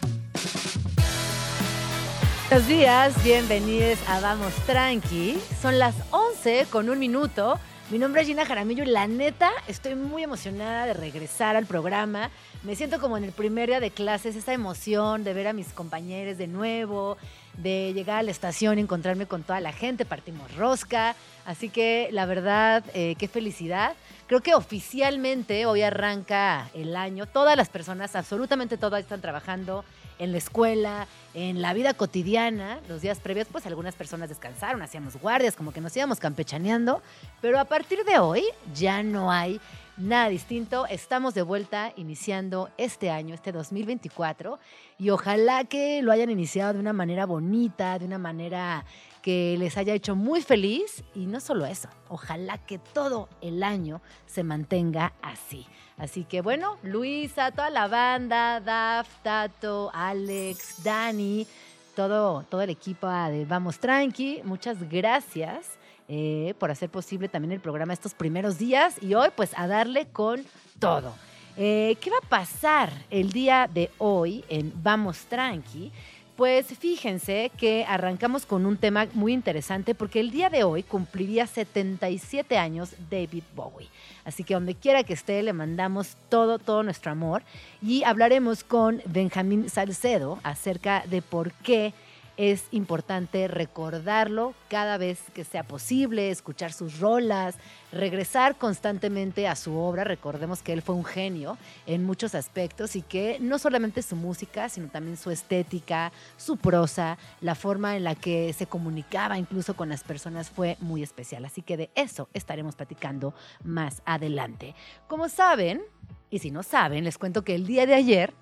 Buenos 2.50 2.66
días, 2.66 3.22
bienvenidos 3.22 4.00
a 4.08 4.18
Vamos 4.18 4.52
Tranqui. 4.66 5.38
Son 5.60 5.78
las 5.78 5.94
11 6.10 6.66
con 6.68 6.90
un 6.90 6.98
minuto. 6.98 7.60
Mi 7.92 7.98
nombre 8.00 8.22
es 8.22 8.26
Gina 8.26 8.44
Jaramillo 8.44 8.82
y 8.82 8.86
la 8.86 9.06
neta 9.06 9.52
estoy 9.68 9.94
muy 9.94 10.24
emocionada 10.24 10.86
de 10.86 10.94
regresar 10.94 11.54
al 11.54 11.66
programa. 11.66 12.30
Me 12.64 12.74
siento 12.74 13.00
como 13.00 13.16
en 13.16 13.22
el 13.22 13.32
primer 13.32 13.68
día 13.68 13.78
de 13.78 13.92
clases, 13.92 14.34
esa 14.34 14.54
emoción 14.54 15.22
de 15.22 15.34
ver 15.34 15.46
a 15.46 15.52
mis 15.52 15.68
compañeros 15.68 16.36
de 16.36 16.48
nuevo, 16.48 17.16
de 17.54 17.92
llegar 17.94 18.18
a 18.18 18.22
la 18.22 18.30
estación 18.30 18.78
y 18.78 18.82
encontrarme 18.82 19.26
con 19.26 19.42
toda 19.42 19.60
la 19.60 19.72
gente, 19.72 20.04
partimos 20.04 20.54
rosca. 20.56 21.14
Así 21.44 21.68
que 21.68 22.08
la 22.12 22.26
verdad, 22.26 22.84
eh, 22.94 23.14
qué 23.18 23.28
felicidad. 23.28 23.94
Creo 24.26 24.40
que 24.40 24.54
oficialmente 24.54 25.66
hoy 25.66 25.82
arranca 25.82 26.70
el 26.74 26.96
año. 26.96 27.26
Todas 27.26 27.56
las 27.56 27.68
personas, 27.68 28.16
absolutamente 28.16 28.76
todas, 28.76 29.00
están 29.00 29.20
trabajando 29.20 29.84
en 30.18 30.32
la 30.32 30.38
escuela, 30.38 31.06
en 31.34 31.60
la 31.60 31.74
vida 31.74 31.94
cotidiana. 31.94 32.80
Los 32.88 33.02
días 33.02 33.18
previos, 33.18 33.48
pues 33.50 33.66
algunas 33.66 33.94
personas 33.94 34.28
descansaron, 34.28 34.80
hacíamos 34.80 35.16
guardias, 35.16 35.56
como 35.56 35.72
que 35.72 35.80
nos 35.80 35.96
íbamos 35.96 36.20
campechaneando. 36.20 37.02
Pero 37.40 37.58
a 37.58 37.64
partir 37.64 38.04
de 38.04 38.18
hoy 38.18 38.44
ya 38.74 39.02
no 39.02 39.30
hay 39.30 39.60
nada 39.96 40.28
distinto. 40.28 40.86
Estamos 40.86 41.34
de 41.34 41.42
vuelta 41.42 41.92
iniciando 41.96 42.70
este 42.76 43.10
año, 43.10 43.34
este 43.34 43.52
2024, 43.52 44.58
y 44.98 45.10
ojalá 45.10 45.64
que 45.64 46.02
lo 46.02 46.12
hayan 46.12 46.30
iniciado 46.30 46.74
de 46.74 46.80
una 46.80 46.92
manera 46.92 47.26
bonita, 47.26 47.98
de 47.98 48.06
una 48.06 48.18
manera 48.18 48.84
que 49.22 49.56
les 49.58 49.76
haya 49.76 49.94
hecho 49.94 50.16
muy 50.16 50.42
feliz 50.42 51.04
y 51.14 51.26
no 51.26 51.40
solo 51.40 51.64
eso, 51.64 51.88
ojalá 52.08 52.58
que 52.58 52.78
todo 52.78 53.28
el 53.40 53.62
año 53.62 54.02
se 54.26 54.42
mantenga 54.42 55.12
así. 55.22 55.66
Así 55.96 56.24
que 56.24 56.40
bueno, 56.40 56.78
Luisa, 56.82 57.52
toda 57.52 57.70
la 57.70 57.86
banda, 57.86 58.60
Daf, 58.60 59.08
Tato, 59.22 59.90
Alex, 59.94 60.82
Dani, 60.82 61.46
todo, 61.94 62.42
todo 62.44 62.62
el 62.62 62.70
equipo 62.70 63.08
de 63.08 63.44
Vamos 63.44 63.78
Tranqui, 63.78 64.40
muchas 64.44 64.88
gracias. 64.88 65.78
Eh, 66.14 66.52
por 66.58 66.70
hacer 66.70 66.90
posible 66.90 67.30
también 67.30 67.52
el 67.52 67.60
programa 67.60 67.94
estos 67.94 68.12
primeros 68.12 68.58
días 68.58 68.96
y 69.00 69.14
hoy 69.14 69.30
pues 69.34 69.52
a 69.56 69.66
darle 69.66 70.04
con 70.08 70.44
todo. 70.78 71.14
Eh, 71.56 71.96
¿Qué 72.02 72.10
va 72.10 72.18
a 72.18 72.28
pasar 72.28 72.92
el 73.08 73.32
día 73.32 73.66
de 73.72 73.88
hoy 73.96 74.44
en 74.50 74.74
Vamos 74.82 75.20
Tranqui? 75.20 75.90
Pues 76.36 76.66
fíjense 76.66 77.50
que 77.56 77.86
arrancamos 77.88 78.44
con 78.44 78.66
un 78.66 78.76
tema 78.76 79.06
muy 79.14 79.32
interesante 79.32 79.94
porque 79.94 80.20
el 80.20 80.30
día 80.30 80.50
de 80.50 80.64
hoy 80.64 80.82
cumpliría 80.82 81.46
77 81.46 82.58
años 82.58 82.94
David 83.10 83.44
Bowie. 83.56 83.88
Así 84.26 84.44
que 84.44 84.52
donde 84.52 84.74
quiera 84.74 85.04
que 85.04 85.14
esté 85.14 85.42
le 85.42 85.54
mandamos 85.54 86.18
todo, 86.28 86.58
todo 86.58 86.82
nuestro 86.82 87.10
amor 87.10 87.42
y 87.80 88.04
hablaremos 88.04 88.64
con 88.64 89.00
Benjamín 89.06 89.70
Salcedo 89.70 90.40
acerca 90.42 91.04
de 91.06 91.22
por 91.22 91.52
qué 91.52 91.94
es 92.36 92.64
importante 92.70 93.48
recordarlo 93.48 94.54
cada 94.68 94.96
vez 94.98 95.20
que 95.34 95.44
sea 95.44 95.64
posible, 95.64 96.30
escuchar 96.30 96.72
sus 96.72 96.98
rolas, 96.98 97.56
regresar 97.92 98.56
constantemente 98.56 99.46
a 99.46 99.56
su 99.56 99.76
obra. 99.76 100.04
Recordemos 100.04 100.62
que 100.62 100.72
él 100.72 100.82
fue 100.82 100.94
un 100.94 101.04
genio 101.04 101.58
en 101.86 102.04
muchos 102.04 102.34
aspectos 102.34 102.96
y 102.96 103.02
que 103.02 103.38
no 103.40 103.58
solamente 103.58 104.02
su 104.02 104.16
música, 104.16 104.68
sino 104.68 104.88
también 104.88 105.16
su 105.16 105.30
estética, 105.30 106.12
su 106.36 106.56
prosa, 106.56 107.18
la 107.40 107.54
forma 107.54 107.96
en 107.96 108.04
la 108.04 108.14
que 108.14 108.52
se 108.52 108.66
comunicaba 108.66 109.38
incluso 109.38 109.74
con 109.74 109.88
las 109.88 110.02
personas 110.02 110.50
fue 110.50 110.76
muy 110.80 111.02
especial. 111.02 111.44
Así 111.44 111.62
que 111.62 111.76
de 111.76 111.90
eso 111.94 112.28
estaremos 112.32 112.76
platicando 112.76 113.34
más 113.62 114.02
adelante. 114.04 114.74
Como 115.06 115.28
saben, 115.28 115.82
y 116.30 116.38
si 116.38 116.50
no 116.50 116.62
saben, 116.62 117.04
les 117.04 117.18
cuento 117.18 117.44
que 117.44 117.54
el 117.54 117.66
día 117.66 117.86
de 117.86 117.94
ayer 117.94 118.32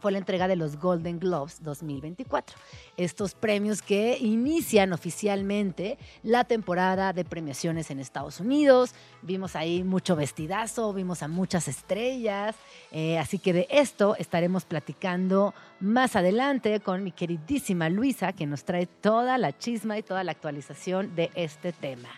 fue 0.00 0.12
la 0.12 0.18
entrega 0.18 0.48
de 0.48 0.56
los 0.56 0.78
Golden 0.78 1.18
Globes 1.18 1.62
2024. 1.62 2.56
Estos 2.96 3.34
premios 3.34 3.82
que 3.82 4.18
inician 4.18 4.92
oficialmente 4.92 5.98
la 6.22 6.44
temporada 6.44 7.12
de 7.12 7.24
premiaciones 7.24 7.90
en 7.90 8.00
Estados 8.00 8.40
Unidos. 8.40 8.94
Vimos 9.22 9.56
ahí 9.56 9.82
mucho 9.82 10.16
vestidazo, 10.16 10.92
vimos 10.92 11.22
a 11.22 11.28
muchas 11.28 11.68
estrellas. 11.68 12.54
Eh, 12.92 13.18
así 13.18 13.38
que 13.38 13.52
de 13.52 13.66
esto 13.70 14.16
estaremos 14.16 14.64
platicando 14.64 15.54
más 15.80 16.16
adelante 16.16 16.80
con 16.80 17.02
mi 17.02 17.12
queridísima 17.12 17.88
Luisa, 17.88 18.32
que 18.32 18.46
nos 18.46 18.64
trae 18.64 18.86
toda 18.86 19.38
la 19.38 19.56
chisma 19.56 19.98
y 19.98 20.02
toda 20.02 20.24
la 20.24 20.32
actualización 20.32 21.14
de 21.14 21.30
este 21.34 21.72
tema. 21.72 22.08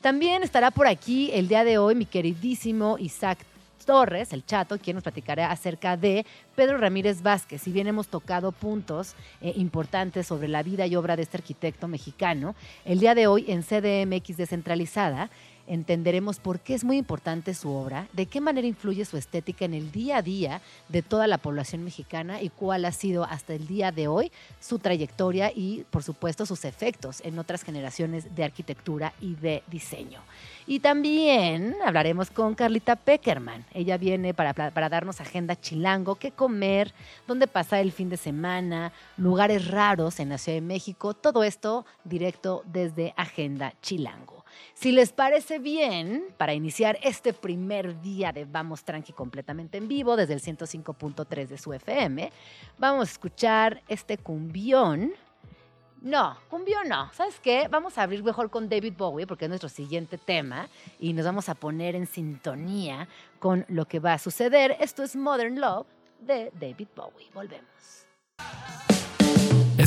También 0.00 0.42
estará 0.42 0.70
por 0.70 0.86
aquí 0.86 1.30
el 1.32 1.46
día 1.46 1.62
de 1.62 1.76
hoy 1.76 1.94
mi 1.94 2.06
queridísimo 2.06 2.96
Isaac 2.98 3.38
Torres, 3.84 4.32
el 4.32 4.44
chato, 4.44 4.78
quien 4.78 4.94
nos 4.94 5.02
platicará 5.02 5.50
acerca 5.50 5.96
de 5.96 6.24
Pedro 6.54 6.78
Ramírez 6.78 7.22
Vázquez. 7.22 7.62
Si 7.62 7.72
bien 7.72 7.86
hemos 7.86 8.08
tocado 8.08 8.52
puntos 8.52 9.14
eh, 9.40 9.52
importantes 9.56 10.26
sobre 10.26 10.48
la 10.48 10.62
vida 10.62 10.86
y 10.86 10.96
obra 10.96 11.16
de 11.16 11.22
este 11.22 11.36
arquitecto 11.36 11.88
mexicano, 11.88 12.54
el 12.84 13.00
día 13.00 13.14
de 13.14 13.26
hoy 13.26 13.46
en 13.48 13.62
CDMX 13.62 14.36
Descentralizada 14.36 15.30
entenderemos 15.66 16.38
por 16.38 16.60
qué 16.60 16.74
es 16.74 16.84
muy 16.84 16.96
importante 16.96 17.54
su 17.54 17.70
obra, 17.70 18.08
de 18.12 18.26
qué 18.26 18.40
manera 18.40 18.66
influye 18.66 19.04
su 19.04 19.16
estética 19.16 19.64
en 19.64 19.74
el 19.74 19.92
día 19.92 20.18
a 20.18 20.22
día 20.22 20.60
de 20.88 21.02
toda 21.02 21.26
la 21.26 21.38
población 21.38 21.84
mexicana 21.84 22.42
y 22.42 22.48
cuál 22.48 22.84
ha 22.84 22.92
sido 22.92 23.24
hasta 23.24 23.54
el 23.54 23.66
día 23.66 23.92
de 23.92 24.08
hoy 24.08 24.32
su 24.60 24.78
trayectoria 24.78 25.52
y, 25.54 25.84
por 25.90 26.02
supuesto, 26.02 26.46
sus 26.46 26.64
efectos 26.64 27.20
en 27.24 27.38
otras 27.38 27.62
generaciones 27.62 28.34
de 28.34 28.44
arquitectura 28.44 29.12
y 29.20 29.34
de 29.34 29.62
diseño. 29.70 30.20
Y 30.66 30.80
también 30.80 31.74
hablaremos 31.84 32.30
con 32.30 32.54
Carlita 32.54 32.94
Peckerman. 32.96 33.64
Ella 33.72 33.96
viene 33.96 34.34
para, 34.34 34.54
para 34.54 34.88
darnos 34.88 35.20
agenda 35.20 35.60
chilango, 35.60 36.14
qué 36.14 36.30
comer, 36.30 36.92
dónde 37.26 37.46
pasar 37.46 37.80
el 37.80 37.92
fin 37.92 38.08
de 38.08 38.16
semana, 38.16 38.92
lugares 39.16 39.68
raros 39.68 40.20
en 40.20 40.28
la 40.28 40.38
Ciudad 40.38 40.58
de 40.58 40.62
México, 40.62 41.14
todo 41.14 41.42
esto 41.42 41.84
directo 42.04 42.62
desde 42.66 43.14
Agenda 43.16 43.74
Chilango. 43.82 44.39
Si 44.80 44.92
les 44.92 45.12
parece 45.12 45.58
bien, 45.58 46.24
para 46.38 46.54
iniciar 46.54 46.98
este 47.02 47.34
primer 47.34 48.00
día 48.00 48.32
de 48.32 48.46
Vamos 48.46 48.82
Tranqui 48.82 49.12
completamente 49.12 49.76
en 49.76 49.88
vivo 49.88 50.16
desde 50.16 50.32
el 50.32 50.40
105.3 50.40 51.48
de 51.48 51.58
su 51.58 51.74
FM, 51.74 52.32
vamos 52.78 53.06
a 53.06 53.12
escuchar 53.12 53.82
este 53.88 54.16
cumbión. 54.16 55.12
No, 56.00 56.34
cumbión 56.48 56.88
no. 56.88 57.12
¿Sabes 57.12 57.38
qué? 57.40 57.68
Vamos 57.68 57.98
a 57.98 58.04
abrir 58.04 58.24
mejor 58.24 58.48
con 58.48 58.70
David 58.70 58.94
Bowie 58.96 59.26
porque 59.26 59.44
es 59.44 59.48
nuestro 59.50 59.68
siguiente 59.68 60.16
tema 60.16 60.66
y 60.98 61.12
nos 61.12 61.26
vamos 61.26 61.50
a 61.50 61.54
poner 61.54 61.94
en 61.94 62.06
sintonía 62.06 63.06
con 63.38 63.66
lo 63.68 63.84
que 63.84 64.00
va 64.00 64.14
a 64.14 64.18
suceder. 64.18 64.78
Esto 64.80 65.02
es 65.02 65.14
Modern 65.14 65.60
Love 65.60 65.88
de 66.20 66.50
David 66.58 66.88
Bowie. 66.96 67.28
Volvemos. 67.34 68.06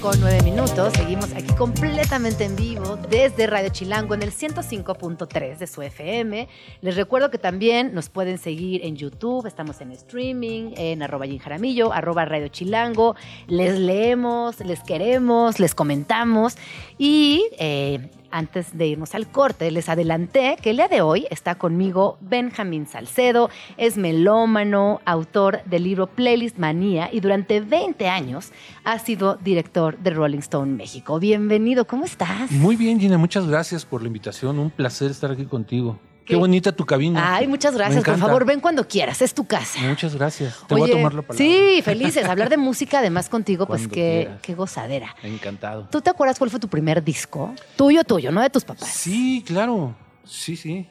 Son 0.00 0.10
las 0.10 0.18
11 0.18 0.20
con 0.20 0.20
9 0.20 0.42
minutos. 0.42 0.92
Seguimos 0.94 1.32
aquí 1.32 1.54
completamente 1.54 2.44
en 2.44 2.56
vivo 2.56 2.96
desde 3.08 3.46
Radio 3.46 3.70
Chilango 3.70 4.14
en 4.14 4.22
el 4.22 4.32
105.3 4.32 5.58
de 5.58 5.66
su 5.66 5.82
FM. 5.82 6.48
Les 6.82 6.96
recuerdo 6.96 7.30
que 7.30 7.38
también 7.38 7.94
nos 7.94 8.08
pueden 8.08 8.38
seguir 8.38 8.84
en 8.84 8.96
YouTube. 8.96 9.46
Estamos 9.46 9.80
en 9.80 9.92
streaming, 9.92 10.72
en 10.76 11.02
arroba 11.02 11.26
Jaramillo, 11.40 11.92
arroba 11.92 12.24
Radio 12.24 12.48
Chilango. 12.48 13.16
Les 13.46 13.78
leemos, 13.78 14.60
les 14.60 14.82
queremos, 14.82 15.58
les 15.58 15.74
comentamos. 15.74 16.56
Y 16.98 17.46
eh, 17.58 18.08
antes 18.30 18.76
de 18.76 18.86
irnos 18.86 19.14
al 19.14 19.28
corte, 19.28 19.70
les 19.70 19.88
adelanté 19.88 20.56
que 20.62 20.70
el 20.70 20.76
día 20.76 20.88
de 20.88 21.00
hoy 21.00 21.26
está 21.30 21.56
conmigo 21.56 22.18
Benjamín 22.20 22.86
Salcedo, 22.86 23.50
es 23.76 23.96
melómano, 23.96 25.00
autor 25.04 25.62
del 25.64 25.84
libro 25.84 26.06
Playlist 26.06 26.58
Manía 26.58 27.08
y 27.12 27.20
durante 27.20 27.60
20 27.60 28.08
años 28.08 28.52
ha 28.84 28.98
sido 28.98 29.36
director 29.36 29.98
de 29.98 30.10
Rolling 30.10 30.38
Stone 30.38 30.74
México. 30.74 31.18
Bienvenido, 31.18 31.86
¿cómo 31.86 32.04
estás? 32.04 32.50
Muy 32.50 32.76
bien, 32.76 33.00
Gina, 33.00 33.18
muchas 33.18 33.46
gracias 33.46 33.84
por 33.84 34.02
la 34.02 34.08
invitación. 34.08 34.58
Un 34.58 34.70
placer 34.70 35.10
estar 35.10 35.30
aquí 35.30 35.44
contigo. 35.44 35.98
Qué, 36.28 36.36
bonita 36.36 36.72
tu 36.72 36.84
cabina. 36.84 37.36
Ay, 37.36 37.46
muchas 37.46 37.74
gracias. 37.74 38.04
Por 38.04 38.18
favor, 38.18 38.44
ven 38.44 38.60
cuando 38.60 38.86
quieras. 38.86 39.22
Es 39.22 39.34
tu 39.34 39.46
casa. 39.46 39.80
Muchas 39.80 40.14
gracias. 40.14 40.58
Te 40.66 40.74
voy 40.74 40.90
a 40.90 40.94
tomar 40.94 41.14
la 41.14 41.22
palabra. 41.22 41.36
Sí, 41.36 41.80
felices. 41.84 42.28
Hablar 42.28 42.50
de 42.50 42.58
música 42.58 42.98
además 42.98 43.28
contigo, 43.28 43.66
pues 43.66 43.88
qué, 43.88 44.30
qué, 44.42 44.54
gozadera. 44.54 45.16
Encantado. 45.22 45.88
¿Tú 45.90 46.00
te 46.00 46.10
acuerdas 46.10 46.38
cuál 46.38 46.50
fue 46.50 46.60
tu 46.60 46.68
primer 46.68 47.02
disco? 47.02 47.54
Tuyo, 47.76 48.04
tuyo, 48.04 48.30
no 48.30 48.42
de 48.42 48.50
tus 48.50 48.64
papás. 48.64 48.88
Sí, 48.88 49.42
claro. 49.46 49.94
Sí, 50.24 50.56
sí. 50.56 50.86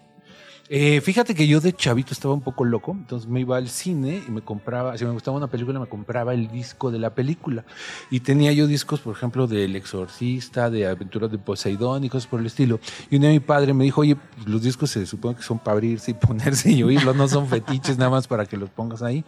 Eh, 0.69 0.99
fíjate 0.99 1.33
que 1.33 1.47
yo 1.47 1.61
de 1.61 1.71
chavito 1.71 2.13
estaba 2.13 2.33
un 2.33 2.41
poco 2.41 2.65
loco, 2.65 2.91
entonces 2.91 3.29
me 3.29 3.39
iba 3.39 3.55
al 3.55 3.69
cine 3.69 4.21
y 4.27 4.31
me 4.31 4.41
compraba, 4.41 4.97
si 4.97 5.05
me 5.05 5.11
gustaba 5.11 5.37
una 5.37 5.47
película, 5.47 5.79
me 5.79 5.87
compraba 5.87 6.33
el 6.33 6.49
disco 6.49 6.91
de 6.91 6.99
la 6.99 7.15
película. 7.15 7.63
Y 8.11 8.19
tenía 8.19 8.51
yo 8.51 8.67
discos, 8.67 8.99
por 8.99 9.15
ejemplo, 9.15 9.47
de 9.47 9.63
El 9.63 9.75
Exorcista, 9.77 10.69
de 10.69 10.87
Aventuras 10.87 11.31
de 11.31 11.37
Poseidón 11.37 12.03
y 12.03 12.09
cosas 12.09 12.27
por 12.27 12.41
el 12.41 12.47
estilo. 12.47 12.81
Y 13.09 13.15
un 13.15 13.21
día 13.21 13.29
mi 13.29 13.39
padre 13.39 13.73
me 13.73 13.85
dijo, 13.85 14.01
oye, 14.01 14.17
los 14.45 14.61
discos 14.61 14.91
se 14.91 15.05
supone 15.05 15.35
que 15.35 15.43
son 15.43 15.59
para 15.59 15.73
abrirse 15.73 16.11
y 16.11 16.13
ponerse 16.15 16.71
y 16.71 16.83
oírlos, 16.83 17.15
no 17.15 17.27
son 17.29 17.47
fetiches 17.47 17.97
nada 17.97 18.11
más 18.11 18.27
para 18.27 18.45
que 18.45 18.57
los 18.57 18.69
pongas 18.69 19.01
ahí. 19.01 19.23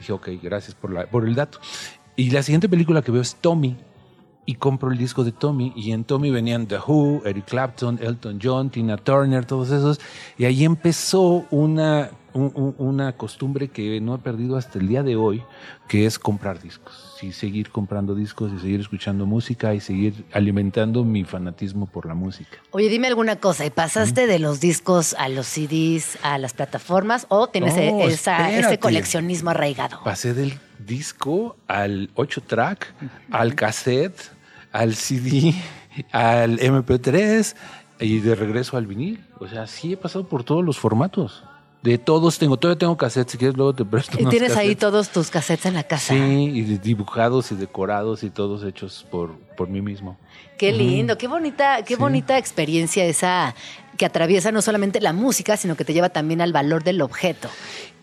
dije, 0.00 0.12
ok, 0.12 0.30
gracias 0.42 0.74
por, 0.74 1.08
por 1.08 1.28
el 1.28 1.36
dato. 1.36 1.60
Y 2.16 2.30
la 2.30 2.42
siguiente 2.42 2.68
película 2.68 3.02
que 3.02 3.12
veo 3.12 3.22
es 3.22 3.36
Tommy 3.36 3.76
y 4.44 4.56
compro 4.56 4.90
el 4.90 4.98
disco 4.98 5.24
de 5.24 5.32
Tommy. 5.32 5.72
Y 5.76 5.92
en 5.92 6.04
Tommy 6.04 6.30
venían 6.30 6.66
The 6.66 6.78
Who, 6.78 7.22
Eric 7.24 7.46
Clapton, 7.46 7.98
Elton 8.02 8.38
John, 8.42 8.70
Tina 8.70 8.96
Turner, 8.96 9.44
todos 9.44 9.70
esos. 9.70 10.00
Y 10.36 10.44
ahí 10.44 10.64
empezó 10.64 11.46
una, 11.50 12.10
una 12.34 13.16
costumbre 13.16 13.68
que 13.68 14.00
no 14.00 14.16
he 14.16 14.18
perdido 14.18 14.56
hasta 14.56 14.80
el 14.80 14.88
día 14.88 15.04
de 15.04 15.14
hoy, 15.14 15.42
que 15.88 16.06
es 16.06 16.18
comprar 16.18 16.60
discos. 16.60 17.18
Y 17.22 17.30
seguir 17.32 17.70
comprando 17.70 18.16
discos 18.16 18.50
y 18.52 18.58
seguir 18.58 18.80
escuchando 18.80 19.26
música 19.26 19.74
y 19.74 19.80
seguir 19.80 20.24
alimentando 20.32 21.04
mi 21.04 21.22
fanatismo 21.22 21.86
por 21.86 22.06
la 22.06 22.14
música. 22.14 22.58
Oye, 22.72 22.88
dime 22.88 23.06
alguna 23.06 23.36
cosa, 23.36 23.64
¿y 23.64 23.70
pasaste 23.70 24.26
de 24.26 24.40
los 24.40 24.58
discos 24.58 25.14
a 25.14 25.28
los 25.28 25.46
CDs, 25.46 26.18
a 26.24 26.38
las 26.38 26.52
plataformas 26.52 27.26
o 27.28 27.46
tienes 27.46 27.76
ese 27.76 28.78
coleccionismo 28.80 29.50
arraigado? 29.50 30.00
Pasé 30.02 30.34
del 30.34 30.58
disco 30.86 31.56
al 31.66 32.10
8 32.14 32.42
track, 32.46 32.94
al 33.30 33.54
cassette, 33.54 34.30
al 34.72 34.94
CD, 34.94 35.54
al 36.12 36.58
MP3 36.58 37.54
y 38.00 38.20
de 38.20 38.34
regreso 38.34 38.76
al 38.76 38.86
vinil. 38.86 39.24
O 39.38 39.48
sea, 39.48 39.66
sí 39.66 39.92
he 39.92 39.96
pasado 39.96 40.26
por 40.26 40.44
todos 40.44 40.64
los 40.64 40.78
formatos. 40.78 41.44
De 41.82 41.98
todos 41.98 42.38
tengo, 42.38 42.56
todavía 42.56 42.78
tengo 42.78 42.96
cassettes, 42.96 43.32
si 43.32 43.38
quieres 43.38 43.56
luego 43.56 43.74
te 43.74 43.84
presto. 43.84 44.16
¿Y 44.20 44.24
tienes 44.26 44.56
ahí 44.56 44.76
todos 44.76 45.08
tus 45.08 45.30
cassettes 45.30 45.66
en 45.66 45.74
la 45.74 45.82
casa? 45.82 46.14
Sí, 46.14 46.14
y 46.54 46.62
dibujados 46.78 47.50
y 47.50 47.56
decorados 47.56 48.22
y 48.22 48.30
todos 48.30 48.62
hechos 48.62 49.04
por, 49.10 49.36
por 49.56 49.68
mí 49.68 49.80
mismo. 49.80 50.16
Qué 50.58 50.70
lindo, 50.70 51.18
qué 51.18 51.26
bonita, 51.26 51.82
qué 51.82 51.96
bonita 51.96 52.38
experiencia 52.38 53.04
esa 53.04 53.56
que 53.96 54.06
atraviesa 54.06 54.52
no 54.52 54.62
solamente 54.62 55.00
la 55.00 55.12
música, 55.12 55.56
sino 55.56 55.76
que 55.76 55.84
te 55.84 55.92
lleva 55.92 56.08
también 56.08 56.40
al 56.40 56.52
valor 56.52 56.84
del 56.84 57.02
objeto. 57.02 57.48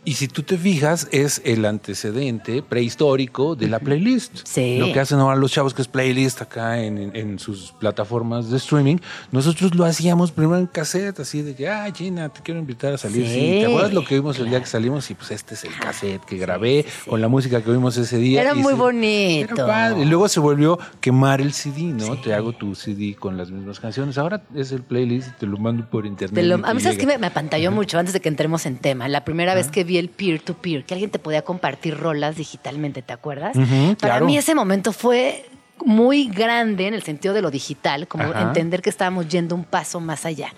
Y 0.05 0.13
si 0.13 0.27
tú 0.27 0.43
te 0.43 0.57
fijas, 0.57 1.07
es 1.11 1.41
el 1.43 1.65
antecedente 1.65 2.63
prehistórico 2.63 3.55
de 3.55 3.67
la 3.67 3.79
playlist. 3.79 4.39
Sí. 4.45 4.77
Lo 4.77 4.93
que 4.93 4.99
hacen 4.99 5.19
ahora 5.19 5.35
los 5.35 5.51
chavos, 5.51 5.73
que 5.73 5.81
es 5.81 5.87
playlist 5.87 6.41
acá 6.41 6.81
en, 6.81 7.37
sus 7.37 7.73
plataformas 7.73 8.49
de 8.49 8.57
streaming, 8.57 8.97
nosotros 9.31 9.75
lo 9.75 9.85
hacíamos 9.85 10.31
primero 10.31 10.57
en 10.57 10.67
cassette, 10.67 11.19
así 11.19 11.41
de 11.41 11.53
que, 11.53 11.67
ah, 11.67 11.91
Gina, 11.93 12.29
te 12.29 12.41
quiero 12.41 12.59
invitar 12.59 12.93
a 12.93 12.97
salir. 12.97 13.27
Sí. 13.27 13.59
¿Te 13.59 13.65
acuerdas 13.65 13.93
lo 13.93 14.05
que 14.05 14.15
vimos 14.15 14.39
el 14.39 14.49
día 14.49 14.59
que 14.59 14.67
salimos? 14.67 15.09
Y 15.11 15.15
pues 15.15 15.31
este 15.31 15.53
es 15.53 15.65
el 15.65 15.75
cassette 15.77 16.23
que 16.23 16.37
grabé 16.37 16.85
con 17.07 17.19
la 17.19 17.27
música 17.27 17.61
que 17.61 17.69
vimos 17.69 17.97
ese 17.97 18.17
día. 18.17 18.41
Era 18.41 18.55
muy 18.55 18.73
bonito. 18.73 19.53
Era 19.53 19.67
padre. 19.67 20.01
Y 20.01 20.05
luego 20.05 20.29
se 20.29 20.39
volvió 20.39 20.79
quemar 21.01 21.41
el 21.41 21.53
CD, 21.53 21.83
¿no? 21.83 22.19
Te 22.19 22.33
hago 22.33 22.53
tu 22.53 22.73
CD 22.73 23.15
con 23.19 23.37
las 23.37 23.51
mismas 23.51 23.79
canciones. 23.79 24.17
Ahora 24.17 24.43
es 24.55 24.71
el 24.71 24.81
playlist 24.81 25.27
y 25.27 25.31
te 25.39 25.45
lo 25.45 25.57
mando 25.57 25.89
por 25.89 26.05
internet. 26.05 26.61
a 26.63 26.73
mí, 26.73 26.81
¿sabes 26.81 26.97
que 26.97 27.05
me, 27.05 27.27
apantalló 27.27 27.71
mucho 27.71 27.99
antes 27.99 28.13
de 28.13 28.21
que 28.21 28.29
entremos 28.29 28.65
en 28.65 28.77
tema? 28.77 29.07
La 29.07 29.25
primera 29.25 29.53
vez 29.53 29.69
que 29.69 29.83
vi 29.89 29.97
el 29.97 30.09
peer-to-peer, 30.09 30.85
que 30.85 30.93
alguien 30.93 31.09
te 31.09 31.17
podía 31.17 31.41
compartir 31.41 31.97
rolas 31.97 32.35
digitalmente, 32.35 33.01
¿te 33.01 33.11
acuerdas? 33.11 33.57
Para 33.99 34.19
mí 34.19 34.37
ese 34.37 34.53
momento 34.53 34.93
fue 34.93 35.45
muy 35.83 36.27
grande 36.29 36.87
en 36.87 36.93
el 36.93 37.01
sentido 37.01 37.33
de 37.33 37.41
lo 37.41 37.49
digital, 37.49 38.07
como 38.07 38.25
entender 38.33 38.81
que 38.83 38.89
estábamos 38.91 39.27
yendo 39.29 39.55
un 39.55 39.63
paso 39.63 39.99
más 39.99 40.25
allá. 40.25 40.53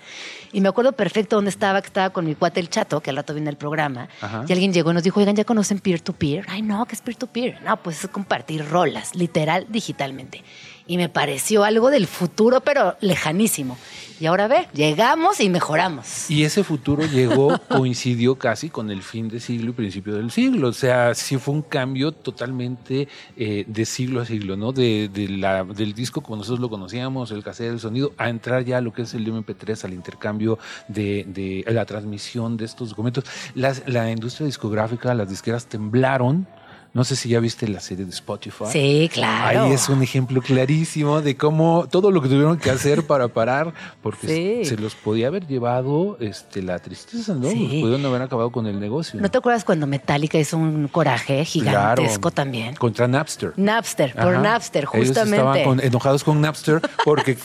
Y 0.51 0.59
me 0.59 0.67
acuerdo 0.67 0.91
perfecto 0.91 1.37
dónde 1.37 1.49
estaba, 1.49 1.81
que 1.81 1.87
estaba 1.87 2.09
con 2.09 2.25
mi 2.25 2.35
cuate 2.35 2.59
el 2.59 2.69
chato, 2.69 2.99
que 2.99 3.09
al 3.09 3.15
rato 3.15 3.33
viene 3.33 3.49
el 3.49 3.55
programa, 3.55 4.09
y 4.47 4.51
alguien 4.51 4.73
llegó 4.73 4.91
y 4.91 4.95
nos 4.95 5.03
dijo, 5.03 5.21
oigan, 5.21 5.35
¿ya 5.35 5.45
conocen 5.45 5.79
peer-to-peer? 5.79 6.45
Ay, 6.49 6.61
no, 6.61 6.85
¿qué 6.85 6.95
es 6.95 7.01
peer-to-peer? 7.01 7.61
No, 7.63 7.77
pues 7.77 8.03
es 8.03 8.09
compartir 8.09 8.67
rolas, 8.67 9.15
literal, 9.15 9.65
digitalmente. 9.69 10.43
Y 10.91 10.97
me 10.97 11.07
pareció 11.07 11.63
algo 11.63 11.89
del 11.89 12.05
futuro, 12.05 12.59
pero 12.59 12.97
lejanísimo. 12.99 13.77
Y 14.19 14.25
ahora 14.25 14.49
ve, 14.49 14.67
llegamos 14.73 15.39
y 15.39 15.49
mejoramos. 15.49 16.29
Y 16.29 16.43
ese 16.43 16.65
futuro 16.65 17.05
llegó, 17.05 17.57
coincidió 17.69 18.35
casi 18.35 18.69
con 18.69 18.91
el 18.91 19.01
fin 19.01 19.29
de 19.29 19.39
siglo 19.39 19.69
y 19.69 19.73
principio 19.73 20.15
del 20.15 20.31
siglo. 20.31 20.67
O 20.67 20.73
sea, 20.73 21.15
sí 21.15 21.37
fue 21.37 21.53
un 21.53 21.61
cambio 21.61 22.11
totalmente 22.11 23.07
eh, 23.37 23.63
de 23.65 23.85
siglo 23.85 24.19
a 24.19 24.25
siglo, 24.25 24.57
¿no? 24.57 24.73
De, 24.73 25.09
la, 25.29 25.63
del 25.63 25.93
disco 25.93 26.19
como 26.19 26.35
nosotros 26.35 26.59
lo 26.59 26.69
conocíamos, 26.69 27.31
el 27.31 27.41
cassette, 27.41 27.71
el 27.71 27.79
sonido, 27.79 28.11
a 28.17 28.27
entrar 28.27 28.65
ya 28.65 28.79
a 28.79 28.81
lo 28.81 28.91
que 28.91 29.03
es 29.03 29.13
el 29.13 29.25
MP3, 29.25 29.85
al 29.85 29.93
intercambio 29.93 30.59
de, 30.89 31.23
de 31.25 31.63
la 31.71 31.85
transmisión 31.85 32.57
de 32.57 32.65
estos 32.65 32.89
documentos. 32.89 33.23
la 33.55 34.11
industria 34.11 34.45
discográfica, 34.45 35.13
las 35.13 35.29
disqueras 35.29 35.67
temblaron 35.67 36.45
no 36.93 37.05
sé 37.05 37.15
si 37.15 37.29
ya 37.29 37.39
viste 37.39 37.67
la 37.69 37.79
serie 37.79 38.03
de 38.03 38.11
Spotify. 38.11 38.65
Sí, 38.69 39.09
claro. 39.13 39.63
Ahí 39.63 39.71
es 39.71 39.87
un 39.87 40.03
ejemplo 40.03 40.41
clarísimo 40.41 41.21
de 41.21 41.37
cómo 41.37 41.87
todo 41.89 42.11
lo 42.11 42.21
que 42.21 42.27
tuvieron 42.27 42.57
que 42.57 42.69
hacer 42.69 43.03
para 43.07 43.29
parar, 43.29 43.73
porque 44.01 44.63
se 44.65 44.75
los 44.75 44.95
podía 44.95 45.27
haber 45.27 45.47
llevado 45.47 46.17
este, 46.19 46.61
la 46.61 46.79
tristeza, 46.79 47.33
¿no? 47.33 47.49
Sí. 47.49 47.79
Pudieron 47.81 48.05
haber 48.05 48.23
acabado 48.23 48.51
con 48.51 48.67
el 48.67 48.79
negocio. 48.79 49.21
¿No 49.21 49.31
te 49.31 49.37
acuerdas 49.37 49.63
cuando 49.63 49.87
Metallica 49.87 50.37
hizo 50.37 50.57
un 50.57 50.89
coraje 50.89 51.45
gigantesco 51.45 52.29
también? 52.29 52.75
Contra 52.75 53.07
Napster. 53.07 53.53
Napster, 53.55 54.13
por 54.13 54.39
Napster, 54.39 54.85
justamente. 54.85 55.37
estaban 55.37 55.79
enojados 55.79 56.25
con 56.25 56.41
Napster 56.41 56.81
porque 57.05 57.37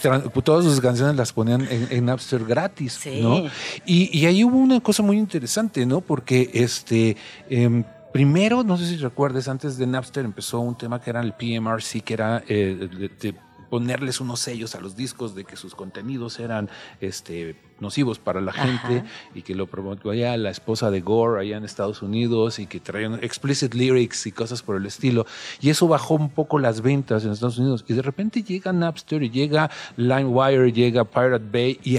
todas 0.43 0.65
sus 0.65 0.81
canciones 0.81 1.15
las 1.15 1.33
ponían 1.33 1.69
en, 1.71 2.05
Napster 2.07 2.45
gratis, 2.45 3.01
¿no? 3.21 3.45
Y, 3.85 4.17
y 4.17 4.27
ahí 4.27 4.43
hubo 4.43 4.59
una 4.59 4.81
cosa 4.81 5.03
muy 5.05 5.19
interesante, 5.19 5.87
¿no? 5.87 6.01
Porque 6.01 6.51
este. 6.53 7.17
Em, 7.49 7.85
Primero, 8.17 8.65
no 8.65 8.79
sé 8.79 8.87
si 8.87 8.97
recuerdes, 8.97 9.47
antes 9.47 9.77
de 9.77 9.87
Napster 9.87 10.25
empezó 10.25 10.61
un 10.61 10.75
tema 10.75 11.03
que 11.03 11.11
era 11.11 11.21
el 11.21 11.35
PMRC, 11.35 12.01
que 12.01 12.15
era 12.15 12.43
eh, 12.49 12.89
de, 13.21 13.35
ponerles 13.69 14.23
unos 14.23 14.41
sellos 14.41 14.75
a 14.75 14.81
los 14.81 14.97
discos 14.97 15.35
de 15.35 15.45
que 15.45 15.55
sus 15.55 15.75
contenidos 15.75 16.41
eran 16.41 16.71
este, 17.03 17.57
nocivos 17.79 18.19
para 18.19 18.41
la 18.41 18.55
gente 18.55 19.05
y 19.35 19.43
que 19.43 19.55
lo 19.55 19.67
promovía 19.67 20.35
la 20.39 20.49
esposa 20.49 20.91
de 20.91 21.03
Gore 21.03 21.43
allá 21.43 21.59
en 21.59 21.65
Estados 21.67 22.01
Unidos 22.01 22.59
y 22.59 22.65
que 22.65 22.81
traían 22.81 23.23
explicit 23.23 23.75
lyrics 23.75 24.27
y 24.27 24.33
cosas 24.33 24.63
por 24.63 24.77
el 24.77 24.87
estilo. 24.87 25.27
Y 25.61 25.69
eso 25.69 25.87
bajó 25.87 26.15
un 26.15 26.31
poco 26.31 26.59
las 26.59 26.81
ventas 26.81 27.23
en 27.27 27.33
Estados 27.33 27.59
Unidos. 27.59 27.85
Y 27.87 27.93
de 27.93 28.01
repente 28.01 28.43
llega 28.43 28.73
Napster 28.73 29.23
y 29.25 29.29
llega 29.29 29.71
LimeWire, 29.99 30.73
llega 30.73 31.05
Pirate 31.05 31.45
Bay 31.53 31.79
y 31.85 31.99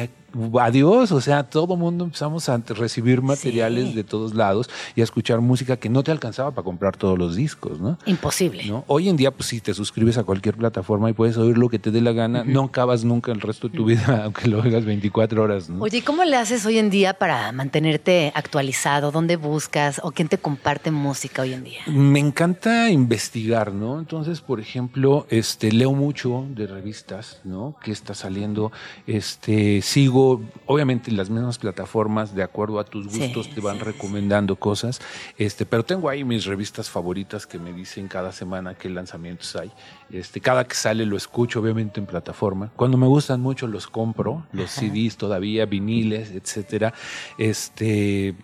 adiós, 0.60 1.12
o 1.12 1.22
sea, 1.22 1.44
todo 1.44 1.76
mundo 1.76 2.06
empezamos 2.06 2.50
a 2.50 2.58
recibir 2.58 3.22
materiales 3.22 3.96
de 3.96 4.04
todos 4.04 4.34
lados 4.34 4.70
y 4.96 5.02
a 5.02 5.04
escuchar 5.04 5.42
música 5.42 5.78
que 5.78 5.90
no 5.90 6.04
te 6.04 6.12
alcanzaba 6.12 6.52
para 6.52 6.64
comprar 6.64 6.98
todos 6.98 7.18
los 7.18 7.36
discos, 7.36 7.80
¿no? 7.80 7.98
Imposible. 8.06 8.66
¿No? 8.66 8.84
Hoy 8.88 9.10
en 9.10 9.18
día, 9.18 9.32
pues 9.32 9.50
si 9.50 9.62
te 9.62 9.74
suscribes 9.74 10.18
a 10.18 10.24
cualquier 10.24 10.56
plataforma 10.56 11.10
y 11.10 11.14
puedes 11.14 11.38
oír 11.38 11.58
lo 11.58 11.70
que 11.70 11.80
te 11.80 11.92
dé 11.92 12.02
la 12.02 12.12
gana, 12.12 12.44
no 12.44 12.64
acabas 12.64 13.04
nunca 13.04 13.32
el 13.32 13.42
resto 13.42 13.70
de 13.70 13.78
tu 13.78 13.86
vida, 13.86 14.22
aunque 14.26 14.48
lo 14.48 14.62
oigas 14.62 14.86
24 14.86 15.42
horas, 15.42 15.70
¿no? 15.70 15.82
Oye, 15.82 16.04
¿cómo 16.04 16.24
le 16.24 16.36
haces 16.36 16.66
hoy 16.66 16.78
en 16.78 16.90
día 16.90 17.14
para 17.14 17.52
mantenerte 17.52 18.32
actualizado? 18.36 19.12
¿Dónde 19.12 19.36
buscas 19.36 20.02
o 20.04 20.12
quién 20.12 20.28
te 20.28 20.38
comparte 20.38 20.92
música 20.92 21.42
hoy 21.42 21.54
en 21.54 21.64
día? 21.64 21.82
Me 21.88 22.20
encanta 22.20 22.90
investigar, 22.90 23.74
¿no? 23.74 24.00
Entonces, 24.00 24.42
por 24.42 24.60
ejemplo, 24.60 25.26
este, 25.30 25.72
leo 25.72 25.94
mucho 25.94 26.46
de 26.50 26.68
revistas, 26.68 27.42
¿no? 27.44 27.76
¿Qué 27.84 27.92
está 27.92 28.14
saliendo? 28.14 28.72
Este, 29.06 29.82
sigo 29.82 30.27
obviamente 30.66 31.12
las 31.12 31.30
mismas 31.30 31.58
plataformas, 31.58 32.36
de 32.36 32.44
acuerdo 32.44 32.80
a 32.80 32.84
tus 32.86 33.08
gustos, 33.08 33.50
te 33.50 33.62
van 33.62 33.80
recomendando 33.80 34.56
cosas. 34.56 35.00
Este, 35.38 35.66
pero 35.66 35.84
tengo 35.84 36.10
ahí 36.10 36.24
mis 36.24 36.46
revistas 36.46 36.90
favoritas 36.90 37.46
que 37.46 37.60
me 37.60 37.74
dicen 37.74 38.08
cada 38.08 38.32
semana 38.32 38.76
qué 38.76 38.90
lanzamientos 38.90 39.56
hay. 39.56 39.72
Este, 40.10 40.40
cada 40.42 40.68
que 40.68 40.76
sale 40.76 41.06
lo 41.06 41.18
escucho, 41.18 41.60
obviamente, 41.60 42.00
en 42.00 42.06
plataforma. 42.06 42.72
Cuando 42.76 42.98
me 42.98 43.08
gustan 43.08 43.42
mucho 43.42 43.68
los 43.68 43.88
compro, 43.88 44.46
los 44.52 44.72
CDs 44.72 45.18
todavía, 45.18 45.66
viniles, 45.66 46.32
etcétera. 46.32 46.94
Este 47.38 48.36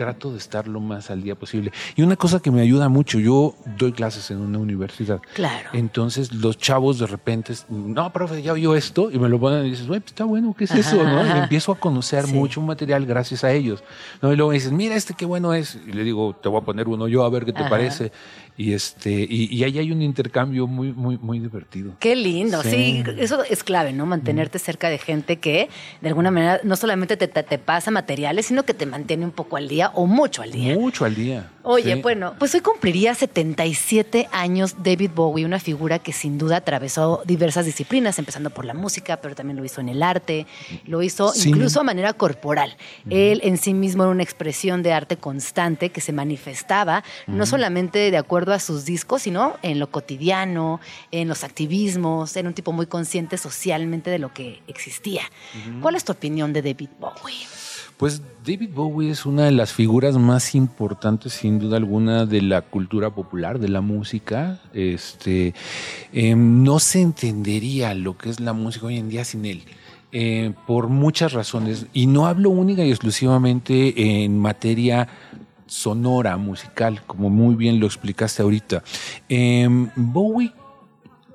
trato 0.00 0.32
de 0.32 0.38
estar 0.38 0.66
lo 0.66 0.80
más 0.80 1.10
al 1.10 1.22
día 1.22 1.34
posible. 1.34 1.72
Y 1.94 2.00
una 2.00 2.16
cosa 2.16 2.40
que 2.40 2.50
me 2.50 2.62
ayuda 2.62 2.88
mucho, 2.88 3.18
yo 3.18 3.54
doy 3.76 3.92
clases 3.92 4.30
en 4.30 4.38
una 4.38 4.56
universidad. 4.58 5.20
Claro. 5.34 5.68
Entonces 5.74 6.32
los 6.32 6.56
chavos 6.56 6.98
de 6.98 7.06
repente, 7.06 7.52
no, 7.68 8.10
profe, 8.10 8.40
ya 8.40 8.54
oyó 8.54 8.74
esto, 8.74 9.10
y 9.10 9.18
me 9.18 9.28
lo 9.28 9.38
ponen 9.38 9.66
y 9.66 9.70
dices, 9.72 9.86
güey, 9.86 10.00
pues 10.00 10.12
está 10.12 10.24
bueno, 10.24 10.54
¿qué 10.56 10.64
es 10.64 10.70
eso? 10.70 11.04
¿no? 11.04 11.26
Y 11.26 11.38
empiezo 11.38 11.72
a 11.72 11.78
conocer 11.78 12.24
Sí. 12.24 12.32
mucho 12.32 12.62
material 12.62 13.04
gracias 13.04 13.44
a 13.44 13.52
ellos. 13.52 13.84
¿no? 14.22 14.32
Y 14.32 14.36
luego 14.36 14.52
me 14.52 14.54
dices, 14.54 14.72
mira, 14.72 14.94
este 14.94 15.12
qué 15.12 15.26
bueno 15.26 15.52
es. 15.52 15.78
Y 15.86 15.92
le 15.92 16.02
digo, 16.02 16.34
te 16.42 16.48
voy 16.48 16.62
a 16.62 16.64
poner 16.64 16.88
uno 16.88 17.06
yo 17.06 17.22
a 17.22 17.28
ver 17.28 17.44
qué 17.44 17.52
te 17.52 17.60
Ajá. 17.60 17.68
parece. 17.68 18.10
Y 18.60 18.74
este, 18.74 19.10
y, 19.10 19.48
y 19.56 19.64
ahí 19.64 19.78
hay 19.78 19.90
un 19.90 20.02
intercambio 20.02 20.66
muy, 20.66 20.92
muy, 20.92 21.16
muy 21.16 21.38
divertido. 21.38 21.94
Qué 21.98 22.14
lindo, 22.14 22.62
sí. 22.62 22.70
Sí. 22.70 23.04
eso 23.18 23.42
es 23.42 23.64
clave, 23.64 23.94
¿no? 23.94 24.04
Mantenerte 24.04 24.58
cerca 24.58 24.90
de 24.90 24.98
gente 24.98 25.38
que 25.38 25.70
de 26.02 26.08
alguna 26.08 26.30
manera 26.30 26.60
no 26.62 26.76
solamente 26.76 27.16
te, 27.16 27.26
te- 27.26 27.42
te 27.42 27.56
pasa 27.58 27.90
materiales, 27.90 28.44
sino 28.44 28.64
que 28.64 28.74
te 28.74 28.84
mantiene 28.84 29.24
un 29.24 29.30
poco 29.30 29.56
al 29.56 29.66
día 29.66 29.92
o 29.94 30.04
mucho 30.06 30.42
al 30.42 30.52
día. 30.52 30.74
Mucho 30.74 31.06
al 31.06 31.14
día. 31.14 31.48
Oye, 31.62 31.94
Sí. 31.96 32.02
bueno, 32.02 32.34
pues 32.38 32.54
hoy 32.54 32.60
cumpliría 32.60 33.14
77 33.14 34.28
años 34.32 34.76
David 34.82 35.10
Bowie, 35.14 35.44
una 35.44 35.60
figura 35.60 35.98
que 35.98 36.12
sin 36.12 36.38
duda 36.38 36.56
atravesó 36.56 37.22
diversas 37.26 37.66
disciplinas, 37.66 38.18
empezando 38.18 38.50
por 38.50 38.64
la 38.64 38.72
música, 38.74 39.18
pero 39.18 39.34
también 39.34 39.56
lo 39.58 39.64
hizo 39.64 39.80
en 39.80 39.88
el 39.90 40.02
arte, 40.02 40.46
lo 40.86 41.02
hizo 41.02 41.32
incluso 41.44 41.80
a 41.80 41.82
manera 41.82 42.12
corporal. 42.14 42.76
Él 43.10 43.40
en 43.44 43.58
sí 43.58 43.74
mismo 43.74 44.04
era 44.04 44.12
una 44.12 44.22
expresión 44.22 44.82
de 44.82 44.92
arte 44.92 45.16
constante 45.16 45.90
que 45.90 46.00
se 46.00 46.12
manifestaba 46.12 47.04
no 47.26 47.44
solamente 47.46 48.10
de 48.10 48.16
acuerdo 48.16 48.52
a 48.52 48.58
sus 48.58 48.84
discos, 48.84 49.22
sino 49.22 49.56
en 49.62 49.78
lo 49.78 49.90
cotidiano, 49.90 50.80
en 51.10 51.28
los 51.28 51.44
activismos, 51.44 52.36
era 52.36 52.48
un 52.48 52.54
tipo 52.54 52.72
muy 52.72 52.86
consciente 52.86 53.36
socialmente 53.36 54.10
de 54.10 54.18
lo 54.18 54.32
que 54.32 54.62
existía. 54.66 55.22
¿Cuál 55.82 55.94
es 55.96 56.04
tu 56.04 56.12
opinión 56.12 56.52
de 56.52 56.62
David 56.62 56.88
Bowie? 56.98 57.36
Pues 58.00 58.22
David 58.46 58.70
Bowie 58.74 59.10
es 59.10 59.26
una 59.26 59.44
de 59.44 59.50
las 59.50 59.74
figuras 59.74 60.16
más 60.16 60.54
importantes, 60.54 61.34
sin 61.34 61.58
duda 61.58 61.76
alguna, 61.76 62.24
de 62.24 62.40
la 62.40 62.62
cultura 62.62 63.10
popular, 63.10 63.58
de 63.58 63.68
la 63.68 63.82
música. 63.82 64.58
Este, 64.72 65.52
eh, 66.10 66.34
no 66.34 66.78
se 66.78 67.02
entendería 67.02 67.92
lo 67.92 68.16
que 68.16 68.30
es 68.30 68.40
la 68.40 68.54
música 68.54 68.86
hoy 68.86 68.96
en 68.96 69.10
día 69.10 69.26
sin 69.26 69.44
él. 69.44 69.64
eh, 70.12 70.54
por 70.66 70.88
muchas 70.88 71.34
razones. 71.34 71.86
Y 71.92 72.06
no 72.06 72.26
hablo 72.26 72.48
única 72.48 72.82
y 72.82 72.88
exclusivamente 72.88 74.24
en 74.24 74.38
materia 74.38 75.06
sonora, 75.66 76.38
musical, 76.38 77.02
como 77.06 77.28
muy 77.28 77.54
bien 77.54 77.80
lo 77.80 77.86
explicaste 77.86 78.42
ahorita. 78.42 78.82
Eh, 79.28 79.68
Bowie 79.94 80.52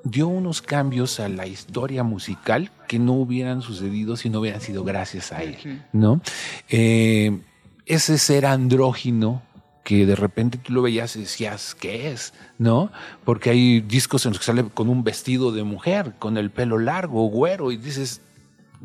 dio 0.05 0.27
unos 0.27 0.61
cambios 0.61 1.19
a 1.19 1.27
la 1.27 1.47
historia 1.47 2.03
musical 2.03 2.71
que 2.87 2.99
no 2.99 3.13
hubieran 3.13 3.61
sucedido 3.61 4.15
si 4.15 4.29
no 4.29 4.39
hubieran 4.39 4.61
sido 4.61 4.83
gracias 4.85 5.31
a 5.33 5.43
él, 5.43 5.81
¿no? 5.91 6.21
Eh, 6.69 7.39
ese 7.85 8.17
ser 8.17 8.45
andrógino 8.45 9.41
que 9.83 10.05
de 10.05 10.15
repente 10.15 10.57
tú 10.57 10.73
lo 10.73 10.81
veías 10.81 11.15
y 11.15 11.19
decías, 11.21 11.75
¿qué 11.75 12.11
es? 12.11 12.33
¿No? 12.57 12.91
Porque 13.23 13.49
hay 13.51 13.81
discos 13.81 14.25
en 14.25 14.31
los 14.31 14.39
que 14.39 14.45
sale 14.45 14.63
con 14.73 14.89
un 14.89 15.03
vestido 15.03 15.51
de 15.51 15.63
mujer, 15.63 16.13
con 16.17 16.37
el 16.37 16.49
pelo 16.49 16.79
largo, 16.79 17.27
güero, 17.27 17.71
y 17.71 17.77
dices, 17.77 18.21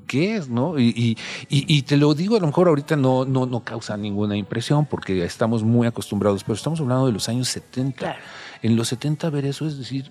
¿qué 0.06 0.36
es? 0.36 0.48
¿No? 0.50 0.78
Y, 0.78 0.88
y- 0.88 1.16
y- 1.48 1.64
y 1.76 1.82
te 1.82 1.96
lo 1.96 2.12
digo, 2.14 2.36
a 2.36 2.40
lo 2.40 2.46
mejor 2.46 2.68
ahorita 2.68 2.96
no, 2.96 3.24
no, 3.24 3.46
no 3.46 3.60
causa 3.64 3.96
ninguna 3.96 4.36
impresión 4.36 4.84
porque 4.84 5.24
estamos 5.24 5.62
muy 5.62 5.86
acostumbrados, 5.86 6.44
pero 6.44 6.54
estamos 6.54 6.80
hablando 6.80 7.06
de 7.06 7.12
los 7.12 7.28
años 7.30 7.48
70. 7.48 7.98
Claro. 7.98 8.18
En 8.62 8.76
los 8.76 8.88
70 8.88 9.30
ver 9.30 9.46
eso 9.46 9.66
es 9.66 9.78
decir, 9.78 10.10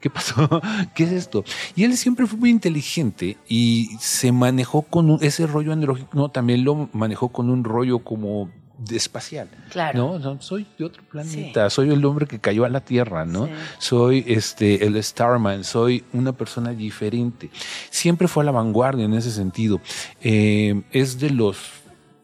¿Qué 0.00 0.08
pasó? 0.10 0.48
¿Qué 0.94 1.04
es 1.04 1.12
esto? 1.12 1.44
Y 1.76 1.84
él 1.84 1.96
siempre 1.96 2.26
fue 2.26 2.38
muy 2.38 2.50
inteligente 2.50 3.36
y 3.48 3.90
se 4.00 4.32
manejó 4.32 4.82
con 4.82 5.10
un- 5.10 5.22
ese 5.22 5.46
rollo 5.46 5.72
andrógino, 5.72 6.08
no, 6.14 6.28
también 6.30 6.64
lo 6.64 6.88
manejó 6.92 7.28
con 7.28 7.50
un 7.50 7.64
rollo 7.64 7.98
como 8.00 8.50
de 8.78 8.96
espacial. 8.96 9.46
Claro. 9.70 9.98
No, 9.98 10.18
no, 10.18 10.40
soy 10.40 10.66
de 10.78 10.86
otro 10.86 11.02
planeta, 11.02 11.68
soy 11.68 11.90
el 11.90 12.02
hombre 12.02 12.26
que 12.26 12.38
cayó 12.38 12.64
a 12.64 12.70
la 12.70 12.80
Tierra, 12.80 13.26
¿no? 13.26 13.44
Sí. 13.44 13.52
Soy 13.78 14.24
este 14.26 14.86
el 14.86 15.02
Starman, 15.04 15.64
soy 15.64 16.02
una 16.14 16.32
persona 16.32 16.70
diferente. 16.70 17.50
Siempre 17.90 18.26
fue 18.26 18.42
a 18.42 18.46
la 18.46 18.52
vanguardia 18.52 19.04
en 19.04 19.12
ese 19.12 19.30
sentido. 19.32 19.82
Eh, 20.22 20.80
es 20.92 21.20
de 21.20 21.28
los 21.28 21.58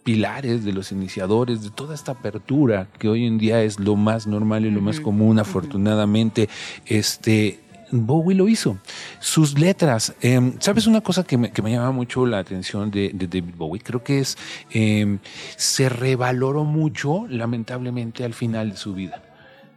pilares, 0.02 0.64
de 0.64 0.73
los 0.73 0.92
iniciadores, 0.92 1.62
de 1.62 1.71
toda 1.71 1.95
esta 1.95 2.12
apertura 2.12 2.87
que 2.99 3.09
hoy 3.09 3.26
en 3.26 3.37
día 3.38 3.62
es 3.62 3.78
lo 3.80 3.97
más 3.97 4.26
normal 4.26 4.64
y 4.64 4.71
lo 4.71 4.80
más 4.80 4.99
común, 5.00 5.38
afortunadamente. 5.40 6.49
Este, 6.87 7.61
Bowie 7.90 8.37
lo 8.37 8.49
hizo. 8.49 8.78
Sus 9.21 9.59
letras, 9.59 10.14
eh, 10.21 10.55
¿sabes 10.59 10.87
una 10.87 11.00
cosa 11.00 11.25
que 11.25 11.37
me, 11.38 11.50
llama 11.50 11.93
mucho 11.93 12.26
la 12.26 12.38
atención 12.38 12.90
de, 12.90 13.11
David 13.12 13.55
Bowie? 13.57 13.83
Creo 13.83 14.02
que 14.02 14.21
es, 14.21 14.37
eh, 14.71 15.19
se 15.57 15.88
revaloró 15.88 16.64
mucho, 16.64 17.26
lamentablemente, 17.28 18.25
al 18.25 18.35
final 18.35 18.71
de 18.71 18.76
su 18.76 18.95
vida. 18.95 19.23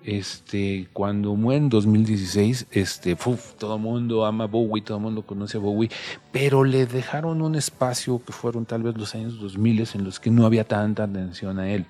Este, 0.04 0.88
cuando 0.94 1.36
muere 1.36 1.58
en 1.64 1.70
2016, 1.70 2.68
este, 2.72 3.16
¡fuf! 3.18 3.54
todo 3.60 3.76
el 3.76 3.82
mundo 3.82 4.26
ama 4.26 4.46
a 4.46 4.48
Bowie, 4.48 4.82
todo 4.82 4.98
el 4.98 5.04
mundo 5.04 5.24
conoce 5.24 5.58
a 5.58 5.60
Bowie, 5.60 5.90
pero 6.32 6.64
le 6.64 6.86
dejaron 6.86 7.42
un 7.42 7.56
espacio 7.56 8.22
que 8.26 8.32
fueron 8.32 8.66
tal 8.66 8.82
vez 8.84 8.98
los 8.98 9.14
años 9.14 9.40
2000 9.40 9.80
en 9.94 10.04
los 10.06 10.20
que 10.20 10.32
no 10.32 10.46
había 10.46 10.64
tanta 10.64 11.04
atención 11.04 11.60
a 11.60 11.70
él. 11.72 11.86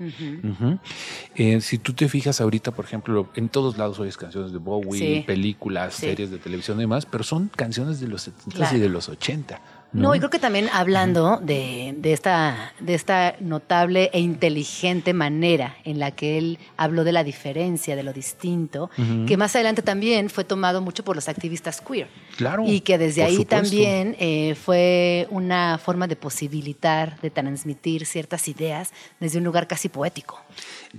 Eh, 1.35 1.61
si 1.61 1.77
tú 1.77 1.93
te 1.93 2.09
fijas 2.09 2.41
ahorita, 2.41 2.71
por 2.71 2.85
ejemplo, 2.85 3.29
en 3.35 3.47
todos 3.49 3.77
lados 3.77 3.99
oyes 3.99 4.17
canciones 4.17 4.51
de 4.51 4.57
Bowie, 4.57 4.99
Sí. 5.19 5.23
películas, 5.25 5.93
Sí. 5.93 6.07
series 6.07 6.31
de 6.31 6.37
televisión 6.39 6.77
y 6.77 6.81
demás, 6.81 7.05
pero 7.05 7.23
son 7.23 7.49
canciones 7.55 7.99
de 7.99 8.07
los 8.07 8.23
70 8.23 8.55
Claro. 8.57 8.77
y 8.77 8.79
de 8.79 8.89
los 8.89 9.07
80. 9.09 9.61
No, 9.91 10.13
y 10.13 10.19
creo 10.19 10.29
que 10.29 10.37
también 10.39 10.69
hablando 10.71 11.37
de, 11.37 11.95
de 11.97 12.13
esta, 12.13 12.73
de 12.79 12.93
esta 12.93 13.35
notable 13.39 14.11
e 14.13 14.19
inteligente 14.19 15.13
manera 15.13 15.77
en 15.83 15.97
la 15.97 16.11
que 16.11 16.37
él 16.37 16.59
habló 16.77 17.03
de 17.03 17.11
la 17.11 17.23
diferencia, 17.23 17.95
de 17.95 18.03
lo 18.03 18.13
distinto, 18.13 18.91
que 19.27 19.35
más 19.35 19.55
adelante 19.55 19.81
también 19.81 20.29
fue 20.29 20.43
tomado 20.43 20.81
mucho 20.81 21.03
por 21.03 21.15
los 21.15 21.27
activistas 21.27 21.81
queer. 21.81 22.07
Claro, 22.37 22.63
Y 22.67 22.81
que 22.81 22.97
desde 22.99 23.23
ahí 23.23 23.37
supuesto. 23.37 23.55
también 23.63 24.15
eh, 24.19 24.55
fue 24.55 25.27
una 25.31 25.79
forma 25.79 26.07
de 26.07 26.15
posibilitar, 26.15 27.19
de 27.21 27.31
transmitir 27.31 28.05
ciertas 28.05 28.47
ideas 28.47 28.91
desde 29.19 29.39
un 29.39 29.43
lugar 29.43 29.67
casi 29.67 29.89
poético. 29.89 30.39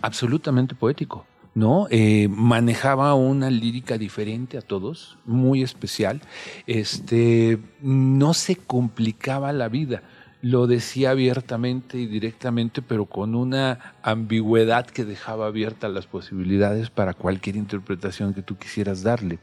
absolutamente 0.03 0.75
poético. 0.75 1.27
¿No? 1.61 1.87
Eh, 1.91 2.27
manejaba 2.31 3.15
una 3.15 3.51
lírica 3.51 3.99
diferente 3.99 4.57
a 4.57 4.63
todos, 4.63 5.19
muy 5.27 5.63
especial. 5.63 6.23
Este, 6.67 7.59
no 7.83 8.33
se 8.35 8.57
complicaba 8.57 9.53
la 9.53 9.69
vida. 9.69 10.03
Lo 10.43 10.67
decía 10.67 11.11
abiertamente 11.11 11.99
y 11.99 12.07
directamente, 12.07 12.81
pero 12.81 13.05
con 13.05 13.35
una 13.35 13.95
ambigüedad 14.03 14.87
que 14.87 15.05
dejaba 15.05 15.47
abiertas 15.49 15.91
las 15.93 16.07
posibilidades 16.07 16.89
para 16.89 17.13
cualquier 17.13 17.57
interpretación 17.57 18.33
que 18.33 18.41
tú 18.43 18.57
quisieras 18.57 19.03
darle. 19.03 19.39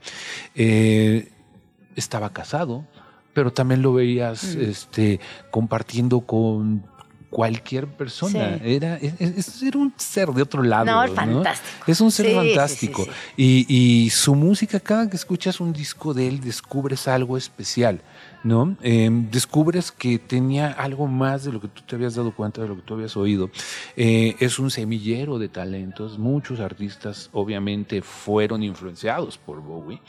Eh, 0.55 1.29
estaba 1.95 2.33
casado, 2.33 2.83
pero 3.33 3.53
también 3.53 3.83
lo 3.83 3.93
veías 3.93 4.55
Mm. 4.55 4.62
este, 4.62 5.19
compartiendo 5.51 6.21
con 6.21 6.83
cualquier 7.29 7.88
persona. 7.88 8.57
Sí. 8.57 8.62
Era, 8.75 8.98
es- 8.98 9.19
es- 9.19 9.62
era 9.63 9.77
un 9.79 9.93
ser 9.98 10.29
de 10.29 10.41
otro 10.41 10.63
lado. 10.63 10.86
No, 10.86 11.13
fantástico. 11.13 11.84
Es 11.88 12.01
un 12.01 12.12
ser 12.12 12.27
sí, 12.27 12.34
fantástico. 12.36 13.03
sí. 13.36 13.65
Y, 13.69 13.75
y 14.05 14.10
su 14.10 14.36
música, 14.36 14.79
cada 14.79 15.10
que 15.10 15.15
escuchas 15.17 15.60
un 15.60 15.74
disco 15.74 16.13
de 16.13 16.27
él, 16.27 16.39
descubres 16.39 17.07
algo 17.07 17.38
especial. 17.38 18.01
¿no? 18.43 18.77
Eh, 18.81 19.10
descubres 19.29 19.91
que 19.91 20.19
tenía 20.19 20.72
algo 20.72 21.07
más 21.07 21.43
de 21.43 21.51
lo 21.51 21.60
que 21.60 21.67
tú 21.67 21.81
te 21.86 21.96
habías 21.98 22.15
dado 22.15 22.34
cuenta, 22.34 22.62
de 22.62 22.69
lo 22.69 22.75
que 22.77 22.81
tú 22.84 22.93
habías 22.93 23.17
oído. 23.17 23.50
Eh, 23.98 24.36
es 24.39 24.57
un 24.57 24.72
semillero 24.72 25.38
de 25.38 25.50
talentos. 25.50 26.17
Muchos 26.17 26.62
artistas, 26.62 27.29
obviamente, 27.34 28.01
fueron 28.01 28.63
influenciados 28.63 29.38
por 29.38 29.60
Bowie. 29.62 30.00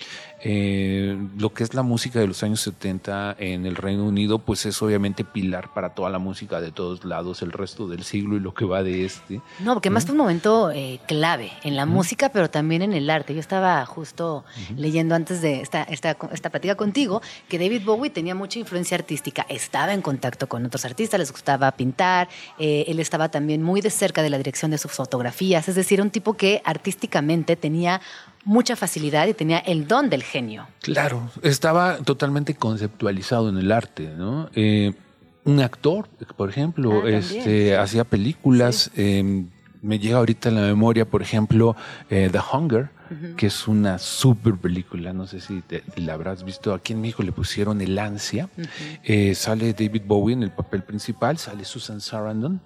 Eh, 0.41 1.19
lo 1.37 1.53
que 1.53 1.65
es 1.65 1.75
la 1.75 1.83
música 1.83 2.21
de 2.21 2.29
los 2.29 2.43
años 2.43 2.61
70 2.61 3.37
en 3.39 3.67
el 3.67 3.77
Reino 3.77 4.05
Unido, 4.05 4.39
pues 4.39 4.67
es 4.67 4.81
obviamente 4.83 5.25
pilar 5.25 5.73
para 5.75 5.91
toda 5.91 6.11
la 6.11 6.19
música 6.19 6.61
de 6.61 6.71
todos 6.71 7.05
lados, 7.05 7.43
el 7.43 7.53
resto 7.53 7.89
del 7.89 8.05
siglo 8.05 8.37
y 8.37 8.41
lo 8.41 8.55
que 8.55 8.65
va 8.65 8.83
de 8.83 9.05
este. 9.05 9.41
No, 9.61 9.75
porque 9.75 9.91
más 9.91 10.05
fue 10.05 10.13
un 10.13 10.19
momento 10.19 10.71
eh, 10.71 11.01
clave 11.07 11.51
en 11.65 11.77
la 11.77 11.87
música, 11.87 12.31
pero 12.31 12.51
también 12.51 12.83
en 12.83 12.93
el 12.93 13.11
arte. 13.11 13.35
Yo 13.35 13.41
estaba 13.41 13.85
justo 13.87 14.45
leyendo 14.77 15.15
antes 15.15 15.43
de 15.43 15.61
esta, 15.61 15.83
esta, 15.83 16.17
esta 16.33 16.51
plática 16.51 16.77
contigo 16.77 17.21
que 17.49 17.59
David 17.59 17.85
Bowie 17.85 18.11
tenía 18.11 18.35
mucha 18.35 18.59
influencia 18.59 18.97
artística, 18.97 19.45
estaba 19.49 19.93
en 19.93 20.03
contacto 20.03 20.49
con 20.49 20.65
otros 20.65 20.85
artistas, 20.85 21.19
les 21.19 21.33
gustaba 21.33 21.71
pintar, 21.73 22.29
eh, 22.59 22.85
él 22.89 23.01
estaba 23.01 23.29
también 23.31 23.63
muy 23.63 23.81
de 23.81 23.91
cerca 23.91 24.23
de 24.23 24.31
la 24.31 24.39
dirección 24.39 24.71
de 24.71 24.79
sus 24.79 24.93
fotografías, 24.93 25.69
es 25.69 25.75
decir, 25.75 26.01
un 26.01 26.11
tipo 26.11 26.35
que 26.35 26.63
artísticamente 26.65 27.57
tenía 27.57 28.01
mucha 28.45 28.77
facilidad 28.77 29.27
y 29.27 29.35
tenía 29.35 29.59
el 29.59 29.87
don 29.87 30.09
del 30.11 30.23
genio. 30.23 30.67
Claro, 30.83 31.31
estaba 31.43 31.99
totalmente 31.99 32.55
conceptualizado 32.55 33.49
en 33.49 33.59
el 33.59 33.73
arte, 33.73 34.09
¿no? 34.17 34.49
Eh, 34.55 34.93
un 35.45 35.61
actor, 35.61 36.09
por 36.37 36.49
ejemplo, 36.51 37.03
Ah, 37.05 37.09
este, 37.11 37.77
hacía 37.77 38.05
películas. 38.05 38.91
eh, 38.97 39.45
me 39.81 39.99
llega 40.01 40.19
ahorita 40.19 40.49
en 40.49 40.57
la 40.57 40.63
memoria, 40.63 41.05
por 41.05 41.23
ejemplo, 41.23 41.77
eh, 42.11 42.29
The 42.33 42.41
Hunger, 42.53 42.91
que 43.37 43.47
es 43.47 43.69
una 43.69 43.97
super 43.99 44.55
película. 44.57 45.13
No 45.13 45.27
sé 45.27 45.41
si 45.41 45.61
te- 45.63 45.83
la 45.97 46.15
habrás 46.15 46.43
visto. 46.45 46.75
Aquí 46.75 46.93
en 46.95 47.01
México 47.01 47.23
le 47.23 47.33
pusieron 47.33 47.81
El 47.81 47.99
Ansia. 47.99 48.49
Eh, 49.05 49.35
sale 49.35 49.73
David 49.73 50.03
Bowie 50.05 50.35
en 50.35 50.43
el 50.43 50.51
papel 50.51 50.83
principal, 50.83 51.39
sale 51.39 51.65
Susan 51.65 52.01
Sarandon. 52.01 52.61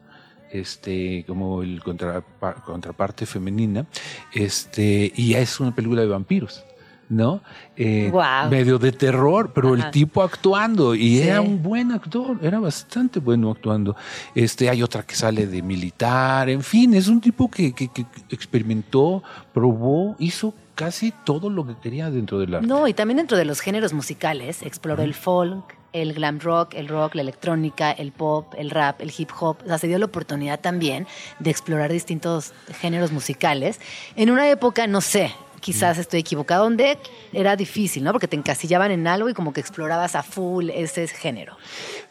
Este, 0.52 1.24
como 1.26 1.62
el 1.62 1.82
contrapa- 1.82 2.62
contraparte 2.64 3.26
femenina, 3.26 3.86
este, 4.32 5.12
y 5.14 5.34
es 5.34 5.60
una 5.60 5.74
película 5.74 6.02
de 6.02 6.08
vampiros. 6.08 6.64
¿No? 7.08 7.42
Eh. 7.76 8.10
Medio 8.48 8.78
de 8.78 8.90
terror, 8.90 9.52
pero 9.54 9.74
Ajá. 9.74 9.84
el 9.84 9.90
tipo 9.90 10.22
actuando, 10.22 10.94
y 10.94 11.18
Sí. 11.18 11.22
era 11.28 11.42
un 11.42 11.62
buen 11.62 11.92
actor, 11.92 12.38
era 12.40 12.58
bastante 12.58 13.20
bueno 13.20 13.50
actuando. 13.50 13.94
Este, 14.34 14.70
hay 14.70 14.82
otra 14.82 15.02
que 15.02 15.14
sale 15.14 15.46
de 15.46 15.60
militar, 15.60 16.48
en 16.48 16.62
fin, 16.62 16.94
es 16.94 17.08
un 17.08 17.20
tipo 17.20 17.50
que, 17.50 17.74
que- 17.74 17.88
que 17.88 18.06
experimentó, 18.30 19.22
probó, 19.52 20.16
hizo 20.20 20.54
casi 20.74 21.12
todo 21.24 21.50
lo 21.50 21.66
que 21.66 21.76
quería 21.76 22.10
dentro 22.10 22.38
del 22.38 22.54
arte. 22.54 22.66
No, 22.66 22.86
y 22.88 22.94
también 22.94 23.18
dentro 23.18 23.36
de 23.36 23.44
los 23.44 23.60
géneros 23.60 23.92
musicales 23.92 24.62
exploró 24.62 25.02
el 25.02 25.14
folk, 25.14 25.76
el 25.92 26.14
glam 26.14 26.40
rock, 26.40 26.74
el 26.74 26.88
rock, 26.88 27.14
la 27.14 27.22
electrónica, 27.22 27.92
el 27.92 28.12
pop, 28.12 28.54
el 28.56 28.70
rap, 28.70 29.00
el 29.00 29.12
hip 29.16 29.30
hop. 29.38 29.58
O 29.64 29.66
sea, 29.66 29.78
se 29.78 29.86
dio 29.86 29.98
la 29.98 30.06
oportunidad 30.06 30.60
también 30.60 31.06
de 31.38 31.50
explorar 31.50 31.92
distintos 31.92 32.52
géneros 32.80 33.12
musicales. 33.12 33.80
En 34.16 34.30
una 34.30 34.48
época, 34.48 34.86
no 34.86 35.00
sé, 35.00 35.32
quizás 35.60 35.98
estoy 35.98 36.20
equivocado, 36.20 36.64
donde 36.64 36.98
era 37.32 37.56
difícil, 37.56 38.04
¿no? 38.04 38.12
Porque 38.12 38.28
te 38.28 38.36
encasillaban 38.36 38.90
en 38.90 39.06
algo 39.06 39.28
y 39.28 39.34
como 39.34 39.52
que 39.52 39.60
explorabas 39.60 40.14
a 40.14 40.22
full 40.22 40.70
ese 40.70 41.06
género. 41.08 41.56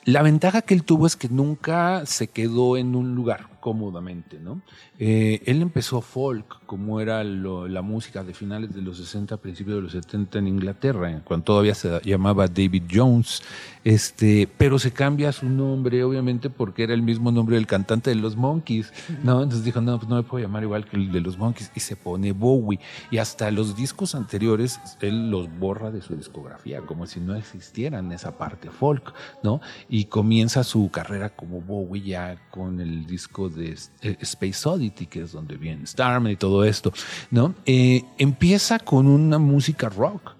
La 0.06 0.22
ventaja 0.22 0.62
que 0.62 0.74
él 0.74 0.84
tuvo 0.84 1.06
es 1.06 1.16
que 1.16 1.30
nunca 1.30 2.06
se 2.06 2.28
quedó 2.28 2.78
en 2.78 2.96
un 2.96 3.16
lugar 3.16 3.51
cómodamente, 3.62 4.40
¿no? 4.40 4.62
Eh, 5.00 5.42
él 5.46 5.62
empezó 5.62 6.02
folk, 6.02 6.66
como 6.66 7.00
era 7.00 7.24
la 7.24 7.82
música 7.82 8.24
de 8.24 8.34
finales 8.34 8.74
de 8.74 8.82
los 8.82 8.98
60, 8.98 9.38
principios 9.38 9.78
de 9.78 9.82
los 9.84 9.92
70 9.94 10.40
en 10.40 10.48
Inglaterra, 10.48 11.22
cuando 11.24 11.46
todavía 11.46 11.74
se 11.74 12.02
llamaba 12.04 12.48
David 12.48 12.84
Jones, 12.92 13.42
este, 13.84 14.48
pero 14.58 14.80
se 14.80 14.92
cambia 14.92 15.32
su 15.32 15.50
nombre, 15.50 16.04
obviamente, 16.04 16.50
porque 16.50 16.84
era 16.84 16.94
el 16.94 17.02
mismo 17.02 17.32
nombre 17.32 17.56
del 17.56 17.68
cantante 17.68 18.12
de 18.12 18.16
los 18.16 18.36
Monkeys, 18.36 18.92
¿no? 19.24 19.42
Entonces 19.42 19.64
dijo, 19.64 19.82
no, 19.82 19.98
pues 19.98 20.10
no 20.10 20.16
me 20.16 20.24
puedo 20.24 20.44
llamar 20.44 20.64
igual 20.64 20.86
que 20.86 20.98
el 20.98 21.12
de 21.12 21.22
los 21.22 21.38
Monkeys, 21.38 21.72
y 21.76 21.80
se 21.80 21.96
pone 21.96 22.32
Bowie, 22.32 22.80
y 23.10 23.18
hasta 23.18 23.50
los 23.52 23.76
discos 23.76 24.16
anteriores, 24.16 24.80
él 25.02 25.32
los 25.32 25.50
borra 25.58 25.92
de 25.92 26.02
su 26.02 26.16
discografía, 26.16 26.82
como 26.82 27.08
si 27.08 27.20
no 27.20 27.36
existieran 27.36 28.12
esa 28.12 28.38
parte 28.38 28.70
folk, 28.70 29.14
¿no? 29.44 29.62
Y 29.90 30.06
comienza 30.06 30.64
su 30.64 30.90
carrera 30.92 31.30
como 31.30 31.62
Bowie 31.62 32.04
ya 32.04 32.38
con 32.52 32.80
el 32.80 33.06
disco 33.06 33.50
de 33.50 33.78
eh, 34.02 34.18
Space 34.22 34.68
Oddity, 34.68 35.08
que 35.08 35.22
es 35.22 35.32
donde 35.32 35.58
viene 35.58 35.88
Starman 35.88 36.32
y 36.32 36.36
todo 36.36 36.64
esto, 36.64 36.94
¿no? 37.30 37.56
Eh, 37.66 38.04
empieza 38.18 38.80
con 38.80 39.08
una 39.08 39.40
música 39.40 39.90
rock 39.90 40.36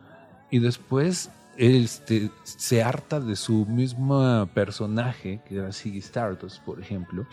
y 0.50 0.60
después 0.60 1.30
este, 1.62 2.32
se 2.44 2.82
harta 2.82 3.20
de 3.20 3.36
su 3.36 3.68
mismo 3.68 4.50
personaje, 4.52 5.42
que 5.46 5.58
era 5.58 5.72
Ziggy 5.72 6.00
Stardust, 6.00 6.60
por 6.64 6.82
ejemplo, 6.82 7.28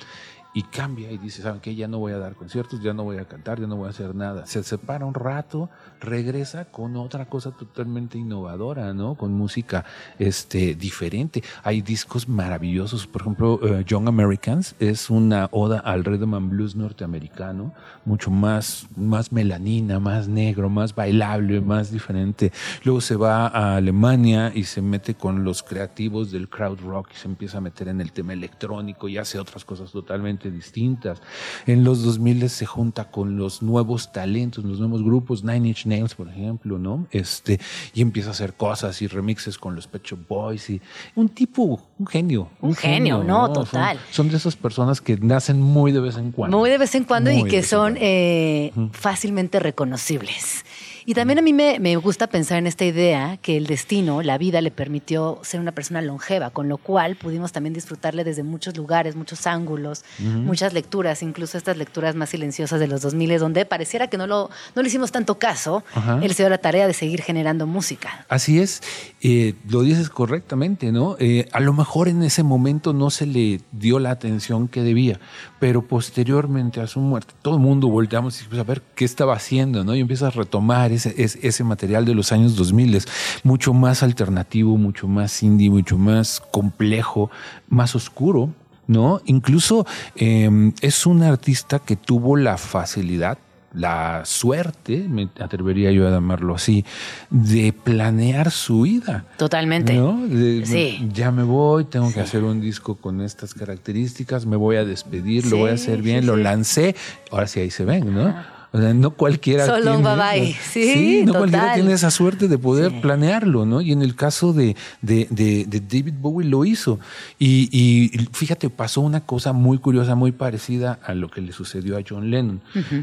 y 0.59 0.65
cambia 0.65 1.13
y 1.13 1.19
dice, 1.19 1.41
¿saben 1.41 1.61
qué? 1.61 1.77
Ya 1.77 1.87
no 1.87 2.01
voy 2.01 2.11
a 2.11 2.19
dar 2.19 2.35
conciertos, 2.35 2.81
ya 2.83 2.93
no 2.93 3.05
voy 3.05 3.19
a 3.19 3.27
cantar, 3.27 3.61
ya 3.61 3.69
no 3.69 3.77
voy 3.77 3.87
a 3.87 3.91
hacer 3.91 4.13
nada. 4.13 4.45
Se 4.45 4.65
separa 4.65 5.07
un 5.07 5.15
rato, 5.15 5.71
regresa 6.01 6.65
con 6.65 6.97
otra 6.97 7.27
cosa 7.27 7.53
totalmente 7.53 8.19
innovadora, 8.19 8.93
¿no? 8.93 9.15
Con 9.15 9.35
música 9.35 9.85
este, 10.19 10.75
diferente. 10.75 11.45
Hay 11.63 11.81
discos 11.81 12.29
maravillosos, 12.29 13.07
por 13.07 13.23
ejemplo, 13.23 13.61
eh, 13.63 13.85
Young 13.87 14.09
Americans 14.09 14.75
es 14.81 15.11
una 15.11 15.49
oda 15.53 15.79
al 15.79 16.05
rhythm 16.05 16.35
and 16.35 16.51
blues 16.51 16.75
norteamericano, 16.75 17.73
mucho 18.05 18.33
más, 18.33 18.89
más 18.97 19.31
melanina, 19.31 20.01
más 20.01 20.27
negro, 20.27 20.69
más 20.69 20.93
bailable, 20.93 21.61
más 21.61 21.93
diferente. 21.93 22.51
Luego 22.83 23.01
se 23.01 23.15
va 23.15 23.47
a 23.47 23.77
Alemania 23.77 24.51
y 24.53 24.65
se 24.65 24.83
mete 24.83 25.15
con 25.15 25.45
los 25.45 25.63
creativos 25.63 26.33
del 26.33 26.49
crowd 26.49 26.81
rock 26.81 27.11
y 27.15 27.17
se 27.17 27.29
empieza 27.29 27.59
a 27.59 27.61
meter 27.61 27.87
en 27.87 28.01
el 28.01 28.11
tema 28.11 28.33
electrónico 28.33 29.09
y 29.09 29.19
hace 29.19 29.39
otras 29.39 29.65
cosas 29.65 29.93
totalmente 29.93 30.48
distintas. 30.51 31.21
En 31.67 31.85
los 31.85 32.03
2000 32.03 32.49
se 32.49 32.67
junta 32.67 33.11
con 33.11 33.37
los 33.37 33.63
nuevos 33.63 34.13
talentos, 34.13 34.65
los 34.65 34.79
nuevos 34.81 35.03
grupos, 35.03 35.45
Nine 35.45 35.69
Inch 35.69 35.87
Nails, 35.87 36.15
por 36.15 36.29
ejemplo, 36.29 36.79
¿no? 36.79 37.07
Este, 37.11 37.61
y 37.95 38.03
empieza 38.03 38.29
a 38.29 38.33
hacer 38.33 38.55
cosas 38.55 39.01
y 39.03 39.07
remixes 39.07 39.59
con 39.59 39.75
los 39.75 39.87
Pet 39.87 40.05
Shop 40.05 40.21
Boys 40.29 40.71
y 40.71 40.81
un 41.15 41.29
tipo, 41.29 41.81
un 41.99 42.07
genio. 42.07 42.51
Un 42.61 42.75
genio, 42.75 43.25
no, 43.25 43.53
total. 43.53 43.97
Son, 44.11 44.27
son 44.27 44.29
de 44.31 44.37
esas 44.37 44.57
personas 44.57 45.01
que 45.01 45.17
nacen 45.17 45.61
muy 45.61 45.93
de 45.93 46.01
vez 46.01 46.17
en 46.17 46.33
cuando. 46.33 46.59
Muy 46.59 46.71
de 46.71 46.79
vez 46.79 46.95
en 46.95 47.05
cuando 47.05 47.31
Muy 47.31 47.41
y 47.41 47.45
que 47.45 47.63
son 47.63 47.97
eh, 48.01 48.73
fácilmente 48.93 49.59
reconocibles. 49.61 50.65
Y 51.09 51.15
también 51.15 51.39
a 51.39 51.43
mí 51.43 51.55
me, 51.55 51.79
me 51.81 51.97
gusta 51.97 52.27
pensar 52.27 52.59
en 52.59 52.67
esta 52.67 52.85
idea 52.85 53.39
que 53.39 53.57
el 53.57 53.67
destino, 53.67 54.21
la 54.21 54.37
vida, 54.37 54.61
le 54.61 54.71
permitió 54.71 55.41
ser 55.43 55.59
una 55.59 55.73
persona 55.73 56.03
longeva, 56.03 56.51
con 56.51 56.69
lo 56.69 56.77
cual 56.77 57.17
pudimos 57.17 57.51
también 57.51 57.73
disfrutarle 57.73 58.25
desde 58.25 58.43
muchos 58.43 58.77
lugares, 58.77 59.17
muchos 59.17 59.47
ángulos, 59.47 60.05
muchas 60.19 60.75
lecturas, 60.75 61.23
incluso 61.23 61.57
estas 61.57 61.79
lecturas 61.79 62.15
más 62.15 62.29
silenciosas 62.29 62.79
de 62.79 62.89
los 62.89 63.01
2000, 63.01 63.39
donde 63.39 63.65
pareciera 63.65 64.09
que 64.09 64.19
no, 64.19 64.27
lo, 64.27 64.51
no 64.77 64.83
le 64.83 64.89
hicimos 64.89 65.11
tanto 65.11 65.39
caso, 65.39 65.83
Ajá. 65.95 66.21
él 66.23 66.35
se 66.35 66.43
dio 66.43 66.51
la 66.51 66.59
tarea 66.59 66.87
de 66.87 66.93
seguir 66.93 67.23
generando 67.23 67.67
música. 67.67 68.27
Así 68.29 68.61
es, 68.61 68.83
eh, 69.23 69.55
lo 69.67 69.81
dices 69.81 70.11
correctamente, 70.11 70.93
¿no? 70.93 71.17
Eh, 71.21 71.49
a 71.53 71.61
lo 71.61 71.73
mejor 71.73 72.09
en 72.09 72.23
ese 72.23 72.43
momento 72.43 72.93
no 72.93 73.09
se 73.09 73.25
le 73.25 73.63
dio 73.73 73.99
la 73.99 74.11
atención 74.11 74.69
que 74.69 74.83
debía, 74.83 75.19
pero 75.59 75.81
posteriormente 75.87 76.83
a 76.83 76.87
su 76.87 77.01
muerte, 77.01 77.33
todo 77.41 77.55
el 77.55 77.63
mundo 77.63 77.89
volteamos 77.89 78.43
y 78.43 78.45
pues, 78.45 78.61
a 78.61 78.65
ver 78.65 78.83
qué 78.95 79.07
estaba 79.07 79.33
haciendo, 79.33 79.85
¿no? 79.85 79.95
Y 79.95 80.01
empiezas 80.01 80.37
a 80.37 80.39
retomar 80.39 80.98
ese, 80.99 81.15
ese, 81.23 81.39
ese 81.47 81.65
material 81.65 82.05
de 82.05 82.15
los 82.15 82.31
años 82.33 82.55
2000, 82.57 83.03
mucho 83.43 83.73
más 83.73 84.03
alternativo, 84.03 84.77
mucho 84.77 85.09
más 85.09 85.43
indie, 85.43 85.71
mucho 85.71 85.97
más 85.99 86.43
complejo, 86.51 87.31
más 87.69 87.95
oscuro, 87.97 88.51
¿no? 88.87 89.21
Incluso 89.25 89.87
eh, 90.17 90.73
es 90.81 91.07
un 91.07 91.23
artista 91.23 91.79
que 91.79 91.97
tuvo 91.97 92.37
la 92.37 92.57
facilidad 92.59 93.39
la 93.75 94.23
suerte, 94.25 95.07
me 95.11 95.29
atrevería 95.39 95.93
yo 95.93 96.09
a 96.09 96.11
llamarlo 96.11 96.55
así, 96.55 96.87
de 97.29 97.75
planear 97.75 98.51
su 98.51 98.81
vida. 98.83 99.27
Totalmente. 99.37 99.93
¿no? 99.95 100.27
De- 100.27 100.65
Sí. 100.65 101.07
Ya 101.13 101.31
me 101.31 101.43
voy, 101.43 101.85
tengo 101.85 102.11
que 102.11 102.21
hacer 102.21 102.45
un 102.45 102.63
disco 102.63 102.97
con 102.97 103.21
estas 103.21 103.53
características, 103.53 104.47
me 104.47 104.57
voy 104.57 104.77
a 104.77 104.87
despedir, 104.87 105.47
lo 105.47 105.59
voy 105.59 105.71
a 105.71 105.75
hacer 105.75 106.01
bien, 106.01 106.25
lo 106.27 106.37
lancé, 106.37 106.97
ahora 107.31 107.47
sí 107.47 107.61
ahí 107.61 107.71
se 107.71 107.85
ven, 107.85 108.13
¿no? 108.13 108.35
O 108.71 108.79
sea, 108.79 108.93
no 108.93 109.11
cualquiera 109.13 109.65
Solo 109.65 109.97
un 109.97 110.03
tiene. 110.03 110.55
Sí, 110.73 111.23
no 111.25 111.33
cualquiera 111.33 111.75
tiene 111.75 111.93
esa 111.95 112.11
suerte 112.11 112.49
de 112.49 112.59
poder 112.59 112.91
Sí. 112.91 112.99
planearlo, 113.01 113.65
¿no? 113.65 113.81
Y 113.81 113.93
en 113.93 114.03
el 114.03 114.15
caso 114.15 114.53
de, 114.53 114.77
de, 115.01 115.27
de- 115.31 115.65
de 115.67 115.81
David 115.81 116.15
Bowie 116.21 116.47
lo 116.47 116.65
hizo. 116.67 117.01
Y, 117.39 117.69
y 117.73 118.09
fíjate, 118.33 118.69
pasó 118.69 119.01
una 119.01 119.21
cosa 119.23 119.53
muy 119.55 119.79
curiosa, 119.79 120.15
muy 120.15 120.33
parecida 120.33 120.99
a 121.03 121.15
lo 121.15 121.31
que 121.31 121.41
le 121.41 121.53
sucedió 121.53 121.97
a 121.97 122.03
John 122.07 122.31
Lennon. 122.31 122.61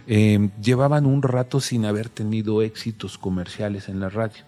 Eh, 0.07 0.49
llevaban 0.61 1.05
un 1.07 1.21
rato 1.23 1.59
sin 1.59 1.85
haber 1.85 2.09
tenido 2.09 2.61
éxitos 2.61 3.17
comerciales 3.17 3.89
en 3.89 3.99
la 3.99 4.09
radio. 4.09 4.43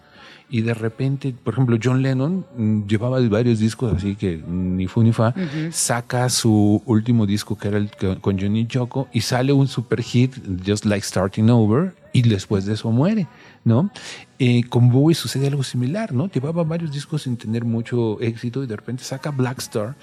Y 0.50 0.62
de 0.62 0.72
repente, 0.72 1.34
por 1.44 1.54
ejemplo, 1.54 1.76
John 1.82 2.00
Lennon 2.00 2.46
mm, 2.56 2.86
llevaba 2.86 3.20
varios 3.28 3.58
discos, 3.58 3.92
así 3.94 4.16
que 4.16 4.42
ni 4.48 4.86
fu 4.86 5.02
ni 5.02 5.12
fa, 5.12 5.34
saca 5.70 6.28
su 6.30 6.82
último 6.86 7.26
disco 7.26 7.58
que 7.58 7.68
era 7.68 7.76
el 7.76 7.90
con 8.20 8.38
Johnny 8.38 8.66
Choco 8.66 9.08
y 9.12 9.20
sale 9.20 9.52
un 9.52 9.68
super 9.68 10.02
hit, 10.02 10.34
Just 10.66 10.86
Like 10.86 11.04
Starting 11.04 11.50
Over, 11.50 11.94
y 12.12 12.22
después 12.22 12.64
de 12.64 12.74
eso 12.74 12.90
muere, 12.90 13.26
¿no? 13.64 13.90
Eh, 14.38 14.64
con 14.68 14.90
Bowie 14.90 15.14
sucede 15.14 15.48
algo 15.48 15.62
similar, 15.62 16.12
¿no? 16.12 16.30
Llevaba 16.30 16.64
varios 16.64 16.92
discos 16.92 17.22
sin 17.22 17.36
tener 17.36 17.64
mucho 17.64 18.20
éxito 18.20 18.62
y 18.64 18.66
de 18.66 18.76
repente 18.76 19.04
saca 19.04 19.30
Black 19.30 19.58
Star 19.58 19.96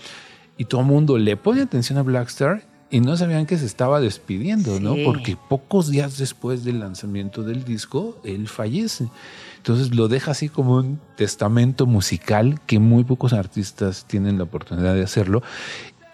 y 0.57 0.65
todo 0.65 0.81
el 0.81 0.87
mundo 0.87 1.17
le 1.17 1.35
pone 1.37 1.61
atención 1.61 1.97
a 1.97 2.03
Black 2.03 2.29
Star 2.29 2.63
y 2.89 3.01
no 3.01 3.17
sabían 3.17 3.45
que 3.45 3.57
se 3.57 3.65
estaba 3.65 3.99
despidiendo, 3.99 4.79
¿no? 4.79 4.95
Porque 5.03 5.37
pocos 5.49 5.89
días 5.89 6.17
después 6.17 6.63
del 6.63 6.79
lanzamiento 6.79 7.43
del 7.43 7.65
disco, 7.65 8.17
él 8.23 8.47
fallece. 8.47 9.09
Entonces 9.65 9.95
lo 9.95 10.07
deja 10.07 10.29
así 10.29 10.47
como 10.47 10.75
un 10.75 10.99
testamento 11.15 11.87
musical 11.87 12.59
que 12.67 12.77
muy 12.77 13.03
pocos 13.03 13.33
artistas 13.33 14.05
tienen 14.05 14.37
la 14.37 14.43
oportunidad 14.43 14.93
de 14.93 15.01
hacerlo. 15.01 15.41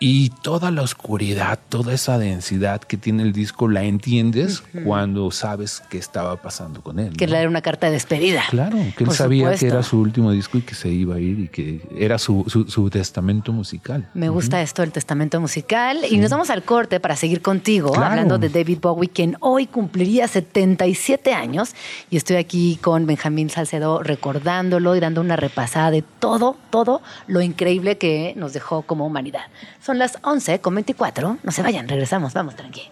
Y 0.03 0.31
toda 0.41 0.71
la 0.71 0.81
oscuridad, 0.81 1.59
toda 1.69 1.93
esa 1.93 2.17
densidad 2.17 2.81
que 2.81 2.97
tiene 2.97 3.21
el 3.21 3.33
disco 3.33 3.67
la 3.67 3.83
entiendes 3.83 4.63
cuando 4.83 5.29
sabes 5.29 5.83
qué 5.91 5.99
estaba 5.99 6.37
pasando 6.41 6.81
con 6.81 6.97
él. 6.97 7.15
Que 7.15 7.27
¿no? 7.27 7.35
era 7.35 7.47
una 7.47 7.61
carta 7.61 7.85
de 7.85 7.93
despedida. 7.93 8.41
Claro, 8.49 8.77
que 8.97 9.03
él 9.03 9.05
Por 9.05 9.13
sabía 9.13 9.43
supuesto. 9.43 9.63
que 9.63 9.71
era 9.71 9.83
su 9.83 9.99
último 9.99 10.31
disco 10.31 10.57
y 10.57 10.61
que 10.63 10.73
se 10.73 10.89
iba 10.89 11.17
a 11.17 11.19
ir 11.19 11.39
y 11.41 11.47
que 11.49 11.81
era 11.95 12.17
su, 12.17 12.43
su, 12.47 12.67
su 12.67 12.89
testamento 12.89 13.53
musical. 13.53 14.09
Me 14.15 14.29
gusta 14.29 14.59
esto 14.63 14.81
del 14.81 14.91
testamento 14.91 15.39
musical. 15.39 15.99
Y 16.09 16.17
nos 16.17 16.31
vamos 16.31 16.49
al 16.49 16.63
corte 16.63 16.99
para 16.99 17.15
seguir 17.15 17.43
contigo, 17.43 17.91
Claro. 17.91 18.07
hablando 18.09 18.39
de 18.39 18.49
David 18.49 18.79
Bowie, 18.81 19.07
quien 19.09 19.37
hoy 19.39 19.67
cumpliría 19.67 20.27
77 20.27 21.31
años. 21.35 21.75
Y 22.09 22.17
estoy 22.17 22.37
aquí 22.37 22.79
con 22.81 23.05
Benjamín 23.05 23.51
Salcedo 23.51 24.01
recordándolo 24.01 24.95
y 24.95 24.99
dando 24.99 25.21
una 25.21 25.35
repasada 25.35 25.91
de 25.91 26.01
todo, 26.01 26.57
todo 26.71 27.03
lo 27.27 27.41
increíble 27.41 27.99
que 27.99 28.33
nos 28.35 28.53
dejó 28.53 28.81
como 28.81 29.05
humanidad. 29.05 29.41
Son 29.79 29.90
las 29.99 30.17
11 30.23 30.59
con 30.59 30.75
24. 30.75 31.37
No 31.43 31.51
se 31.51 31.61
vayan, 31.61 31.87
regresamos. 31.87 32.33
Vamos, 32.33 32.55
tranqui. 32.55 32.89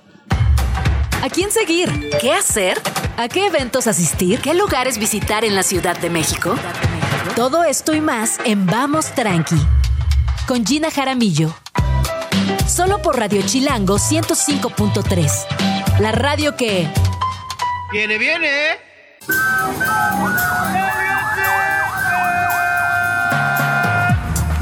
¿A 1.21 1.29
quién 1.29 1.51
seguir? 1.51 2.11
¿Qué 2.21 2.31
hacer? 2.31 2.79
¿A 3.17 3.27
qué 3.27 3.47
eventos 3.47 3.87
asistir? 3.87 4.39
¿Qué 4.39 4.53
lugares 4.53 4.97
visitar 4.97 5.43
en 5.43 5.55
la 5.55 5.63
Ciudad 5.63 5.97
de 5.97 6.09
México? 6.09 6.55
Todo 7.35 7.63
esto 7.63 7.93
y 7.93 8.01
más 8.01 8.39
en 8.45 8.65
Vamos 8.65 9.13
Tranqui 9.13 9.57
con 10.49 10.65
Gina 10.65 10.89
Jaramillo. 10.89 11.53
Solo 12.67 13.01
por 13.01 13.19
Radio 13.19 13.43
Chilango 13.43 13.99
105.3. 13.99 15.99
La 15.99 16.11
radio 16.11 16.55
que... 16.55 16.91
Viene, 17.91 18.17
viene. 18.17 18.79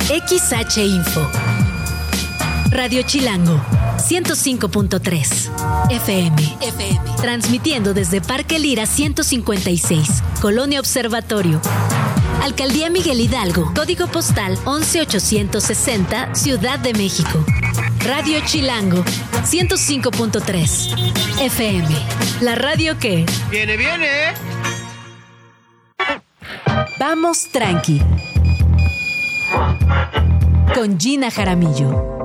XH 0.09 0.85
Info. 0.85 1.56
Radio 2.77 3.01
Chilango 3.01 3.59
105.3 3.97 5.89
FM. 5.89 6.57
FM. 6.61 6.99
Transmitiendo 7.19 7.95
desde 7.95 8.21
Parque 8.21 8.59
Lira 8.59 8.85
156, 8.85 10.21
Colonia 10.41 10.79
Observatorio. 10.79 11.59
Alcaldía 12.43 12.91
Miguel 12.91 13.19
Hidalgo, 13.19 13.73
código 13.73 14.05
postal 14.05 14.59
11860, 14.65 16.35
Ciudad 16.35 16.77
de 16.77 16.93
México. 16.93 17.43
Radio 18.05 18.41
Chilango 18.45 19.03
105.3 19.43 21.41
FM. 21.41 21.87
La 22.41 22.53
radio 22.53 22.99
que... 22.99 23.25
Viene, 23.49 23.75
viene. 23.75 24.07
Vamos 26.99 27.49
tranqui. 27.51 28.03
Con 30.75 30.99
Gina 30.99 31.31
Jaramillo. 31.31 32.16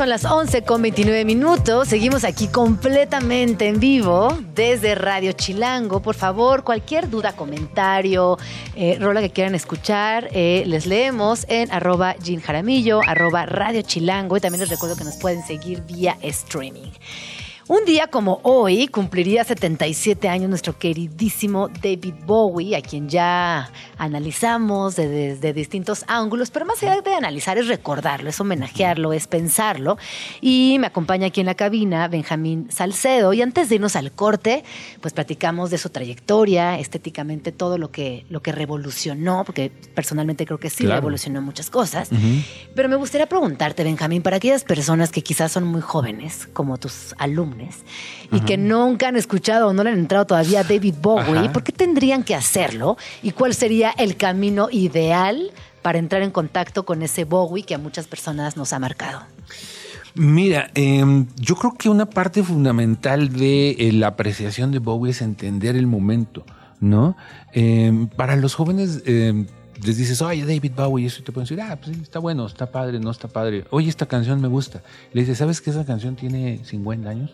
Son 0.00 0.08
las 0.08 0.24
11 0.24 0.62
con 0.62 0.80
29 0.80 1.26
minutos. 1.26 1.88
Seguimos 1.88 2.24
aquí 2.24 2.48
completamente 2.48 3.68
en 3.68 3.80
vivo 3.80 4.34
desde 4.54 4.94
Radio 4.94 5.32
Chilango. 5.32 6.00
Por 6.00 6.14
favor, 6.14 6.64
cualquier 6.64 7.10
duda, 7.10 7.36
comentario, 7.36 8.38
eh, 8.76 8.96
rola 8.98 9.20
que 9.20 9.28
quieran 9.28 9.54
escuchar, 9.54 10.30
eh, 10.32 10.64
les 10.66 10.86
leemos 10.86 11.44
en 11.50 11.70
arroba 11.70 12.16
Jean 12.16 12.40
arroba 13.06 13.44
Radio 13.44 13.82
Chilango. 13.82 14.38
Y 14.38 14.40
también 14.40 14.60
les 14.60 14.70
recuerdo 14.70 14.96
que 14.96 15.04
nos 15.04 15.18
pueden 15.18 15.42
seguir 15.42 15.82
vía 15.82 16.16
streaming. 16.22 16.92
Un 17.70 17.84
día 17.84 18.08
como 18.08 18.40
hoy 18.42 18.88
cumpliría 18.88 19.44
77 19.44 20.28
años 20.28 20.48
nuestro 20.48 20.76
queridísimo 20.76 21.68
David 21.68 22.14
Bowie, 22.26 22.74
a 22.74 22.82
quien 22.82 23.08
ya 23.08 23.70
analizamos 23.96 24.96
desde, 24.96 25.52
distintos 25.52 26.04
ángulos, 26.08 26.50
pero 26.50 26.66
más 26.66 26.82
allá 26.82 27.00
de 27.00 27.14
analizar 27.14 27.58
es 27.58 27.68
recordarlo, 27.68 28.28
es 28.28 28.40
homenajearlo, 28.40 29.12
es 29.12 29.28
pensarlo. 29.28 29.98
Y 30.40 30.78
me 30.80 30.88
acompaña 30.88 31.28
aquí 31.28 31.38
en 31.38 31.46
la 31.46 31.54
cabina 31.54 32.08
Benjamín 32.08 32.66
Salcedo. 32.72 33.32
Y 33.34 33.40
antes 33.40 33.68
de 33.68 33.76
irnos 33.76 33.94
al 33.94 34.10
corte, 34.10 34.64
pues 35.00 35.14
platicamos 35.14 35.70
de 35.70 35.78
su 35.78 35.90
trayectoria, 35.90 36.76
estéticamente 36.76 37.52
todo 37.52 37.78
lo 37.78 37.92
que, 37.92 38.26
lo 38.30 38.42
que 38.42 38.50
revolucionó, 38.50 39.44
porque 39.44 39.70
personalmente 39.94 40.44
creo 40.44 40.58
que 40.58 40.70
sí 40.70 40.82
Claro. 40.86 41.02
revolucionó 41.02 41.40
muchas 41.40 41.70
cosas. 41.70 42.10
Pero 42.74 42.88
me 42.88 42.96
gustaría 42.96 43.28
preguntarte, 43.28 43.84
Benjamín, 43.84 44.22
para 44.22 44.38
aquellas 44.38 44.64
personas 44.64 45.12
que 45.12 45.22
quizás 45.22 45.52
son 45.52 45.62
muy 45.62 45.82
jóvenes, 45.82 46.48
como 46.52 46.76
tus 46.76 47.14
alumnos, 47.16 47.59
y 48.32 48.40
que 48.40 48.56
nunca 48.56 49.08
han 49.08 49.16
escuchado 49.16 49.68
o 49.68 49.72
no 49.72 49.82
le 49.82 49.90
han 49.90 49.98
entrado 49.98 50.26
todavía 50.26 50.60
a 50.60 50.64
David 50.64 50.94
Bowie, 51.00 51.38
Ajá. 51.38 51.52
¿por 51.52 51.62
qué 51.62 51.72
tendrían 51.72 52.22
que 52.22 52.34
hacerlo? 52.34 52.96
¿Y 53.22 53.32
cuál 53.32 53.54
sería 53.54 53.90
el 53.90 54.16
camino 54.16 54.68
ideal 54.70 55.50
para 55.82 55.98
entrar 55.98 56.22
en 56.22 56.30
contacto 56.30 56.84
con 56.84 57.02
ese 57.02 57.24
Bowie 57.24 57.64
que 57.64 57.74
a 57.74 57.78
muchas 57.78 58.06
personas 58.06 58.56
nos 58.56 58.72
ha 58.72 58.78
marcado? 58.78 59.22
Mira, 60.14 60.70
eh, 60.74 61.04
yo 61.36 61.54
creo 61.56 61.74
que 61.74 61.88
una 61.88 62.06
parte 62.06 62.42
fundamental 62.42 63.32
de 63.32 63.70
eh, 63.70 63.92
la 63.92 64.08
apreciación 64.08 64.72
de 64.72 64.80
Bowie 64.80 65.12
es 65.12 65.22
entender 65.22 65.76
el 65.76 65.86
momento, 65.86 66.44
¿no? 66.80 67.16
Eh, 67.52 68.08
para 68.16 68.34
los 68.36 68.54
jóvenes 68.54 69.02
eh, 69.06 69.46
les 69.84 69.96
dices, 69.96 70.20
oye, 70.20 70.44
David 70.44 70.72
Bowie, 70.76 71.06
eso 71.06 71.20
y 71.20 71.24
te 71.24 71.32
pueden 71.32 71.46
decir, 71.46 71.60
ah, 71.60 71.78
pues 71.82 71.96
está 71.96 72.18
bueno, 72.18 72.46
está 72.46 72.70
padre, 72.70 72.98
no 72.98 73.10
está 73.10 73.28
padre. 73.28 73.64
Oye, 73.70 73.88
esta 73.88 74.06
canción 74.06 74.40
me 74.40 74.48
gusta. 74.48 74.82
Le 75.12 75.22
dices, 75.22 75.38
¿sabes 75.38 75.60
que 75.60 75.70
esa 75.70 75.84
canción 75.84 76.16
tiene 76.16 76.60
50 76.64 77.08
años? 77.08 77.30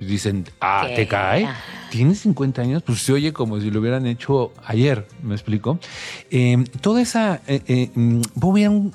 Dicen, 0.00 0.44
ah, 0.60 0.84
¿Qué? 0.88 0.94
¿te 0.94 1.08
cae? 1.08 1.48
¿Tiene 1.90 2.14
50 2.14 2.62
años? 2.62 2.82
Pues 2.84 3.02
se 3.02 3.12
oye 3.12 3.32
como 3.32 3.60
si 3.60 3.70
lo 3.70 3.80
hubieran 3.80 4.06
hecho 4.06 4.52
ayer, 4.64 5.06
¿me 5.22 5.34
explico? 5.34 5.78
Eh, 6.30 6.62
toda 6.80 7.00
esa... 7.02 7.40
eh, 7.46 7.62
eh, 7.66 7.90
mm, 7.94 8.22
un 8.68 8.92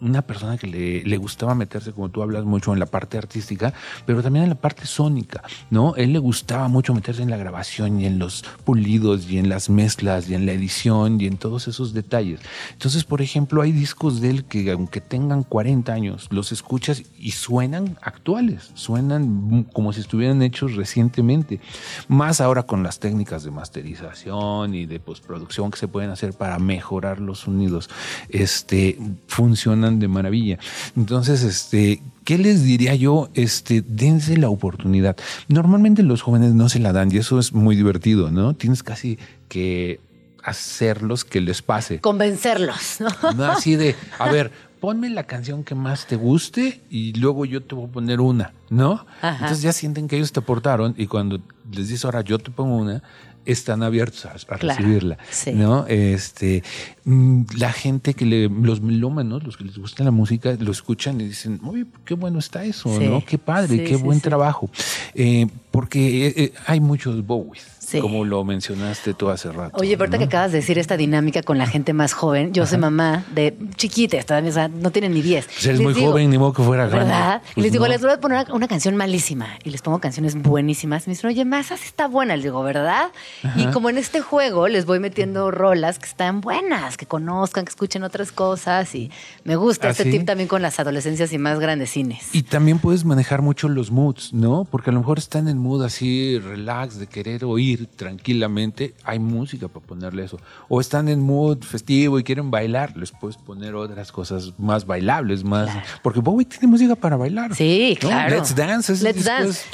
una 0.00 0.22
persona 0.22 0.56
que 0.58 0.66
le, 0.66 1.04
le 1.04 1.16
gustaba 1.16 1.54
meterse, 1.54 1.92
como 1.92 2.08
tú 2.08 2.22
hablas 2.22 2.44
mucho, 2.44 2.72
en 2.72 2.78
la 2.78 2.86
parte 2.86 3.18
artística, 3.18 3.72
pero 4.06 4.22
también 4.22 4.44
en 4.44 4.50
la 4.50 4.56
parte 4.56 4.86
sónica, 4.86 5.42
¿no? 5.70 5.94
Él 5.96 6.12
le 6.12 6.18
gustaba 6.18 6.68
mucho 6.68 6.94
meterse 6.94 7.22
en 7.22 7.30
la 7.30 7.36
grabación 7.36 8.00
y 8.00 8.06
en 8.06 8.18
los 8.18 8.44
pulidos 8.64 9.30
y 9.30 9.38
en 9.38 9.48
las 9.48 9.70
mezclas 9.70 10.28
y 10.28 10.34
en 10.34 10.46
la 10.46 10.52
edición 10.52 11.20
y 11.20 11.26
en 11.26 11.36
todos 11.36 11.68
esos 11.68 11.92
detalles. 11.92 12.40
Entonces, 12.72 13.04
por 13.04 13.22
ejemplo, 13.22 13.62
hay 13.62 13.72
discos 13.72 14.20
de 14.20 14.30
él 14.30 14.44
que 14.44 14.70
aunque 14.70 15.00
tengan 15.00 15.42
40 15.42 15.92
años, 15.92 16.28
los 16.30 16.52
escuchas 16.52 17.02
y 17.18 17.32
suenan 17.32 17.98
actuales, 18.02 18.70
suenan 18.74 19.64
como 19.72 19.92
si 19.92 20.00
estuvieran 20.00 20.42
hechos 20.42 20.76
recientemente. 20.76 21.60
Más 22.08 22.40
ahora 22.40 22.62
con 22.64 22.82
las 22.82 22.98
técnicas 22.98 23.44
de 23.44 23.50
masterización 23.50 24.74
y 24.74 24.86
de 24.86 25.00
postproducción 25.00 25.70
que 25.70 25.78
se 25.78 25.88
pueden 25.88 26.10
hacer 26.10 26.32
para 26.32 26.58
mejorar 26.58 27.20
los 27.20 27.40
sonidos, 27.40 27.90
este, 28.28 28.98
funcionan 29.26 29.89
de 29.98 30.08
maravilla. 30.08 30.58
Entonces, 30.96 31.42
este, 31.42 32.02
¿qué 32.24 32.38
les 32.38 32.62
diría 32.62 32.94
yo? 32.94 33.30
Este, 33.34 33.82
dense 33.82 34.36
la 34.36 34.48
oportunidad. 34.50 35.16
Normalmente 35.48 36.02
los 36.02 36.22
jóvenes 36.22 36.54
no 36.54 36.68
se 36.68 36.78
la 36.78 36.92
dan 36.92 37.12
y 37.12 37.18
eso 37.18 37.38
es 37.38 37.52
muy 37.52 37.76
divertido, 37.76 38.30
¿no? 38.30 38.54
Tienes 38.54 38.82
casi 38.82 39.18
que 39.48 40.00
hacerlos 40.42 41.24
que 41.24 41.40
les 41.40 41.62
pase. 41.62 42.00
Convencerlos, 42.00 42.98
¿no? 43.00 43.32
No 43.32 43.44
así 43.44 43.76
de, 43.76 43.94
a 44.18 44.30
ver, 44.30 44.50
ponme 44.80 45.10
la 45.10 45.24
canción 45.24 45.62
que 45.64 45.74
más 45.74 46.06
te 46.06 46.16
guste 46.16 46.80
y 46.90 47.12
luego 47.14 47.44
yo 47.44 47.62
te 47.62 47.74
voy 47.74 47.86
a 47.88 47.92
poner 47.92 48.20
una, 48.20 48.52
¿no? 48.70 49.04
Ajá. 49.20 49.32
Entonces 49.34 49.62
ya 49.62 49.72
sienten 49.72 50.08
que 50.08 50.16
ellos 50.16 50.32
te 50.32 50.40
aportaron 50.40 50.94
y 50.96 51.06
cuando 51.06 51.40
les 51.70 51.88
dices 51.88 52.04
ahora 52.04 52.22
yo 52.22 52.38
te 52.38 52.50
pongo 52.50 52.76
una, 52.76 53.02
están 53.46 53.82
abiertos 53.82 54.26
a, 54.26 54.32
a 54.32 54.58
Claro, 54.58 54.78
recibirla, 54.78 55.18
sí. 55.30 55.52
¿no? 55.52 55.86
Este, 55.86 56.62
mm, 57.04 57.42
la 57.56 57.72
gente 57.72 58.14
que 58.14 58.24
le, 58.26 58.48
los 58.48 58.80
melómanos, 58.80 59.42
los 59.44 59.56
que 59.56 59.64
les 59.64 59.78
gusta 59.78 60.04
la 60.04 60.10
música, 60.10 60.54
lo 60.58 60.70
escuchan 60.70 61.20
y 61.20 61.24
dicen, 61.24 61.58
uy, 61.62 61.86
qué 62.04 62.14
bueno 62.14 62.38
está 62.38 62.64
eso, 62.64 62.94
Sí. 62.98 63.06
¿no? 63.06 63.24
Qué 63.24 63.38
padre, 63.38 63.78
Sí, 63.78 63.84
qué 63.84 63.96
buen 63.96 64.20
trabajo. 64.20 64.70
Eh, 65.14 65.46
porque 65.70 66.26
eh, 66.26 66.34
eh, 66.36 66.52
hay 66.66 66.80
muchos 66.80 67.26
Bowies, 67.26 67.64
Sí. 67.90 68.00
como 68.00 68.24
lo 68.24 68.44
mencionaste 68.44 69.14
tú 69.14 69.30
hace 69.30 69.50
rato. 69.50 69.76
Oye, 69.80 69.96
ahorita 69.98 70.16
¿no? 70.16 70.18
que 70.18 70.24
acabas 70.24 70.52
de 70.52 70.58
decir 70.58 70.78
esta 70.78 70.96
dinámica 70.96 71.42
con 71.42 71.58
la 71.58 71.66
gente 71.66 71.92
más 71.92 72.12
joven, 72.12 72.52
yo 72.52 72.66
soy 72.66 72.78
mamá 72.78 73.24
de 73.34 73.56
chiquitas, 73.76 74.26
todavía 74.26 74.50
o 74.50 74.54
sea, 74.54 74.68
no 74.68 74.90
tienen 74.92 75.12
ni 75.12 75.22
10. 75.22 75.44
Pues 75.46 75.66
eres 75.66 75.80
muy 75.80 75.94
digo, 75.94 76.10
joven, 76.12 76.30
ni 76.30 76.38
modo 76.38 76.52
que 76.52 76.62
fuera 76.62 76.86
grande. 76.86 77.06
¿Verdad? 77.06 77.42
y 77.50 77.54
Pues 77.54 77.64
les 77.64 77.72
digo, 77.72 77.84
no. 77.86 77.92
les 77.92 78.00
voy 78.02 78.10
a 78.12 78.20
poner 78.20 78.44
una, 78.46 78.54
una 78.54 78.68
canción 78.68 78.96
malísima. 78.96 79.48
Y 79.64 79.70
les 79.70 79.82
pongo 79.82 79.98
canciones 79.98 80.40
buenísimas. 80.40 81.06
Y 81.06 81.10
me 81.10 81.14
dicen, 81.14 81.28
oye, 81.30 81.44
más 81.44 81.72
así 81.72 81.84
está 81.86 82.06
buena. 82.06 82.36
Les 82.36 82.44
digo, 82.44 82.62
¿verdad? 82.62 83.08
Y 83.56 83.66
como 83.66 83.90
en 83.90 83.98
este 83.98 84.20
juego 84.20 84.68
les 84.68 84.86
voy 84.86 85.00
metiendo 85.00 85.50
rolas 85.50 85.98
que 85.98 86.06
están 86.06 86.40
buenas, 86.40 86.96
que 86.96 87.06
conozcan, 87.06 87.64
que 87.64 87.70
escuchen 87.70 88.02
otras 88.04 88.30
cosas. 88.32 88.94
Y 88.94 89.10
me 89.44 89.56
gusta 89.56 89.88
¿Ah, 89.88 89.90
este 89.90 90.04
sí? 90.04 90.10
tip 90.10 90.26
también 90.26 90.48
con 90.48 90.62
las 90.62 90.78
adolescencias 90.78 91.32
y 91.32 91.38
más 91.38 91.58
grandecines. 91.58 92.34
Y 92.34 92.42
también 92.44 92.78
puedes 92.78 93.04
manejar 93.04 93.42
mucho 93.42 93.68
los 93.68 93.90
moods, 93.90 94.32
¿no? 94.32 94.64
Porque 94.70 94.90
a 94.90 94.92
lo 94.92 95.00
mejor 95.00 95.18
están 95.18 95.48
en 95.48 95.58
mood 95.58 95.82
así, 95.84 96.38
relax, 96.38 96.98
de 96.98 97.06
querer 97.06 97.44
oír 97.44 97.79
tranquilamente. 97.86 98.94
Hay 99.04 99.18
música 99.18 99.68
para 99.68 99.86
ponerle 99.86 100.24
eso. 100.24 100.38
O 100.68 100.80
están 100.80 101.08
en 101.08 101.20
mood 101.20 101.62
festivo 101.62 102.18
y 102.18 102.24
quieren 102.24 102.50
bailar. 102.50 102.96
Les 102.96 103.12
puedes 103.12 103.36
poner 103.36 103.74
otras 103.74 104.12
cosas 104.12 104.52
más 104.58 104.86
bailables, 104.86 105.44
más. 105.44 105.70
Claro. 105.70 105.86
Porque 106.02 106.20
Bowie 106.20 106.46
tiene 106.46 106.66
música 106.66 106.96
para 106.96 107.16
bailar. 107.16 107.54
Sí, 107.54 107.98
¿no? 108.02 108.08
claro. 108.08 108.36
Let's 108.36 108.54
Dance. 108.54 108.92
Let's. 109.02 109.26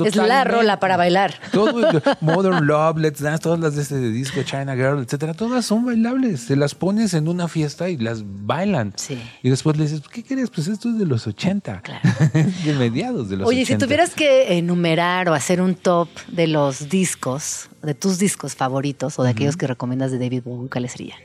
Es, 0.05 0.17
la 0.17 0.45
rola 0.45 0.81
para 0.81 0.97
bailar. 0.97 1.35
Todo, 1.53 2.03
Modern 2.21 2.67
Love, 2.67 2.99
Let's 2.99 3.21
Dance, 3.21 3.43
todas 3.43 3.61
las 3.61 3.77
de 3.77 3.83
este 3.83 3.99
disco, 4.11 4.43
China 4.43 4.75
Girl, 4.75 5.03
etcétera, 5.03 5.35
todas 5.35 5.65
son 5.65 5.85
bailables. 5.85 6.47
Te 6.47 6.57
las 6.57 6.75
pones 6.75 7.15
en 7.15 7.29
una 7.29 7.49
fiesta 7.49 7.89
y 7.89 7.97
las 7.97 8.23
bailan. 8.25 8.93
Sí. 8.97 9.19
Y 9.43 9.51
después 9.51 9.77
le 9.77 9.85
dices, 9.85 10.03
¿qué 10.09 10.23
quieres? 10.23 10.51
Pues 10.51 10.69
esto 10.69 10.89
es 10.89 10.99
de 10.99 11.07
los 11.07 11.27
80. 11.27 11.81
Claro. 11.83 12.01
de 12.65 12.73
mediados 12.75 13.29
de 13.29 13.37
los 13.37 13.49
Oye, 13.49 13.63
80. 13.63 13.81
si 13.81 13.87
tuvieras 13.87 14.15
que 14.15 14.57
enumerar 14.57 15.29
o 15.29 15.35
hacer 15.35 15.61
un 15.61 15.75
top 15.75 16.09
de 16.29 16.47
los 16.47 16.89
discos, 16.89 17.69
de 17.87 17.95
tus 17.95 18.19
discos 18.19 18.55
favoritos 18.55 19.19
o 19.19 19.23
de 19.23 19.31
aquellos 19.31 19.57
que 19.57 19.67
recomiendas 19.67 20.11
de 20.11 20.19
David 20.19 20.43
Bowie, 20.45 20.69
¿cuáles 20.69 20.93
serían? 20.93 21.19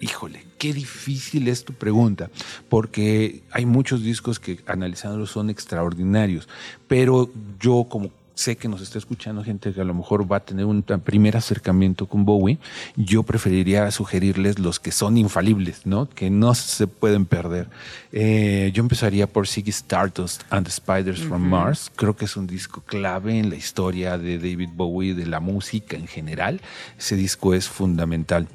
Híjole, 0.00 0.46
qué 0.58 0.72
difícil 0.72 1.48
es 1.48 1.64
tu 1.64 1.72
pregunta, 1.72 2.30
porque 2.68 3.42
hay 3.50 3.66
muchos 3.66 4.02
discos 4.02 4.38
que 4.38 4.60
analizándolos 4.66 5.30
son 5.30 5.50
extraordinarios, 5.50 6.48
pero 6.86 7.30
yo 7.58 7.84
como 7.88 8.10
sé 8.38 8.56
que 8.56 8.68
nos 8.68 8.80
está 8.80 8.98
escuchando 8.98 9.42
gente 9.42 9.72
que 9.72 9.80
a 9.80 9.84
lo 9.84 9.94
mejor 9.94 10.30
va 10.30 10.36
a 10.36 10.40
tener 10.40 10.64
un 10.64 10.82
primer 10.82 11.36
acercamiento 11.36 12.06
con 12.06 12.24
Bowie, 12.24 12.58
yo 12.96 13.24
preferiría 13.24 13.90
sugerirles 13.90 14.60
los 14.60 14.78
que 14.78 14.92
son 14.92 15.16
infalibles, 15.16 15.84
¿no? 15.86 16.08
Que 16.08 16.30
no 16.30 16.54
se 16.54 16.86
pueden 16.86 17.26
perder. 17.26 17.68
Eh, 18.12 18.70
yo 18.72 18.82
empezaría 18.82 19.26
por 19.26 19.48
Ziggy 19.48 19.70
Stardust 19.70 20.42
and 20.50 20.64
the 20.66 20.72
Spiders 20.72 21.20
from 21.20 21.42
Mars. 21.42 21.90
Creo 21.96 22.14
que 22.14 22.26
es 22.26 22.36
un 22.36 22.46
disco 22.46 22.80
clave 22.86 23.38
en 23.38 23.50
la 23.50 23.56
historia 23.56 24.16
de 24.18 24.38
David 24.38 24.70
Bowie, 24.72 25.14
de 25.14 25.26
la 25.26 25.40
música 25.40 25.96
en 25.96 26.06
general. 26.06 26.60
Ese 26.96 27.16
disco 27.16 27.54
es 27.54 27.68
fundamental. 27.68 28.46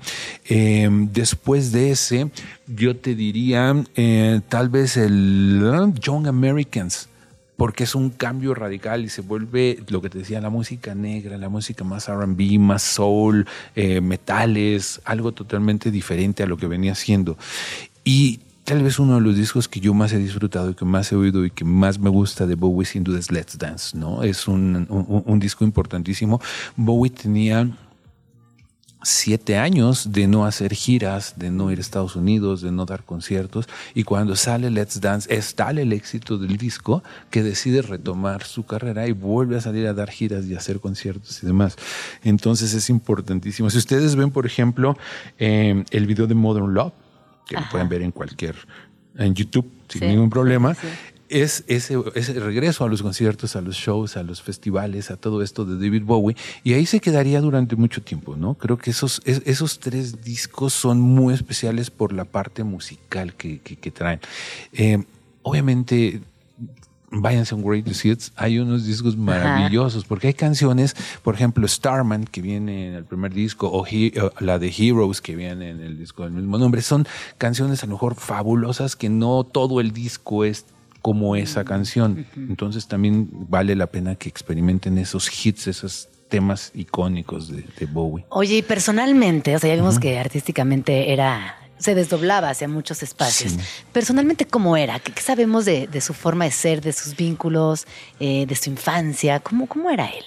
Eh, 0.46 0.90
después 1.12 1.74
de 1.74 1.92
ese, 1.92 2.32
yo 2.68 2.96
te 2.96 3.16
diría 3.16 3.76
eh, 3.96 4.40
tal 4.48 4.70
vez 4.70 4.96
el 4.96 5.94
Young 6.00 6.28
Americans 6.28 7.10
porque 7.64 7.86
es 7.86 7.96
un 7.96 8.10
cambio 8.10 8.54
radical 8.54 9.06
y 9.06 9.08
se 9.08 9.22
vuelve 9.22 9.82
lo 9.88 10.02
que 10.02 10.10
te 10.10 10.18
decía, 10.18 10.42
la 10.42 10.50
música 10.50 10.96
negra, 10.96 11.38
la 11.38 11.48
música 11.48 11.86
más 11.86 12.10
RB, 12.10 12.60
más 12.60 12.84
soul, 12.84 13.48
eh, 13.74 14.02
metales, 14.02 15.00
algo 15.06 15.32
totalmente 15.32 15.90
diferente 15.90 16.44
a 16.44 16.46
lo 16.46 16.58
que 16.58 16.68
venía 16.68 16.94
siendo. 16.94 17.38
Y 18.04 18.42
tal 18.66 18.84
vez 18.84 19.00
uno 19.00 19.16
de 19.16 19.22
los 19.22 19.38
discos 19.38 19.70
que 19.70 19.80
yo 19.80 19.94
más 19.94 20.12
he 20.12 20.18
disfrutado 20.18 20.72
y 20.72 20.74
que 20.74 20.84
más 20.84 21.10
he 21.14 21.16
oído 21.16 21.46
y 21.46 21.52
que 21.52 21.64
más 21.64 22.00
me 22.00 22.10
gusta 22.10 22.46
de 22.46 22.56
Bowie 22.56 22.86
sin 22.86 23.06
duda 23.06 23.18
es 23.18 23.32
Let's 23.32 23.58
Dance, 23.58 23.98
¿no? 23.98 24.24
Es 24.24 24.46
un, 24.50 24.86
un 24.90 25.40
disco 25.40 25.64
importantísimo. 25.64 26.42
Bowie 26.76 27.12
tenía 27.12 27.70
siete 29.04 29.58
años 29.58 30.12
de 30.12 30.28
no 30.28 30.46
hacer 30.46 30.74
giras, 30.74 31.34
de 31.38 31.52
no 31.52 31.72
ir 31.72 31.78
a 31.78 31.82
Estados 31.82 32.16
Unidos, 32.16 32.62
de 32.62 32.72
no 32.72 32.86
dar 32.86 33.04
conciertos. 33.04 33.68
Y 33.94 34.04
cuando 34.04 34.36
sale 34.36 34.70
Let's 34.70 35.02
Dance, 35.02 35.34
es 35.34 35.56
tal 35.56 35.78
el 35.78 35.94
éxito 35.94 36.38
del 36.38 36.58
disco 36.58 37.04
que 37.30 37.44
decide 37.44 37.82
retomar 37.82 38.44
su 38.44 38.66
carrera 38.66 39.08
y 39.08 39.12
vuelve 39.12 39.58
a 39.58 39.62
salir 39.62 39.88
a 39.88 39.94
dar 39.94 40.10
giras 40.10 40.46
y 40.46 40.56
hacer 40.56 40.80
conciertos 40.80 41.44
y 41.44 41.46
demás. 41.46 41.76
Entonces 42.24 42.74
es 42.74 42.90
importantísimo. 42.90 43.70
Si 43.70 43.78
ustedes 43.78 44.16
ven, 44.16 44.32
por 44.32 44.46
ejemplo, 44.46 44.98
eh, 45.38 45.84
el 45.92 46.08
video 46.08 46.28
de 46.28 46.36
Modern 46.36 46.74
Love, 46.74 46.94
que 47.46 47.56
lo 47.56 47.64
pueden 47.70 47.90
ver 47.90 48.02
en 48.02 48.12
cualquier, 48.12 48.56
en 49.18 49.34
YouTube 49.36 49.70
sin 49.90 50.08
ningún 50.08 50.30
problema, 50.30 50.76
es 51.34 51.64
ese, 51.68 51.98
ese, 52.14 52.40
regreso 52.40 52.84
a 52.84 52.88
los 52.88 53.02
conciertos, 53.02 53.56
a 53.56 53.62
los 53.62 53.76
shows, 53.76 54.18
a 54.18 54.24
los 54.24 54.42
festivales, 54.42 55.10
a 55.10 55.18
todo 55.18 55.42
esto 55.42 55.66
de 55.66 55.84
David 55.84 56.04
Bowie, 56.04 56.38
y 56.64 56.74
ahí 56.74 56.86
se 56.86 57.00
quedaría 57.00 57.42
durante 57.42 57.76
mucho 57.76 58.04
tiempo, 58.04 58.36
¿no? 58.36 58.54
Creo 58.54 58.78
que 58.78 58.92
esos, 58.92 59.22
esos 59.26 59.80
tres 59.80 60.24
discos 60.24 60.74
son 60.74 61.02
muy 61.02 61.34
especiales 61.34 61.90
por 61.90 62.14
la 62.14 62.26
parte 62.26 62.64
musical 62.64 63.34
que, 63.34 63.60
que, 63.60 63.92
traen. 63.92 64.20
Eh, 64.74 65.04
obviamente, 65.42 66.22
váyanse 67.10 67.56
a 67.56 67.58
un 67.58 67.64
Greatest 67.64 68.06
Hits, 68.06 68.32
hay 68.36 68.60
unos 68.60 68.86
discos 68.86 69.18
maravillosos, 69.18 70.06
porque 70.06 70.28
hay 70.28 70.34
canciones, 70.36 70.96
por 71.24 71.34
ejemplo, 71.34 71.68
Starman, 71.68 72.26
que 72.26 72.42
viene 72.42 72.90
en 72.90 72.94
el 72.94 73.06
primer 73.06 73.34
disco, 73.34 73.72
o, 73.72 73.86
la 74.40 74.60
de 74.60 74.74
Heroes, 74.78 75.20
que 75.20 75.36
viene 75.36 75.72
en 75.72 75.82
el 75.82 75.98
disco 75.98 76.24
del 76.24 76.34
mismo 76.34 76.60
nombre, 76.60 76.84
son 76.84 77.08
canciones 77.40 77.84
a 77.84 77.88
lo 77.88 77.94
mejor 77.94 78.14
fabulosas 78.14 78.96
que 78.96 79.10
no 79.10 79.44
todo 79.44 79.80
el 79.80 79.94
disco 79.94 80.46
es 80.46 80.66
como 81.04 81.36
esa 81.36 81.66
canción. 81.66 82.26
Entonces 82.36 82.88
también 82.88 83.30
vale 83.32 83.76
la 83.76 83.88
pena 83.88 84.16
que 84.16 84.30
experimenten 84.30 84.98
esos 84.98 85.30
hits, 85.46 85.68
esos 85.68 86.08
temas 86.30 86.72
icónicos 86.74 87.50
de, 87.50 87.86
Bowie. 87.86 88.26
Oye, 88.30 88.56
y 88.56 88.62
personalmente, 88.62 89.54
o 89.54 89.60
sea, 89.60 89.70
ya 89.70 89.76
vimos 89.76 90.00
que 90.00 90.18
artísticamente 90.18 91.12
era 91.12 91.58
se 91.78 91.94
desdoblaba 91.94 92.50
hacia 92.50 92.70
muchos 92.70 93.04
espacios. 93.04 93.58
Personalmente, 93.92 94.46
¿cómo 94.46 94.78
era? 94.78 95.00
¿Qué, 95.00 95.22
sabemos 95.22 95.66
de, 95.66 95.90
su 96.00 96.14
forma 96.14 96.46
de 96.46 96.52
ser, 96.52 96.80
de 96.80 96.94
sus 96.94 97.18
vínculos, 97.18 97.86
eh, 98.22 98.46
de 98.46 98.56
su 98.56 98.70
infancia? 98.70 99.42
¿Cómo, 99.42 99.68
¿Cómo 99.68 99.90
era 99.90 100.06
él? 100.06 100.24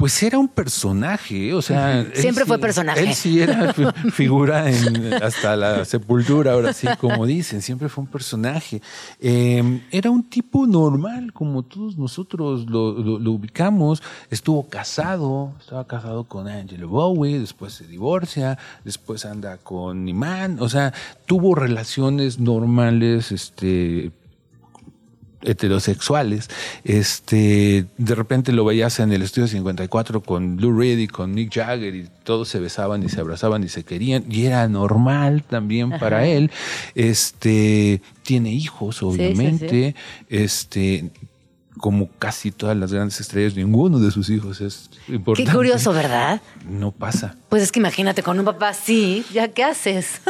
Pues 0.00 0.22
era 0.22 0.38
un 0.38 0.48
personaje, 0.48 1.52
o 1.52 1.60
sea. 1.60 2.06
Siempre 2.14 2.46
fue 2.46 2.58
personaje. 2.58 3.02
Él 3.02 3.12
sí 3.12 3.38
era 3.38 3.74
figura 4.12 4.70
en, 4.70 5.12
hasta 5.22 5.54
la 5.56 5.84
sepultura, 5.84 6.52
ahora 6.52 6.72
sí, 6.72 6.88
como 6.98 7.26
dicen, 7.26 7.60
siempre 7.60 7.90
fue 7.90 8.04
un 8.04 8.10
personaje. 8.10 8.80
Em, 9.20 9.82
era 9.90 10.10
un 10.10 10.22
tipo 10.22 10.66
normal, 10.66 11.34
como 11.34 11.64
todos 11.64 11.98
nosotros 11.98 12.64
lo, 12.70 12.92
ubicamos. 13.30 14.02
Estuvo 14.30 14.66
casado, 14.70 15.52
estaba 15.60 15.86
casado 15.86 16.24
con 16.24 16.48
Angelo 16.48 16.88
Bowie, 16.88 17.38
después 17.38 17.74
se 17.74 17.86
divorcia, 17.86 18.56
después 18.82 19.26
anda 19.26 19.58
con 19.58 20.08
Iman, 20.08 20.60
o 20.60 20.70
sea, 20.70 20.94
tuvo 21.26 21.54
relaciones 21.54 22.38
normales, 22.38 23.32
este, 23.32 24.12
heterosexuales, 25.42 26.48
este, 26.84 27.86
de 27.96 28.14
repente 28.14 28.52
lo 28.52 28.64
veías 28.64 29.00
en 29.00 29.12
el 29.12 29.22
estudio 29.22 29.48
54 29.48 30.20
con 30.22 30.56
Lou 30.60 30.78
Reed 30.78 30.98
y 30.98 31.08
con 31.08 31.34
Nick 31.34 31.54
Jagger 31.54 31.94
y 31.94 32.08
todos 32.24 32.48
se 32.48 32.60
besaban 32.60 33.02
y 33.02 33.08
se 33.08 33.20
abrazaban 33.20 33.64
y 33.64 33.68
se 33.68 33.84
querían 33.84 34.24
y 34.28 34.46
era 34.46 34.68
normal 34.68 35.42
también 35.42 35.90
para 35.98 36.26
él. 36.26 36.50
Este, 36.94 38.02
tiene 38.22 38.52
hijos, 38.52 39.02
obviamente, 39.02 39.94
este, 40.28 41.10
como 41.78 42.08
casi 42.18 42.50
todas 42.50 42.76
las 42.76 42.92
grandes 42.92 43.20
estrellas, 43.20 43.54
ninguno 43.54 43.98
de 43.98 44.10
sus 44.10 44.28
hijos 44.30 44.60
es 44.60 44.90
importante. 45.08 45.50
Qué 45.50 45.56
curioso, 45.56 45.92
¿verdad? 45.92 46.40
No 46.68 46.90
pasa. 46.92 47.36
Pues 47.48 47.62
es 47.62 47.72
que 47.72 47.80
imagínate 47.80 48.22
con 48.22 48.38
un 48.38 48.44
papá 48.44 48.70
así, 48.70 49.24
¿ya 49.32 49.48
qué 49.48 49.64
haces? 49.64 50.20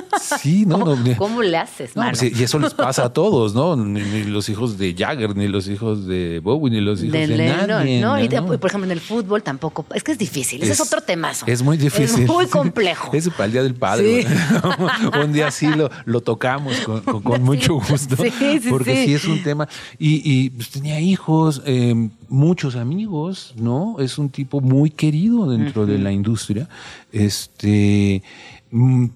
Sí, 0.40 0.64
no, 0.64 0.79
¿Cómo, 0.79 0.96
no. 0.96 1.16
¿Cómo 1.16 1.42
le 1.42 1.57
haces, 1.57 1.92
pues, 1.94 2.22
y 2.22 2.42
eso 2.42 2.59
les 2.59 2.74
pasa 2.74 3.05
a 3.05 3.12
todos, 3.12 3.55
¿no? 3.55 3.76
Ni, 3.76 4.24
los 4.24 4.48
hijos 4.48 4.79
de 4.79 4.94
Jagger, 4.96 5.37
ni 5.37 5.48
los 5.48 5.68
hijos 5.68 6.07
de 6.07 6.40
Bowie, 6.40 6.70
ni 6.70 6.81
los 6.81 7.03
hijos 7.03 7.12
de, 7.12 7.37
nadie. 7.66 8.00
No, 8.00 8.18
y 8.22 8.29
por 8.29 8.66
ejemplo, 8.66 8.85
en 8.85 8.92
el 8.92 9.00
fútbol 9.00 9.42
tampoco. 9.42 9.87
Es 9.94 10.03
que 10.03 10.12
es 10.12 10.18
difícil. 10.18 10.62
Ese 10.62 10.72
es 10.72 10.81
otro 10.81 11.00
temazo. 11.00 11.46
Es 11.46 11.62
muy 11.62 11.76
difícil. 11.76 12.24
Es 12.24 12.29
muy 12.29 12.46
complejo. 12.46 13.11
Es 13.20 13.29
para 13.29 13.46
el 13.46 13.53
Día 13.53 13.62
del 13.62 13.74
Padre. 13.74 14.26
un 15.22 15.33
día 15.33 15.50
sí 15.50 15.66
lo, 15.66 15.90
lo 16.07 16.22
tocamos 16.22 16.79
con, 16.81 17.22
con, 17.22 17.42
mucho 17.50 17.74
gusto. 17.74 18.16
porque 18.16 19.05
sí. 19.05 19.14
es 19.14 19.24
un 19.26 19.42
tema. 19.42 19.68
Y, 19.98 20.22
y 20.24 20.50
pues, 20.50 20.70
tenía 20.70 20.98
hijos. 21.00 21.30
Eh, 21.64 22.11
muchos 22.29 22.77
amigos, 22.77 23.55
¿no? 23.57 23.97
Es 24.01 24.19
un 24.19 24.31
tipo 24.31 24.61
muy 24.61 24.90
querido 24.90 25.49
dentro 25.51 25.87
de 25.87 25.99
la 25.99 26.12
industria. 26.12 26.69
Este, 27.12 28.23
mm, 28.71 29.07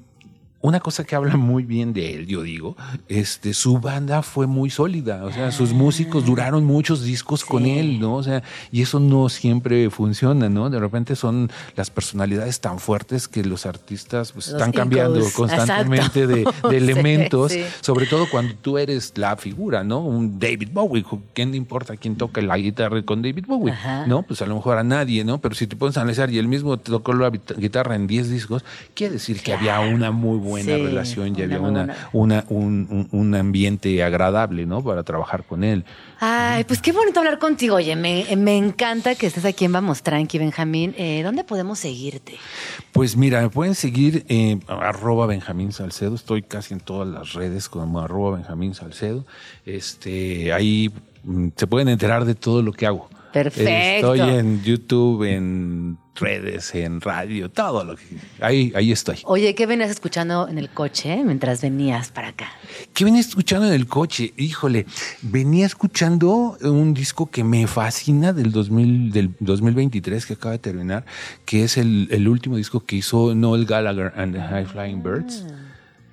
una 0.65 0.81
cosa 0.81 1.05
que 1.05 1.15
habla 1.15 1.37
muy 1.37 1.65
bien 1.65 1.93
de 1.93 2.15
él, 2.15 2.27
yo 2.27 2.41
digo, 2.41 2.75
este, 3.07 3.53
su 3.53 3.81
banda 3.81 4.23
fue 4.23 4.47
muy 4.47 4.71
sólida, 4.71 5.23
o 5.25 5.31
sea, 5.31 5.53
sus 5.53 5.75
músicos 5.75 6.25
duraron 6.25 6.65
muchos 6.65 7.03
discos 7.03 7.45
con 7.45 7.67
él, 7.67 8.01
¿no? 8.01 8.15
O 8.15 8.23
sea, 8.23 8.43
y 8.73 8.81
eso 8.81 8.99
no 8.99 9.29
siempre 9.29 9.91
funciona, 9.91 10.49
¿no? 10.49 10.71
De 10.71 10.81
repente 10.81 11.17
son 11.17 11.51
las 11.77 11.91
personalidades 11.91 12.61
tan 12.61 12.79
fuertes 12.79 13.29
que 13.29 13.45
los 13.45 13.67
artistas 13.67 14.33
pues, 14.33 14.49
están 14.49 14.73
cambiando 14.73 15.21
constantemente 15.37 16.27
de, 16.27 16.47
elementos, 16.73 17.53
sobre 17.83 18.07
todo 18.07 18.27
cuando 18.31 18.55
tú 18.55 18.79
eres 18.79 19.13
la 19.17 19.37
figura, 19.37 19.85
¿no? 19.85 20.01
Un 20.01 20.39
David 20.39 20.71
Bowie, 20.73 21.05
¿quién 21.35 21.51
le 21.51 21.59
importa 21.59 21.99
quién 21.99 22.17
toca 22.17 22.41
la 22.41 22.57
guitarra 22.57 23.03
con 23.03 23.21
David 23.21 23.45
Bowie? 23.47 23.75
¿No? 24.07 24.23
Pues 24.23 24.41
a 24.41 24.47
lo 24.47 24.55
mejor 24.55 24.79
a 24.79 24.83
nadie, 24.83 25.25
¿no? 25.25 25.43
Pero 25.43 25.55
si 25.55 25.67
te 25.67 25.77
pones 25.77 25.99
a 25.99 26.01
analizar 26.01 26.31
y 26.31 26.39
él 26.39 26.49
mismo 26.49 26.79
tocó 26.79 27.13
la 27.13 27.29
guitarra 27.29 27.97
en 27.97 28.07
10 28.07 28.31
discos, 28.31 28.65
quiere 28.95 29.13
decir 29.13 29.43
que 29.43 29.53
había 29.53 29.79
una 29.81 30.11
muy 30.11 30.39
buena 30.39 30.54
buena 30.63 30.77
relación, 30.77 31.35
ya 31.35 31.45
había 31.45 31.61
una, 31.61 32.09
una, 32.13 32.45
un, 32.49 33.09
un, 33.11 33.35
ambiente 33.35 34.03
agradable, 34.03 34.67
¿no? 34.67 34.83
Para 34.83 35.03
trabajar 35.03 35.45
con 35.45 35.65
él. 35.65 35.85
Ay, 36.21 36.65
pues 36.65 36.81
qué 36.81 36.93
bonito 36.93 37.21
hablar 37.21 37.39
contigo. 37.39 37.77
Oye, 37.77 37.97
me, 37.97 38.25
me 38.37 38.57
encanta 38.57 39.15
que 39.15 39.27
estés 39.27 39.45
aquí 39.45 39.65
en 39.65 39.73
Vamos 39.73 40.03
Tranqui, 40.03 40.39
Benjamín. 40.39 40.95
Eh, 40.97 41.23
¿Dónde 41.23 41.45
podemos 41.45 41.79
seguirte? 41.79 42.37
Pues 42.93 43.17
mira, 43.17 43.43
me 43.43 43.51
pueden 43.51 43.75
seguir 43.75 44.25
en 44.29 44.63
arroba 44.69 45.27
Benjamín 45.27 45.73
Salcedo. 45.73 46.15
Estoy 46.15 46.43
casi 46.43 46.75
en 46.75 46.81
todas 46.81 47.09
las 47.09 47.33
redes 47.33 47.69
como 47.69 48.01
arroba 48.01 48.37
Benjamín 48.37 48.75
Salcedo. 48.75 49.27
Este, 49.67 50.53
ahí 50.53 50.93
mm, 51.25 51.49
se 51.57 51.67
pueden 51.67 51.89
enterar 51.89 52.25
de 52.25 52.35
todo 52.35 52.63
lo 52.63 52.73
que 52.73 52.87
hago. 52.87 53.09
Perfecto. 53.35 54.15
Estoy 54.15 54.21
en 54.21 54.63
YouTube, 54.63 55.25
en 55.25 55.99
redes, 56.15 56.73
en 56.77 57.01
radio, 57.01 57.51
todo 57.51 57.85
lo 57.85 57.97
que... 57.97 58.05
Ahí, 58.41 58.73
ahí 58.77 58.93
estoy. 58.93 59.19
Oye, 59.25 59.57
¿qué 59.57 59.67
venías 59.67 59.91
escuchando 59.91 60.47
en 60.47 60.57
el 60.57 60.71
coche 60.71 61.21
mientras 61.25 61.61
venías 61.61 62.13
para 62.13 62.29
acá? 62.29 62.47
¿Qué 62.93 63.05
venía 63.05 63.21
escuchando 63.21 63.67
en 63.67 63.73
el 63.73 63.89
coche? 63.89 64.33
Híjole, 64.37 64.87
venía 65.23 65.67
escuchando 65.67 66.57
un 66.63 66.95
disco 66.95 67.29
que 67.29 67.43
me 67.43 67.67
fascina 67.67 68.33
del, 68.33 68.53
2000, 68.53 69.11
del 69.11 69.35
2023 69.41 70.27
que 70.27 70.35
acaba 70.35 70.53
de 70.53 70.61
terminar, 70.61 71.05
que 71.45 71.65
es 71.65 71.77
el, 71.77 72.07
el 72.13 72.29
último 72.29 72.57
disco 72.57 72.85
que 72.87 72.95
hizo 72.95 73.35
Noel 73.35 73.67
Gallagher 73.67 74.13
and 74.15 74.33
the 74.33 74.41
High 74.41 74.67
Flying 74.67 75.03
Birds. 75.03 75.45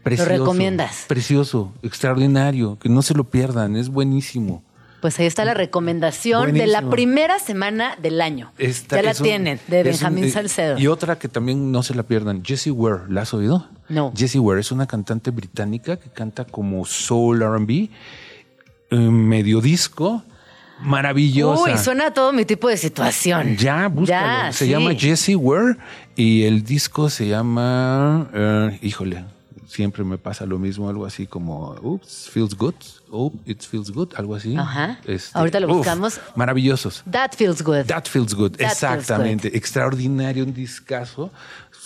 Precioso, 0.01 0.31
¿Lo 0.31 0.38
recomiendas? 0.39 1.05
Precioso, 1.07 1.71
extraordinario, 1.84 2.79
que 2.79 2.89
no 2.89 3.03
se 3.03 3.13
lo 3.13 3.29
pierdan, 3.29 3.75
es 3.75 3.89
buenísimo. 3.89 4.63
Pues 5.02 5.20
ahí 5.20 5.26
está 5.26 5.44
la 5.46 5.56
recomendación 5.56 6.54
de 6.54 6.68
la 6.68 6.90
primera 6.90 7.40
semana 7.40 7.96
del 8.02 8.22
año. 8.22 8.52
ya 8.90 9.02
la 9.02 9.14
tienen, 9.16 9.60
de 9.68 9.84
Benjamín 9.84 10.32
Salcedo. 10.32 10.78
Y 10.78 10.88
otra 10.88 11.18
que 11.18 11.28
también 11.28 11.72
no 11.72 11.82
se 11.82 11.96
la 11.96 12.04
pierdan, 12.04 12.44
Jessie 12.46 12.72
Ware, 12.72 13.04
¿la 13.10 13.24
has 13.24 13.34
oído? 13.34 13.68
No. 13.90 14.14
Jessie 14.16 14.40
Ware 14.40 14.62
es 14.62 14.72
una 14.72 14.86
cantante 14.86 15.32
británica 15.32 15.98
que 15.98 16.10
canta 16.10 16.46
como 16.46 16.86
soul 16.86 17.42
RB, 17.42 17.90
eh, 18.92 18.96
medio 18.96 19.60
disco, 19.60 20.24
maravillosa. 20.82 21.64
Uy, 21.64 21.78
suena 21.78 22.08
a 22.08 22.14
todo 22.14 22.32
mi 22.32 22.46
tipo 22.46 22.70
de 22.70 22.78
situación. 22.78 23.58
Ya, 23.58 23.88
búscalo. 23.88 24.46
Ya, 24.46 24.52
se 24.52 24.66
sí. 24.66 24.72
llama 24.72 24.94
Jesse 24.94 25.36
Ware 25.36 25.78
y 26.16 26.44
el 26.44 26.64
disco 26.64 27.10
se 27.10 27.28
llama, 27.28 28.30
eh, 28.34 28.80
híjole, 28.84 29.26
siempre 29.71 30.03
me 30.03 30.17
pasa 30.17 30.45
lo 30.45 30.60
mismo, 30.60 30.89
algo 30.89 31.05
así 31.05 31.25
como, 31.25 31.71
oops, 31.81 32.29
feels 32.29 32.55
good, 32.55 32.75
oh, 33.10 33.31
it 33.45 33.62
feels 33.62 33.89
good, 33.89 34.10
algo 34.17 34.36
así. 34.36 34.55
Ajá. 34.55 34.99
Este, 35.05 35.38
Ahorita 35.38 35.60
lo 35.60 35.67
uf, 35.67 35.77
buscamos. 35.77 36.19
Maravillosos. 36.36 37.03
That 37.10 37.31
feels 37.38 37.62
good. 37.63 37.86
That 37.86 38.03
feels 38.07 38.34
good, 38.34 38.51
That 38.51 38.57
feels 38.57 38.73
exactamente. 38.73 39.55
Extraordinario, 39.55 40.43
un 40.43 40.53
discazo 40.53 41.31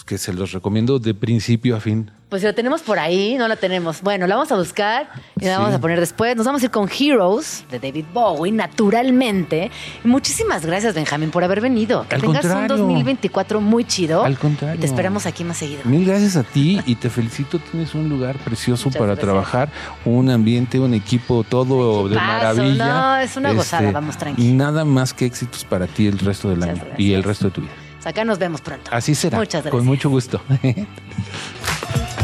que 0.06 0.18
se 0.18 0.34
los 0.34 0.52
recomiendo 0.52 1.00
de 1.00 1.14
principio 1.14 1.76
a 1.76 1.80
fin. 1.80 2.12
Pues 2.36 2.42
si 2.42 2.48
lo 2.48 2.54
tenemos 2.54 2.82
por 2.82 3.00
ahí, 3.00 3.36
no 3.38 3.48
lo 3.48 3.56
tenemos. 3.56 4.02
Bueno, 4.02 4.28
la 4.28 4.36
vamos 4.36 4.52
a 4.52 4.58
buscar 4.58 5.08
y 5.40 5.46
la 5.46 5.56
Sí. 5.56 5.58
vamos 5.62 5.74
a 5.74 5.80
poner 5.80 6.02
después. 6.02 6.36
Nos 6.36 6.46
vamos 6.46 6.62
a 6.62 6.66
ir 6.66 6.72
con 6.72 6.90
Heroes 6.90 7.64
de 7.72 7.80
David 7.80 8.04
Bowie, 8.14 8.52
naturalmente. 8.52 9.72
Muchísimas 10.04 10.66
gracias, 10.66 10.94
Benjamín, 10.96 11.32
por 11.32 11.46
haber 11.46 11.62
venido. 11.62 12.06
Que 12.10 12.16
Al 12.16 12.22
tengas 12.22 12.44
un 12.44 12.52
contrario. 12.52 12.76
2024 12.76 13.62
muy 13.62 13.86
chido. 13.86 14.26
Al 14.26 14.38
contrario. 14.38 14.76
Y 14.76 14.80
te 14.80 14.86
esperamos 14.86 15.26
aquí 15.26 15.46
más 15.46 15.56
seguido. 15.56 15.84
Mil 15.86 16.06
gracias 16.06 16.36
a 16.36 16.44
ti 16.44 16.82
y 16.86 16.96
te 16.96 17.10
felicito. 17.10 17.58
Tienes 17.58 17.96
un 17.96 18.10
lugar 18.10 18.36
precioso 18.40 18.90
Muchas 18.90 19.00
para 19.00 19.12
gracias. 19.14 19.24
trabajar, 19.26 19.70
un 20.04 20.30
ambiente, 20.30 20.78
un 20.78 20.94
equipo, 20.94 21.46
todo 21.48 22.10
de 22.10 22.18
maravilla. 22.18 22.86
no, 22.86 23.16
es 23.16 23.38
una 23.38 23.54
gozada, 23.54 23.92
vamos, 23.92 24.18
tranqui. 24.18 24.52
Nada 24.52 24.84
más 24.84 25.14
que 25.14 25.26
éxitos 25.26 25.64
para 25.64 25.88
ti 25.88 26.08
el 26.08 26.20
resto 26.20 26.50
del 26.50 26.58
Muchas 26.58 26.72
año 26.74 26.80
gracias. 26.84 27.00
y 27.00 27.14
el 27.14 27.24
resto 27.24 27.46
de 27.46 27.52
tu 27.52 27.62
vida. 27.62 27.72
Acá 28.04 28.26
nos 28.26 28.38
vemos 28.40 28.60
pronto. 28.60 28.92
Así 28.94 29.16
será. 29.16 29.38
Muchas 29.38 29.64
gracias. 29.64 29.72
Con 29.72 29.86
mucho 29.86 30.10
gusto. 30.10 30.42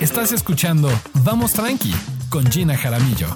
Estás 0.00 0.30
escuchando 0.30 0.88
Vamos 1.24 1.54
Tranqui 1.54 1.92
con 2.30 2.46
Gina 2.46 2.76
Jaramillo. 2.76 3.26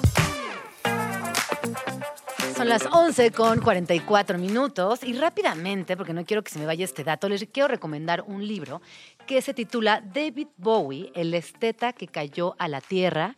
Son 2.55 2.69
las 2.69 2.85
11 2.89 3.31
con 3.31 3.59
44 3.59 4.37
minutos 4.37 5.03
y 5.03 5.11
rápidamente, 5.11 5.97
porque 5.97 6.13
no 6.13 6.23
quiero 6.23 6.41
que 6.41 6.51
se 6.51 6.59
me 6.59 6.65
vaya 6.65 6.85
este 6.85 7.03
dato, 7.03 7.27
les 7.27 7.45
quiero 7.51 7.67
recomendar 7.67 8.23
un 8.25 8.47
libro 8.47 8.81
que 9.27 9.41
se 9.41 9.53
titula 9.53 10.01
David 10.01 10.47
Bowie, 10.55 11.11
el 11.15 11.33
esteta 11.33 11.91
que 11.91 12.07
cayó 12.07 12.55
a 12.57 12.69
la 12.69 12.79
tierra, 12.79 13.35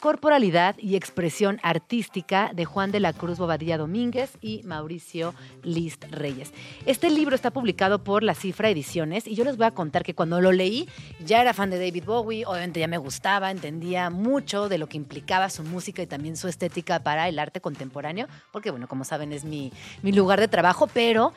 corporalidad 0.00 0.76
y 0.78 0.96
expresión 0.96 1.58
artística 1.62 2.50
de 2.54 2.64
Juan 2.64 2.92
de 2.92 3.00
la 3.00 3.12
Cruz 3.12 3.38
Bobadilla 3.38 3.78
Domínguez 3.78 4.32
y 4.40 4.62
Mauricio 4.64 5.34
List 5.62 6.04
Reyes. 6.10 6.52
Este 6.84 7.10
libro 7.10 7.34
está 7.34 7.50
publicado 7.50 8.04
por 8.04 8.22
La 8.22 8.34
Cifra 8.34 8.70
Ediciones 8.70 9.26
y 9.26 9.34
yo 9.34 9.44
les 9.44 9.56
voy 9.56 9.66
a 9.66 9.70
contar 9.70 10.04
que 10.04 10.14
cuando 10.14 10.40
lo 10.40 10.52
leí 10.52 10.88
ya 11.24 11.40
era 11.40 11.54
fan 11.54 11.70
de 11.70 11.78
David 11.78 12.04
Bowie, 12.04 12.44
obviamente 12.46 12.80
ya 12.80 12.88
me 12.88 12.98
gustaba, 12.98 13.50
entendía 13.50 14.10
mucho 14.10 14.68
de 14.68 14.78
lo 14.78 14.88
que 14.88 14.96
implicaba 14.96 15.50
su 15.50 15.62
música 15.62 16.02
y 16.02 16.06
también 16.06 16.36
su 16.36 16.48
estética 16.48 17.00
para 17.00 17.28
el 17.28 17.38
arte 17.38 17.60
contemporáneo, 17.60 18.26
porque 18.52 18.70
bueno, 18.70 18.88
como 18.88 19.04
saben 19.04 19.32
es 19.32 19.44
mi, 19.44 19.72
mi 20.02 20.12
lugar 20.12 20.40
de 20.40 20.48
trabajo, 20.48 20.86
pero 20.86 21.32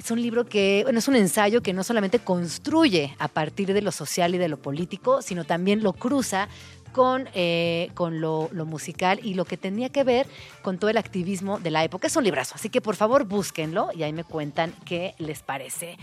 es 0.00 0.10
un 0.10 0.22
libro 0.22 0.46
que, 0.46 0.80
bueno, 0.84 0.98
es 0.98 1.08
un 1.08 1.16
ensayo 1.16 1.62
que 1.62 1.72
no 1.72 1.84
solamente 1.84 2.20
construye 2.20 3.14
a 3.18 3.28
partir 3.28 3.74
de 3.74 3.82
lo 3.82 3.92
social 3.92 4.34
y 4.34 4.38
de 4.38 4.48
lo 4.48 4.56
político, 4.56 5.20
sino 5.20 5.44
también 5.44 5.82
lo 5.82 5.92
cruza 5.92 6.48
con, 6.92 7.28
eh, 7.34 7.90
con 7.94 8.20
lo, 8.20 8.48
lo 8.52 8.66
musical 8.66 9.20
y 9.22 9.34
lo 9.34 9.44
que 9.44 9.56
tenía 9.56 9.88
que 9.88 10.04
ver 10.04 10.26
con 10.62 10.78
todo 10.78 10.90
el 10.90 10.96
activismo 10.96 11.58
de 11.58 11.70
la 11.70 11.84
época. 11.84 12.06
Es 12.06 12.16
un 12.16 12.24
librazo, 12.24 12.54
así 12.54 12.70
que 12.70 12.80
por 12.80 12.96
favor 12.96 13.24
búsquenlo 13.24 13.90
y 13.94 14.02
ahí 14.02 14.12
me 14.12 14.24
cuentan 14.24 14.72
qué 14.84 15.14
les 15.18 15.42
parece. 15.42 15.96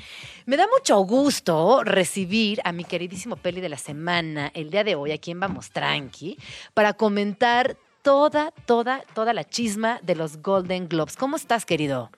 Me 0.46 0.58
da 0.58 0.66
mucho 0.68 0.98
gusto 1.00 1.84
recibir 1.84 2.60
a 2.64 2.72
mi 2.72 2.84
queridísimo 2.84 3.36
Peli 3.36 3.62
de 3.62 3.70
la 3.70 3.78
semana 3.78 4.52
el 4.54 4.70
día 4.70 4.84
de 4.84 4.96
hoy, 4.96 5.12
aquí 5.12 5.32
en 5.32 5.40
Vamos 5.40 5.72
Tranqui, 5.72 6.38
para 6.74 6.94
comentar 6.94 7.78
toda, 8.02 8.52
toda, 8.66 9.02
toda 9.14 9.34
la 9.34 9.44
chisma 9.44 10.00
de 10.02 10.16
los 10.16 10.42
Golden 10.42 10.88
Globes. 10.88 11.18
¿Cómo 11.18 11.36
estás, 11.36 11.66
querido? 11.66 12.10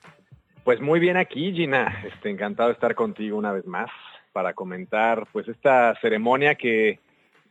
Pues 0.64 0.82
muy 0.82 1.00
bien 1.00 1.18
aquí, 1.18 1.52
Gina. 1.52 2.04
Este, 2.06 2.30
encantado 2.30 2.70
de 2.70 2.74
estar 2.74 2.94
contigo 2.94 3.38
una 3.38 3.52
vez 3.52 3.66
más 3.66 3.90
para 4.32 4.54
comentar 4.54 5.26
pues 5.32 5.48
esta 5.48 5.96
ceremonia 6.02 6.56
que 6.56 7.00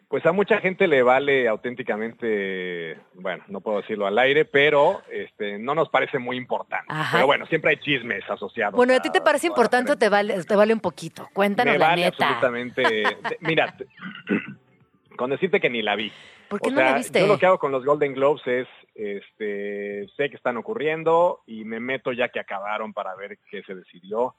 pues 0.08 0.24
a 0.24 0.32
mucha 0.32 0.58
gente 0.58 0.88
le 0.88 1.02
vale 1.02 1.46
auténticamente, 1.48 2.98
bueno, 3.14 3.44
no 3.48 3.60
puedo 3.60 3.82
decirlo 3.82 4.06
al 4.06 4.18
aire, 4.18 4.46
pero 4.46 5.02
este, 5.10 5.58
no 5.58 5.74
nos 5.74 5.90
parece 5.90 6.18
muy 6.18 6.36
importante. 6.38 6.86
Ajá. 6.88 7.18
Pero 7.18 7.26
bueno, 7.26 7.46
siempre 7.46 7.72
hay 7.72 7.76
chismes 7.76 8.24
asociados. 8.28 8.74
Bueno, 8.74 8.94
¿a 8.94 9.00
ti 9.00 9.10
te 9.10 9.20
parece 9.20 9.46
importante 9.46 9.92
o 9.92 9.96
te 9.96 10.08
vale, 10.08 10.42
te 10.44 10.56
vale 10.56 10.72
un 10.72 10.80
poquito? 10.80 11.28
Cuéntanos 11.34 11.74
Me 11.74 11.78
la 11.78 11.88
vale 11.88 12.02
neta. 12.04 12.26
absolutamente. 12.26 13.02
Mira, 13.40 13.76
con 15.16 15.28
decirte 15.30 15.60
que 15.60 15.68
ni 15.68 15.82
la 15.82 15.94
vi. 15.94 16.10
¿Por 16.48 16.62
qué 16.62 16.68
o 16.68 16.72
no 16.72 16.78
sea, 16.78 16.90
la 16.92 16.96
viste? 16.96 17.20
Yo 17.20 17.26
lo 17.26 17.38
que 17.38 17.44
hago 17.44 17.58
con 17.58 17.70
los 17.70 17.84
Golden 17.84 18.14
Globes 18.14 18.46
es, 18.46 18.68
este, 18.94 20.08
sé 20.16 20.30
que 20.30 20.36
están 20.36 20.56
ocurriendo 20.56 21.42
y 21.46 21.64
me 21.64 21.80
meto 21.80 22.12
ya 22.12 22.30
que 22.30 22.40
acabaron 22.40 22.94
para 22.94 23.14
ver 23.14 23.38
qué 23.50 23.62
se 23.64 23.74
decidió. 23.74 24.34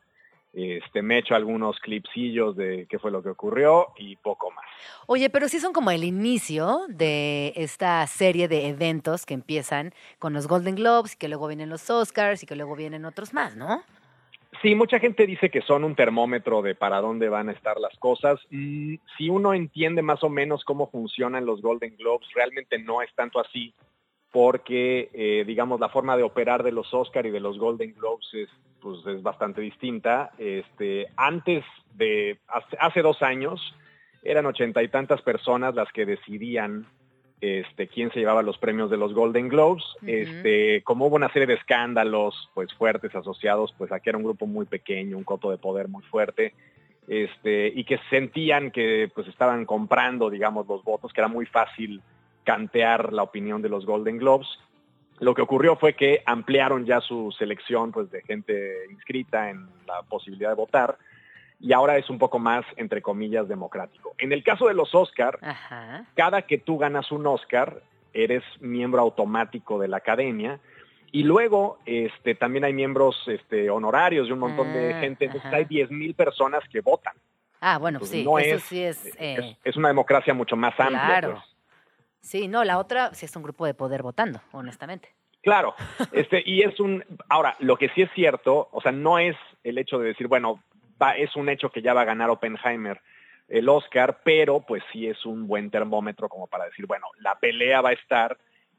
Este, 0.52 1.04
me 1.04 1.20
echo 1.20 1.36
algunos 1.36 1.80
clipsillos 1.80 2.56
de 2.56 2.88
qué 2.90 2.98
fue 2.98 3.12
lo 3.12 3.22
que 3.22 3.30
ocurrió 3.30 3.90
y 3.98 4.16
poco 4.16 4.50
más. 4.52 4.66
Oye, 5.06 5.30
pero 5.30 5.48
sí 5.48 5.60
son 5.60 5.74
como 5.74 5.92
el 5.92 6.04
inicio 6.04 6.86
de 6.88 7.54
esta 7.56 8.06
serie 8.08 8.48
de 8.48 8.68
eventos 8.68 9.26
que 9.26 9.36
empiezan 9.36 9.94
con 10.18 10.34
los 10.34 10.48
Golden 10.48 10.76
Globes, 10.76 11.14
y 11.14 11.18
que 11.18 11.28
luego 11.28 11.48
vienen 11.48 11.70
los 11.70 11.90
Oscars 11.90 12.42
y 12.42 12.48
que 12.48 12.56
luego 12.56 12.76
vienen 12.76 13.06
otros 13.06 13.34
más, 13.34 13.56
¿no? 13.56 13.84
Sí, 14.62 14.74
mucha 14.76 15.00
gente 15.00 15.28
dice 15.28 15.50
que 15.50 15.62
son 15.62 15.84
un 15.84 15.96
termómetro 15.96 16.62
de 16.62 16.74
para 16.76 17.00
dónde 17.00 17.30
van 17.30 17.50
a 17.50 17.52
estar 17.54 17.80
las 17.80 17.96
cosas. 18.00 18.40
Mm, 18.50 18.96
si 19.18 19.30
uno 19.30 19.54
entiende 19.54 20.02
más 20.02 20.24
o 20.24 20.30
menos 20.30 20.64
cómo 20.66 20.90
funcionan 20.90 21.46
los 21.46 21.62
Golden 21.62 21.96
Globes, 21.96 22.28
realmente 22.34 22.80
no 22.80 23.02
es 23.02 23.14
tanto 23.14 23.40
así, 23.40 23.74
porque, 24.32 25.10
eh, 25.14 25.44
digamos, 25.46 25.80
la 25.80 25.90
forma 25.90 26.16
de 26.16 26.24
operar 26.24 26.64
de 26.64 26.72
los 26.72 26.94
Oscar 26.94 27.26
y 27.26 27.32
de 27.32 27.40
los 27.40 27.58
Golden 27.58 27.94
Globes 27.96 28.30
es, 28.34 28.50
pues, 28.80 29.06
es 29.08 29.24
bastante 29.24 29.62
distinta. 29.62 30.32
Este, 30.38 31.08
antes 31.16 31.64
de, 31.96 32.38
hace, 32.48 32.78
hace 32.80 33.02
dos 33.02 33.22
años, 33.22 33.76
eran 34.22 34.46
ochenta 34.46 34.84
y 34.84 34.88
tantas 34.88 35.22
personas 35.22 35.74
las 35.76 35.92
que 35.92 36.06
decidían 36.06 36.86
este, 37.42 37.88
quién 37.88 38.12
se 38.12 38.20
llevaba 38.20 38.44
los 38.44 38.58
premios 38.58 38.90
de 38.90 38.98
los 38.98 39.14
Golden 39.14 39.48
Globes. 39.48 39.84
Este, 40.06 40.84
como 40.84 41.08
hubo 41.08 41.16
una 41.16 41.32
serie 41.32 41.48
de 41.48 41.54
escándalos 41.54 42.50
pues 42.54 42.74
fuertes 42.74 43.16
asociados, 43.16 43.74
pues 43.78 43.92
aquí 43.92 44.10
era 44.10 44.18
un 44.18 44.26
grupo 44.26 44.46
muy 44.46 44.66
pequeño, 44.66 45.18
un 45.18 45.24
coto 45.24 45.50
de 45.50 45.58
poder 45.58 45.88
muy 45.88 46.04
fuerte, 46.04 46.54
este, 47.08 47.72
y 47.74 47.86
que 47.86 47.98
sentían 48.10 48.72
que 48.72 49.10
pues 49.16 49.28
estaban 49.28 49.66
comprando, 49.66 50.30
digamos, 50.30 50.68
los 50.68 50.84
votos, 50.84 51.14
que 51.14 51.22
era 51.22 51.30
muy 51.30 51.46
fácil 51.46 52.02
cantear 52.54 53.14
la 53.14 53.22
opinión 53.22 53.62
de 53.62 53.70
los 53.70 53.86
Golden 53.86 54.18
Globes. 54.18 54.48
Lo 55.20 55.36
que 55.36 55.44
ocurrió 55.44 55.76
fue 55.76 55.94
que 55.94 56.24
ampliaron 56.26 56.84
ya 56.86 57.00
su 57.00 57.32
selección 57.38 57.92
pues 57.92 58.10
de 58.10 58.24
gente 58.24 58.86
inscrita 58.90 59.52
en 59.52 59.68
la 59.86 60.02
posibilidad 60.02 60.50
de 60.50 60.56
votar 60.56 60.98
y 61.60 61.74
ahora 61.74 61.98
es 61.98 62.10
un 62.10 62.18
poco 62.18 62.40
más, 62.40 62.66
entre 62.78 63.04
comillas, 63.04 63.48
democrático. 63.48 64.16
En 64.18 64.32
el 64.32 64.44
caso 64.44 64.68
de 64.68 64.74
los 64.74 64.96
Oscar, 64.96 65.38
Ajá. 65.44 66.06
cada 66.16 66.42
que 66.42 66.58
tú 66.58 66.80
ganas 66.80 67.12
un 67.12 67.28
Oscar, 67.28 67.84
eres 68.14 68.44
miembro 68.62 69.00
automático 69.02 69.78
de 69.78 69.90
la 69.90 69.98
academia. 69.98 70.60
Y 71.12 71.22
luego 71.24 71.78
este, 71.86 72.34
también 72.34 72.64
hay 72.64 72.74
miembros 72.74 73.16
este, 73.28 73.70
honorarios 73.70 74.26
de 74.28 74.34
un 74.34 74.40
montón 74.40 74.74
de 74.74 74.94
Ah, 74.96 75.00
gente. 75.02 75.26
Entonces 75.26 75.46
ajá. 75.48 75.58
hay 75.58 75.66
10 75.66 75.92
mil 75.92 76.14
personas 76.16 76.62
que 76.72 76.82
votan. 76.82 77.14
Ah, 77.62 77.78
bueno, 77.78 78.00
sí, 78.04 78.24
no 78.24 78.40
eso 78.40 78.56
es- 78.56 78.64
sí 78.64 78.82
es... 78.84 79.06
eh, 79.20 79.36
Es, 79.38 79.58
es 79.66 79.76
una 79.76 79.90
democracia 79.90 80.34
mucho 80.34 80.56
más 80.56 80.74
amplia. 80.80 81.06
Claro. 81.06 81.32
pues. 81.34 81.49
Sí, 82.22 82.48
no, 82.48 82.64
la 82.64 82.78
otra 82.78 83.14
sí 83.14 83.26
es 83.26 83.36
un 83.36 83.44
grupo 83.44 83.66
de 83.66 83.74
poder 83.74 84.04
votando, 84.04 84.42
honestamente. 84.52 85.10
Claro, 85.42 85.76
este, 86.12 86.44
y 86.46 86.62
es 86.62 86.80
un, 86.80 87.04
ahora, 87.30 87.56
lo 87.60 87.78
que 87.78 87.90
sí 87.90 88.02
es 88.02 88.12
cierto, 88.14 88.70
o 88.72 88.82
sea, 88.82 88.92
no 88.92 89.20
es 89.20 89.36
el 89.64 89.78
hecho 89.78 90.00
de 90.00 90.08
decir, 90.08 90.28
bueno, 90.28 90.62
va, 91.02 91.16
es 91.16 91.36
un 91.36 91.50
hecho 91.50 91.70
que 91.70 91.82
ya 91.82 91.94
va 91.94 92.02
a 92.02 92.06
ganar 92.06 92.30
Oppenheimer 92.30 93.02
el 93.48 93.68
Oscar, 93.68 94.20
pero 94.24 94.62
pues 94.62 94.84
sí 94.92 95.08
es 95.08 95.26
un 95.26 95.48
buen 95.48 95.72
termómetro 95.72 96.30
como 96.30 96.48
para 96.48 96.66
decir, 96.66 96.86
bueno, 96.86 97.08
la 97.20 97.36
pelea 97.40 97.82
va 97.82 97.90
a 97.90 97.94
estar 97.94 98.38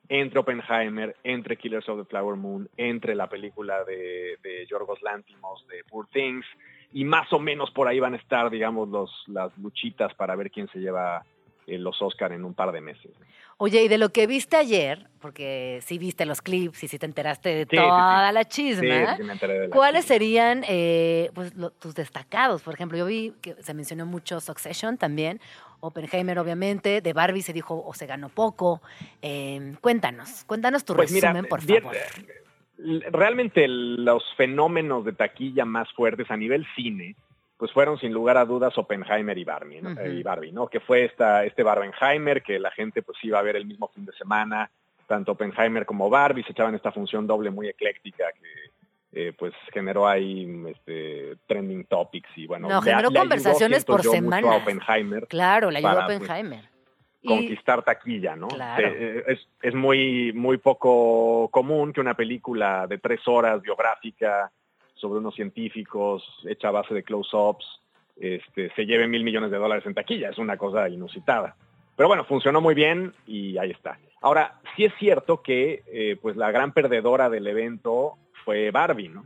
entre 0.09 0.41
Oppenheimer, 0.41 1.17
entre 1.23 1.57
Killers 1.57 1.89
of 1.89 1.99
the 1.99 2.05
Flower 2.05 2.37
Moon, 2.37 2.69
entre 2.77 3.15
la 3.15 3.29
película 3.29 3.85
de, 3.85 4.39
de 4.43 4.67
Yorgos 4.67 5.03
Lantimos 5.03 5.67
de 5.69 5.85
Poor 5.85 6.07
Things, 6.09 6.47
y 6.93 7.05
más 7.05 7.33
o 7.33 7.39
menos 7.39 7.71
por 7.71 7.87
ahí 7.87 8.01
van 8.01 8.15
a 8.15 8.17
estar, 8.17 8.51
digamos, 8.51 8.89
los, 8.89 9.25
las 9.29 9.57
luchitas 9.59 10.13
para 10.15 10.35
ver 10.35 10.51
quién 10.51 10.69
se 10.69 10.81
lleva 10.81 11.25
los 11.67 12.01
Oscar 12.03 12.33
en 12.33 12.45
un 12.45 12.55
par 12.55 12.73
de 12.73 12.81
meses. 12.81 13.13
Oye, 13.59 13.83
y 13.85 13.89
de 13.89 13.99
lo 13.99 14.09
que 14.09 14.27
viste 14.27 14.57
ayer, 14.57 15.07
porque 15.21 15.81
sí 15.83 15.99
viste 15.99 16.25
los 16.25 16.41
clips 16.41 16.83
y 16.83 16.89
sí 16.89 16.99
te 16.99 17.05
enteraste 17.07 17.51
de 17.51 17.67
Sí, 17.67 17.77
toda 17.77 18.29
sí. 18.29 18.35
la 18.35 18.45
chisma, 18.47 19.17
sí 19.17 19.23
me 19.23 19.33
enteré 19.35 19.53
de 19.61 19.69
la 19.69 19.77
¿cuáles 19.77 20.05
chisma. 20.05 20.15
serían 20.15 20.65
eh, 20.67 21.31
pues, 21.35 21.55
lo- 21.55 21.71
tus 21.71 21.95
destacados? 21.95 22.63
Por 22.63 22.73
ejemplo, 22.75 22.97
yo 22.97 23.05
vi 23.05 23.35
que 23.43 23.55
se 23.63 23.75
mencionó 23.75 24.07
mucho 24.07 24.41
Succession 24.41 24.97
también, 24.97 25.41
Oppenheimer 25.81 26.39
obviamente, 26.39 27.03
de 27.03 27.13
Barbie 27.13 27.43
se 27.43 27.53
dijo 27.53 27.83
o 27.87 27.93
se 27.93 28.07
ganó 28.07 28.31
poco. 28.31 28.81
Eh, 29.21 29.75
cuéntanos, 29.83 30.45
cuéntanos 30.45 30.85
tu 30.85 30.95
Pues 30.95 31.13
mira, 31.13 31.29
resumen, 31.33 31.47
por 31.49 31.61
favor. 31.61 31.95
eh, 31.97 33.01
realmente 33.11 33.67
los 33.69 34.23
fenómenos 34.37 35.05
de 35.05 35.13
taquilla 35.13 35.67
más 35.67 35.93
fuertes 35.93 36.31
a 36.31 36.37
nivel 36.37 36.67
cine, 36.75 37.15
pues 37.61 37.71
fueron 37.73 37.99
sin 37.99 38.13
lugar 38.13 38.39
a 38.39 38.47
dudas 38.47 38.77
Oppenheimer 38.79 39.37
y 39.37 39.45
Barbie, 39.45 39.83
¿no? 39.83 40.07
Y 40.07 40.23
Barbie, 40.23 40.51
¿no? 40.51 40.67
Que 40.67 40.81
fue 40.81 41.05
esta, 41.05 41.45
este 41.45 41.63
Barbenheimer 41.63 42.43
que 42.43 42.59
la 42.59 42.71
gente 42.71 43.03
pues 43.03 43.19
iba 43.23 43.39
a 43.39 43.43
ver 43.43 43.55
el 43.55 43.67
mismo 43.67 43.89
fin 43.95 44.07
de 44.07 44.13
semana, 44.15 44.71
tanto 45.07 45.33
Oppenheimer 45.33 45.85
como 45.85 46.09
Barbie 46.09 46.43
se 46.43 46.53
echaban 46.53 46.75
esta 46.75 46.91
función 46.91 47.27
doble 47.27 47.51
muy 47.51 47.69
ecléctica 47.69 48.25
que 48.33 48.71
eh, 49.13 49.33
pues 49.39 49.53
generó 49.75 50.09
ahí 50.09 50.49
este, 50.69 51.37
trending 51.47 51.85
topics 51.85 52.31
y 52.37 52.47
bueno. 52.47 52.67
No, 52.69 52.81
le- 52.81 52.91
generó 52.91 53.11
le 53.11 53.19
conversaciones 53.19 53.85
por 53.85 54.03
semana. 54.03 54.57
Oppenheimer 54.57 55.27
Claro, 55.27 55.71
la 55.71 55.81
ayudó 55.81 55.95
Para, 55.95 56.07
pues, 56.07 56.19
Oppenheimer. 56.21 56.65
Conquistar 57.23 57.83
taquilla, 57.83 58.35
¿no? 58.37 58.49
Claro. 58.49 58.89
Eh, 58.89 59.25
es, 59.27 59.47
es 59.61 59.75
muy, 59.75 60.33
muy 60.33 60.57
poco 60.57 61.49
común 61.51 61.93
que 61.93 62.01
una 62.01 62.15
película 62.15 62.87
de 62.87 62.97
tres 62.97 63.21
horas 63.27 63.61
biográfica 63.61 64.51
sobre 65.01 65.19
unos 65.19 65.35
científicos 65.35 66.23
hecha 66.49 66.69
a 66.69 66.73
base 66.73 66.95
de 66.95 67.03
close-ups 67.03 67.81
este, 68.21 68.71
se 68.75 68.85
lleve 68.85 69.09
mil 69.09 69.25
millones 69.25 69.51
de 69.51 69.57
dólares 69.57 69.85
en 69.87 69.95
taquilla. 69.95 70.29
Es 70.29 70.39
una 70.39 70.57
cosa 70.57 70.89
inusitada. 70.89 71.57
Pero 71.97 72.09
bueno, 72.09 72.25
funcionó 72.25 72.61
muy 72.61 72.75
bien 72.75 73.15
y 73.27 73.59
ahí 73.59 73.71
está. 73.71 73.99
Ahora, 74.21 74.61
sí 74.77 74.85
es 74.85 74.93
cierto 74.99 75.43
que 75.43 75.83
eh, 75.87 76.17
pues 76.21 76.37
la 76.37 76.51
gran 76.51 76.73
perdedora 76.73 77.31
del 77.31 77.47
evento 77.47 78.19
fue 78.45 78.71
Barbie, 78.71 79.09
¿no? 79.09 79.25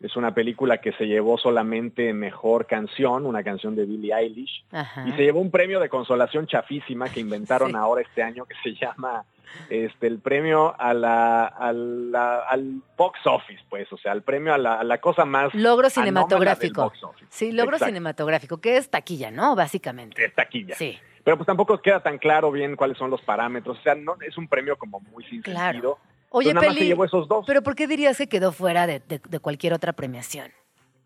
Es 0.00 0.14
una 0.14 0.34
película 0.34 0.78
que 0.78 0.92
se 0.92 1.06
llevó 1.06 1.38
solamente 1.38 2.12
mejor 2.12 2.66
canción, 2.66 3.24
una 3.24 3.42
canción 3.42 3.74
de 3.74 3.86
Billie 3.86 4.12
Eilish, 4.14 4.64
Ajá. 4.70 5.06
y 5.08 5.12
se 5.12 5.22
llevó 5.22 5.40
un 5.40 5.50
premio 5.50 5.80
de 5.80 5.88
consolación 5.88 6.46
chafísima 6.46 7.08
que 7.08 7.20
inventaron 7.20 7.70
Sí. 7.70 7.76
ahora 7.76 8.02
este 8.02 8.22
año 8.22 8.44
que 8.44 8.54
se 8.62 8.74
llama 8.74 9.24
este 9.70 10.06
el 10.06 10.18
premio 10.18 10.74
a 10.78 10.92
la, 10.92 11.46
a 11.46 11.72
la- 11.72 12.40
al 12.40 12.82
box 12.96 13.20
office, 13.26 13.62
pues, 13.70 13.90
o 13.90 13.96
sea, 13.96 14.12
el 14.12 14.20
premio 14.20 14.52
a 14.52 14.58
la, 14.58 14.74
a 14.74 14.84
la 14.84 14.98
cosa 14.98 15.24
más 15.24 15.54
Logro 15.54 15.84
del 15.84 15.92
cinematográfico. 15.92 16.82
box 16.82 17.02
office. 17.02 17.26
Sí, 17.30 17.52
logro 17.52 17.76
Exacto. 17.76 17.86
cinematográfico, 17.90 18.60
que 18.60 18.76
es 18.76 18.90
taquilla, 18.90 19.30
¿no? 19.30 19.54
Básicamente. 19.56 20.22
Es 20.24 20.34
taquilla. 20.34 20.74
Sí. 20.74 20.98
Pero 21.24 21.38
pues 21.38 21.46
tampoco 21.46 21.78
queda 21.80 22.00
tan 22.02 22.18
claro 22.18 22.52
bien 22.52 22.76
cuáles 22.76 22.98
son 22.98 23.10
los 23.10 23.22
parámetros, 23.22 23.78
o 23.78 23.82
sea, 23.82 23.94
no 23.94 24.16
es 24.20 24.36
un 24.36 24.46
premio 24.46 24.76
como 24.76 25.00
muy 25.00 25.24
sin 25.24 25.40
Claro. 25.42 25.72
sentido. 25.72 25.98
Oye, 26.30 26.52
nada 26.52 26.66
más 26.66 26.74
Peli, 26.76 26.88
llevó 26.88 27.04
esos 27.04 27.28
dos. 27.28 27.44
pero 27.46 27.62
¿por 27.62 27.74
qué 27.74 27.86
dirías 27.86 28.16
que 28.18 28.26
quedó 28.28 28.52
fuera 28.52 28.86
de, 28.86 29.00
de- 29.00 29.20
de 29.28 29.38
cualquier 29.40 29.72
otra 29.72 29.92
premiación? 29.92 30.50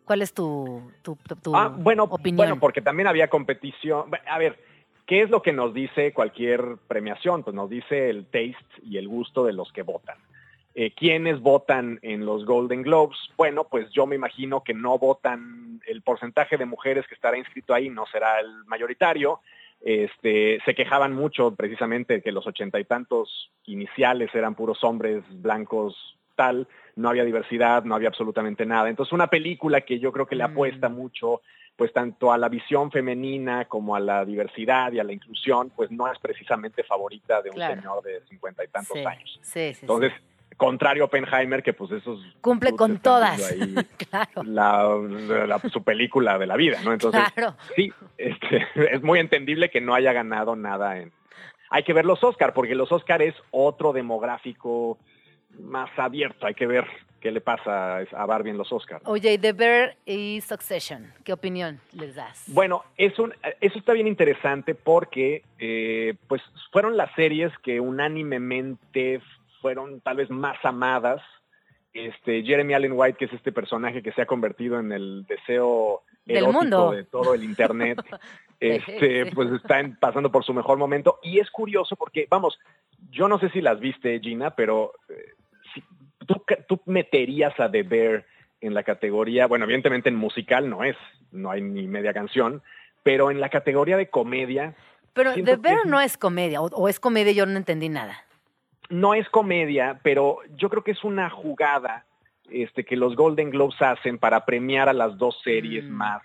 ¿Cuál 0.04 0.22
es 0.22 0.32
tu, 0.34 0.90
tu, 1.02 1.16
tu- 1.16 1.36
tu 1.36 1.54
Ah, 1.56 1.68
bueno, 1.68 2.04
opinión? 2.04 2.36
bueno, 2.36 2.58
porque 2.60 2.80
también 2.80 3.06
había 3.06 3.28
competición. 3.28 4.10
A 4.26 4.38
ver, 4.38 4.58
¿qué 5.06 5.22
es 5.22 5.30
lo 5.30 5.40
que 5.42 5.52
nos 5.52 5.72
dice 5.72 6.12
cualquier 6.12 6.78
premiación? 6.88 7.44
Pues 7.44 7.54
nos 7.54 7.70
dice 7.70 8.10
el 8.10 8.24
taste 8.24 8.56
y 8.82 8.96
el 8.96 9.06
gusto 9.08 9.44
de 9.44 9.52
los 9.52 9.72
que 9.72 9.82
votan. 9.82 10.16
Eh, 10.74 10.92
¿Quiénes 10.94 11.40
votan 11.40 11.98
en 12.02 12.24
los 12.26 12.44
Golden 12.44 12.82
Globes? 12.82 13.18
Bueno, 13.36 13.64
pues 13.64 13.90
yo 13.90 14.06
me 14.06 14.16
imagino 14.16 14.62
que 14.64 14.72
no 14.74 14.98
votan, 14.98 15.80
el 15.86 16.02
porcentaje 16.02 16.56
de 16.56 16.64
mujeres 16.64 17.06
que 17.08 17.14
estará 17.14 17.36
inscrito 17.36 17.74
ahí 17.74 17.88
no 17.90 18.06
será 18.06 18.40
el 18.40 18.64
mayoritario. 18.66 19.40
Este, 19.80 20.60
se 20.64 20.74
quejaban 20.74 21.14
mucho 21.14 21.54
precisamente 21.54 22.20
que 22.20 22.32
los 22.32 22.46
ochenta 22.46 22.78
y 22.78 22.84
tantos 22.84 23.50
iniciales 23.64 24.34
eran 24.34 24.54
puros 24.54 24.84
hombres 24.84 25.22
blancos 25.42 26.16
tal, 26.36 26.68
no 26.96 27.08
había 27.08 27.24
diversidad, 27.24 27.84
no 27.84 27.94
había 27.94 28.08
absolutamente 28.08 28.66
nada. 28.66 28.88
Entonces 28.88 29.12
una 29.12 29.28
película 29.28 29.80
que 29.82 29.98
yo 29.98 30.12
creo 30.12 30.26
que 30.26 30.36
le 30.36 30.44
Mm. 30.44 30.50
apuesta 30.50 30.88
mucho 30.88 31.40
pues 31.76 31.94
tanto 31.94 32.30
a 32.30 32.36
la 32.36 32.50
visión 32.50 32.90
femenina 32.90 33.64
como 33.64 33.96
a 33.96 34.00
la 34.00 34.22
diversidad 34.26 34.92
y 34.92 34.98
a 34.98 35.04
la 35.04 35.14
inclusión, 35.14 35.70
pues 35.70 35.90
no 35.90 36.12
es 36.12 36.18
precisamente 36.18 36.82
favorita 36.82 37.40
de 37.40 37.48
un 37.48 37.56
Claro. 37.56 37.74
señor 37.74 38.02
de 38.02 38.20
cincuenta 38.28 38.62
y 38.62 38.68
tantos 38.68 38.98
sí, 38.98 39.04
años. 39.06 39.38
Sí, 39.42 39.68
sí, 39.68 39.74
sí. 39.74 39.78
Entonces, 39.82 40.12
contrario 40.60 41.02
a 41.04 41.06
Oppenheimer, 41.06 41.62
que 41.62 41.72
pues 41.72 41.90
esos 41.90 42.20
Cumple 42.42 42.76
con 42.76 42.98
todas. 42.98 43.38
viendo 43.56 43.80
ahí 43.80 43.86
claro, 44.10 44.42
la, 44.44 45.46
la- 45.46 45.58
su 45.70 45.82
película 45.82 46.38
de 46.38 46.46
la 46.46 46.56
vida, 46.56 46.78
¿no? 46.84 46.92
Entonces, 46.92 47.22
claro. 47.34 47.56
sí, 47.74 47.90
este, 48.18 48.66
es 48.94 49.02
muy 49.02 49.18
entendible 49.18 49.70
que 49.70 49.80
no 49.80 49.94
haya 49.94 50.12
ganado 50.12 50.54
nada 50.56 50.98
en... 50.98 51.10
Hay 51.70 51.82
que 51.84 51.94
ver 51.94 52.04
los 52.04 52.22
Oscar, 52.22 52.52
porque 52.52 52.74
los 52.74 52.92
Oscar 52.92 53.22
es 53.22 53.34
otro 53.52 53.92
demográfico 53.94 54.98
más 55.58 55.88
abierto. 55.98 56.46
Hay 56.46 56.54
que 56.54 56.66
ver 56.66 56.84
qué 57.20 57.30
le 57.30 57.40
pasa 57.40 57.98
a 57.98 58.26
Barbie 58.26 58.50
en 58.50 58.58
los 58.58 58.70
Oscars. 58.72 59.02
Oye, 59.06 59.38
The 59.38 59.52
Bear 59.52 59.96
y 60.04 60.40
Succession, 60.42 61.12
¿qué 61.24 61.32
opinión 61.32 61.80
les 61.92 62.14
das? 62.16 62.44
Bueno, 62.48 62.84
es 62.96 63.18
un- 63.18 63.32
eso 63.60 63.78
está 63.78 63.92
bien 63.92 64.08
interesante 64.08 64.74
porque 64.74 65.42
eh, 65.58 66.14
pues 66.28 66.42
fueron 66.72 66.96
las 66.96 67.10
series 67.14 67.52
que 67.62 67.78
unánimemente 67.80 69.20
fueron 69.60 70.00
tal 70.00 70.16
vez 70.18 70.30
más 70.30 70.56
amadas. 70.64 71.20
Este, 71.92 72.42
Jeremy 72.44 72.74
Allen 72.74 72.92
White, 72.94 73.18
que 73.18 73.24
es 73.24 73.32
este 73.32 73.50
personaje 73.50 74.02
que 74.02 74.12
se 74.12 74.22
ha 74.22 74.26
convertido 74.26 74.78
en 74.78 74.92
el 74.92 75.24
deseo 75.26 76.02
Del 76.24 76.36
erótico 76.38 76.60
mundo. 76.60 76.90
de 76.92 77.04
todo 77.04 77.34
el 77.34 77.42
internet, 77.42 77.98
este, 78.60 79.24
Sí. 79.24 79.30
pues 79.34 79.50
está 79.52 79.82
pasando 79.98 80.30
por 80.30 80.44
su 80.44 80.54
mejor 80.54 80.78
momento. 80.78 81.18
Y 81.22 81.40
es 81.40 81.50
curioso 81.50 81.96
porque, 81.96 82.26
vamos, 82.30 82.58
yo 83.10 83.26
no 83.28 83.38
sé 83.40 83.50
si 83.50 83.60
las 83.60 83.80
viste, 83.80 84.20
Gina, 84.20 84.54
pero 84.54 84.92
eh, 85.08 85.32
si- 85.74 85.82
tú, 86.26 86.44
tú 86.68 86.80
meterías 86.86 87.58
a 87.58 87.68
The 87.70 87.82
Bear 87.82 88.24
en 88.60 88.74
la 88.74 88.84
categoría, 88.84 89.46
bueno, 89.48 89.64
evidentemente 89.64 90.10
en 90.10 90.14
musical 90.16 90.70
no 90.70 90.84
es, 90.84 90.96
no 91.32 91.50
hay 91.50 91.60
ni 91.62 91.88
media 91.88 92.12
canción, 92.12 92.62
pero 93.02 93.30
en 93.32 93.40
la 93.40 93.48
categoría 93.48 93.96
de 93.96 94.10
comedia 94.10 94.76
Pero 95.12 95.32
The 95.34 95.56
Bear 95.56 95.78
es- 95.84 95.86
no 95.86 96.00
es 96.00 96.16
comedia, 96.16 96.60
o, 96.60 96.66
o 96.66 96.88
es 96.88 97.00
comedia 97.00 97.32
yo 97.32 97.46
no 97.46 97.56
entendí 97.56 97.88
nada. 97.88 98.22
No 98.90 99.14
es 99.14 99.28
comedia, 99.30 99.98
pero 100.02 100.38
yo 100.56 100.68
creo 100.68 100.84
que 100.84 100.90
es 100.92 101.02
una 101.04 101.30
jugada 101.30 102.04
este, 102.50 102.84
que 102.84 102.96
los 102.96 103.14
Golden 103.16 103.50
Globes 103.50 103.80
hacen 103.80 104.18
para 104.18 104.44
premiar 104.44 104.88
a 104.88 104.92
las 104.92 105.16
dos 105.16 105.40
series 105.44 105.84
Mm. 105.84 105.92
más, 105.92 106.22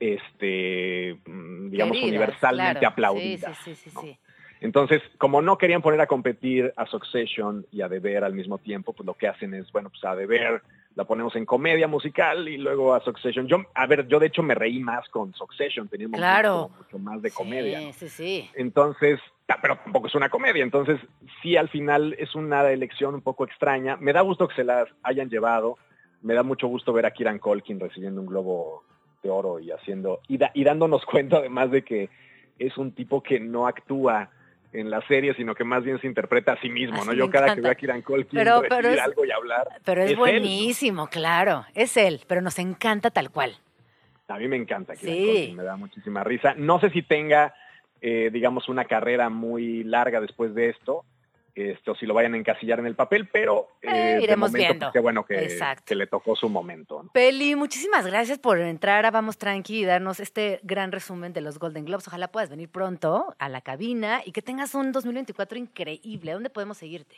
este, 0.00 1.16
mm, 1.26 1.70
digamos, 1.70 1.92
Queridas, 1.96 2.10
universalmente 2.10 2.80
claro. 2.80 2.88
aplaudidas. 2.92 3.56
Sí, 3.58 3.74
sí, 3.74 3.74
sí, 3.74 3.90
sí, 3.90 3.94
¿no? 3.94 4.00
sí. 4.02 4.18
Entonces, 4.60 5.02
como 5.18 5.42
no 5.42 5.58
querían 5.58 5.82
poner 5.82 6.00
a 6.00 6.06
competir 6.06 6.72
a 6.76 6.86
Succession 6.86 7.66
y 7.70 7.82
a 7.82 7.88
The 7.88 7.98
Bear 7.98 8.24
al 8.24 8.32
mismo 8.34 8.58
tiempo, 8.58 8.92
pues 8.94 9.06
lo 9.06 9.14
que 9.14 9.28
hacen 9.28 9.52
es, 9.54 9.70
bueno, 9.72 9.90
pues 9.90 10.02
a 10.04 10.16
The 10.16 10.26
Bear 10.26 10.62
la 10.94 11.04
ponemos 11.04 11.34
en 11.36 11.44
comedia 11.44 11.86
musical 11.88 12.48
y 12.48 12.56
luego 12.56 12.94
a 12.94 13.00
Succession. 13.04 13.46
Yo, 13.46 13.58
a 13.74 13.86
ver, 13.86 14.06
yo 14.08 14.18
de 14.20 14.28
hecho 14.28 14.42
me 14.42 14.54
reí 14.54 14.78
más 14.78 15.08
con 15.10 15.34
Succession, 15.34 15.88
teníamos 15.88 16.18
Claro. 16.18 16.68
mucho, 16.70 16.82
mucho 16.84 16.98
más 16.98 17.20
de 17.20 17.30
comedia. 17.30 17.78
Sí, 17.80 17.86
¿no? 17.86 17.92
sí, 17.92 18.08
sí. 18.08 18.50
Entonces, 18.54 19.20
pero 19.60 19.76
tampoco 19.76 20.06
es 20.06 20.14
una 20.14 20.28
comedia. 20.28 20.62
Entonces, 20.62 20.98
sí, 21.42 21.56
al 21.56 21.68
final 21.68 22.14
es 22.18 22.34
una 22.34 22.68
elección 22.70 23.14
un 23.14 23.20
poco 23.22 23.44
extraña. 23.44 23.96
Me 23.98 24.12
da 24.12 24.20
gusto 24.22 24.48
que 24.48 24.54
se 24.54 24.64
las 24.64 24.88
hayan 25.02 25.28
llevado. 25.28 25.76
Me 26.22 26.34
da 26.34 26.42
mucho 26.42 26.66
gusto 26.66 26.92
ver 26.92 27.04
a 27.06 27.10
Kieran 27.10 27.38
Colkin 27.38 27.78
recibiendo 27.78 28.20
un 28.20 28.26
globo 28.26 28.84
de 29.22 29.30
oro 29.30 29.58
y 29.60 29.70
haciendo 29.70 30.20
y, 30.28 30.38
da- 30.38 30.50
y 30.54 30.64
dándonos 30.64 31.04
cuenta 31.06 31.38
además 31.38 31.70
de 31.70 31.82
que 31.82 32.08
es 32.58 32.76
un 32.78 32.92
tipo 32.92 33.22
que 33.22 33.40
no 33.40 33.66
actúa 33.66 34.30
en 34.72 34.90
la 34.90 35.00
serie, 35.06 35.34
sino 35.34 35.54
que 35.54 35.62
más 35.64 35.84
bien 35.84 36.00
se 36.00 36.06
interpreta 36.06 36.52
a 36.52 36.60
sí 36.60 36.68
mismo, 36.68 36.96
Así 36.98 37.06
¿no? 37.08 37.12
Yo 37.14 37.30
cada 37.30 37.46
que 37.46 37.52
encanta. 37.52 37.62
veo 37.68 37.72
a 37.72 37.74
Kieran 37.76 38.02
Colkin 38.02 38.38
Pero- 38.38 38.62
pero 38.68 38.88
es- 38.88 39.00
algo 39.00 39.24
y 39.24 39.30
hablar, 39.30 39.68
Pero 39.84 40.00
es, 40.02 40.06
Es 40.06 40.12
él, 40.12 40.18
buenísimo, 40.18 41.06
claro. 41.08 41.64
Es 41.74 41.96
él, 41.96 42.22
pero 42.26 42.40
nos 42.40 42.58
encanta 42.58 43.10
tal 43.10 43.30
cual. 43.30 43.56
a 44.26 44.38
mí 44.38 44.48
me 44.48 44.56
encanta 44.56 44.96
Kieran 44.96 45.16
Sí. 45.16 45.24
Culkin, 45.26 45.56
me 45.56 45.62
da 45.62 45.76
muchísima 45.76 46.24
risa. 46.24 46.54
No 46.56 46.80
sé 46.80 46.90
si 46.90 47.02
tenga, 47.02 47.54
eh, 48.06 48.28
digamos, 48.30 48.68
una 48.68 48.84
carrera 48.84 49.30
muy 49.30 49.82
larga 49.82 50.20
después 50.20 50.54
de 50.54 50.68
esto, 50.68 51.06
esto 51.54 51.94
si 51.94 52.04
lo 52.04 52.12
vayan 52.12 52.34
a 52.34 52.36
encasillar 52.36 52.78
en 52.78 52.84
el 52.84 52.96
papel, 52.96 53.30
pero 53.32 53.68
Eh, 53.80 53.88
eh, 53.88 54.16
de 54.16 54.22
iremos 54.24 54.50
momento, 54.50 54.68
viendo. 54.68 54.86
pues, 54.86 54.92
qué 54.92 55.00
bueno 55.00 55.24
que, 55.24 55.94
le 55.94 56.06
tocó 56.06 56.36
su 56.36 56.50
momento. 56.50 57.02
¿no? 57.02 57.10
Peli, 57.14 57.56
muchísimas 57.56 58.06
gracias 58.06 58.38
por 58.38 58.58
entrar 58.58 59.06
a 59.06 59.10
Vamos 59.10 59.38
Tranqui 59.38 59.78
y 59.78 59.84
darnos 59.86 60.20
este 60.20 60.60
gran 60.64 60.92
resumen 60.92 61.32
de 61.32 61.40
los 61.40 61.58
Golden 61.58 61.86
Globes. 61.86 62.06
Ojalá 62.06 62.28
puedas 62.28 62.50
venir 62.50 62.68
pronto 62.68 63.34
a 63.38 63.48
la 63.48 63.62
cabina 63.62 64.20
y 64.22 64.32
que 64.32 64.42
tengas 64.42 64.74
un 64.74 64.92
2024 64.92 65.56
increíble. 65.56 66.32
¿Dónde 66.32 66.50
podemos 66.50 66.76
seguirte? 66.76 67.16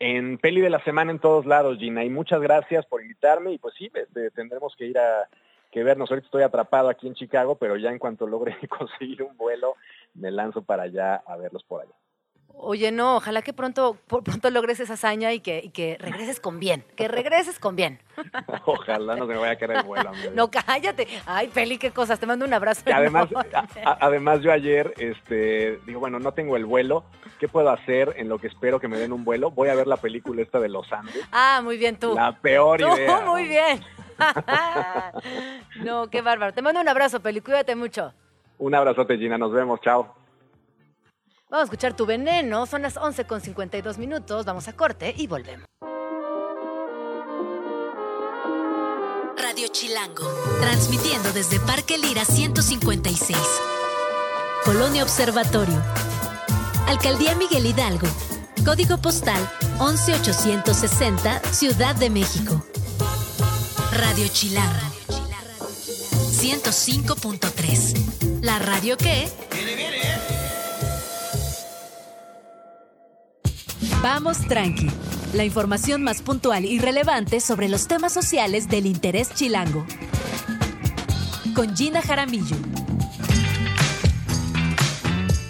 En 0.00 0.36
Peli 0.36 0.60
de 0.60 0.68
la 0.68 0.84
Semana 0.84 1.12
en 1.12 1.18
todos 1.18 1.46
lados, 1.46 1.78
Gina, 1.78 2.04
y 2.04 2.10
muchas 2.10 2.42
gracias 2.42 2.84
por 2.84 3.00
invitarme 3.00 3.52
y 3.52 3.58
pues 3.58 3.74
sí, 3.78 3.90
este, 3.94 4.30
tendremos 4.32 4.76
que 4.76 4.84
ir 4.84 4.98
a 4.98 5.26
que 5.74 5.82
vernos. 5.82 6.08
Ahorita 6.10 6.26
estoy 6.26 6.42
atrapado 6.44 6.88
aquí 6.88 7.06
en 7.08 7.14
Chicago, 7.14 7.56
pero 7.56 7.76
ya 7.76 7.90
en 7.90 7.98
cuanto 7.98 8.26
logre 8.26 8.56
conseguir 8.78 9.22
un 9.24 9.36
vuelo, 9.36 9.74
me 10.14 10.30
lanzo 10.30 10.62
para 10.62 10.84
allá 10.84 11.16
a 11.26 11.36
verlos 11.36 11.62
por 11.64 11.82
allá. 11.82 11.92
Oye, 12.56 12.92
no, 12.92 13.16
ojalá 13.16 13.42
que 13.42 13.52
pronto, 13.52 13.96
por- 14.06 14.22
pronto 14.22 14.48
logres 14.48 14.78
esa 14.78 14.92
hazaña 14.92 15.32
y 15.32 15.40
que, 15.40 15.60
y 15.64 15.70
que 15.70 15.96
regreses 15.98 16.38
con 16.38 16.60
bien. 16.60 16.84
Que 16.94 17.08
regreses 17.08 17.58
con 17.58 17.74
bien. 17.74 17.98
Ojalá 18.64 19.16
no 19.16 19.26
se 19.26 19.32
me 19.32 19.38
vaya 19.40 19.54
a 19.54 19.56
caer 19.56 19.72
el 19.72 19.82
vuelo. 19.82 20.10
amigo. 20.10 20.30
No, 20.36 20.48
cállate. 20.52 21.08
Ay, 21.26 21.48
Peli, 21.48 21.78
qué 21.78 21.90
cosas. 21.90 22.20
Te 22.20 22.26
mando 22.26 22.44
un 22.44 22.54
abrazo. 22.54 22.82
Y 22.86 22.92
además, 22.92 23.28
enorme. 23.28 23.50
a- 23.56 23.90
a- 23.90 23.98
además 24.00 24.40
yo 24.42 24.52
ayer, 24.52 24.94
este, 24.98 25.80
digo, 25.84 25.98
bueno, 25.98 26.20
no 26.20 26.30
tengo 26.30 26.56
el 26.56 26.64
vuelo. 26.64 27.02
¿Qué 27.40 27.48
puedo 27.48 27.70
hacer 27.70 28.14
en 28.18 28.28
lo 28.28 28.38
que 28.38 28.46
espero 28.46 28.78
que 28.78 28.86
me 28.86 28.98
den 28.98 29.12
un 29.12 29.24
vuelo? 29.24 29.50
Voy 29.50 29.68
a 29.68 29.74
ver 29.74 29.88
la 29.88 29.96
película 29.96 30.40
esta 30.40 30.60
de 30.60 30.68
los 30.68 30.90
Andes. 30.92 31.20
Ah, 31.32 31.60
muy 31.64 31.76
bien 31.76 31.98
tú. 31.98 32.14
La 32.14 32.38
peor 32.40 32.78
Tú, 32.78 32.86
idea. 32.96 33.20
muy 33.22 33.48
bien. 33.48 33.80
no, 35.84 36.08
qué 36.08 36.22
bárbaro. 36.22 36.52
Te 36.52 36.62
mando 36.62 36.80
un 36.80 36.88
abrazo, 36.88 37.20
Peli. 37.20 37.40
Cuídate 37.40 37.74
mucho. 37.74 38.12
Un 38.58 38.74
abrazote, 38.74 39.18
Gina. 39.18 39.38
Nos 39.38 39.52
vemos. 39.52 39.80
Chao. 39.80 40.14
Vamos 41.50 41.62
a 41.62 41.64
escuchar 41.64 41.94
tu 41.94 42.06
veneno. 42.06 42.66
Son 42.66 42.82
las 42.82 42.96
11 42.96 43.26
con 43.26 43.40
52 43.40 43.98
minutos. 43.98 44.44
Vamos 44.44 44.68
a 44.68 44.72
corte 44.74 45.14
y 45.16 45.26
volvemos. 45.26 45.66
Radio 49.36 49.68
Chilango, 49.68 50.24
transmitiendo 50.60 51.32
desde 51.32 51.60
Parque 51.60 51.98
Lira 51.98 52.24
156. 52.24 53.38
Colonia 54.64 55.02
Observatorio. 55.02 55.80
Alcaldía 56.88 57.34
Miguel 57.34 57.66
Hidalgo. 57.66 58.08
Código 58.64 58.96
postal 58.96 59.40
11860, 59.78 61.40
Ciudad 61.52 61.94
de 61.96 62.08
México. 62.08 62.64
Radio 63.94 64.26
Chilango. 64.26 64.90
105.3. 66.32 68.42
La 68.42 68.58
radio 68.58 68.96
que... 68.96 69.28
Vamos 74.02 74.38
tranqui. 74.48 74.90
La 75.32 75.44
información 75.44 76.02
más 76.02 76.22
puntual 76.22 76.64
y 76.64 76.80
relevante 76.80 77.38
sobre 77.38 77.68
los 77.68 77.86
temas 77.86 78.12
sociales 78.12 78.68
del 78.68 78.86
interés 78.86 79.32
chilango. 79.32 79.86
Con 81.54 81.76
Gina 81.76 82.02
Jaramillo. 82.02 82.56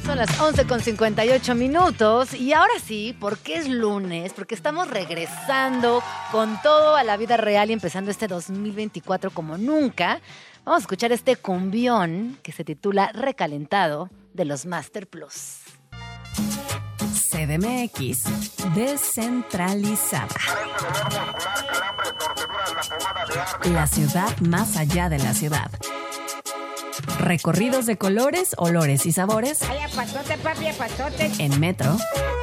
Son 0.05 0.19
las 0.19 0.39
11 0.39 0.67
con 0.67 0.81
58 0.81 1.55
minutos 1.55 2.35
y 2.35 2.53
ahora 2.53 2.75
sí, 2.85 3.17
porque 3.19 3.57
es 3.57 3.69
lunes, 3.69 4.35
porque 4.35 4.55
estamos 4.55 4.89
regresando 4.89 6.03
con 6.31 6.61
todo 6.63 6.97
a 6.97 7.05
la 7.05 7.17
vida 7.17 7.39
real 7.39 7.71
y 7.71 7.73
empezando 7.73 8.11
este 8.11 8.29
2024 8.29 9.31
como 9.31 9.57
nunca, 9.57 10.21
vamos 10.65 10.81
a 10.81 10.83
escuchar 10.83 11.11
este 11.13 11.37
cumbión 11.37 12.39
que 12.43 12.53
se 12.53 12.65
titula 12.65 13.13
Recalentado 13.13 14.11
de 14.35 14.45
los 14.45 14.67
Master 14.67 15.07
Plus. 15.07 15.61
CDMX 17.31 18.25
descentralizada. 18.75 20.29
La 23.65 23.87
ciudad 23.87 24.37
más 24.41 24.77
allá 24.77 25.09
de 25.09 25.19
la 25.19 25.33
ciudad. 25.33 25.71
Recorridos 27.19 27.87
de 27.87 27.97
colores, 27.97 28.55
olores 28.57 29.07
y 29.07 29.13
sabores. 29.13 29.61
En 31.39 31.61
metro, 31.61 31.97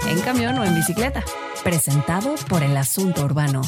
en 0.07 0.19
camión 0.21 0.57
o 0.59 0.65
en 0.65 0.75
bicicleta. 0.75 1.23
Presentado 1.63 2.35
por 2.49 2.63
el 2.63 2.75
asunto 2.75 3.23
urbano. 3.23 3.61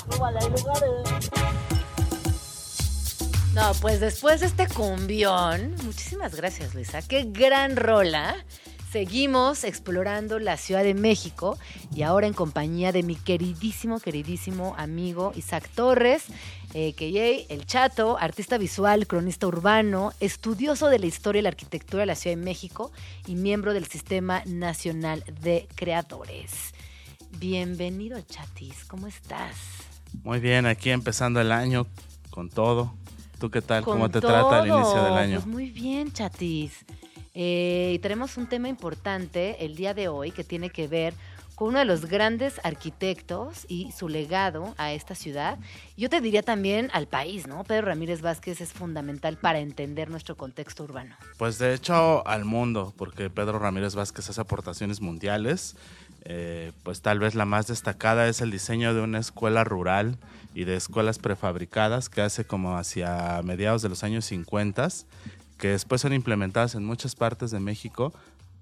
No, 3.54 3.72
pues 3.82 4.00
después 4.00 4.40
de 4.40 4.48
este 4.48 4.68
cumbión, 4.68 5.76
muchísimas 5.84 6.34
gracias 6.34 6.74
Luisa, 6.74 7.04
qué 7.04 7.28
gran 7.30 7.76
rola. 7.76 8.36
Seguimos 8.94 9.64
explorando 9.64 10.38
la 10.38 10.56
Ciudad 10.56 10.84
de 10.84 10.94
México 10.94 11.58
y 11.96 12.04
ahora 12.04 12.28
en 12.28 12.34
compañía 12.34 12.92
de 12.92 13.02
mi 13.02 13.16
queridísimo, 13.16 14.00
queridísimo 14.00 14.76
amigo 14.78 15.32
Isaac 15.36 15.68
Torres, 15.74 16.26
que 16.72 17.48
el 17.50 17.66
Chato, 17.66 18.20
artista 18.20 18.60
visual, 18.60 19.08
cronista 19.08 19.48
urbano, 19.48 20.14
estudioso 20.20 20.90
de 20.90 21.00
la 21.00 21.08
historia 21.08 21.40
y 21.40 21.42
la 21.42 21.50
arquitectura 21.50 22.02
de 22.02 22.06
la 22.06 22.14
Ciudad 22.14 22.38
de 22.38 22.44
México 22.44 22.92
y 23.26 23.34
miembro 23.34 23.74
del 23.74 23.88
Sistema 23.88 24.44
Nacional 24.46 25.24
de 25.42 25.68
Creadores. 25.74 26.76
Bienvenido, 27.40 28.22
Chatis, 28.22 28.86
¿cómo 28.86 29.08
estás? 29.08 29.56
Muy 30.24 30.40
bien, 30.40 30.68
aquí 30.68 30.92
empezando 30.92 31.42
el 31.42 31.52
año 31.52 31.88
con 32.30 32.48
todo. 32.48 32.94
¿Tú 33.40 33.50
qué 33.50 33.64
tal? 33.64 33.84
¿Cómo 33.84 34.12
te 34.12 34.22
trata 34.22 34.60
el 34.60 34.68
inicio 34.68 35.04
del 35.04 35.14
año? 35.14 35.38
Pues 35.38 35.48
muy 35.48 35.72
bien, 35.72 36.14
Chatis. 36.14 36.86
Eh, 37.34 38.00
tenemos 38.04 38.38
un 38.38 38.48
tema 38.48 38.68
importante 38.68 39.66
el 39.66 39.76
día 39.76 39.94
de 39.94 40.08
hoy 40.08 40.32
que 40.32 40.44
tiene 40.44 40.70
que 40.70 40.88
ver 40.88 41.14
con 41.56 41.70
uno 41.70 41.80
de 41.80 41.86
los 41.86 42.06
grandes 42.06 42.60
arquitectos 42.64 43.66
y 43.68 43.92
su 43.92 44.10
legado 44.10 44.74
a 44.78 44.94
esta 44.94 45.16
ciudad. 45.16 45.60
Yo 45.98 46.10
te 46.10 46.20
diría 46.20 46.42
también 46.42 46.90
al 46.94 47.08
país, 47.08 47.48
¿no? 47.48 47.64
Pedro 47.64 47.88
Ramírez 47.88 48.22
Vázquez 48.22 48.62
es 48.62 48.74
fundamental 48.74 49.38
para 49.38 49.60
entender 49.60 50.10
nuestro 50.10 50.36
contexto 50.36 50.84
urbano. 50.84 51.16
Pues 51.38 51.60
de 51.60 51.74
hecho 51.74 52.26
al 52.28 52.46
mundo, 52.46 52.94
porque 52.98 53.30
Pedro 53.30 53.60
Ramírez 53.60 53.96
Vázquez 53.96 54.30
hace 54.30 54.42
aportaciones 54.42 55.02
mundiales. 55.02 55.76
Eh, 56.26 56.72
pues 56.84 57.02
tal 57.02 57.20
vez 57.20 57.36
la 57.36 57.46
más 57.46 57.68
destacada 57.68 58.30
es 58.30 58.40
el 58.40 58.50
diseño 58.50 58.94
de 58.94 59.02
una 59.02 59.20
escuela 59.20 59.66
rural 59.66 60.18
y 60.56 60.64
de 60.64 60.78
escuelas 60.78 61.20
prefabricadas 61.20 62.08
que 62.08 62.22
hace 62.22 62.46
como 62.46 62.78
hacia 62.78 63.42
mediados 63.44 63.82
de 63.82 63.90
los 63.90 64.04
años 64.06 64.24
50 64.26 64.88
que 65.58 65.70
después 65.70 66.02
son 66.02 66.14
implementadas 66.14 66.76
en 66.76 66.86
muchas 66.86 67.16
partes 67.16 67.52
de 67.52 67.60
México, 67.60 68.14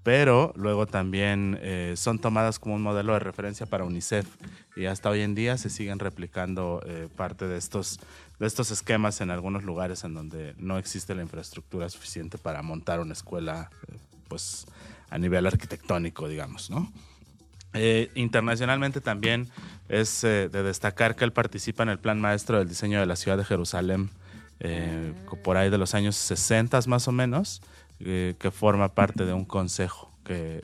pero 0.02 0.52
luego 0.56 0.86
también 0.86 1.58
eh, 1.62 1.94
son 1.96 2.18
tomadas 2.18 2.58
como 2.58 2.74
un 2.74 2.82
modelo 2.82 3.12
de 3.12 3.20
referencia 3.20 3.66
para 3.66 3.84
UNICEF 3.84 4.26
y 4.74 4.86
hasta 4.86 5.10
hoy 5.10 5.20
en 5.20 5.34
día 5.34 5.56
se 5.58 5.70
siguen 5.70 5.98
replicando 5.98 6.82
eh, 6.86 7.08
parte 7.14 7.46
de 7.46 7.56
estos, 7.56 8.00
de 8.40 8.46
estos 8.46 8.70
esquemas 8.70 9.20
en 9.20 9.30
algunos 9.30 9.62
lugares 9.62 10.02
en 10.02 10.14
donde 10.14 10.54
no 10.58 10.78
existe 10.78 11.14
la 11.14 11.22
infraestructura 11.22 11.88
suficiente 11.88 12.36
para 12.36 12.62
montar 12.62 13.00
una 13.00 13.12
escuela 13.12 13.70
eh, 13.88 13.96
pues 14.28 14.66
a 15.10 15.18
nivel 15.18 15.46
arquitectónico, 15.46 16.28
digamos, 16.28 16.70
¿no? 16.70 16.92
internacionalmente 18.14 19.00
también 19.00 19.48
es 19.88 20.20
de 20.20 20.50
destacar 20.50 21.16
que 21.16 21.24
él 21.24 21.32
participa 21.32 21.82
en 21.82 21.88
el 21.88 21.98
plan 21.98 22.20
maestro 22.20 22.58
del 22.58 22.68
diseño 22.68 23.00
de 23.00 23.06
la 23.06 23.16
ciudad 23.16 23.38
de 23.38 23.46
Jerusalén 23.46 24.10
eh, 24.64 25.12
por 25.42 25.56
ahí 25.56 25.70
de 25.70 25.78
los 25.78 25.92
años 25.94 26.14
60 26.14 26.78
más 26.86 27.08
o 27.08 27.12
menos, 27.12 27.62
eh, 27.98 28.36
que 28.38 28.52
forma 28.52 28.94
parte 28.94 29.24
de 29.24 29.32
un 29.32 29.44
consejo 29.44 30.08
que 30.22 30.58
eh, 30.58 30.62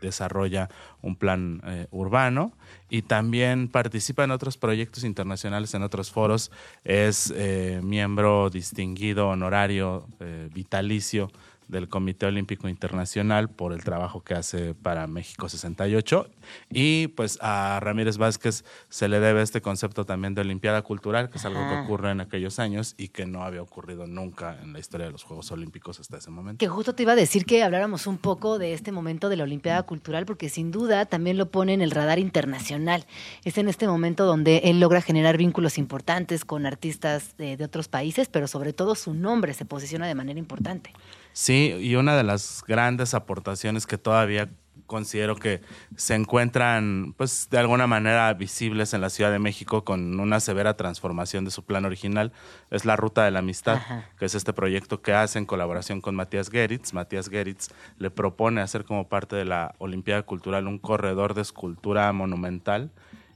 desarrolla 0.00 0.68
un 1.02 1.16
plan 1.16 1.60
urbano. 1.90 2.52
Y 2.88 3.02
también 3.02 3.66
participa 3.66 4.22
en 4.22 4.30
otros 4.30 4.56
proyectos 4.56 5.02
internacionales, 5.02 5.74
en 5.74 5.82
otros 5.82 6.12
foros, 6.12 6.52
es 6.84 7.34
miembro 7.82 8.50
distinguido, 8.50 9.28
honorario, 9.28 10.06
vitalicio 10.52 11.32
del 11.68 11.88
Comité 11.88 12.26
Olímpico 12.26 12.68
Internacional 12.68 13.48
por 13.48 13.72
el 13.72 13.82
trabajo 13.84 14.22
que 14.22 14.34
hace 14.34 14.74
para 14.74 15.06
México 15.06 15.48
68 15.48 16.28
y 16.70 17.08
pues 17.08 17.38
a 17.40 17.80
Ramírez 17.80 18.18
Vázquez 18.18 18.64
se 18.88 19.08
le 19.08 19.20
debe 19.20 19.42
este 19.42 19.60
concepto 19.60 20.04
también 20.04 20.34
de 20.34 20.42
Olimpiada 20.42 20.82
Cultural, 20.82 21.30
que 21.30 21.38
es 21.38 21.44
algo 21.44 21.60
que 21.68 21.76
ocurre 21.76 22.10
en 22.10 22.20
aquellos 22.20 22.58
años 22.58 22.94
y 22.98 23.08
que 23.08 23.26
no 23.26 23.44
había 23.44 23.62
ocurrido 23.62 24.06
nunca 24.06 24.58
en 24.62 24.72
la 24.72 24.78
historia 24.78 25.06
de 25.06 25.12
los 25.12 25.22
Juegos 25.22 25.50
Olímpicos 25.52 26.00
hasta 26.00 26.18
ese 26.18 26.30
momento. 26.30 26.58
Que 26.58 26.68
justo 26.68 26.94
te 26.94 27.02
iba 27.02 27.12
a 27.12 27.16
decir 27.16 27.44
que 27.44 27.62
habláramos 27.62 28.06
un 28.06 28.18
poco 28.18 28.58
de 28.58 28.72
este 28.72 28.92
momento 28.92 29.28
de 29.28 29.36
la 29.36 29.44
Olimpiada 29.44 29.82
Cultural 29.84 30.26
porque 30.26 30.48
sin 30.48 30.70
duda 30.70 31.06
también 31.06 31.38
lo 31.38 31.50
pone 31.50 31.74
en 31.74 31.82
el 31.82 31.90
radar 31.90 32.18
internacional. 32.18 33.06
Es 33.44 33.58
en 33.58 33.68
este 33.68 33.86
momento 33.86 34.24
donde 34.24 34.58
él 34.64 34.80
logra 34.80 35.00
generar 35.00 35.36
vínculos 35.36 35.78
importantes 35.78 36.44
con 36.44 36.66
artistas 36.66 37.36
de, 37.36 37.56
de 37.56 37.64
otros 37.64 37.88
países, 37.88 38.28
pero 38.28 38.46
sobre 38.46 38.72
todo 38.72 38.94
su 38.94 39.14
nombre 39.14 39.54
se 39.54 39.64
posiciona 39.64 40.06
de 40.06 40.14
manera 40.14 40.38
importante. 40.38 40.92
Sí, 41.34 41.74
y 41.80 41.96
una 41.96 42.16
de 42.16 42.22
las 42.22 42.62
grandes 42.64 43.12
aportaciones 43.12 43.88
que 43.88 43.98
todavía 43.98 44.48
considero 44.86 45.34
que 45.34 45.62
se 45.96 46.14
encuentran, 46.14 47.12
pues, 47.16 47.48
de 47.50 47.58
alguna 47.58 47.88
manera 47.88 48.32
visibles 48.34 48.94
en 48.94 49.00
la 49.00 49.10
Ciudad 49.10 49.32
de 49.32 49.40
México 49.40 49.84
con 49.84 50.20
una 50.20 50.38
severa 50.38 50.76
transformación 50.76 51.44
de 51.44 51.50
su 51.50 51.64
plan 51.64 51.86
original, 51.86 52.32
es 52.70 52.84
la 52.84 52.94
Ruta 52.94 53.24
de 53.24 53.32
la 53.32 53.40
Amistad, 53.40 53.80
que 54.16 54.26
es 54.26 54.36
este 54.36 54.52
proyecto 54.52 55.02
que 55.02 55.12
hace 55.12 55.40
en 55.40 55.46
colaboración 55.46 56.00
con 56.00 56.14
Matías 56.14 56.50
Geritz. 56.50 56.92
Matías 56.92 57.28
Geritz 57.28 57.70
le 57.98 58.12
propone 58.12 58.60
hacer 58.60 58.84
como 58.84 59.08
parte 59.08 59.34
de 59.34 59.44
la 59.44 59.74
Olimpiada 59.78 60.22
Cultural 60.22 60.68
un 60.68 60.78
corredor 60.78 61.34
de 61.34 61.42
escultura 61.42 62.12
monumental 62.12 62.92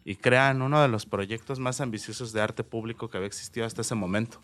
y 0.08 0.16
crean 0.16 0.62
uno 0.62 0.80
de 0.80 0.88
los 0.88 1.04
proyectos 1.04 1.58
más 1.58 1.82
ambiciosos 1.82 2.32
de 2.32 2.40
arte 2.40 2.64
público 2.64 3.10
que 3.10 3.18
había 3.18 3.26
existido 3.26 3.66
hasta 3.66 3.82
ese 3.82 3.94
momento. 3.94 4.40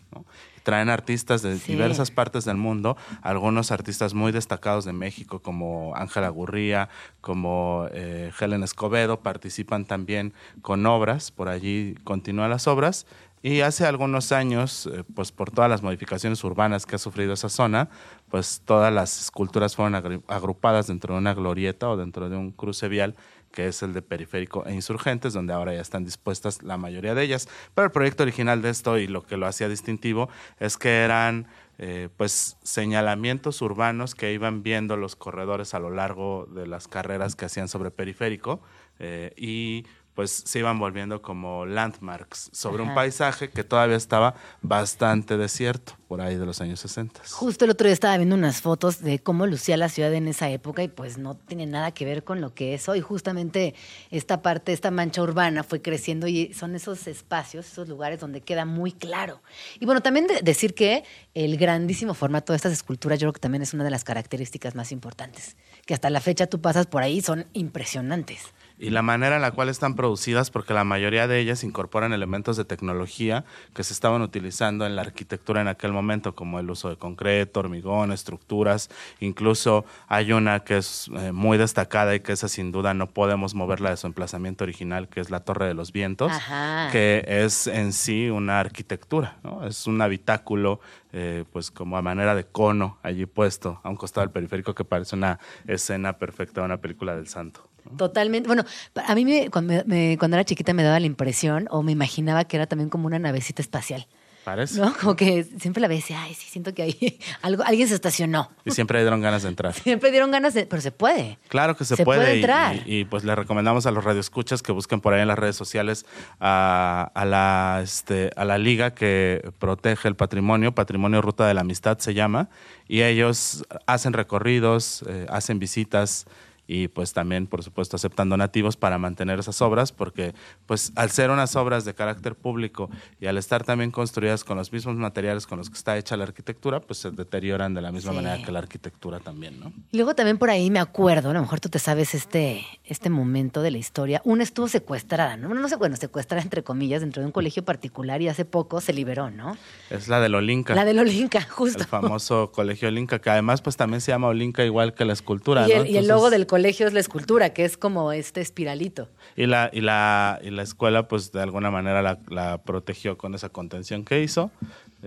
Traen 0.61 0.89
artistas 0.89 1.41
de 1.41 1.57
diversas 1.57 2.11
partes 2.11 2.45
del 2.45 2.57
mundo, 2.57 2.97
algunos 3.23 3.71
artistas 3.71 4.13
muy 4.13 4.31
destacados 4.31 4.85
de 4.85 4.93
México 4.93 5.39
como 5.39 5.95
Ángela 5.95 6.29
Gurría, 6.29 6.89
como 7.19 7.87
eh, 7.91 8.31
Helen 8.39 8.61
Escobedo, 8.61 9.21
participan 9.21 9.85
también 9.85 10.35
con 10.61 10.85
obras, 10.85 11.31
por 11.31 11.49
allí 11.49 11.95
continúan 12.03 12.51
las 12.51 12.67
obras. 12.67 13.07
Y 13.41 13.61
hace 13.61 13.87
algunos 13.87 14.31
años, 14.31 14.87
eh, 14.91 15.03
pues 15.15 15.31
por 15.31 15.49
todas 15.49 15.69
las 15.69 15.81
modificaciones 15.81 16.43
urbanas 16.43 16.85
que 16.85 16.95
ha 16.95 16.99
sufrido 16.99 17.33
esa 17.33 17.49
zona, 17.49 17.89
pues 18.29 18.61
todas 18.65 18.93
las 18.93 19.19
esculturas 19.19 19.75
fueron 19.75 19.95
agrupadas 20.27 20.85
dentro 20.87 21.15
de 21.15 21.19
una 21.21 21.33
glorieta 21.33 21.89
o 21.89 21.97
dentro 21.97 22.29
de 22.29 22.35
un 22.35 22.51
cruce 22.51 22.87
vial 22.87 23.15
que 23.55 23.67
es 23.67 23.81
el 23.81 23.93
de 23.93 24.03
Periférico 24.03 24.65
e 24.67 24.73
Insurgentes, 24.73 25.33
donde 25.33 25.53
ahora 25.53 25.73
ya 25.73 25.81
están 25.81 26.03
dispuestas 26.03 26.61
la 26.61 26.77
mayoría 26.77 27.15
de 27.15 27.23
ellas. 27.23 27.47
Pero 27.73 27.85
el 27.85 27.91
proyecto 27.91 28.23
original 28.23 28.61
de 28.61 28.69
esto 28.69 28.99
y 28.99 29.07
lo 29.07 29.23
que 29.23 29.37
lo 29.37 29.47
hacía 29.47 29.69
distintivo 29.69 30.29
es 30.59 30.77
que 30.77 30.99
eran 30.99 31.47
eh, 31.77 32.09
pues 32.15 32.57
señalamientos 32.61 33.61
urbanos 33.61 34.13
que 34.13 34.33
iban 34.33 34.61
viendo 34.61 34.97
los 34.97 35.15
corredores 35.15 35.73
a 35.73 35.79
lo 35.79 35.89
largo 35.89 36.45
de 36.45 36.67
las 36.67 36.87
carreras 36.87 37.35
que 37.35 37.45
hacían 37.45 37.67
sobre 37.67 37.91
Periférico 37.91 38.61
eh, 38.99 39.33
y 39.37 39.85
pues 40.15 40.31
se 40.45 40.59
iban 40.59 40.79
volviendo 40.79 41.21
como 41.21 41.65
landmarks 41.65 42.49
sobre 42.53 42.81
un 42.81 42.95
paisaje 42.95 43.49
que 43.49 43.65
todavía 43.65 43.97
estaba 43.97 44.35
bastante 44.61 45.37
desierto 45.37 45.93
por 46.07 46.21
ahí 46.21 46.37
de 46.37 46.45
los 46.45 46.61
años 46.61 46.79
60. 46.79 47.21
Justo 47.31 47.65
el 47.65 47.71
otro 47.71 47.87
día 47.87 47.93
estaba 47.93 48.15
viendo 48.15 48.35
unas 48.35 48.61
fotos 48.61 49.01
de 49.01 49.19
cómo 49.19 49.45
lucía 49.45 49.75
la 49.75 49.89
ciudad 49.89 50.13
en 50.13 50.27
esa 50.29 50.49
época 50.49 50.83
y 50.83 50.87
pues 50.87 51.17
no 51.17 51.35
tiene 51.35 51.65
nada 51.65 51.91
que 51.91 52.05
ver 52.05 52.23
con 52.23 52.39
lo 52.39 52.53
que 52.53 52.73
es 52.73 52.87
hoy. 52.87 53.01
Justamente 53.01 53.75
esta 54.09 54.41
parte, 54.41 54.71
esta 54.71 54.89
mancha 54.89 55.21
urbana 55.21 55.63
fue 55.63 55.81
creciendo 55.81 56.27
y 56.27 56.53
son 56.53 56.75
esos 56.75 57.07
espacios, 57.07 57.65
esos 57.65 57.89
lugares 57.89 58.19
donde 58.19 58.39
queda 58.39 58.63
muy 58.63 58.93
claro. 58.93 59.41
Y 59.79 59.85
bueno, 59.85 60.01
también 60.01 60.27
decir 60.43 60.75
que 60.75 61.03
el 61.33 61.57
grandísimo 61.57 62.13
formato 62.13 62.53
de 62.53 62.57
estas 62.57 62.71
esculturas 62.71 63.19
yo 63.19 63.25
creo 63.25 63.33
que 63.33 63.41
también 63.41 63.63
es 63.63 63.73
una 63.73 63.83
de 63.83 63.89
las 63.89 64.05
características 64.05 64.75
más 64.75 64.93
importantes, 64.93 65.57
que 65.85 65.93
hasta 65.93 66.09
la 66.09 66.21
fecha 66.21 66.47
tú 66.47 66.61
pasas 66.61 66.85
por 66.85 67.03
ahí 67.03 67.21
son 67.21 67.47
impresionantes. 67.53 68.53
Y 68.77 68.89
la 68.89 69.01
manera 69.01 69.37
en 69.37 69.41
la 69.41 69.51
cual 69.51 69.69
están 69.69 69.95
producidas, 69.95 70.51
porque 70.51 70.73
la 70.73 70.83
mayoría 70.83 71.27
de 71.27 71.39
ellas 71.39 71.63
incorporan 71.63 72.13
elementos 72.13 72.57
de 72.57 72.65
tecnología 72.65 73.45
que 73.73 73.83
se 73.83 73.93
estaban 73.93 74.21
utilizando 74.21 74.85
en 74.85 74.95
la 74.95 75.01
arquitectura 75.01 75.61
en 75.61 75.67
aquel 75.67 75.93
momento, 75.93 76.35
como 76.35 76.59
el 76.59 76.69
uso 76.69 76.89
de 76.89 76.97
concreto, 76.97 77.61
hormigón, 77.61 78.11
estructuras. 78.11 78.89
Incluso 79.19 79.85
hay 80.07 80.33
una 80.33 80.61
que 80.61 80.77
es 80.77 81.09
eh, 81.17 81.31
muy 81.31 81.57
destacada 81.57 82.15
y 82.15 82.19
que 82.19 82.33
esa 82.33 82.49
sin 82.49 82.71
duda 82.71 82.93
no 82.93 83.07
podemos 83.07 83.55
moverla 83.55 83.91
de 83.91 83.97
su 83.97 84.07
emplazamiento 84.07 84.63
original, 84.65 85.07
que 85.07 85.21
es 85.21 85.29
la 85.29 85.39
Torre 85.39 85.67
de 85.67 85.73
los 85.73 85.91
Vientos, 85.91 86.31
Ajá. 86.31 86.89
que 86.91 87.23
es 87.27 87.67
en 87.67 87.93
sí 87.93 88.29
una 88.29 88.59
arquitectura, 88.59 89.37
¿no? 89.43 89.65
Es 89.65 89.87
un 89.87 90.01
habitáculo, 90.01 90.81
eh, 91.13 91.45
pues 91.53 91.71
como 91.71 91.97
a 91.97 92.01
manera 92.01 92.35
de 92.35 92.45
cono 92.45 92.97
allí 93.03 93.25
puesto 93.25 93.79
a 93.83 93.89
un 93.89 93.95
costado 93.95 94.25
del 94.25 94.33
periférico 94.33 94.75
que 94.75 94.83
parece 94.83 95.15
una 95.15 95.39
escena 95.65 96.17
perfecta 96.17 96.61
de 96.61 96.65
una 96.65 96.77
película 96.77 97.15
del 97.15 97.27
santo. 97.27 97.69
Totalmente. 97.97 98.47
Bueno, 98.47 98.63
a 98.95 99.15
mí 99.15 99.25
me- 99.25 99.49
cuando, 99.49 99.83
me- 99.85 100.17
cuando 100.17 100.37
era 100.37 100.43
chiquita 100.45 100.73
me 100.73 100.83
daba 100.83 100.99
la 100.99 101.05
impresión 101.05 101.67
o 101.71 101.83
me 101.83 101.91
imaginaba 101.91 102.43
que 102.45 102.57
era 102.57 102.67
también 102.67 102.89
como 102.89 103.07
una 103.07 103.19
navecita 103.19 103.61
espacial. 103.61 104.07
Parece. 104.43 104.79
¿No? 104.79 104.93
Como 105.01 105.15
que 105.15 105.43
siempre 105.59 105.81
la 105.81 105.87
veía 105.87 105.97
y 105.97 106.01
decía, 106.01 106.21
ay, 106.21 106.35
sí, 106.35 106.45
siento 106.47 106.71
que 106.75 106.83
ahí 106.83 107.19
algo, 107.41 107.63
alguien 107.63 107.87
se 107.87 107.95
estacionó. 107.95 108.51
Y 108.63 108.69
siempre 108.71 108.99
dieron 109.01 109.19
ganas 109.19 109.41
de 109.41 109.49
entrar. 109.49 109.73
Siempre 109.83 110.11
dieron 110.11 110.29
ganas 110.29 110.53
de, 110.53 110.67
pero 110.67 110.83
se 110.83 110.91
puede. 110.91 111.39
Claro 111.47 111.75
que 111.75 111.83
se, 111.83 111.95
Se 111.95 112.03
puede, 112.05 112.35
entrar. 112.35 112.75
Y, 112.85 112.99
y, 112.99 113.05
pues 113.05 113.23
le 113.23 113.33
recomendamos 113.33 113.87
a 113.87 113.91
los 113.91 114.03
radioescuchas 114.03 114.61
que 114.61 114.71
busquen 114.71 115.01
por 115.01 115.15
ahí 115.15 115.21
en 115.23 115.29
las 115.29 115.39
redes 115.39 115.55
sociales 115.55 116.05
a, 116.39 117.09
a 117.15 117.25
la 117.25 117.79
este 117.83 118.29
a 118.35 118.45
la 118.45 118.59
liga 118.59 118.93
que 118.93 119.49
protege 119.57 120.07
el 120.07 120.15
patrimonio, 120.15 120.75
Patrimonio 120.75 121.23
Ruta 121.23 121.47
de 121.47 121.55
la 121.55 121.61
Amistad 121.61 121.97
se 121.97 122.13
llama, 122.13 122.49
y 122.87 123.01
ellos 123.01 123.63
hacen 123.87 124.13
recorridos, 124.13 125.03
eh, 125.09 125.25
hacen 125.29 125.57
visitas 125.57 126.25
y 126.67 126.87
pues 126.87 127.13
también 127.13 127.47
por 127.47 127.63
supuesto 127.63 127.95
aceptan 127.95 128.29
donativos 128.29 128.75
para 128.77 128.97
mantener 128.97 129.39
esas 129.39 129.61
obras 129.61 129.91
porque 129.91 130.33
pues 130.65 130.91
al 130.95 131.11
ser 131.11 131.29
unas 131.29 131.55
obras 131.55 131.85
de 131.85 131.93
carácter 131.93 132.35
público 132.35 132.89
y 133.19 133.27
al 133.27 133.37
estar 133.37 133.63
también 133.63 133.91
construidas 133.91 134.43
con 134.43 134.57
los 134.57 134.71
mismos 134.71 134.95
materiales 134.95 135.45
con 135.45 135.57
los 135.59 135.69
que 135.69 135.75
está 135.77 135.97
hecha 135.97 136.17
la 136.17 136.23
arquitectura 136.23 136.79
pues 136.79 136.99
se 136.99 137.11
deterioran 137.11 137.73
de 137.73 137.81
la 137.81 137.91
misma 137.91 138.11
Sí. 138.11 138.15
manera 138.17 138.43
que 138.43 138.51
la 138.51 138.59
arquitectura 138.59 139.19
también, 139.19 139.59
¿no? 139.59 139.73
Y 139.91 139.97
luego 139.97 140.15
también 140.15 140.37
por 140.37 140.49
ahí 140.49 140.69
me 140.71 140.79
acuerdo, 140.79 141.29
a 141.29 141.33
lo 141.33 141.41
mejor 141.41 141.59
tú 141.59 141.69
te 141.69 141.79
sabes 141.79 142.13
este, 142.15 142.65
este 142.83 143.09
momento 143.09 143.61
de 143.61 143.71
la 143.71 143.77
historia. 143.77 144.21
Una 144.25 144.43
estuvo 144.43 144.67
secuestrada, 144.67 145.37
¿no? 145.37 145.53
No 145.53 145.67
sé, 145.69 145.75
bueno, 145.75 145.95
secuestrada 145.95 146.41
entre 146.43 146.63
comillas 146.63 147.01
dentro 147.01 147.21
de 147.21 147.25
un 147.27 147.31
colegio 147.31 147.63
particular 147.65 148.21
y 148.21 148.27
hace 148.27 148.45
poco 148.45 148.81
se 148.81 148.93
liberó, 148.93 149.29
¿no? 149.31 149.57
Es 149.89 150.07
la 150.07 150.19
del 150.19 150.35
Olinca. 150.35 150.75
La 150.75 150.85
del 150.85 150.99
Olinca, 150.99 151.41
justo. 151.49 151.79
El 151.83 151.87
famoso 151.87 152.51
colegio 152.51 152.87
Olinca, 152.87 153.19
que 153.19 153.29
además 153.29 153.61
pues 153.61 153.75
también 153.77 154.01
se 154.01 154.11
llama 154.11 154.27
Olinca 154.27 154.63
igual 154.63 154.93
que 154.93 155.05
la 155.05 155.13
escultura, 155.13 155.67
y, 155.67 155.73
¿no? 155.73 155.81
el, 155.83 155.89
y 155.89 155.97
el 155.97 156.07
logo 156.07 156.29
del 156.29 156.41
colegio 156.47 156.54
es 156.87 156.93
la 156.93 156.99
escultura, 156.99 157.51
que 157.53 157.65
es 157.65 157.77
como 157.77 158.11
este 158.11 158.41
espiralito. 158.41 159.09
Y 159.35 159.45
la, 159.45 159.69
y 159.73 159.81
la, 159.81 160.39
y 160.43 160.49
la 160.49 160.63
escuela 160.63 161.07
pues 161.07 161.31
de 161.31 161.41
alguna 161.41 161.71
manera 161.71 162.01
la 162.29 162.61
protegió 162.63 163.17
con 163.17 163.35
esa 163.35 163.49
contención 163.49 164.05
que 164.05 164.21
hizo. 164.21 164.51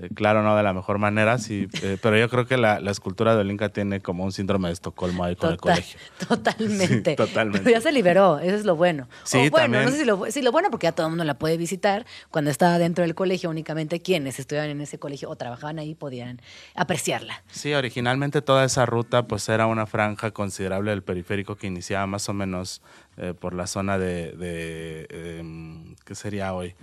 Eh, 0.00 0.10
claro, 0.14 0.42
no 0.44 0.56
de 0.56 0.62
la 0.62 0.72
mejor 0.72 0.98
manera, 0.98 1.38
sí, 1.38 1.66
eh, 1.82 1.98
pero 2.00 2.16
yo 2.16 2.28
creo 2.28 2.46
que 2.46 2.56
la, 2.56 2.78
la 2.78 2.92
escultura 2.92 3.34
de 3.34 3.40
Olinca 3.40 3.68
tiene 3.70 4.00
como 4.00 4.22
un 4.22 4.30
síndrome 4.30 4.68
de 4.68 4.74
Estocolmo 4.74 5.24
ahí 5.24 5.34
con 5.34 5.50
el 5.50 5.56
colegio. 5.56 5.98
Totalmente. 6.28 7.10
Sí, 7.10 7.16
totalmente. 7.16 7.60
Pero 7.64 7.76
ya 7.76 7.80
se 7.80 7.90
liberó, 7.90 8.38
eso 8.38 8.54
es 8.54 8.64
lo 8.64 8.76
bueno. 8.76 9.08
Sí, 9.24 9.38
O 9.38 9.50
bueno, 9.50 9.56
también. 9.56 9.84
no 9.86 9.90
sé 9.90 9.98
si 9.98 10.04
lo, 10.04 10.24
sí, 10.30 10.42
lo 10.42 10.52
bueno 10.52 10.70
porque 10.70 10.84
ya 10.86 10.92
todo 10.92 11.06
el 11.06 11.10
mundo 11.10 11.24
la 11.24 11.34
puede 11.38 11.56
visitar. 11.56 12.06
Cuando 12.30 12.50
estaba 12.50 12.78
dentro 12.78 13.02
del 13.02 13.14
colegio, 13.14 13.50
únicamente 13.50 14.00
quienes 14.00 14.38
estudiaban 14.38 14.70
en 14.70 14.80
ese 14.80 14.98
colegio 14.98 15.28
o 15.30 15.36
trabajaban 15.36 15.78
ahí 15.78 15.94
podían 15.94 16.40
apreciarla. 16.74 17.42
Sí, 17.50 17.74
originalmente 17.74 18.40
toda 18.42 18.64
esa 18.64 18.86
ruta 18.86 19.26
pues 19.26 19.48
era 19.48 19.66
una 19.66 19.86
franja 19.86 20.30
considerable 20.30 20.90
del 20.90 21.02
periférico 21.02 21.56
que 21.56 21.66
iniciaba 21.66 22.06
más 22.06 22.28
o 22.28 22.34
menos 22.34 22.82
eh, 23.16 23.34
por 23.38 23.54
la 23.54 23.66
zona 23.66 23.98
de, 23.98 24.32
de 24.32 25.06
em, 25.10 25.96
¿qué 26.04 26.14
sería 26.14 26.52
hoy? 26.54 26.74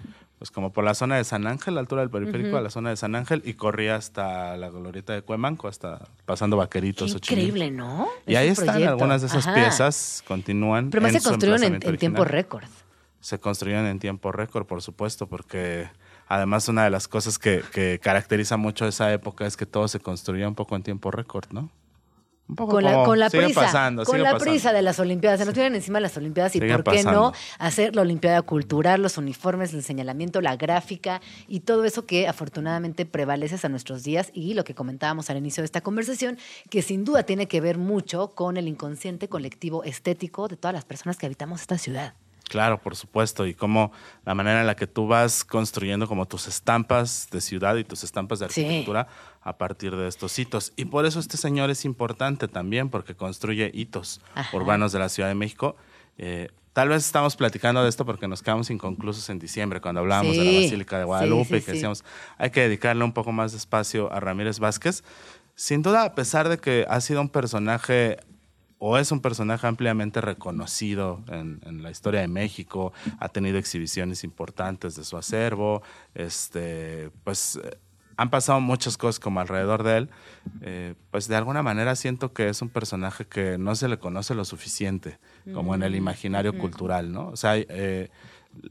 Pues 0.46 0.52
como 0.52 0.72
por 0.72 0.84
la 0.84 0.94
zona 0.94 1.18
de 1.18 1.24
San 1.24 1.48
Ángel, 1.48 1.74
la 1.74 1.80
altura 1.80 2.02
del 2.02 2.12
periférico 2.12 2.56
a 2.56 2.62
la 2.62 2.70
zona 2.70 2.92
de 2.92 2.98
San 2.98 3.16
Ángel 3.16 3.42
y 3.46 3.56
corría 3.56 3.96
hasta 3.96 4.56
la 4.58 4.70
glorieta 4.70 5.12
de 5.12 5.24
Cuemanco, 5.24 5.68
hasta 5.68 6.08
pasando 6.28 6.56
Qué 6.56 6.60
Vaqueritos. 6.60 7.14
Xochimilco. 7.14 7.48
increíble, 7.48 7.76
¿no? 7.76 8.08
Y 8.28 8.36
ahí 8.36 8.50
están 8.50 8.68
proyecto. 8.68 8.92
algunas 8.92 9.22
de 9.22 9.28
esas 9.28 9.48
Ajá. 9.48 9.56
piezas, 9.56 10.24
continúan. 10.28 10.92
Pero 10.92 11.02
más 11.02 11.14
se 11.14 11.22
construyeron 11.22 11.64
en, 11.64 11.80
en 11.82 11.98
tiempo 11.98 12.26
récord. 12.26 12.66
Se 13.22 13.40
construyeron 13.40 13.88
en 13.88 13.98
tiempo 13.98 14.32
récord, 14.32 14.68
por 14.68 14.84
supuesto, 14.84 15.26
porque 15.26 15.90
además 16.28 16.70
una 16.70 16.84
de 16.84 16.92
las 16.92 17.08
cosas 17.08 17.40
que, 17.40 17.64
que 17.72 17.98
caracteriza 18.00 18.56
mucho 18.56 18.88
esa 18.88 19.12
época 19.12 19.48
es 19.48 19.58
que 19.58 19.66
todo 19.66 19.88
se 19.88 20.00
construía 20.00 20.48
un 20.48 20.54
poco 20.54 20.76
en 20.76 20.84
tiempo 20.84 21.10
récord, 21.10 21.46
¿no? 21.50 21.72
Un 22.48 22.56
poco 22.56 22.74
Con 22.74 22.84
la, 22.84 23.04
con 23.04 23.18
la 23.18 23.30
prisa, 23.32 23.60
pasando, 23.62 24.04
con 24.04 24.20
la 24.22 24.34
pasando. 24.34 24.46
prisa 24.52 24.72
de 24.72 24.84
las 24.84 25.00
Olimpiadas. 25.00 25.40
Se 25.40 25.46
nos 25.46 25.56
tienen 25.56 25.74
encima 25.74 26.00
las 26.00 26.16
Olimpiadas 26.16 26.56
y 26.56 26.60
Sigue 26.60 26.72
por 26.74 26.84
qué 26.84 26.98
pasando. 27.04 27.12
no 27.12 27.34
hacer 27.58 27.96
la 27.96 28.04
Olimpiada 28.04 28.44
cultural, 28.44 29.02
los 29.02 29.18
uniformes, 29.18 29.74
el 29.74 29.82
señalamiento, 29.84 30.42
la 30.42 30.56
gráfica 30.56 31.22
y 31.48 31.62
todo 31.62 31.86
eso 31.86 32.06
que 32.06 32.28
afortunadamente 32.28 33.08
prevalece 33.08 33.56
a 33.66 33.70
nuestros 33.70 34.04
días 34.04 34.30
y 34.34 34.54
lo 34.54 34.64
que 34.64 34.76
comentábamos 34.76 35.30
al 35.32 35.38
inicio 35.38 35.62
de 35.62 35.66
esta 35.66 35.82
conversación, 35.82 36.38
que 36.70 36.84
sin 36.84 37.04
duda 37.04 37.24
tiene 37.24 37.48
que 37.48 37.62
ver 37.62 37.80
mucho 37.80 38.28
con 38.36 38.58
el 38.58 38.68
inconsciente 38.68 39.28
colectivo 39.28 39.84
estético 39.84 40.48
de 40.48 40.56
todas 40.58 40.74
las 40.76 40.86
personas 40.86 41.18
que 41.18 41.26
habitamos 41.26 41.62
esta 41.62 41.80
ciudad. 41.80 42.14
Claro, 42.48 42.80
por 42.80 42.96
supuesto, 42.96 43.48
y 43.48 43.56
como 43.56 43.92
la 44.24 44.36
manera 44.36 44.62
en 44.62 44.68
la 44.68 44.76
que 44.76 44.86
tú 44.86 45.08
vas 45.08 45.44
construyendo 45.44 46.08
como 46.08 46.28
tus 46.28 46.48
estampas 46.48 47.28
de 47.32 47.42
ciudad 47.42 47.76
y 47.76 47.84
tus 47.84 48.04
estampas 48.04 48.38
de 48.38 48.50
Sí. 48.50 48.86
A 49.46 49.58
partir 49.58 49.96
de 49.96 50.08
estos 50.08 50.38
hitos. 50.40 50.74
Y 50.76 50.86
por 50.86 51.06
eso 51.06 51.20
este 51.20 51.38
señor 51.38 51.70
es 51.70 51.86
importante 51.86 52.48
también, 52.48 52.90
porque 52.90 53.16
construye 53.16 53.72
hitos 53.74 54.20
Ajá. 54.34 54.58
urbanos 54.58 54.92
de 54.92 55.00
la 55.00 55.08
Ciudad 55.08 55.30
de 55.30 55.36
México. 55.36 55.78
Eh, 56.18 56.50
tal 56.74 56.90
vez 56.90 57.06
estamos 57.06 57.36
platicando 57.36 57.84
de 57.84 57.88
esto 57.90 58.06
porque 58.06 58.28
nos 58.28 58.42
quedamos 58.42 58.72
inconclusos 58.72 59.30
en 59.30 59.38
diciembre 59.38 59.80
cuando 59.82 60.02
hablábamos 60.02 60.36
de 60.36 60.44
la 60.44 60.50
Sí, 60.50 60.64
Basílica 60.64 60.98
de 60.98 61.06
Guadalupe 61.06 61.48
sí, 61.48 61.56
y 61.58 61.62
que 61.62 61.72
decíamos, 61.74 62.04
hay 62.40 62.50
que 62.50 62.62
dedicarle 62.62 63.04
un 63.04 63.14
poco 63.14 63.32
más 63.32 63.52
de 63.52 63.60
espacio 63.60 64.12
a 64.12 64.20
Ramírez 64.20 64.58
Vázquez. 64.60 65.04
Sin 65.54 65.84
duda, 65.84 66.04
a 66.04 66.16
pesar 66.16 66.50
de 66.50 66.58
que 66.58 66.86
ha 66.90 67.00
sido 67.00 67.22
un 67.22 67.30
personaje 67.30 68.18
o 68.80 68.98
es 68.98 69.12
un 69.12 69.22
personaje 69.22 69.68
ampliamente 69.68 70.22
reconocido 70.22 71.24
en, 71.30 71.62
en 71.66 71.82
la 71.84 71.92
historia 71.92 72.22
de 72.22 72.28
México, 72.28 72.94
ha 73.20 73.30
tenido 73.30 73.58
exhibiciones 73.58 74.24
importantes 74.24 74.96
de 74.96 75.04
su 75.06 75.16
acervo, 75.18 75.82
este, 76.14 77.10
pues 77.24 77.60
han 78.18 78.30
pasado 78.30 78.60
muchas 78.62 78.98
cosas 78.98 79.20
como 79.20 79.40
alrededor 79.40 79.84
de 79.84 79.98
él, 79.98 80.10
eh, 80.62 80.94
pues 81.12 81.28
de 81.28 81.36
alguna 81.36 81.64
manera 81.64 81.96
siento 81.96 82.34
que 82.34 82.50
es 82.50 82.62
un 82.62 82.70
personaje 82.70 83.26
que 83.26 83.58
no 83.58 83.76
se 83.76 83.88
le 83.88 83.98
conoce 84.00 84.36
lo 84.36 84.46
suficiente, 84.46 85.18
como 85.54 85.76
en 85.76 85.84
el 85.84 85.96
imaginario 85.96 86.52
cultural, 86.62 87.12
¿no? 87.12 87.28
O 87.28 87.36
sea, 87.38 87.58
eh, 87.58 88.10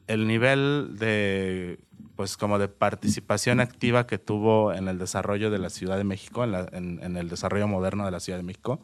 el 0.07 0.26
nivel 0.26 0.97
de 0.99 1.78
pues 2.16 2.36
como 2.36 2.59
de 2.61 2.68
participación 2.68 3.59
activa 3.61 4.07
que 4.07 4.18
tuvo 4.18 4.72
en 4.72 4.86
el 4.88 4.99
desarrollo 4.99 5.51
de 5.51 5.59
la 5.59 5.68
Ciudad 5.68 5.97
de 5.99 6.05
México, 6.05 6.45
en, 6.45 6.53
la- 6.53 6.68
en- 6.72 7.01
en 7.03 7.16
el 7.16 7.28
desarrollo 7.28 7.66
moderno 7.66 8.05
de 8.05 8.12
la 8.12 8.20
Ciudad 8.20 8.38
de 8.38 8.45
México, 8.45 8.80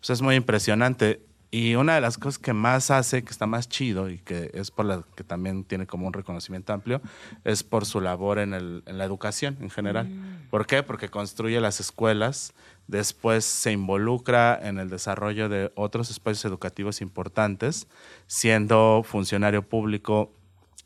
pues 0.00 0.10
es 0.10 0.20
muy 0.20 0.34
impresionante. 0.34 1.22
Y 1.54 1.74
una 1.74 1.94
de 1.94 2.00
las 2.00 2.16
cosas 2.16 2.38
que 2.38 2.54
más 2.54 2.90
hace, 2.90 3.22
que 3.24 3.30
está 3.30 3.46
más 3.46 3.68
chido 3.68 4.08
y 4.08 4.16
que 4.18 4.50
es 4.54 4.70
por 4.70 4.86
la 4.86 5.04
que 5.14 5.22
también 5.22 5.64
tiene 5.64 5.86
como 5.86 6.06
un 6.06 6.14
reconocimiento 6.14 6.72
amplio, 6.72 7.02
es 7.44 7.62
por 7.62 7.84
su 7.84 8.00
labor 8.00 8.38
en, 8.38 8.54
el- 8.54 8.82
en 8.86 8.96
la 8.96 9.04
educación 9.04 9.58
en 9.60 9.68
general. 9.68 10.08
¿Por 10.50 10.66
qué? 10.66 10.82
Porque 10.82 11.10
construye 11.10 11.60
las 11.60 11.78
escuelas, 11.78 12.54
después 12.86 13.44
se 13.44 13.70
involucra 13.70 14.58
en 14.62 14.78
el 14.78 14.88
desarrollo 14.88 15.50
de 15.50 15.70
otros 15.74 16.08
espacios 16.10 16.46
educativos 16.46 17.02
importantes, 17.02 17.86
siendo 18.26 19.02
funcionario 19.04 19.60
público 19.62 20.32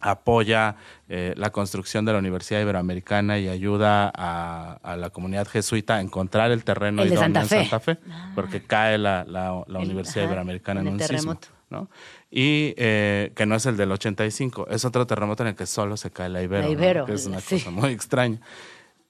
apoya 0.01 0.77
eh, 1.09 1.33
la 1.37 1.51
construcción 1.51 2.05
de 2.05 2.13
la 2.13 2.19
Universidad 2.19 2.61
Iberoamericana 2.61 3.39
y 3.39 3.49
ayuda 3.49 4.13
a, 4.15 4.79
a 4.83 4.97
la 4.97 5.11
comunidad 5.11 5.47
jesuita 5.49 5.97
a 5.97 6.01
encontrar 6.01 6.51
el 6.51 6.65
terreno 6.65 7.03
El 7.03 7.09
de 7.09 7.15
idóneo 7.15 7.25
Santa 7.25 7.41
en 7.43 7.49
Fe. 7.49 7.61
Santa 7.71 7.81
Fe, 7.81 7.99
porque 8.35 8.63
cae 8.63 8.99
la, 8.99 9.25
la- 9.25 9.65
la 9.67 9.79
El- 9.81 9.85
Universidad 9.87 10.25
Iberoamericana 10.27 10.81
en 10.81 10.89
un 10.89 11.01
sismo. 11.01 11.37
terremoto. 11.37 11.49
¿no? 11.71 11.91
Y 12.31 12.75
eh, 12.77 13.33
que 13.35 13.45
no 13.47 13.57
es 13.57 13.67
el 13.67 13.77
del 13.77 13.91
85, 13.91 14.69
es 14.71 14.85
otro 14.85 15.07
terremoto 15.07 15.43
en 15.43 15.49
el 15.49 15.55
que 15.57 15.67
solo 15.67 15.97
se 15.97 16.11
cae 16.13 16.29
la 16.29 16.41
Ibero, 16.43 16.63
La 16.63 16.69
¿no? 16.69 16.73
Ibero, 16.73 17.05
que 17.07 17.15
es 17.15 17.27
una 17.27 17.41
sí. 17.41 17.57
cosa 17.59 17.71
muy 17.71 17.91
extraña. 17.91 18.39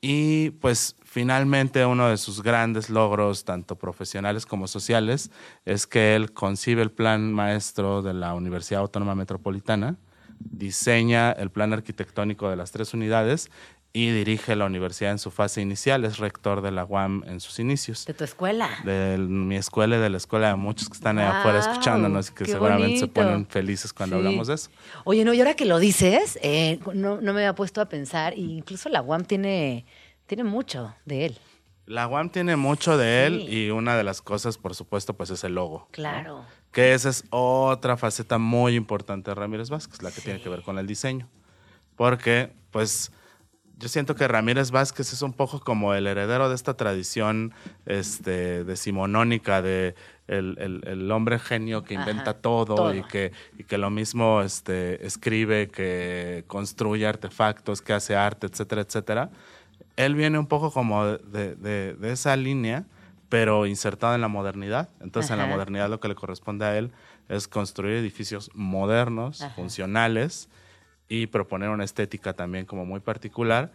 Y 0.00 0.50
pues 0.50 0.96
finalmente 1.04 1.84
uno 1.84 2.08
de 2.08 2.16
sus 2.16 2.42
grandes 2.42 2.90
logros, 2.90 3.44
tanto 3.44 3.76
profesionales 3.76 4.46
como 4.46 4.68
sociales, 4.68 5.30
es 5.64 5.86
que 5.86 6.14
él 6.14 6.32
concibe 6.32 6.82
el 6.82 6.90
plan 6.90 7.32
maestro 7.32 8.02
de 8.02 8.14
la 8.14 8.34
Universidad 8.34 8.82
Autónoma 8.82 9.14
Metropolitana, 9.14 9.96
diseña 10.38 11.32
el 11.32 11.50
plan 11.50 11.72
arquitectónico 11.72 12.48
de 12.50 12.56
las 12.56 12.72
tres 12.72 12.94
unidades 12.94 13.50
y 13.92 14.10
dirige 14.10 14.56
la 14.56 14.66
universidad 14.66 15.10
en 15.12 15.18
su 15.18 15.30
fase 15.30 15.62
inicial, 15.62 16.04
es 16.04 16.18
rector 16.18 16.60
de 16.60 16.70
la 16.70 16.84
UAM 16.84 17.22
en 17.26 17.40
sus 17.40 17.58
inicios. 17.58 18.04
De 18.04 18.12
tu 18.12 18.24
escuela. 18.24 18.68
De 18.84 19.16
mi 19.16 19.56
escuela 19.56 19.96
y 19.96 20.00
de 20.00 20.10
la 20.10 20.18
escuela 20.18 20.48
de 20.48 20.56
muchos 20.56 20.88
que 20.90 20.94
están 20.96 21.18
allá 21.18 21.38
afuera 21.40 21.60
Guau, 21.60 21.70
escuchándonos 21.72 22.28
y 22.30 22.34
que 22.34 22.44
seguramente 22.44 22.98
se 22.98 23.06
ponen 23.08 23.46
felices 23.46 23.94
cuando 23.94 24.16
Sí. 24.16 24.18
hablamos 24.26 24.48
de 24.48 24.54
eso. 24.54 24.70
Oye, 25.04 25.24
no, 25.24 25.32
y 25.32 25.38
ahora 25.38 25.54
que 25.54 25.64
lo 25.64 25.78
dices, 25.78 26.38
eh, 26.42 26.78
no, 26.92 27.22
no 27.22 27.32
me 27.32 27.40
había 27.40 27.54
puesto 27.54 27.80
a 27.80 27.88
pensar, 27.88 28.34
e 28.34 28.40
incluso 28.40 28.90
la 28.90 29.00
UAM 29.00 29.24
tiene, 29.24 29.86
tiene 30.26 30.44
mucho 30.44 30.94
de 31.06 31.26
él. 31.26 31.38
La 31.86 32.06
UAM 32.06 32.28
tiene 32.28 32.56
mucho 32.56 32.98
de 32.98 33.24
él 33.26 33.44
Sí. 33.48 33.54
y 33.66 33.70
una 33.70 33.96
de 33.96 34.02
las 34.04 34.20
cosas, 34.20 34.58
por 34.58 34.74
supuesto, 34.74 35.14
pues 35.14 35.30
es 35.30 35.42
el 35.44 35.54
logo. 35.54 35.88
¿no? 36.24 36.44
Que 36.76 36.92
esa 36.92 37.08
es 37.08 37.24
otra 37.30 37.96
faceta 37.96 38.36
muy 38.36 38.74
importante 38.74 39.30
de 39.30 39.34
Ramírez 39.34 39.70
Vázquez, 39.70 40.02
la 40.02 40.10
que 40.10 40.20
tiene 40.20 40.40
que 40.42 40.48
ver 40.50 40.60
con 40.62 40.78
el 40.78 40.86
diseño. 40.86 41.26
Porque, 41.96 42.52
pues, 42.70 43.10
yo 43.78 43.88
siento 43.88 44.14
que 44.14 44.28
Ramírez 44.28 44.70
Vázquez 44.70 45.12
es 45.12 45.22
un 45.22 45.32
poco 45.32 45.60
como 45.60 45.94
el 45.94 46.06
heredero 46.06 46.48
de 46.50 46.54
esta 46.54 46.74
tradición 46.74 47.54
este, 47.86 48.64
decimonónica 48.64 49.62
de 49.62 49.94
el, 50.28 50.56
el- 50.58 50.82
el 50.86 51.10
hombre 51.12 51.38
genio 51.38 51.82
que 51.82 51.94
inventa 51.94 52.32
Ajá, 52.32 52.40
todo, 52.42 52.64
todo. 52.74 52.94
Y, 52.94 53.02
que, 53.04 53.32
y 53.58 53.64
que 53.64 53.78
lo 53.78 53.88
mismo 53.88 54.42
este, 54.42 55.06
escribe, 55.06 55.68
que 55.68 56.44
construye 56.46 57.06
artefactos, 57.06 57.80
que 57.80 57.94
hace 57.94 58.16
arte, 58.16 58.48
etcétera, 58.48 58.82
etcétera. 58.82 59.30
Él 59.96 60.14
viene 60.14 60.38
un 60.38 60.46
poco 60.46 60.70
como 60.70 61.06
de, 61.06 61.54
de- 61.56 61.94
de 61.94 62.12
esa 62.12 62.36
línea, 62.36 62.84
pero 63.28 63.66
insertado 63.66 64.14
en 64.14 64.20
la 64.20 64.28
modernidad. 64.28 64.88
Entonces, 65.00 65.30
en 65.30 65.38
la 65.38 65.44
Ajá. 65.44 65.52
modernidad 65.52 65.90
lo 65.90 66.00
que 66.00 66.08
le 66.08 66.14
corresponde 66.14 66.64
a 66.64 66.76
él 66.78 66.92
es 67.28 67.48
construir 67.48 67.96
edificios 67.96 68.50
modernos, 68.54 69.42
Ajá. 69.42 69.54
funcionales, 69.54 70.48
y 71.08 71.26
proponer 71.26 71.68
una 71.70 71.84
estética 71.84 72.32
también 72.32 72.66
como 72.66 72.84
muy 72.84 73.00
particular 73.00 73.70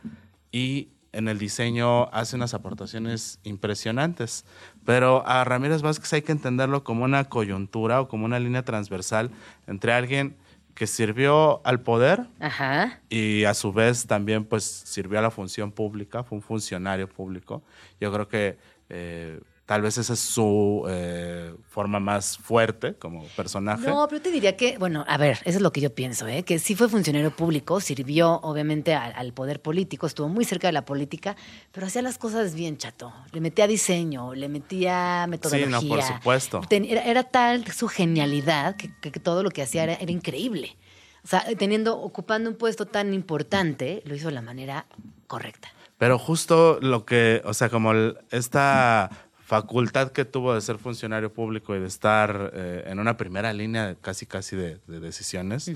y 0.51 0.89
en 1.13 1.27
el 1.27 1.39
diseño 1.39 2.09
hace 2.13 2.35
unas 2.35 2.53
aportaciones 2.53 3.39
impresionantes. 3.43 4.45
Pero 4.85 5.27
a 5.27 5.43
Ramírez 5.43 5.81
Vázquez 5.81 6.11
hay 6.13 6.21
que 6.21 6.31
entenderlo 6.31 6.83
como 6.83 7.03
una 7.03 7.25
coyuntura 7.25 8.01
o 8.01 8.07
como 8.07 8.25
una 8.25 8.39
línea 8.39 8.63
transversal 8.63 9.29
entre 9.67 9.93
alguien 9.93 10.35
que 10.73 10.87
sirvió 10.87 11.65
al 11.65 11.81
poder 11.81 12.27
Ajá. 12.39 13.01
y 13.09 13.43
a 13.43 13.53
su 13.53 13.73
vez 13.73 14.07
también 14.07 14.45
pues 14.45 14.63
sirvió 14.63 15.19
a 15.19 15.21
la 15.21 15.31
función 15.31 15.71
pública, 15.71 16.23
fue 16.23 16.37
un 16.37 16.41
funcionario 16.41 17.09
público. 17.09 17.61
Yo 17.99 18.11
creo 18.11 18.27
que 18.29 18.57
eh, 18.91 19.39
tal 19.65 19.81
vez 19.81 19.97
esa 19.97 20.13
es 20.13 20.19
su 20.19 20.85
eh, 20.89 21.53
forma 21.69 22.01
más 22.01 22.37
fuerte 22.37 22.95
como 22.95 23.23
personaje. 23.37 23.87
No, 23.87 24.05
pero 24.09 24.21
te 24.21 24.29
diría 24.29 24.57
que, 24.57 24.77
bueno, 24.77 25.05
a 25.07 25.17
ver, 25.17 25.37
eso 25.45 25.57
es 25.57 25.61
lo 25.61 25.71
que 25.71 25.79
yo 25.79 25.95
pienso, 25.95 26.27
¿eh? 26.27 26.43
que 26.43 26.59
sí 26.59 26.75
fue 26.75 26.89
funcionario 26.89 27.33
público, 27.33 27.79
sirvió 27.79 28.33
obviamente 28.41 28.93
al, 28.93 29.13
al 29.15 29.31
poder 29.31 29.61
político, 29.61 30.07
estuvo 30.07 30.27
muy 30.27 30.43
cerca 30.43 30.67
de 30.67 30.73
la 30.73 30.83
política, 30.83 31.37
pero 31.71 31.87
hacía 31.87 32.01
las 32.01 32.17
cosas 32.17 32.53
bien 32.53 32.77
chato. 32.77 33.13
Le 33.31 33.39
metía 33.39 33.65
diseño, 33.65 34.33
le 34.35 34.49
metía 34.49 35.25
metodología. 35.29 35.79
Sí, 35.79 35.87
no, 35.87 35.95
por 35.95 36.03
supuesto. 36.03 36.61
Ten- 36.67 36.83
era, 36.85 37.03
era 37.05 37.23
tal 37.23 37.65
su 37.71 37.87
genialidad 37.87 38.75
que, 38.75 38.91
que 38.99 39.19
todo 39.21 39.41
lo 39.41 39.51
que 39.51 39.61
hacía 39.61 39.83
era, 39.83 39.93
era 39.93 40.11
increíble. 40.11 40.75
O 41.23 41.27
sea, 41.27 41.45
teniendo, 41.57 41.97
ocupando 42.01 42.49
un 42.49 42.57
puesto 42.57 42.87
tan 42.87 43.13
importante, 43.13 44.01
lo 44.05 44.15
hizo 44.15 44.27
de 44.27 44.33
la 44.33 44.41
manera 44.41 44.85
correcta. 45.27 45.69
Pero 46.01 46.17
justo 46.17 46.79
lo 46.81 47.05
que, 47.05 47.43
o 47.45 47.53
sea, 47.53 47.69
como 47.69 47.91
el- 47.91 48.17
esta 48.31 49.11
facultad 49.45 50.11
que 50.11 50.25
tuvo 50.25 50.55
de 50.55 50.61
ser 50.61 50.79
funcionario 50.79 51.31
público 51.31 51.75
y 51.75 51.79
de 51.79 51.85
estar 51.85 52.51
eh, 52.55 52.85
en 52.87 52.97
una 52.99 53.17
primera 53.17 53.53
línea 53.53 53.95
casi 54.01 54.25
casi 54.25 54.55
de, 54.55 54.79
de 54.87 54.99
decisiones, 54.99 55.69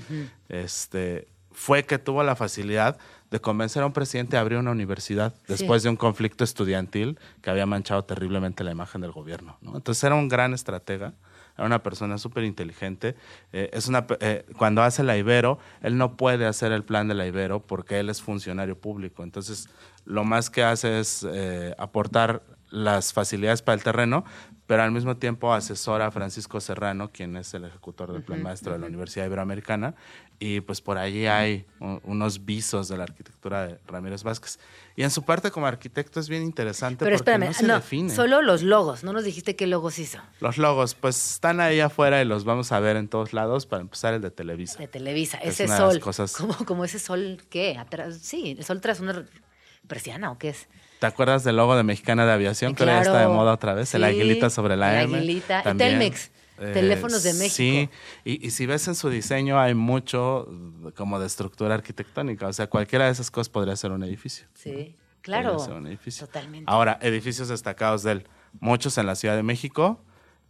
este, 0.48 1.28
fue 1.52 1.84
que 1.84 1.98
tuvo 2.00 2.24
la 2.24 2.34
facilidad 2.34 2.98
de 3.30 3.40
convencer 3.40 3.84
a 3.84 3.86
un 3.86 3.92
presidente 3.92 4.36
a 4.36 4.40
abrir 4.40 4.58
una 4.58 4.72
universidad 4.72 5.32
después 5.46 5.84
de 5.84 5.90
un 5.90 5.96
conflicto 5.96 6.42
estudiantil 6.42 7.20
que 7.40 7.50
había 7.50 7.66
manchado 7.66 8.02
terriblemente 8.02 8.64
la 8.64 8.72
imagen 8.72 9.02
del 9.02 9.12
gobierno. 9.12 9.58
¿no? 9.62 9.76
Entonces 9.76 10.02
era 10.02 10.16
un 10.16 10.28
gran 10.28 10.54
estratega, 10.54 11.12
era 11.56 11.66
una 11.66 11.82
persona 11.84 12.18
súper 12.18 12.42
inteligente. 12.44 13.14
Eh, 13.52 13.70
es 13.72 13.86
una, 13.88 14.06
eh, 14.20 14.44
cuando 14.58 14.82
hace 14.82 15.02
la 15.04 15.16
Ibero, 15.16 15.58
él 15.82 15.96
no 15.98 16.16
puede 16.16 16.46
hacer 16.46 16.72
el 16.72 16.82
plan 16.82 17.06
de 17.08 17.14
la 17.14 17.26
Ibero 17.26 17.60
porque 17.60 18.00
él 18.00 18.10
es 18.10 18.20
funcionario 18.22 18.76
público. 18.78 19.22
Entonces, 19.22 19.68
lo 20.06 20.24
más 20.24 20.48
que 20.48 20.62
hace 20.64 20.98
es 21.00 21.26
eh, 21.30 21.74
aportar 21.78 22.42
las 22.70 23.12
facilidades 23.12 23.60
para 23.62 23.74
el 23.76 23.82
terreno, 23.82 24.24
pero 24.66 24.82
al 24.82 24.90
mismo 24.90 25.16
tiempo 25.16 25.54
asesora 25.54 26.06
a 26.06 26.10
Francisco 26.10 26.60
Serrano, 26.60 27.10
quien 27.12 27.36
es 27.36 27.54
el 27.54 27.64
ejecutor 27.64 28.12
del 28.12 28.22
plan 28.24 28.42
maestro 28.42 28.72
de 28.72 28.80
la 28.80 28.86
Universidad 28.86 29.24
Iberoamericana, 29.26 29.94
y 30.40 30.60
pues 30.60 30.80
por 30.80 30.98
allí 30.98 31.26
hay 31.26 31.64
unos 32.02 32.44
visos 32.44 32.88
de 32.88 32.96
la 32.98 33.04
arquitectura 33.04 33.68
de 33.68 33.78
Ramírez 33.86 34.24
Vázquez. 34.24 34.58
Y 34.96 35.04
en 35.04 35.10
su 35.12 35.22
parte 35.22 35.52
como 35.52 35.66
arquitecto 35.66 36.18
es 36.18 36.28
bien 36.28 36.42
interesante 36.42 37.04
Pero 37.04 37.16
porque 37.16 37.30
espérame, 37.30 37.46
no 37.50 37.54
se 37.54 37.66
no, 37.68 37.74
define. 37.74 38.10
solo 38.10 38.42
los 38.42 38.62
logos, 38.64 39.04
no 39.04 39.12
nos 39.12 39.22
dijiste 39.24 39.54
qué 39.54 39.68
logos 39.68 39.98
hizo. 40.00 40.18
Los 40.40 40.58
logos, 40.58 40.94
pues 40.96 41.34
están 41.34 41.60
ahí 41.60 41.78
afuera 41.78 42.20
y 42.20 42.24
los 42.24 42.44
vamos 42.44 42.72
a 42.72 42.80
ver 42.80 42.96
en 42.96 43.06
todos 43.08 43.32
lados. 43.32 43.66
Para 43.66 43.82
empezar, 43.82 44.14
el 44.14 44.20
de 44.22 44.32
Televisa. 44.32 44.78
De 44.78 44.88
Televisa, 44.88 45.38
Es 45.38 45.54
ese 45.60 45.68
las 45.68 45.78
sol. 45.78 46.00
cosas- 46.00 46.32
Como, 46.36 46.54
como 46.66 46.84
ese 46.84 46.98
sol, 46.98 47.38
¿qué? 47.48 47.78
Atrás, 47.78 48.18
sí, 48.20 48.56
el 48.58 48.64
sol 48.64 48.80
tras 48.80 48.98
una 49.00 49.24
persiana 49.86 50.30
o 50.30 50.38
qué 50.38 50.50
es. 50.50 50.68
¿Te 50.98 51.06
acuerdas 51.06 51.44
del 51.44 51.56
logo 51.56 51.76
de 51.76 51.82
Mexicana 51.82 52.24
de 52.26 52.32
Aviación? 52.32 52.74
Que 52.74 52.82
ahora 52.84 52.94
ya 52.96 53.00
está 53.02 53.12
de 53.12 53.18
Claro. 53.24 53.34
moda 53.34 53.52
otra 53.52 53.74
vez. 53.74 53.94
el 53.94 54.00
Sí, 54.02 54.06
aguilita 54.06 54.50
sobre 54.50 54.76
la 54.76 55.00
el 55.00 55.08
M. 55.08 55.18
aguilita. 55.18 55.62
Y. 55.72 55.76
Telmex, 55.76 56.30
Teléfonos 56.56 57.22
de 57.22 57.34
México. 57.34 57.54
Sí, 57.54 57.90
y, 58.24 58.46
y 58.46 58.50
si 58.50 58.64
ves 58.64 58.88
en 58.88 58.94
su 58.94 59.10
diseño 59.10 59.60
hay 59.60 59.74
mucho 59.74 60.48
como 60.96 61.20
de 61.20 61.26
estructura 61.26 61.74
arquitectónica. 61.74 62.46
O 62.46 62.52
sea, 62.54 62.66
cualquiera 62.68 63.04
de 63.04 63.10
esas 63.12 63.30
cosas 63.30 63.50
podría 63.50 63.76
ser 63.76 63.90
un 63.92 64.02
edificio. 64.04 64.46
Sí, 64.54 64.96
claro. 65.20 65.50
Podría 65.52 65.66
ser 65.66 65.74
un 65.76 65.86
edificio. 65.86 66.26
Totalmente. 66.26 66.64
Ahora, 66.66 66.98
edificios 67.02 67.48
destacados 67.48 68.02
de 68.02 68.12
él. 68.12 68.28
Muchos 68.58 68.96
en 68.96 69.04
la 69.04 69.16
Ciudad 69.16 69.36
de 69.36 69.42
México. 69.42 70.02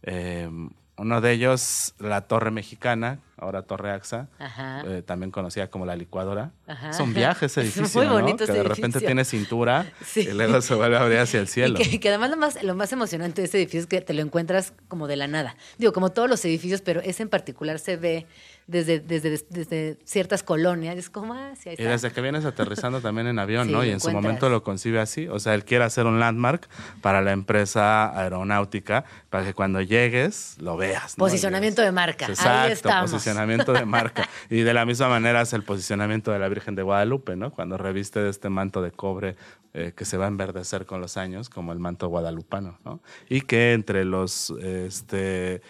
Eh, 0.03 0.49
uno 0.97 1.21
de 1.21 1.31
ellos, 1.31 1.93
la 1.99 2.21
Torre 2.21 2.49
Mexicana, 2.51 3.19
ahora 3.37 3.61
Torre 3.61 3.91
AXA, 3.91 4.27
Ajá. 4.39 4.81
eh, 4.85 5.03
también 5.03 5.29
conocida 5.31 5.69
como 5.69 5.85
la 5.85 5.95
licuadora. 5.95 6.51
Ajá. 6.65 6.89
Es 6.89 6.99
un 6.99 7.13
viaje 7.13 7.45
ese 7.45 7.61
Es 7.61 7.77
edificio, 7.77 7.99
muy 8.01 8.07
¿no? 8.07 8.13
bonito 8.13 8.37
que 8.37 8.43
ese 8.45 8.53
de 8.53 8.63
repente 8.63 8.85
edificio. 8.97 9.07
tiene 9.07 9.23
cintura 9.25 9.85
Sí. 10.03 10.21
y 10.21 10.33
luego 10.33 10.59
se 10.61 10.73
vuelve 10.73 10.97
a 10.97 11.01
abrir 11.01 11.19
hacia 11.19 11.39
el 11.39 11.47
cielo. 11.47 11.79
Y 11.79 11.83
que, 11.87 11.99
que 11.99 12.09
además 12.09 12.31
lo 12.31 12.37
más, 12.37 12.63
lo 12.63 12.73
más 12.73 12.91
emocionante 12.91 13.41
de 13.41 13.45
este 13.45 13.57
edificio 13.59 13.81
es 13.81 13.85
que 13.87 14.01
te 14.01 14.13
lo 14.15 14.21
encuentras 14.23 14.73
como 14.87 15.07
de 15.07 15.17
la 15.17 15.27
nada. 15.27 15.55
Digo, 15.77 15.93
como 15.93 16.09
todos 16.11 16.29
los 16.29 16.43
edificios, 16.45 16.81
pero 16.81 16.99
ese 17.01 17.21
en 17.23 17.29
particular 17.29 17.77
se 17.79 17.95
ve 17.95 18.25
desde, 18.67 18.99
desde, 18.99 19.41
desde 19.49 19.97
ciertas 20.03 20.43
colonias. 20.43 20.97
Es 20.97 21.09
como, 21.09 21.33
ah, 21.33 21.53
sí, 21.57 21.69
ahí 21.69 21.75
Y 21.79 21.83
desde 21.83 22.11
que 22.11 22.21
vienes 22.21 22.45
aterrizando 22.45 23.01
también 23.01 23.27
en 23.27 23.39
avión, 23.39 23.67
Sí, 23.67 23.73
¿no? 23.73 23.83
Y 23.83 23.89
en 23.89 23.99
su 23.99 24.11
momento 24.11 24.49
lo 24.49 24.61
concibe 24.63 24.99
así. 24.99 25.27
O 25.27 25.39
sea, 25.39 25.55
él 25.55 25.63
quiere 25.63 25.85
hacer 25.85 26.05
un 26.05 26.19
landmark 26.19 26.67
para 27.01 27.21
la 27.21 27.31
empresa 27.31 28.17
aeronáutica 28.19 29.05
para 29.29 29.45
que 29.45 29.53
cuando 29.53 29.81
llegues 29.81 30.57
lo 30.59 30.77
veas. 30.77 31.17
¿no? 31.17 31.23
Posicionamiento 31.23 31.81
de 31.81 31.91
marca. 31.91 32.25
Ahí 32.25 32.33
Exacto, 32.33 32.73
estamos. 32.73 33.11
posicionamiento 33.11 33.73
de 33.73 33.85
marca. 33.85 34.27
Y 34.49 34.61
de 34.61 34.73
la 34.73 34.85
misma 34.85 35.09
manera 35.09 35.41
es 35.41 35.53
el 35.53 35.63
posicionamiento 35.63 36.31
de 36.31 36.39
la 36.39 36.47
Virgen 36.47 36.75
de 36.75 36.83
Guadalupe, 36.83 37.35
¿no? 37.35 37.51
Cuando 37.51 37.77
reviste 37.77 38.19
de 38.19 38.29
este 38.29 38.49
manto 38.49 38.81
de 38.81 38.91
cobre 38.91 39.35
eh, 39.73 39.93
que 39.95 40.05
se 40.05 40.17
va 40.17 40.25
a 40.25 40.27
enverdecer 40.27 40.85
con 40.85 41.01
los 41.01 41.17
años, 41.17 41.49
como 41.49 41.71
el 41.71 41.79
manto 41.79 42.07
guadalupano, 42.07 42.79
¿no? 42.83 43.01
Y 43.29 43.41
que 43.41 43.73
entre 43.73 44.05
los 44.05 44.49
este, 44.61 45.61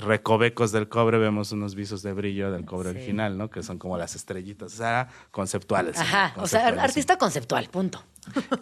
recovecos 0.00 0.72
del 0.72 0.88
cobre 0.88 1.18
vemos 1.18 1.52
unos 1.52 1.74
visos 1.74 2.02
de 2.02 2.12
brillo 2.12 2.50
del 2.50 2.64
cobre 2.64 2.90
Sí. 2.90 2.96
original, 2.96 3.36
¿no? 3.38 3.50
Que 3.50 3.62
son 3.62 3.78
como 3.78 3.96
las 3.98 4.14
estrellitas, 4.16 4.72
o 4.74 4.76
sea, 4.76 5.08
conceptuales. 5.30 5.98
Ajá, 5.98 6.34
o 6.36 6.46
sea, 6.46 6.68
artista 6.68 7.18
conceptual, 7.18 7.68
punto. 7.70 8.02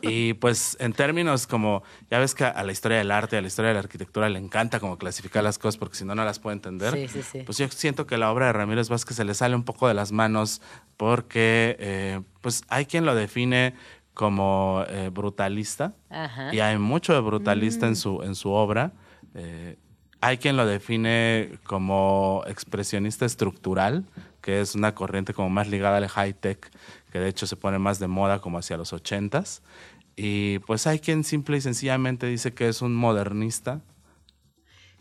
Y 0.00 0.34
pues 0.34 0.76
en 0.80 0.92
términos 0.92 1.46
como, 1.46 1.82
ya 2.10 2.18
ves 2.20 2.34
que 2.34 2.44
a 2.44 2.62
la 2.62 2.70
historia 2.70 2.98
del 2.98 3.10
arte, 3.10 3.36
a 3.36 3.40
la 3.40 3.48
historia 3.48 3.68
de 3.70 3.74
la 3.74 3.80
arquitectura 3.80 4.28
le 4.28 4.38
encanta 4.38 4.78
como 4.78 4.96
clasificar 4.98 5.42
las 5.42 5.58
cosas 5.58 5.76
porque 5.76 5.96
si 5.96 6.04
no, 6.04 6.14
no 6.14 6.24
las 6.24 6.38
puede 6.38 6.54
entender. 6.54 6.92
Sí, 6.92 7.08
sí, 7.08 7.22
sí. 7.22 7.42
Pues 7.44 7.58
yo 7.58 7.66
siento 7.68 8.06
que 8.06 8.16
la 8.16 8.30
obra 8.30 8.46
de 8.46 8.52
Ramírez 8.52 8.88
Vázquez 8.88 9.16
se 9.16 9.24
le 9.24 9.34
sale 9.34 9.56
un 9.56 9.64
poco 9.64 9.88
de 9.88 9.94
las 9.94 10.12
manos 10.12 10.60
porque 10.96 11.76
eh, 11.80 12.20
pues 12.42 12.62
hay 12.68 12.86
quien 12.86 13.04
lo 13.04 13.14
define 13.14 13.74
como 14.14 14.84
eh, 14.88 15.10
brutalista 15.12 15.94
Ajá. 16.10 16.50
Mm. 16.50 16.54
y 16.54 16.60
hay 16.60 16.78
mucho 16.78 17.12
de 17.12 17.20
brutalista 17.20 17.86
en, 17.86 17.96
su, 17.96 18.22
en 18.22 18.34
su 18.34 18.50
obra. 18.50 18.92
Eh, 19.34 19.76
hay 20.27 20.39
quien 20.39 20.57
lo 20.57 20.66
define 20.66 21.61
como 21.62 22.43
expresionista 22.49 23.27
estructural, 23.27 24.05
que 24.41 24.61
es 24.61 24.74
una 24.74 24.93
corriente 24.93 25.33
como 25.33 25.51
más 25.51 25.68
ligada 25.68 25.99
al 25.99 26.09
high-tech, 26.09 26.68
que 27.12 27.20
de 27.20 27.29
hecho 27.29 27.47
se 27.47 27.55
pone 27.55 27.79
más 27.79 28.01
de 28.01 28.09
moda 28.09 28.41
como 28.41 28.59
hacia 28.59 28.77
los 28.77 28.93
ochentas. 28.93 29.62
Y 30.16 30.59
pues 30.61 30.89
hay 30.89 30.99
quien 30.99 31.22
simple 31.22 31.59
y 31.59 31.61
sencillamente 31.61 32.27
dice 32.27 32.55
que 32.55 32.68
es 32.68 32.83
un 32.83 32.93
modernista. 32.93 33.83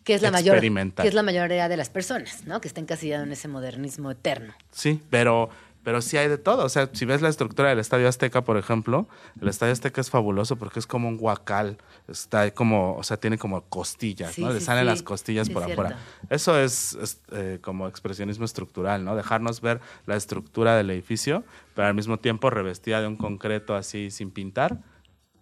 Que 0.04 0.14
es 0.14 0.22
la 0.22 0.30
mayor, 0.30 0.60
que 0.62 1.08
es 1.08 1.16
la 1.16 1.24
mayoría 1.24 1.68
de 1.70 1.78
las 1.78 1.90
personas, 1.90 2.46
¿no? 2.46 2.62
Que 2.62 2.68
está 2.68 2.80
encasillado 2.80 3.24
en 3.24 3.32
ese 3.32 3.48
modernismo 3.48 4.12
eterno. 4.12 4.54
Sí, 4.70 5.02
pero, 5.10 5.50
pero 5.86 6.02
sí 6.02 6.18
hay 6.18 6.28
de 6.28 6.38
todo. 6.38 6.66
O 6.66 6.70
sea, 6.70 6.90
si 6.92 7.06
ves 7.06 7.22
la 7.22 7.30
estructura 7.30 7.70
del 7.70 7.80
Estadio 7.80 8.10
Azteca, 8.10 8.44
por 8.44 8.58
ejemplo, 8.58 9.08
el 9.40 9.48
Estadio 9.48 9.72
Azteca 9.72 10.02
es 10.02 10.10
fabuloso 10.10 10.58
porque 10.58 10.80
es 10.80 10.88
como 10.88 11.08
un 11.08 11.16
guacal. 11.16 11.78
Está 12.10 12.52
como, 12.52 12.96
o 12.98 13.04
sea, 13.04 13.16
tiene 13.18 13.38
como 13.38 13.62
costillas, 13.62 14.34
Sí, 14.34 14.42
¿no? 14.44 14.52
Le 14.52 14.60
salen 14.60 14.84
sí. 14.84 14.88
las 14.88 15.04
costillas 15.04 15.50
por 15.50 15.64
es 15.64 15.72
afuera. 15.72 15.98
Eso 16.30 16.60
es, 16.60 16.94
es, 16.96 17.22
eh, 17.32 17.60
como 17.62 17.88
expresionismo 17.88 18.44
estructural, 18.44 19.06
¿no? 19.06 19.16
Dejarnos 19.16 19.62
ver 19.62 19.80
la 20.08 20.16
estructura 20.18 20.76
del 20.76 20.90
edificio, 20.90 21.44
pero 21.76 21.88
al 21.88 21.94
mismo 21.94 22.18
tiempo 22.18 22.50
revestida 22.50 23.00
de 23.00 23.08
un 23.08 23.16
concreto 23.16 23.76
así 23.76 24.10
sin 24.12 24.32
pintar, 24.32 24.80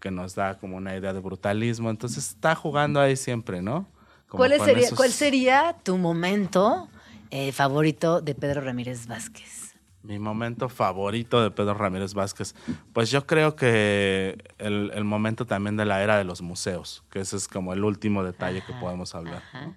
que 0.01 0.11
nos 0.11 0.35
da 0.35 0.57
como 0.59 0.75
una 0.75 0.95
idea 0.97 1.13
de 1.13 1.21
brutalismo. 1.21 1.89
Entonces 1.89 2.27
está 2.27 2.53
jugando 2.53 2.99
ahí 2.99 3.15
siempre, 3.15 3.61
¿no? 3.61 3.87
¿Cuál 4.27 4.59
sería, 4.59 4.87
esos- 4.87 4.97
¿Cuál 4.97 5.11
sería 5.11 5.75
tu 5.83 5.97
momento 5.97 6.89
eh, 7.31 7.53
favorito 7.53 8.19
de 8.19 8.35
Pedro 8.35 8.59
Ramírez 8.61 9.07
Vázquez? 9.07 9.62
Mi 10.03 10.19
momento 10.19 10.69
favorito 10.69 11.41
de 11.41 11.49
Pedro 11.49 11.73
Ramírez 11.73 12.13
Vázquez. 12.13 12.55
Pues 12.91 13.09
yo 13.09 13.25
creo 13.25 13.55
que 13.55 14.37
el, 14.57 14.91
el 14.93 15.03
momento 15.05 15.45
también 15.45 15.77
de 15.77 15.85
la 15.85 16.03
era 16.03 16.17
de 16.17 16.25
los 16.25 16.41
museos, 16.41 17.03
que 17.09 17.21
ese 17.21 17.37
es 17.37 17.47
como 17.47 17.73
el 17.73 17.83
último 17.83 18.23
detalle 18.23 18.61
que 18.65 18.73
podemos 18.73 19.15
hablar. 19.15 19.41
¿no? 19.53 19.75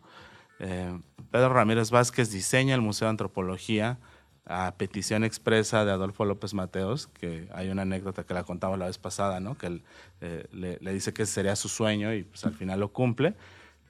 Eh, 0.58 0.98
Pedro 1.30 1.50
Ramírez 1.50 1.90
Vázquez 1.90 2.30
diseña 2.30 2.74
el 2.74 2.80
Museo 2.80 3.06
de 3.06 3.10
Antropología 3.10 3.98
a 4.46 4.74
petición 4.76 5.24
expresa 5.24 5.84
de 5.84 5.90
Adolfo 5.90 6.24
López 6.24 6.54
Mateos, 6.54 7.08
que 7.08 7.48
hay 7.52 7.68
una 7.68 7.82
anécdota 7.82 8.24
que 8.24 8.32
la 8.32 8.44
contaba 8.44 8.76
la 8.76 8.86
vez 8.86 8.96
pasada, 8.96 9.40
¿no? 9.40 9.58
que 9.58 9.66
él 9.66 9.82
eh, 10.20 10.46
le, 10.52 10.78
le 10.80 10.92
dice 10.92 11.12
que 11.12 11.24
ese 11.24 11.32
sería 11.32 11.56
su 11.56 11.68
sueño 11.68 12.14
y 12.14 12.22
pues 12.22 12.44
al 12.44 12.54
final 12.54 12.80
lo 12.80 12.92
cumple. 12.92 13.34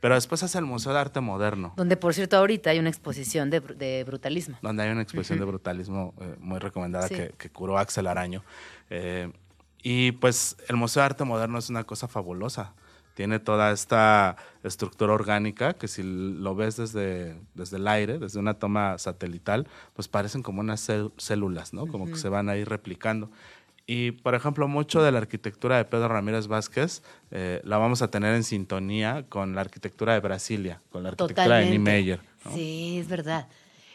Pero 0.01 0.15
después 0.15 0.43
hace 0.43 0.59
el 0.59 0.65
Museo 0.67 0.93
de 0.93 0.99
Arte 1.01 1.21
Moderno, 1.21 1.73
Donde, 1.77 1.97
por 1.97 2.13
cierto, 2.15 2.37
ahorita 2.37 2.71
hay 2.71 2.79
una 2.79 2.91
exposición 2.91 3.51
de, 3.51 3.61
de 3.61 4.05
brutalismo. 4.05 4.59
donde 4.63 4.83
hay 4.83 4.91
una 4.91 5.03
exposición 5.03 5.39
de 5.39 5.45
brutalismo 5.47 6.15
eh, 6.21 6.37
muy 6.39 6.59
recomendada 6.59 7.09
Sí. 7.09 7.15
que, 7.15 7.35
que 7.39 7.51
curó 7.51 7.79
Axel 7.79 8.07
Araño. 8.07 8.43
Eh, 8.91 9.33
y 9.83 10.13
pues 10.13 10.57
el 10.69 10.77
Museo 10.77 11.01
de 11.03 11.07
Arte 11.07 11.25
Moderno 11.25 11.59
es 11.59 11.71
una 11.71 11.85
cosa 11.85 12.09
fabulosa. 12.09 12.75
Tiene 13.15 13.39
toda 13.39 13.73
esta 13.73 14.37
estructura 14.63 15.15
orgánica 15.15 15.73
que 15.73 15.89
si 15.89 16.03
lo 16.03 16.55
ves 16.55 16.77
desde, 16.77 17.41
desde 17.55 17.79
el 17.79 17.89
aire, 17.89 18.19
desde 18.19 18.39
una 18.39 18.55
toma 18.55 18.99
satelital, 18.99 19.67
pues 19.95 20.07
parecen 20.07 20.43
como 20.43 20.61
unas 20.61 20.87
cél- 20.87 21.13
células, 21.17 21.73
¿no? 21.73 21.87
Como 21.87 22.05
que 22.07 22.17
se 22.17 22.29
van 22.29 22.51
a 22.51 22.57
ir 22.59 22.69
replicando. 22.69 23.31
Y, 23.89 24.11
por 24.11 24.35
ejemplo, 24.35 24.67
mucho 24.67 25.01
de 25.03 25.13
la 25.13 25.19
arquitectura 25.19 25.77
de 25.77 25.85
Pedro 25.85 26.09
Ramírez 26.09 26.49
Vázquez 26.49 27.03
eh, 27.31 27.61
la 27.65 27.79
vamos 27.79 28.03
a 28.03 28.11
tener 28.11 28.35
en 28.35 28.43
sintonía 28.43 29.25
con 29.29 29.55
la 29.55 29.61
arquitectura 29.61 30.15
de 30.15 30.21
Brasilia, 30.21 30.81
con 30.91 31.05
la 31.05 31.11
arquitectura 31.11 31.59
de 31.59 31.71
Niemeyer. 31.71 32.21
¿no? 32.45 32.53
Sí, 32.53 32.99
es 32.99 33.07
verdad. 33.09 33.47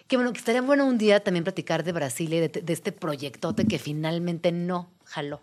Que 0.08 0.16
bueno, 0.16 0.32
que 0.32 0.40
estaría 0.40 0.62
bueno 0.62 0.86
un 0.86 0.98
día 0.98 1.22
también 1.24 1.44
platicar 1.44 1.84
de 1.84 1.92
Brasil 1.92 2.34
y 2.34 2.40
de, 2.40 2.48
de 2.50 2.74
este 2.74 2.92
proyectote 2.94 3.66
que 3.66 3.80
finalmente 3.80 4.52
no 4.54 4.90
jaló. 5.06 5.42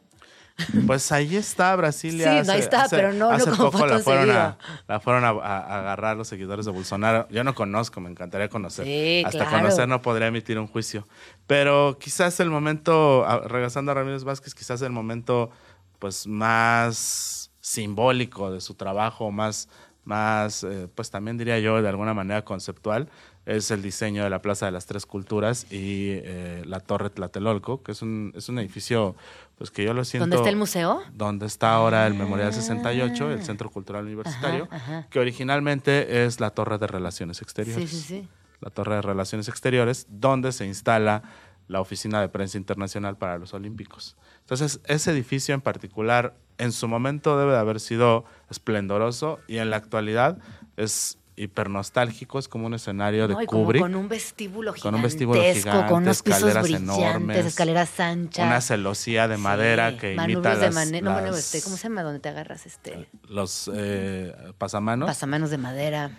Pues 0.88 1.12
ahí 1.12 1.36
está 1.36 1.76
Brasilia. 1.76 2.40
Sí, 2.42 2.46
no, 2.48 2.52
ahí 2.54 2.58
está, 2.60 2.82
hace- 2.82 2.96
pero 2.96 3.12
no- 3.12 3.28
no 3.30 3.36
hace 3.36 3.50
poco 3.52 3.78
fue 3.78 3.86
la 3.88 4.00
fueron, 4.00 4.30
a, 4.32 4.58
la 4.88 4.98
fueron 4.98 5.24
a, 5.24 5.28
a- 5.28 5.58
a 5.60 5.78
agarrar 5.78 6.16
los 6.16 6.26
seguidores 6.26 6.66
de 6.66 6.72
Bolsonaro. 6.72 7.28
Yo 7.30 7.44
no 7.44 7.54
conozco, 7.54 8.00
me 8.00 8.10
encantaría 8.10 8.48
conocer. 8.48 8.84
Sí, 8.84 9.22
Hasta 9.24 9.46
claro. 9.46 9.58
conocer 9.62 9.86
no 9.88 10.02
podría 10.02 10.26
emitir 10.26 10.58
un 10.58 10.66
juicio. 10.66 11.06
Pero 11.48 11.96
quizás 11.98 12.38
el 12.38 12.50
momento, 12.50 13.24
a- 13.26 13.40
regresando 13.40 13.90
a 13.90 13.94
Ramírez 13.94 14.22
Vázquez, 14.22 14.54
quizás 14.54 14.80
el 14.82 14.92
momento 14.92 15.50
pues 15.98 16.28
más 16.28 17.50
simbólico 17.60 18.52
de 18.52 18.60
su 18.60 18.74
trabajo, 18.74 19.30
más, 19.32 19.68
más 20.04 20.62
eh, 20.62 20.88
pues 20.94 21.10
también 21.10 21.36
diría 21.38 21.58
yo 21.58 21.82
de 21.82 21.88
alguna 21.88 22.14
manera 22.14 22.44
conceptual, 22.44 23.08
es 23.46 23.70
el 23.70 23.80
diseño 23.82 24.22
de 24.24 24.30
la 24.30 24.42
Plaza 24.42 24.66
de 24.66 24.72
las 24.72 24.84
Tres 24.86 25.06
Culturas 25.06 25.66
y 25.72 26.10
eh, 26.22 26.62
la 26.66 26.80
Torre 26.80 27.08
Tlatelolco, 27.10 27.82
que 27.82 27.92
es 27.92 28.02
un, 28.02 28.32
es 28.36 28.48
un 28.50 28.58
edificio 28.58 29.16
pues 29.56 29.70
que 29.70 29.84
yo 29.84 29.92
lo 29.94 30.04
siento 30.04 30.24
¿Dónde 30.24 30.36
está 30.36 30.50
el 30.50 30.56
museo? 30.56 31.00
donde 31.14 31.46
está 31.46 31.72
ahora 31.74 32.06
el 32.06 32.14
Memorial 32.14 32.52
68, 32.52 33.30
el 33.32 33.42
Centro 33.42 33.70
Cultural 33.70 34.04
Universitario, 34.04 34.68
Ah. 34.70 34.76
Ajá, 34.76 34.98
ajá. 34.98 35.08
que 35.10 35.18
originalmente 35.18 36.24
es 36.26 36.40
la 36.40 36.50
Torre 36.50 36.76
de 36.78 36.86
Relaciones 36.86 37.38
Sí, 37.38 37.42
Exteriores. 37.44 37.90
sí, 37.90 38.00
sí. 38.00 38.28
La 38.60 38.70
Torre 38.70 38.96
de 38.96 39.02
Relaciones 39.02 39.48
Exteriores, 39.48 40.06
donde 40.08 40.52
se 40.52 40.66
instala 40.66 41.22
la 41.68 41.80
Oficina 41.80 42.20
de 42.20 42.28
Prensa 42.28 42.56
Internacional 42.56 43.16
para 43.18 43.38
los 43.38 43.52
Olímpicos. 43.54 44.16
Entonces, 44.40 44.80
ese 44.86 45.10
edificio 45.12 45.54
en 45.54 45.60
particular, 45.60 46.34
en 46.56 46.72
su 46.72 46.88
momento 46.88 47.38
debe 47.38 47.52
de 47.52 47.58
haber 47.58 47.78
sido 47.78 48.24
esplendoroso 48.50 49.38
y 49.46 49.58
en 49.58 49.70
la 49.70 49.76
actualidad 49.76 50.38
es 50.76 51.18
hipernostálgico, 51.36 52.38
es 52.38 52.48
como 52.48 52.66
un 52.66 52.74
escenario 52.74 53.28
de 53.28 53.34
No, 53.34 53.40
Kubrick. 53.46 53.80
con 53.82 53.94
un 53.94 54.08
vestíbulo 54.08 54.72
gigantesco, 54.72 54.88
Con 54.88 54.94
un 54.96 55.02
vestíbulo 55.02 55.40
gigante, 55.42 55.88
con 55.88 56.02
unos 56.02 56.22
pisos 56.22 56.38
escaleras 56.38 56.62
brillantes, 56.64 56.98
enormes, 56.98 57.46
escaleras 57.46 58.00
anchas. 58.00 58.44
Una 58.46 58.60
celosía 58.60 59.28
de 59.28 59.36
Sí, 59.36 59.42
madera 59.42 59.96
que 59.96 60.14
imita 60.14 60.56
de 60.56 61.00
no, 61.02 61.20
las- 61.20 61.38
este, 61.38 61.62
¿Cómo 61.62 61.76
se 61.76 61.84
llama? 61.84 62.02
Donde 62.02 62.18
te 62.20 62.28
agarras 62.28 62.66
este 62.66 63.08
los 63.28 63.70
eh, 63.72 64.34
pasamanos. 64.58 65.06
pasamanos 65.06 65.50
de 65.50 65.58
madera. 65.58 66.10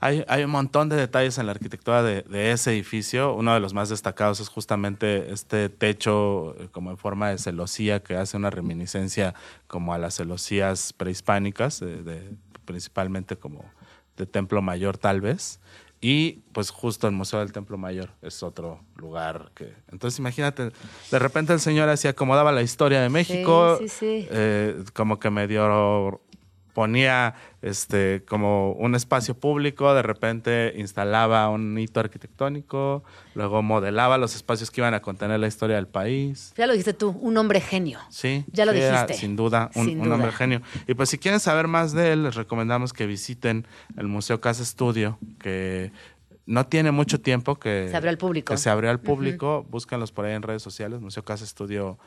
Hay, 0.00 0.24
hay 0.28 0.44
un 0.44 0.50
montón 0.50 0.88
de 0.88 0.96
detalles 0.96 1.38
en 1.38 1.46
la 1.46 1.52
arquitectura 1.52 2.02
de, 2.04 2.22
de 2.22 2.52
ese 2.52 2.70
edificio. 2.72 3.34
Uno 3.34 3.52
de 3.54 3.60
los 3.60 3.74
más 3.74 3.88
destacados 3.88 4.38
es 4.38 4.48
justamente 4.48 5.32
este 5.32 5.68
techo 5.68 6.54
eh, 6.60 6.68
como 6.70 6.90
en 6.90 6.96
forma 6.98 7.30
de 7.30 7.38
celosía 7.38 8.00
que 8.02 8.14
hace 8.16 8.36
una 8.36 8.50
reminiscencia 8.50 9.34
como 9.66 9.92
a 9.92 9.98
las 9.98 10.14
celosías 10.14 10.92
prehispánicas, 10.92 11.82
eh, 11.82 11.86
de- 11.86 12.36
principalmente 12.64 13.36
como 13.36 13.64
de 14.16 14.26
Templo 14.26 14.62
Mayor 14.62 14.98
tal 14.98 15.20
vez. 15.20 15.58
Y 16.00 16.42
pues 16.52 16.70
justo 16.70 17.08
el 17.08 17.12
Museo 17.14 17.40
del 17.40 17.50
Templo 17.50 17.76
Mayor 17.76 18.10
es 18.22 18.44
otro 18.44 18.80
lugar 18.94 19.50
que... 19.56 19.74
Entonces 19.90 20.20
imagínate, 20.20 20.70
de 21.10 21.18
repente 21.18 21.52
el 21.52 21.58
señor 21.58 21.88
así 21.88 22.06
acomodaba 22.06 22.52
la 22.52 22.62
historia 22.62 23.00
de 23.00 23.08
México, 23.08 23.78
sí, 23.80 23.88
sí. 23.88 24.28
eh, 24.30 24.84
como 24.94 25.18
que 25.18 25.28
medio 25.30 26.20
ponía 26.74 27.34
este 27.62 28.22
como 28.28 28.72
un 28.72 28.94
espacio 28.94 29.34
público, 29.34 29.92
de 29.94 30.02
repente 30.02 30.74
instalaba 30.76 31.48
un 31.48 31.76
hito 31.78 32.00
arquitectónico, 32.00 33.02
luego 33.34 33.62
modelaba 33.62 34.16
los 34.18 34.34
espacios 34.36 34.70
que 34.70 34.80
iban 34.80 34.94
a 34.94 35.00
contener 35.00 35.40
la 35.40 35.46
historia 35.48 35.76
del 35.76 35.88
país. 35.88 36.52
Ya 36.56 36.66
lo 36.66 36.72
dijiste 36.72 36.92
tú, 36.92 37.10
un 37.20 37.36
hombre 37.36 37.60
genio. 37.60 37.98
Sí, 38.10 38.44
Ya 38.52 38.64
lo 38.64 38.72
sí, 38.72 38.78
era, 38.78 39.02
dijiste. 39.02 39.14
sin 39.20 39.34
duda, 39.36 39.70
un, 39.74 39.84
Sin 39.86 39.98
un 39.98 40.04
duda. 40.04 40.14
hombre 40.16 40.32
genio. 40.32 40.62
Y 40.86 40.94
pues 40.94 41.08
si 41.10 41.18
quieren 41.18 41.40
saber 41.40 41.66
más 41.66 41.92
de 41.92 42.12
él, 42.12 42.22
les 42.24 42.34
recomendamos 42.36 42.92
que 42.92 43.06
visiten 43.06 43.66
el 43.96 44.06
Museo 44.06 44.40
Casa 44.40 44.62
Estudio, 44.62 45.18
que 45.40 45.90
no 46.46 46.66
tiene 46.66 46.92
mucho 46.92 47.20
tiempo 47.20 47.56
que 47.58 47.88
Se 47.90 47.96
abrió 47.96 48.10
al 48.10 48.18
público. 48.18 48.52
que 48.54 48.58
se 48.58 48.70
abrió 48.70 48.90
al 48.90 49.00
público. 49.00 49.66
Búscanlos 49.68 50.12
por 50.12 50.24
ahí 50.24 50.34
en 50.34 50.42
redes 50.42 50.62
sociales, 50.62 51.00
Museo 51.00 51.24
Casa 51.24 51.44
Estudio 51.44 51.98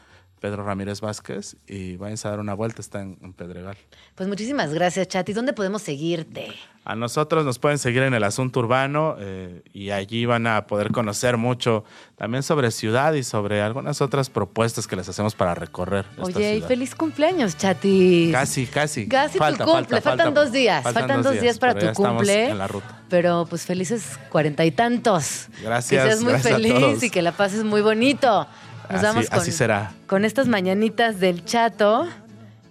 Pedro 0.41 0.65
Ramírez 0.65 1.01
Vázquez, 1.01 1.55
y 1.67 1.97
váyanse 1.97 2.27
a 2.27 2.31
dar 2.31 2.39
una 2.39 2.55
vuelta, 2.55 2.81
está 2.81 2.99
en, 2.99 3.19
en 3.21 3.31
Pedregal. 3.31 3.77
Pues 4.15 4.27
muchísimas 4.27 4.73
gracias, 4.73 5.07
Chati. 5.07 5.33
¿Dónde 5.33 5.53
podemos 5.53 5.83
seguirte? 5.83 6.47
A 6.83 6.95
nosotros 6.95 7.45
nos 7.45 7.59
pueden 7.59 7.77
seguir 7.77 8.01
en 8.01 8.15
el 8.15 8.23
Asunto 8.23 8.59
Urbano 8.59 9.15
eh, 9.19 9.61
y 9.71 9.91
allí 9.91 10.25
van 10.25 10.47
a 10.47 10.65
poder 10.65 10.91
conocer 10.91 11.37
mucho 11.37 11.83
también 12.15 12.41
sobre 12.41 12.71
ciudad 12.71 13.13
y 13.13 13.21
sobre 13.21 13.61
algunas 13.61 14.01
otras 14.01 14.31
propuestas 14.31 14.87
que 14.87 14.95
les 14.95 15.07
hacemos 15.07 15.35
para 15.35 15.53
recorrer. 15.53 16.07
Oye, 16.17 16.55
y 16.55 16.61
feliz 16.61 16.95
cumpleaños, 16.95 17.55
Chati. 17.55 18.29
Casi, 18.31 18.65
casi. 18.65 19.07
Casi 19.07 19.37
tu 19.37 19.63
cumple. 19.63 20.01
Faltan 20.01 20.33
dos 20.33 20.51
días. 20.51 20.81
Faltan, 20.81 21.21
dos 21.21 21.39
días, 21.39 21.59
para 21.59 21.73
ya 21.73 21.79
tu 21.79 21.85
estamos 21.85 22.17
cumple. 22.17 22.49
en 22.49 22.57
la 22.57 22.67
ruta. 22.67 23.03
Pero 23.09 23.45
pues 23.47 23.63
felices 23.63 24.17
cuarenta 24.29 24.65
y 24.65 24.71
tantos. 24.71 25.49
Gracias, 25.61 26.03
Que 26.03 26.09
seas 26.09 26.23
muy 26.23 26.39
feliz 26.39 27.03
y 27.03 27.11
que 27.11 27.21
la 27.21 27.31
pases 27.31 27.63
muy 27.63 27.81
bonito. 27.81 28.47
Nos 28.91 29.03
Así- 29.03 29.05
vamos 29.05 29.29
con, 29.29 29.39
así 29.39 29.51
será. 29.51 29.93
con 30.07 30.25
estas 30.25 30.47
mañanitas 30.47 31.19
del 31.19 31.45
chato. 31.45 32.07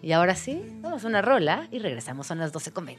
Y 0.03 0.13
ahora 0.13 0.35
sí, 0.35 0.63
vamos 0.81 1.05
a 1.05 1.09
una 1.09 1.23
rola 1.23 1.69
y 1.71 1.79
regresamos. 1.79 2.27
Son 2.27 2.39
las 2.39 2.53
12.20. 2.53 2.99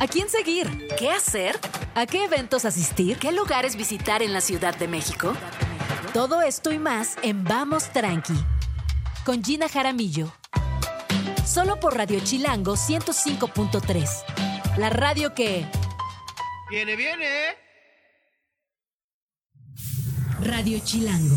¿A 0.00 0.06
quién 0.06 0.28
seguir? 0.28 0.88
¿Qué 0.96 1.10
hacer? 1.10 1.58
¿A 1.96 2.06
qué 2.06 2.24
eventos 2.24 2.64
asistir? 2.64 3.18
¿Qué 3.18 3.32
lugares 3.32 3.74
visitar 3.76 4.22
en 4.22 4.32
la 4.32 4.40
Ciudad 4.40 4.76
de 4.76 4.86
México? 4.86 5.34
Todo 6.14 6.40
esto 6.42 6.72
y 6.72 6.78
más 6.78 7.16
en 7.22 7.42
Vamos 7.44 7.90
Tranqui. 7.92 8.34
Con 9.24 9.42
Gina 9.42 9.68
Jaramillo. 9.68 10.32
Solo 11.44 11.80
por 11.80 11.96
Radio 11.96 12.20
Chilango 12.20 12.76
105.3. 12.76 14.78
La 14.78 14.90
radio 14.90 15.34
que... 15.34 15.66
Viene, 16.70 16.94
viene. 16.94 17.26
Radio 20.40 20.78
Chilango. 20.84 21.36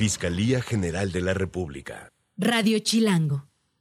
Fiscalía 0.00 0.62
General 0.62 1.12
de 1.12 1.20
la 1.20 1.34
República. 1.34 2.08
Radio 2.38 2.78
Chilango. 2.78 3.49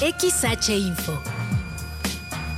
XH 0.00 0.78
Info. 0.78 1.20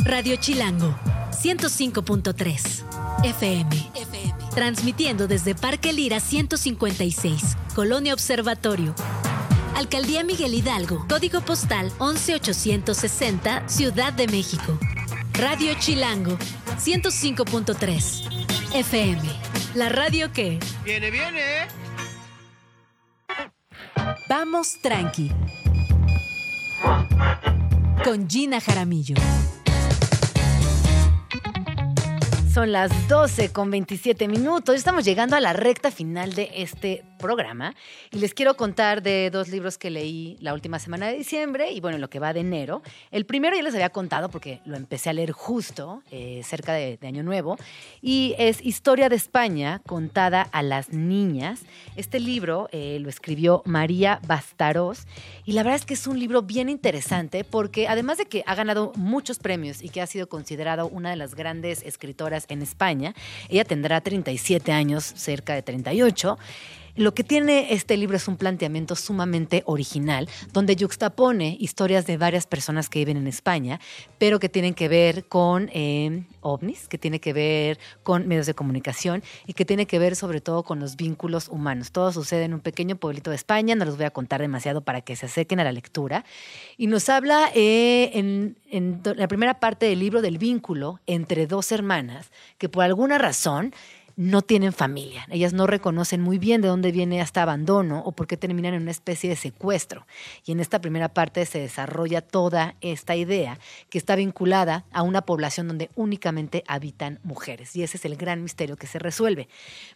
Radio 0.04 0.36
Chilango, 0.36 0.94
105.3 1.30 3.24
FM. 3.24 3.90
FM. 3.94 4.34
Transmitiendo 4.54 5.26
desde 5.26 5.54
Parque 5.54 5.94
Lira 5.94 6.20
156, 6.20 7.56
Colonia 7.74 8.12
Observatorio. 8.12 8.94
Alcaldía 9.74 10.22
Miguel 10.22 10.52
Hidalgo, 10.52 11.06
código 11.08 11.40
postal 11.40 11.90
11860, 11.98 13.66
Ciudad 13.70 14.12
de 14.12 14.26
México. 14.26 14.78
Radio 15.32 15.72
Chilango, 15.78 16.36
105.3 16.76 18.74
FM. 18.74 19.22
La 19.76 19.88
radio 19.88 20.30
que... 20.30 20.58
Viene, 20.84 21.10
viene. 21.10 21.68
Vamos 24.28 24.78
tranqui 24.82 25.32
con 28.04 28.28
Gina 28.28 28.60
Jaramillo. 28.60 29.14
Son 32.52 32.72
las 32.72 32.90
12 33.08 33.52
con 33.52 33.70
27 33.70 34.26
minutos. 34.26 34.74
Estamos 34.74 35.04
llegando 35.04 35.36
a 35.36 35.40
la 35.40 35.52
recta 35.52 35.90
final 35.90 36.34
de 36.34 36.50
este 36.56 37.04
programa 37.20 37.74
y 38.10 38.18
les 38.18 38.34
quiero 38.34 38.56
contar 38.56 39.02
de 39.02 39.30
dos 39.30 39.48
libros 39.48 39.78
que 39.78 39.90
leí 39.90 40.36
la 40.40 40.54
última 40.54 40.78
semana 40.78 41.08
de 41.08 41.16
diciembre 41.16 41.70
y 41.70 41.80
bueno, 41.80 41.98
lo 41.98 42.10
que 42.10 42.18
va 42.18 42.32
de 42.32 42.40
enero. 42.40 42.82
El 43.10 43.26
primero 43.26 43.54
ya 43.54 43.62
les 43.62 43.74
había 43.74 43.90
contado 43.90 44.28
porque 44.30 44.60
lo 44.64 44.76
empecé 44.76 45.10
a 45.10 45.12
leer 45.12 45.32
justo 45.32 46.02
eh, 46.10 46.42
cerca 46.44 46.72
de, 46.72 46.98
Año 47.02 47.22
Nuevo 47.22 47.56
y 48.02 48.34
es 48.38 48.64
Historia 48.64 49.08
de 49.08 49.16
España 49.16 49.80
contada 49.86 50.42
a 50.42 50.62
las 50.62 50.90
niñas. 50.90 51.62
Este 51.96 52.20
libro 52.20 52.68
eh, 52.72 52.98
lo 53.00 53.08
escribió 53.08 53.62
María 53.64 54.20
Bastaros 54.26 55.06
y 55.44 55.52
la 55.52 55.62
verdad 55.62 55.76
es 55.80 55.86
que 55.86 55.94
es 55.94 56.06
un 56.06 56.18
libro 56.18 56.42
bien 56.42 56.68
interesante 56.68 57.44
porque 57.44 57.88
además 57.88 58.18
de 58.18 58.26
que 58.26 58.44
ha 58.46 58.54
ganado 58.54 58.92
muchos 58.96 59.38
premios 59.38 59.82
y 59.82 59.88
que 59.88 60.00
ha 60.00 60.06
sido 60.06 60.28
considerado 60.28 60.88
una 60.88 61.10
de 61.10 61.16
las 61.16 61.34
grandes 61.34 61.82
escritoras 61.82 62.46
en 62.48 62.62
España. 62.62 63.14
Ella 63.48 63.64
tendrá 63.64 64.00
37 64.00 64.72
años, 64.72 65.04
cerca 65.04 65.54
de 65.54 65.62
38. 65.62 66.38
Lo 67.00 67.14
que 67.14 67.24
tiene 67.24 67.72
este 67.72 67.96
libro 67.96 68.18
es 68.18 68.28
un 68.28 68.36
planteamiento 68.36 68.94
sumamente 68.94 69.62
original, 69.64 70.28
donde 70.52 70.76
yuxtapone 70.76 71.56
historias 71.58 72.04
de 72.04 72.18
varias 72.18 72.46
personas 72.46 72.90
que 72.90 72.98
viven 72.98 73.16
en 73.16 73.26
España, 73.26 73.80
pero 74.18 74.38
que 74.38 74.50
tienen 74.50 74.74
que 74.74 74.86
ver 74.86 75.24
con 75.24 75.70
eh, 75.72 76.24
ovnis, 76.42 76.88
que 76.88 76.98
tiene 76.98 77.18
que 77.18 77.32
ver 77.32 77.78
con 78.02 78.28
medios 78.28 78.44
de 78.44 78.52
comunicación 78.52 79.22
y 79.46 79.54
que 79.54 79.64
tiene 79.64 79.86
que 79.86 79.98
ver 79.98 80.14
sobre 80.14 80.42
todo 80.42 80.62
con 80.62 80.78
los 80.78 80.96
vínculos 80.96 81.48
humanos. 81.48 81.90
Todo 81.90 82.12
sucede 82.12 82.44
en 82.44 82.52
un 82.52 82.60
pequeño 82.60 82.96
pueblito 82.96 83.30
de 83.30 83.36
España, 83.36 83.74
no 83.74 83.86
les 83.86 83.96
voy 83.96 84.04
a 84.04 84.10
contar 84.10 84.42
demasiado 84.42 84.82
para 84.82 85.00
que 85.00 85.16
se 85.16 85.24
acerquen 85.24 85.58
a 85.58 85.64
la 85.64 85.72
lectura. 85.72 86.26
Y 86.76 86.86
nos 86.86 87.08
habla 87.08 87.50
eh, 87.54 88.10
en 88.12 88.56
la 89.16 89.26
primera 89.26 89.58
parte 89.58 89.86
del 89.86 90.00
libro 90.00 90.20
del 90.20 90.36
vínculo 90.36 91.00
entre 91.06 91.46
dos 91.46 91.72
hermanas 91.72 92.30
que 92.58 92.68
por 92.68 92.84
alguna 92.84 93.16
razón 93.16 93.72
no 94.20 94.42
tienen 94.42 94.74
familia. 94.74 95.26
Ellas 95.30 95.54
no 95.54 95.66
reconocen 95.66 96.20
muy 96.20 96.36
bien 96.36 96.60
de 96.60 96.68
dónde 96.68 96.92
viene 96.92 97.22
este 97.22 97.40
abandono 97.40 98.02
o 98.04 98.12
por 98.12 98.26
qué 98.26 98.36
terminan 98.36 98.74
en 98.74 98.82
una 98.82 98.90
especie 98.90 99.30
de 99.30 99.36
secuestro. 99.36 100.06
Y 100.44 100.52
en 100.52 100.60
esta 100.60 100.78
primera 100.78 101.08
parte 101.08 101.46
se 101.46 101.58
desarrolla 101.58 102.20
toda 102.20 102.74
esta 102.82 103.16
idea 103.16 103.58
que 103.88 103.96
está 103.96 104.16
vinculada 104.16 104.84
a 104.92 105.04
una 105.04 105.22
población 105.22 105.68
donde 105.68 105.88
únicamente 105.94 106.64
habitan 106.66 107.18
mujeres. 107.22 107.74
Y 107.74 107.82
ese 107.82 107.96
es 107.96 108.04
el 108.04 108.16
gran 108.16 108.42
misterio 108.42 108.76
que 108.76 108.86
se 108.86 108.98
resuelve. 108.98 109.48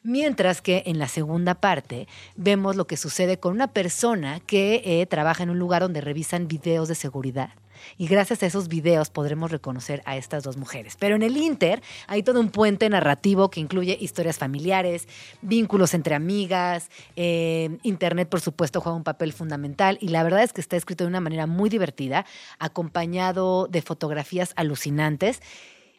Mientras 0.03 0.63
que 0.63 0.85
en 0.87 0.99
la 0.99 1.09
segunda 1.09 1.57
parte 1.57 2.09
vemos 2.35 2.77
lo 2.77 2.87
que 2.87 2.97
sucede 2.97 3.39
con 3.39 3.53
una 3.53 3.75
persona 3.75 4.41
que 4.41 4.81
eh, 4.87 5.05
trabaja 5.05 5.43
en 5.43 5.51
un 5.51 5.59
lugar 5.59 5.83
donde 5.83 6.01
revisan 6.01 6.49
videos 6.49 6.89
de 6.89 6.95
seguridad 6.95 7.51
y 7.99 8.07
gracias 8.07 8.43
a 8.43 8.47
esos 8.47 8.69
videos 8.69 9.11
podremos 9.11 9.51
reconocer 9.51 10.03
a 10.05 10.17
estas 10.17 10.43
dos 10.43 10.57
mujeres. 10.57 10.97
Pero 10.99 11.17
en 11.17 11.23
el 11.23 11.37
Inter 11.37 11.83
hay 12.07 12.23
todo 12.23 12.41
un 12.41 12.51
puente 12.51 12.89
narrativo 12.89 13.51
que 13.51 13.61
incluye 13.61 13.97
historias 14.01 14.39
familiares, 14.39 15.09
vínculos 15.43 15.95
entre 15.95 16.15
amigas, 16.15 16.91
eh, 17.17 17.79
Internet 17.83 18.29
por 18.29 18.41
supuesto 18.41 18.81
juega 18.81 18.97
un 18.97 19.05
papel 19.05 19.33
fundamental 19.33 19.99
y 20.01 20.09
la 20.09 20.23
verdad 20.23 20.43
es 20.43 20.53
que 20.53 20.61
está 20.61 20.77
escrito 20.77 21.05
de 21.05 21.09
una 21.09 21.21
manera 21.21 21.47
muy 21.47 21.71
divertida, 21.71 22.27
acompañado 22.59 23.67
de 23.69 23.83
fotografías 23.83 24.53
alucinantes 24.57 25.41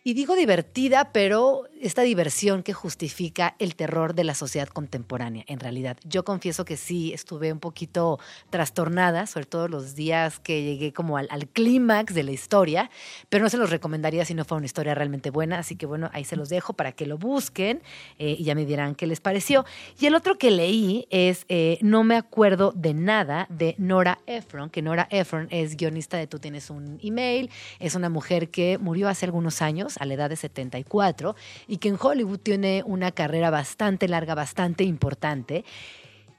y 0.08 0.14
digo 0.14 0.36
divertida, 0.36 1.12
pero 1.12 1.64
esta 1.82 2.04
diversión 2.04 2.62
que 2.62 2.74
justifica 2.74 3.56
el 3.58 3.76
terror 3.76 4.14
de 4.14 4.24
la 4.24 4.36
sociedad 4.36 4.68
contemporánea, 4.68 5.44
en 5.48 5.60
realidad. 5.60 5.98
Yo 6.04 6.24
confieso 6.24 6.64
que 6.64 6.78
sí, 6.78 7.12
estuve 7.12 7.52
un 7.52 7.60
poquito 7.60 8.20
trastornada, 8.52 9.26
sobre 9.26 9.48
todo 9.48 9.68
los 9.68 9.96
días 9.96 10.38
que 10.40 10.62
llegué 10.62 10.94
como 10.94 11.18
al, 11.18 11.28
clímax 11.52 12.14
de 12.14 12.22
la 12.22 12.32
historia, 12.32 12.92
pero 13.30 13.44
no 13.44 13.50
se 13.50 13.58
los 13.58 13.72
recomendaría 13.72 14.26
si 14.26 14.36
no 14.36 14.46
fuera 14.46 14.60
una 14.60 14.68
historia 14.68 14.94
realmente 14.94 15.32
buena, 15.32 15.58
así 15.58 15.76
que 15.76 15.88
bueno, 15.88 16.12
ahí 16.14 16.24
se 16.24 16.36
los 16.36 16.50
dejo 16.50 16.74
para 16.74 16.92
que 16.92 17.08
lo 17.08 17.18
busquen 17.18 17.82
eh, 18.20 18.36
y 18.38 18.44
ya 18.44 18.54
me 18.54 18.68
dirán 18.68 18.94
qué 18.94 19.08
les 19.08 19.22
pareció. 19.22 19.66
Y 20.00 20.06
el 20.06 20.14
otro 20.14 20.38
que 20.38 20.52
leí 20.52 21.08
es 21.10 21.46
eh, 21.50 21.80
No 21.82 22.04
me 22.04 22.16
acuerdo 22.16 22.74
de 22.76 22.94
nada 22.94 23.48
de 23.50 23.74
Nora 23.80 24.20
Ephron, 24.28 24.70
que 24.70 24.84
Nora 24.84 25.08
Ephron 25.10 25.48
es 25.50 25.76
guionista 25.76 26.18
de 26.18 26.28
Tú 26.28 26.38
tienes 26.38 26.70
un 26.70 27.00
email, 27.02 27.50
es 27.80 27.96
una 27.96 28.10
mujer 28.10 28.50
que 28.50 28.78
murió 28.78 29.10
hace 29.10 29.26
algunos 29.26 29.64
años 29.64 29.95
a 30.00 30.06
la 30.06 30.14
edad 30.14 30.30
de 30.30 30.36
74 30.36 31.36
y 31.68 31.78
que 31.78 31.90
en 31.90 31.98
Hollywood 32.00 32.40
tiene 32.40 32.84
una 32.86 33.12
carrera 33.12 33.50
bastante 33.50 34.08
larga, 34.08 34.36
bastante 34.36 34.84
importante. 34.84 35.64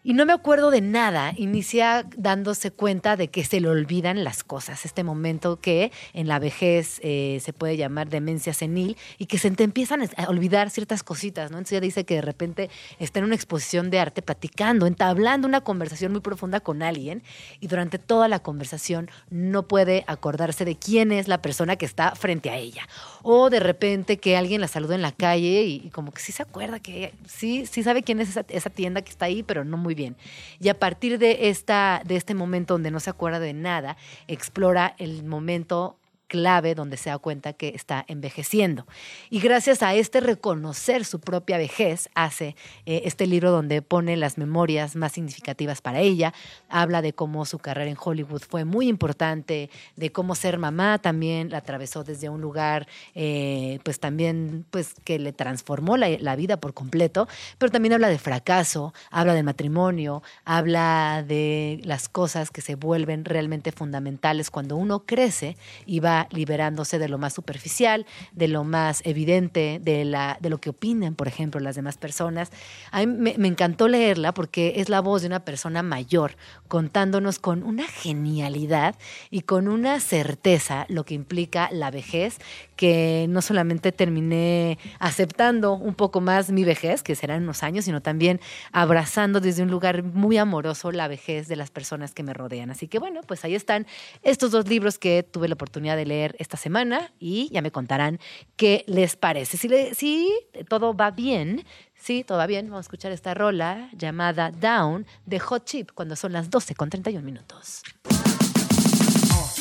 Y 0.06 0.14
no 0.14 0.24
me 0.24 0.32
acuerdo 0.32 0.70
de 0.70 0.82
nada. 0.82 1.32
Inicia 1.36 2.06
dándose 2.16 2.70
cuenta 2.70 3.16
de 3.16 3.26
que 3.26 3.42
se 3.42 3.60
le 3.60 3.68
olvidan 3.68 4.22
las 4.22 4.44
cosas. 4.44 4.84
Este 4.84 5.02
momento 5.02 5.58
que 5.58 5.90
en 6.12 6.28
la 6.28 6.38
vejez 6.38 7.00
eh, 7.02 7.40
se 7.42 7.52
puede 7.52 7.76
llamar 7.76 8.08
demencia 8.08 8.54
senil 8.54 8.96
y 9.18 9.26
que 9.26 9.36
se 9.36 9.50
te 9.50 9.64
empiezan 9.64 10.08
a 10.16 10.28
olvidar 10.28 10.70
ciertas 10.70 11.02
cositas, 11.02 11.50
¿no? 11.50 11.58
Entonces 11.58 11.72
ella 11.72 11.80
dice 11.80 12.04
que 12.04 12.14
de 12.14 12.20
repente 12.20 12.70
está 13.00 13.18
en 13.18 13.24
una 13.24 13.34
exposición 13.34 13.90
de 13.90 13.98
arte 13.98 14.22
platicando, 14.22 14.86
entablando 14.86 15.48
una 15.48 15.62
conversación 15.62 16.12
muy 16.12 16.20
profunda 16.20 16.60
con 16.60 16.84
alguien 16.84 17.24
y 17.58 17.66
durante 17.66 17.98
toda 17.98 18.28
la 18.28 18.38
conversación 18.38 19.10
no 19.28 19.66
puede 19.66 20.04
acordarse 20.06 20.64
de 20.64 20.76
quién 20.76 21.10
es 21.10 21.26
la 21.26 21.42
persona 21.42 21.74
que 21.74 21.84
está 21.84 22.14
frente 22.14 22.50
a 22.50 22.56
ella. 22.58 22.86
O 23.28 23.50
de 23.50 23.58
repente 23.58 24.18
que 24.18 24.36
alguien 24.36 24.60
la 24.60 24.68
saluda 24.68 24.94
en 24.94 25.02
la 25.02 25.10
calle 25.10 25.64
y, 25.64 25.90
como 25.90 26.12
que 26.12 26.22
sí 26.22 26.30
se 26.30 26.44
acuerda 26.44 26.78
que 26.78 27.12
sí, 27.26 27.66
sí 27.66 27.82
sabe 27.82 28.04
quién 28.04 28.20
es 28.20 28.28
esa, 28.28 28.44
esa 28.48 28.70
tienda 28.70 29.02
que 29.02 29.10
está 29.10 29.24
ahí, 29.24 29.42
pero 29.42 29.64
no 29.64 29.76
muy 29.76 29.96
bien. 29.96 30.14
Y 30.60 30.68
a 30.68 30.78
partir 30.78 31.18
de, 31.18 31.48
esta, 31.48 32.02
de 32.04 32.14
este 32.14 32.34
momento 32.34 32.74
donde 32.74 32.92
no 32.92 33.00
se 33.00 33.10
acuerda 33.10 33.40
de 33.40 33.52
nada, 33.52 33.96
explora 34.28 34.94
el 34.98 35.24
momento 35.24 35.96
clave 36.26 36.74
donde 36.74 36.96
se 36.96 37.10
da 37.10 37.18
cuenta 37.18 37.52
que 37.52 37.68
está 37.68 38.04
envejeciendo. 38.08 38.86
Y 39.30 39.40
gracias 39.40 39.82
a 39.82 39.94
este 39.94 40.20
reconocer 40.20 41.04
su 41.04 41.20
propia 41.20 41.58
vejez, 41.58 42.08
hace 42.14 42.56
eh, 42.84 43.02
este 43.04 43.26
libro 43.26 43.50
donde 43.50 43.82
pone 43.82 44.16
las 44.16 44.38
memorias 44.38 44.96
más 44.96 45.12
significativas 45.12 45.80
para 45.80 46.00
ella, 46.00 46.34
habla 46.68 47.02
de 47.02 47.12
cómo 47.12 47.44
su 47.44 47.58
carrera 47.58 47.90
en 47.90 47.96
Hollywood 48.02 48.42
fue 48.48 48.64
muy 48.64 48.88
importante, 48.88 49.70
de 49.96 50.12
cómo 50.12 50.34
ser 50.34 50.58
mamá 50.58 50.98
también 50.98 51.50
la 51.50 51.58
atravesó 51.58 52.04
desde 52.04 52.28
un 52.28 52.40
lugar, 52.40 52.86
eh, 53.14 53.78
pues 53.84 54.00
también, 54.00 54.66
pues 54.70 54.94
que 55.04 55.18
le 55.18 55.32
transformó 55.32 55.96
la, 55.96 56.08
la 56.08 56.36
vida 56.36 56.58
por 56.58 56.74
completo, 56.74 57.28
pero 57.58 57.70
también 57.70 57.92
habla 57.92 58.08
de 58.08 58.18
fracaso, 58.18 58.92
habla 59.10 59.34
del 59.34 59.44
matrimonio, 59.44 60.22
habla 60.44 61.24
de 61.26 61.80
las 61.84 62.08
cosas 62.08 62.50
que 62.50 62.60
se 62.60 62.74
vuelven 62.74 63.24
realmente 63.24 63.72
fundamentales 63.72 64.50
cuando 64.50 64.76
uno 64.76 65.04
crece 65.04 65.56
y 65.84 66.00
va 66.00 66.15
liberándose 66.30 66.98
de 66.98 67.08
lo 67.08 67.18
más 67.18 67.34
superficial, 67.34 68.06
de 68.32 68.48
lo 68.48 68.64
más 68.64 69.02
evidente, 69.04 69.80
de, 69.82 70.04
lo 70.48 70.58
que 70.58 70.70
opinan, 70.70 71.14
por 71.14 71.28
ejemplo, 71.28 71.60
las 71.60 71.76
demás 71.76 71.96
personas. 71.96 72.50
A 72.90 73.00
mí 73.00 73.06
me, 73.06 73.34
me 73.38 73.48
encantó 73.48 73.88
leerla 73.88 74.32
porque 74.32 74.74
es 74.76 74.88
la 74.88 75.00
voz 75.00 75.22
de 75.22 75.28
una 75.28 75.40
persona 75.40 75.82
mayor 75.82 76.36
contándonos 76.68 77.38
con 77.38 77.62
una 77.62 77.86
genialidad 77.86 78.96
y 79.30 79.42
con 79.42 79.68
una 79.68 80.00
certeza 80.00 80.86
lo 80.88 81.04
que 81.04 81.14
implica 81.14 81.68
la 81.72 81.90
vejez, 81.90 82.38
que 82.76 83.26
no 83.28 83.42
solamente 83.42 83.92
terminé 83.92 84.78
aceptando 84.98 85.72
un 85.74 85.94
poco 85.94 86.20
más 86.20 86.50
mi 86.50 86.64
vejez, 86.64 87.02
que 87.02 87.14
serán 87.14 87.42
unos 87.42 87.62
años, 87.62 87.84
sino 87.84 88.00
también 88.02 88.40
abrazando 88.72 89.40
desde 89.40 89.62
un 89.62 89.70
lugar 89.70 90.02
muy 90.02 90.36
amoroso 90.36 90.92
la 90.92 91.08
vejez 91.08 91.48
de 91.48 91.56
las 91.56 91.70
personas 91.70 92.12
que 92.12 92.22
me 92.22 92.34
rodean. 92.34 92.70
Así 92.70 92.88
que 92.88 92.98
bueno, 92.98 93.20
pues 93.26 93.44
ahí 93.44 93.54
están 93.54 93.86
estos 94.22 94.50
dos 94.50 94.68
libros 94.68 94.98
que 94.98 95.22
tuve 95.22 95.48
la 95.48 95.54
oportunidad 95.54 95.96
de 95.96 96.05
leer 96.06 96.36
esta 96.38 96.56
semana 96.56 97.12
y 97.18 97.48
ya 97.52 97.62
me 97.62 97.70
contarán 97.70 98.18
qué 98.56 98.84
les 98.86 99.16
parece. 99.16 99.56
Si, 99.56 100.32
todo 100.68 100.94
va 100.94 101.10
bien, 101.10 101.64
sí, 101.94 102.24
todo 102.24 102.38
va 102.38 102.46
bien, 102.46 102.66
vamos 102.66 102.84
a 102.84 102.86
escuchar 102.86 103.12
esta 103.12 103.34
rola 103.34 103.90
llamada 103.92 104.50
Down 104.50 105.06
de 105.24 105.38
Hot 105.40 105.64
Chip 105.64 105.90
cuando 105.92 106.16
son 106.16 106.32
las 106.32 106.50
12 106.50 106.74
con 106.74 106.90
31 106.90 107.24
minutos. 107.24 107.82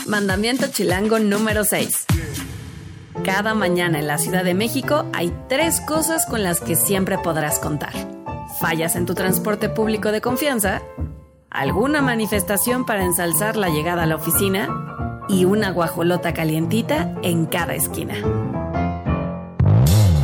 Mandamiento 0.07 0.67
chilango 0.67 1.19
número 1.19 1.63
6. 1.63 2.05
Cada 3.23 3.55
mañana 3.55 3.99
en 3.99 4.07
la 4.07 4.17
Ciudad 4.17 4.43
de 4.43 4.53
México 4.53 5.05
hay 5.13 5.33
tres 5.49 5.81
cosas 5.81 6.25
con 6.25 6.43
las 6.43 6.61
que 6.61 6.75
siempre 6.75 7.17
podrás 7.17 7.59
contar. 7.59 7.93
Fallas 8.59 8.95
en 8.95 9.05
tu 9.05 9.15
transporte 9.15 9.69
público 9.69 10.11
de 10.11 10.21
confianza, 10.21 10.81
alguna 11.55 12.01
manifestación 12.01 12.85
para 12.85 13.03
ensalzar 13.03 13.55
la 13.55 13.69
llegada 13.69 14.03
a 14.03 14.05
la 14.05 14.15
oficina 14.15 14.69
y 15.27 15.45
una 15.45 15.71
guajolota 15.71 16.33
calientita 16.33 17.15
en 17.23 17.45
cada 17.45 17.73
esquina. 17.75 18.15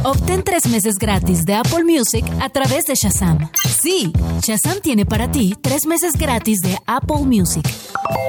Obtén 0.03 0.43
tres 0.43 0.67
meses 0.67 0.95
gratis 0.97 1.45
de 1.45 1.53
Apple 1.53 1.83
Music 1.83 2.25
a 2.41 2.49
través 2.49 2.85
de 2.85 2.95
Shazam. 2.95 3.49
Sí, 3.81 4.11
Shazam 4.41 4.79
tiene 4.81 5.05
para 5.05 5.31
ti 5.31 5.55
tres 5.61 5.85
meses 5.85 6.13
gratis 6.13 6.61
de 6.61 6.75
Apple 6.87 7.23
Music. 7.25 7.67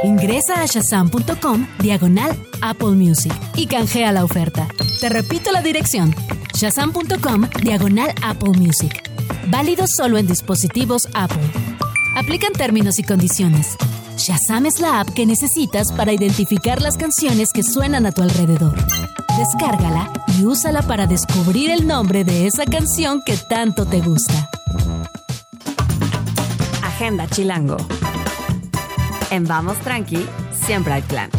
Ingresa 0.05 0.61
a 0.61 0.66
shazam.com 0.66 1.66
diagonal 1.78 2.36
Apple 2.61 2.90
Music 2.90 3.32
y 3.57 3.66
canjea 3.66 4.12
la 4.12 4.22
oferta. 4.22 4.68
Te 5.00 5.09
repito 5.09 5.50
la 5.50 5.62
dirección: 5.62 6.14
shazam.com 6.55 7.48
diagonal 7.62 8.12
Apple 8.22 8.53
Music. 8.59 9.11
Válido 9.48 9.86
solo 9.86 10.18
en 10.18 10.26
dispositivos 10.26 11.09
Apple. 11.14 11.50
Aplican 12.15 12.53
términos 12.53 12.99
y 12.99 13.03
condiciones. 13.03 13.77
Shazam 14.17 14.67
es 14.67 14.81
la 14.81 15.01
app 15.01 15.09
que 15.11 15.25
necesitas 15.25 15.93
para 15.93 16.13
identificar 16.13 16.83
las 16.83 16.99
canciones 16.99 17.51
que 17.55 17.63
suenan 17.63 18.05
a 18.05 18.13
tu 18.13 18.23
alrededor. 18.23 18.77
Descárgala 19.39 20.13
y 20.39 20.45
úsala 20.45 20.83
para 20.83 21.07
descubrir 21.07 21.71
el 21.71 21.87
nombre 21.87 22.23
de 22.23 22.47
esa 22.47 22.67
canción 22.67 23.23
que 23.25 23.37
tanto 23.37 23.87
te 23.87 24.01
gusta. 24.01 24.51
Agenda 26.83 27.27
Chilango. 27.29 27.79
En 29.31 29.45
Vamos 29.45 29.79
Tranqui, 29.79 30.27
siempre 30.67 30.93
hay 30.93 31.03
plan. 31.03 31.31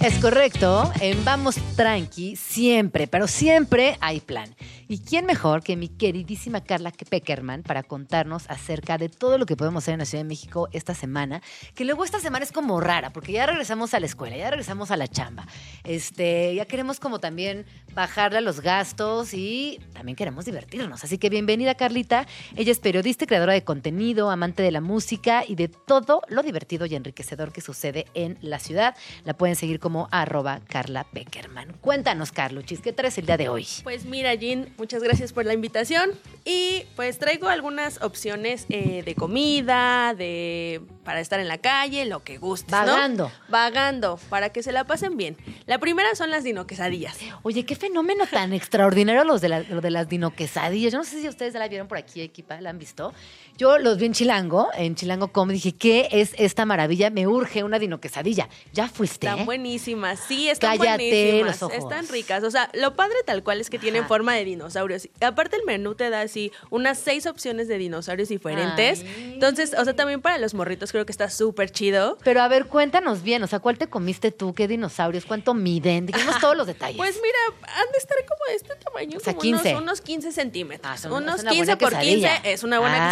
Es 0.00 0.14
correcto, 0.20 0.90
en 1.00 1.24
Vamos 1.24 1.56
Tranqui 1.74 2.36
siempre, 2.36 3.08
pero 3.08 3.26
siempre 3.26 3.98
hay 4.00 4.20
plan. 4.20 4.54
¿Y 4.90 5.00
quién 5.00 5.26
mejor 5.26 5.62
que 5.62 5.76
mi 5.76 5.88
queridísima 5.88 6.62
Carla 6.62 6.90
Peckerman 6.90 7.62
para 7.62 7.82
contarnos 7.82 8.48
acerca 8.48 8.96
de 8.96 9.10
todo 9.10 9.36
lo 9.36 9.44
que 9.44 9.54
podemos 9.54 9.84
hacer 9.84 9.92
en 9.92 9.98
la 9.98 10.06
Ciudad 10.06 10.24
de 10.24 10.28
México 10.28 10.70
esta 10.72 10.94
semana? 10.94 11.42
Que 11.74 11.84
luego 11.84 12.04
esta 12.04 12.20
semana 12.20 12.46
es 12.46 12.52
como 12.52 12.80
rara, 12.80 13.12
porque 13.12 13.32
ya 13.32 13.44
regresamos 13.44 13.92
a 13.92 14.00
la 14.00 14.06
escuela, 14.06 14.38
ya 14.38 14.48
regresamos 14.48 14.90
a 14.90 14.96
la 14.96 15.06
chamba. 15.06 15.46
Este, 15.84 16.54
ya 16.54 16.64
queremos 16.64 17.00
como 17.00 17.20
también 17.20 17.66
bajarle 17.92 18.38
a 18.38 18.40
los 18.40 18.60
gastos 18.60 19.34
y 19.34 19.78
también 19.92 20.16
queremos 20.16 20.46
divertirnos. 20.46 21.04
Así 21.04 21.18
que 21.18 21.28
bienvenida 21.28 21.74
Carlita. 21.74 22.26
Ella 22.56 22.72
es 22.72 22.78
periodista 22.78 23.26
creadora 23.26 23.52
de 23.52 23.64
contenido, 23.64 24.30
amante 24.30 24.62
de 24.62 24.70
la 24.70 24.80
música 24.80 25.44
y 25.46 25.54
de 25.54 25.68
todo 25.68 26.22
lo 26.28 26.42
divertido 26.42 26.86
y 26.86 26.94
enriquecedor 26.94 27.52
que 27.52 27.60
sucede 27.60 28.06
en 28.14 28.38
la 28.40 28.58
ciudad. 28.58 28.96
La 29.24 29.34
pueden 29.34 29.54
seguir 29.54 29.80
como 29.80 30.08
arroba 30.12 30.60
Carla 30.66 31.04
Peckerman. 31.12 31.74
Cuéntanos, 31.82 32.32
Carluchis, 32.32 32.80
¿qué 32.80 32.94
traes 32.94 33.18
el 33.18 33.26
día 33.26 33.36
de 33.36 33.50
hoy? 33.50 33.66
Pues 33.84 34.06
mira, 34.06 34.34
Jean, 34.34 34.77
muchas 34.78 35.02
gracias 35.02 35.32
por 35.32 35.44
la 35.44 35.52
invitación. 35.52 36.10
Y 36.44 36.84
pues 36.96 37.18
traigo 37.18 37.48
algunas 37.48 38.00
opciones 38.02 38.64
eh, 38.68 39.02
de 39.04 39.14
comida, 39.14 40.14
de 40.14 40.80
para 41.08 41.20
estar 41.20 41.40
en 41.40 41.48
la 41.48 41.56
calle, 41.56 42.04
lo 42.04 42.22
que 42.22 42.36
guste. 42.36 42.70
Vagando. 42.70 43.32
Vagando, 43.48 44.20
para 44.28 44.50
que 44.50 44.62
se 44.62 44.72
la 44.72 44.84
pasen 44.84 45.16
bien. 45.16 45.38
La 45.64 45.78
primera 45.78 46.14
son 46.14 46.30
las 46.30 46.44
dino 46.44 46.66
quesadillas. 46.66 47.16
Oye, 47.44 47.64
qué 47.64 47.76
fenómeno 47.76 48.26
tan 48.30 48.52
extraordinario 48.52 49.24
los 49.24 49.40
de 49.40 49.48
la- 49.48 49.60
lo 49.60 49.80
de 49.80 49.90
las 49.90 50.06
dino 50.10 50.34
quesadillas. 50.34 50.92
Yo 50.92 50.98
no 50.98 51.04
sé 51.04 51.22
si 51.22 51.26
ustedes 51.26 51.54
ya 51.54 51.60
la 51.60 51.68
vieron 51.68 51.88
por 51.88 51.96
aquí, 51.96 52.20
equipa, 52.20 52.60
la 52.60 52.68
han 52.68 52.78
visto. 52.78 53.14
Yo 53.56 53.78
los 53.78 53.96
vi 53.96 54.04
en 54.04 54.12
Chilango, 54.12 54.68
en 54.76 54.96
Chilango 54.96 55.28
Com, 55.32 55.48
dije, 55.48 55.72
¿qué 55.72 56.08
es 56.12 56.34
esta 56.36 56.66
maravilla? 56.66 57.08
Me 57.08 57.26
urge 57.26 57.64
una 57.64 57.78
dino 57.78 58.00
quesadilla. 58.02 58.50
¿Ya 58.74 58.86
fuiste? 58.88 59.26
Están 59.28 59.46
buenísimas, 59.46 60.20
sí, 60.28 60.50
están 60.50 60.76
Cállate 60.76 61.04
buenísimas. 61.10 61.46
los 61.46 61.62
ojos. 61.62 61.78
Están 61.78 62.06
ricas. 62.08 62.44
O 62.44 62.50
sea, 62.50 62.68
lo 62.74 62.96
padre 62.96 63.16
tal 63.24 63.42
cual 63.42 63.62
es 63.62 63.70
que 63.70 63.78
tienen 63.78 64.06
forma 64.06 64.34
de 64.34 64.44
dinosaurios. 64.44 65.08
Aparte 65.22 65.56
el 65.56 65.64
menú 65.64 65.94
te 65.94 66.10
da 66.10 66.20
así 66.20 66.52
unas 66.68 66.98
seis 66.98 67.24
opciones 67.26 67.66
de 67.66 67.78
dinosaurios 67.78 68.28
diferentes. 68.28 69.04
Entonces, 69.18 69.74
o 69.78 69.84
sea, 69.84 69.96
también 69.96 70.20
para 70.20 70.36
los 70.38 70.52
morritos 70.52 70.92
creo 70.98 71.06
que 71.06 71.12
está 71.12 71.30
súper 71.30 71.70
chido. 71.70 72.18
Pero 72.24 72.42
a 72.42 72.48
ver, 72.48 72.66
cuéntanos 72.66 73.22
bien, 73.22 73.42
o 73.42 73.46
sea, 73.46 73.60
¿cuál 73.60 73.78
te 73.78 73.86
comiste 73.88 74.32
tú? 74.32 74.52
¿Qué 74.54 74.66
dinosaurios? 74.66 75.24
¿Cuánto 75.24 75.54
miden? 75.54 76.06
Díganos 76.06 76.40
todos 76.40 76.56
los 76.56 76.66
detalles. 76.66 76.96
Pues 76.96 77.16
mira, 77.22 77.38
han 77.76 77.92
de 77.92 77.98
estar 77.98 78.16
como 78.26 78.40
de 78.48 78.54
este 78.56 78.74
tamaño, 78.76 79.16
O 79.18 79.20
sea, 79.20 79.32
como 79.34 79.42
15. 79.42 79.70
Unos, 79.70 79.82
unos 79.82 80.00
15 80.00 80.32
centímetros. 80.32 81.00
son- 81.00 81.12
unos 81.12 81.36
es 81.36 81.42
una 81.42 81.50
15 81.52 81.64
buena 81.74 81.78
por 81.78 81.90
15 82.00 82.16
quesadilla. 82.20 82.50
es 82.50 82.62
una 82.64 82.78
buena 82.80 82.96
Ah. 82.96 83.08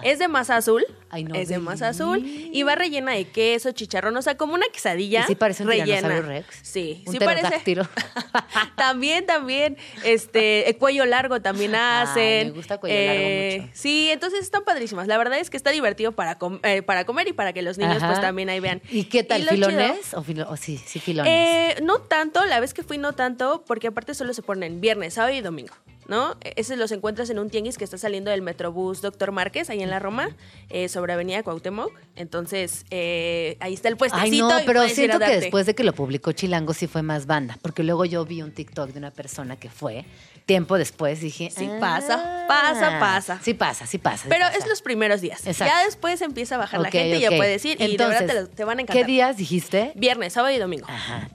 quesadilla. 0.00 0.12
Es 0.12 0.18
de 0.18 0.28
masa 0.28 0.56
azul. 0.56 0.84
Ay, 1.10 1.24
no, 1.24 1.34
es 1.34 1.48
de 1.48 1.58
masa 1.58 1.88
azul. 1.88 2.22
Y 2.24 2.62
va 2.62 2.74
rellena 2.74 3.12
de 3.12 3.24
queso, 3.28 3.72
chicharrón, 3.72 4.16
o 4.16 4.22
sea, 4.22 4.36
como 4.36 4.54
una 4.54 4.66
quesadilla. 4.72 5.20
¿Y 5.22 5.24
sí 5.24 5.34
parece 5.34 5.62
un 5.64 5.68
rellena. 5.70 6.20
rex? 6.20 6.46
Sí, 6.62 7.02
Un 7.06 7.12
sí 7.12 7.18
parece. 7.18 7.48
también, 8.76 9.26
también, 9.26 9.76
este, 10.04 10.68
el 10.68 10.76
cuello 10.76 11.04
largo 11.06 11.40
también 11.40 11.74
hacen. 11.74 12.48
me 12.48 12.52
gusta 12.54 12.78
cuello 12.78 12.96
largo 12.96 13.56
mucho. 13.62 13.72
Sí, 13.74 14.10
entonces 14.10 14.40
están 14.40 14.64
padrísimas. 14.64 15.06
La 15.06 15.18
verdad 15.18 15.38
es 15.38 15.50
que 15.50 15.56
está 15.56 15.70
divertido 15.70 16.12
para, 16.12 16.36
com- 16.38 16.60
eh, 16.62 16.82
para 16.82 17.04
comer 17.04 17.17
y 17.26 17.32
para 17.32 17.52
que 17.52 17.62
los 17.62 17.78
niños 17.78 17.96
Ajá. 17.96 18.08
pues 18.08 18.20
también 18.20 18.48
ahí 18.50 18.60
vean. 18.60 18.80
¿Y 18.90 19.04
qué 19.04 19.24
tal, 19.24 19.42
chido- 19.42 19.50
filones? 19.54 20.14
¿O 20.14 20.22
filo- 20.22 20.46
o 20.48 20.56
sí, 20.56 20.76
sí, 20.76 21.00
filones? 21.00 21.32
eh, 21.34 21.80
no 21.82 22.00
tanto, 22.02 22.44
la 22.44 22.60
vez 22.60 22.74
que 22.74 22.82
fui 22.84 22.98
no 22.98 23.14
tanto, 23.14 23.64
porque 23.66 23.88
aparte 23.88 24.14
solo 24.14 24.32
se 24.34 24.42
ponen 24.42 24.80
viernes, 24.80 25.14
sábado 25.14 25.34
y 25.34 25.40
domingo. 25.40 25.74
¿No? 26.06 26.36
Esos 26.56 26.78
los 26.78 26.90
encuentras 26.90 27.28
en 27.28 27.38
un 27.38 27.50
tianguis 27.50 27.76
que 27.76 27.84
está 27.84 27.98
saliendo 27.98 28.30
del 28.30 28.40
Metrobús 28.40 29.02
Doctor 29.02 29.30
Márquez, 29.30 29.68
ahí 29.68 29.82
en 29.82 29.90
la 29.90 29.98
Roma, 29.98 30.30
eh, 30.70 30.88
sobre 30.88 31.12
Avenida 31.12 31.42
Cuauhtémoc. 31.42 31.92
Entonces, 32.16 32.86
eh, 32.90 33.58
ahí 33.60 33.74
está 33.74 33.88
el 33.90 33.98
puestecito. 33.98 34.46
Ay, 34.48 34.60
no, 34.60 34.64
pero 34.64 34.88
siento 34.88 35.18
que 35.18 35.38
después 35.38 35.66
de 35.66 35.74
que 35.74 35.84
lo 35.84 35.92
publicó 35.92 36.32
Chilango 36.32 36.72
sí 36.72 36.86
fue 36.86 37.02
más 37.02 37.26
banda, 37.26 37.58
porque 37.60 37.82
luego 37.82 38.06
yo 38.06 38.24
vi 38.24 38.40
un 38.40 38.52
TikTok 38.52 38.88
de 38.92 38.98
una 38.98 39.10
persona 39.10 39.56
que 39.56 39.68
fue, 39.68 40.06
tiempo 40.48 40.78
después 40.78 41.20
dije, 41.20 41.50
Sí 41.54 41.68
"Ah, 41.70 41.76
pasa, 41.78 42.44
pasa, 42.48 42.98
pasa. 42.98 43.38
Sí 43.42 43.52
pasa, 43.52 43.86
sí 43.86 43.98
pasa. 43.98 44.22
sí 44.22 44.28
Pero 44.30 44.46
pasa". 44.46 44.56
es 44.56 44.66
los 44.66 44.80
primeros 44.80 45.20
días. 45.20 45.46
Exacto. 45.46 45.74
Ya 45.76 45.84
después 45.84 46.22
empieza 46.22 46.54
a 46.54 46.58
bajar 46.58 46.80
la 46.80 46.90
gente 46.90 47.18
y 47.18 47.20
ya 47.20 47.28
puedes 47.30 47.62
ir. 47.66 47.78
y 47.80 47.96
de 47.98 48.06
verdad 48.06 48.24
te, 48.26 48.32
lo- 48.34 48.48
te 48.48 48.64
van 48.64 48.78
a 48.78 48.82
encantar. 48.82 49.04
¿Qué 49.04 49.12
días 49.12 49.36
dijiste? 49.36 49.92
Viernes, 49.94 50.32
sábado 50.32 50.54
y 50.54 50.58
domingo. 50.58 50.86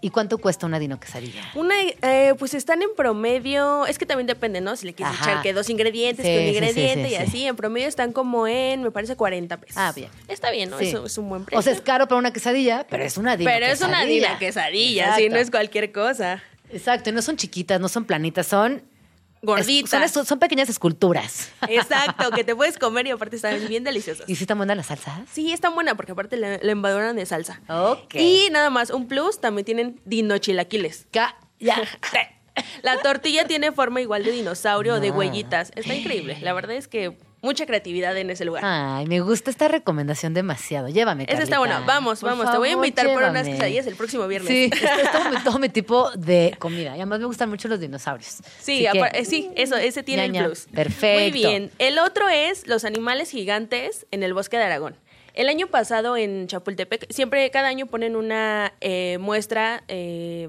¿Y 0.02 0.10
cuánto 0.10 0.40
cuesta 0.40 0.66
una 0.66 0.80
dino 0.80 1.00
quesadilla? 1.00 1.44
Una, 1.54 1.76
eh, 2.02 2.34
pues 2.40 2.56
están 2.56 2.82
en 2.82 2.90
promedio, 2.98 3.86
es 3.86 4.00
que 4.00 4.08
también 4.08 4.26
depende, 4.26 4.62
¿no? 4.62 4.76
Si 4.76 4.88
le 4.88 4.94
quieres 4.96 5.14
Ajá. 5.14 5.32
echar 5.32 5.44
que 5.44 5.54
dos 5.54 5.70
ingredientes, 5.70 6.26
Sí, 6.26 6.32
que 6.32 6.40
un 6.40 6.48
ingrediente 6.56 7.08
sí, 7.10 7.14
y 7.14 7.18
sí. 7.18 7.24
así, 7.24 7.46
en 7.48 7.56
promedio 7.56 7.88
están 7.88 8.12
como 8.14 8.48
en, 8.48 8.82
me 8.82 8.90
parece, 8.90 9.16
40 9.16 9.58
pesos. 9.58 9.78
Ah, 9.78 9.94
bien. 9.96 10.10
Está 10.28 10.50
bien, 10.50 10.72
¿no? 10.72 10.80
Eso 10.80 11.06
es 11.06 11.18
un 11.20 11.30
buen 11.30 11.46
precio. 11.46 11.60
O 11.60 11.62
sea, 11.62 11.72
es 11.74 11.82
caro 11.82 12.08
para 12.08 12.18
una 12.18 12.34
quesadilla, 12.34 12.88
pero 12.90 13.04
es 13.04 13.18
una 13.18 13.38
dino 13.38 13.52
Pero 13.52 13.68
es 13.68 13.80
una 13.82 14.04
dina 14.06 14.40
quesadilla, 14.40 15.16
sí, 15.16 15.30
no 15.30 15.38
es 15.38 15.52
cualquier 15.52 15.92
cosa. 15.92 16.42
Exacto, 16.72 17.12
y 17.12 17.14
no 17.14 17.22
son 17.22 17.38
chiquitas, 17.38 17.80
no 17.80 17.88
son 17.88 18.06
planitas, 18.06 18.48
son 18.48 18.82
gorditas. 19.44 20.12
Son, 20.12 20.26
son 20.26 20.40
pequeñas 20.40 20.70
esculturas. 20.70 21.52
Exacto, 21.68 22.32
que 22.32 22.44
te 22.44 22.56
puedes 22.56 22.78
comer 22.78 23.06
y 23.08 23.12
aparte 23.12 23.36
están 23.36 23.68
bien 23.68 23.84
deliciosas. 23.84 24.28
¿Y 24.28 24.36
si 24.36 24.44
están 24.44 24.58
buenas 24.58 24.78
las 24.78 24.88
salsas? 24.88 25.22
Sí, 25.32 25.54
están 25.54 25.76
buenas 25.76 25.96
porque 25.96 26.14
aparte 26.14 26.38
le, 26.38 26.58
le 26.58 26.72
embaduran 26.72 27.16
de 27.16 27.26
salsa. 27.26 27.62
Ok. 27.68 28.16
Y 28.16 28.48
nada 28.52 28.70
más, 28.70 28.90
un 28.90 29.08
plus, 29.08 29.40
también 29.40 29.66
tienen 29.66 30.02
dinochilaquiles. 30.06 31.08
Ya. 31.12 31.36
La 32.82 33.00
tortilla 33.02 33.48
tiene 33.48 33.72
forma 33.72 34.02
igual 34.02 34.24
de 34.24 34.32
dinosaurio 34.32 34.96
o 34.96 35.00
de 35.00 35.12
huellitas. 35.12 35.72
Está 35.76 35.96
increíble. 35.96 36.38
La 36.42 36.54
verdad 36.54 36.76
es 36.76 36.88
que 36.88 37.18
mucha 37.44 37.68
creatividad 37.68 38.18
en 38.18 38.32
ese 38.32 38.46
lugar. 38.46 38.64
Ay, 38.66 39.06
me 39.06 39.20
gusta 39.20 39.52
esta 39.52 39.68
recomendación 39.68 40.34
demasiado. 40.34 40.88
Llévame, 40.90 41.26
Esa 41.30 41.44
está 41.44 41.60
buena. 41.60 41.82
Vamos, 41.82 42.22
Por 42.22 42.30
vamos. 42.32 42.50
Te 42.52 42.58
voy 42.58 42.70
a 42.70 42.72
invitar 42.72 43.06
por 43.08 43.18
unas 43.18 43.34
llévame. 43.34 43.52
quesadillas 43.52 43.86
el 43.86 43.96
próximo 43.96 44.28
viernes. 44.28 44.50
Sí, 44.50 44.72
es, 44.74 45.12
todo, 45.12 45.30
mi, 45.30 45.38
todo 45.44 45.60
mi 45.60 45.70
tipo 45.70 46.10
de 46.12 46.56
comida. 46.58 46.92
Y 46.98 47.02
además 47.02 47.20
me 47.20 47.26
gustan 47.26 47.50
mucho 47.50 47.68
los 47.68 47.80
dinosaurios. 47.80 48.38
Sí, 48.60 48.88
que- 48.92 49.10
eh, 49.14 49.26
sí, 49.26 49.52
eso, 49.56 49.76
ese 49.76 50.02
tiene 50.02 50.24
Ña, 50.30 50.32
ña. 50.32 50.40
el 50.40 50.46
plus. 50.48 50.66
Perfecto. 50.74 51.22
Muy 51.22 51.32
bien. 51.32 51.70
El 51.78 52.00
otro 52.00 52.28
es 52.30 52.66
los 52.68 52.86
animales 52.86 53.30
gigantes 53.30 54.08
en 54.12 54.24
el 54.24 54.34
bosque 54.34 54.58
de 54.58 54.64
Aragón. 54.64 54.96
El 55.36 55.50
año 55.50 55.68
pasado 55.68 56.16
en 56.16 56.48
Chapultepec, 56.48 57.12
siempre 57.12 57.50
cada 57.52 57.68
año 57.68 57.88
ponen 57.88 58.16
una 58.16 58.72
eh, 58.82 59.18
muestra 59.20 59.84
eh, 59.88 60.48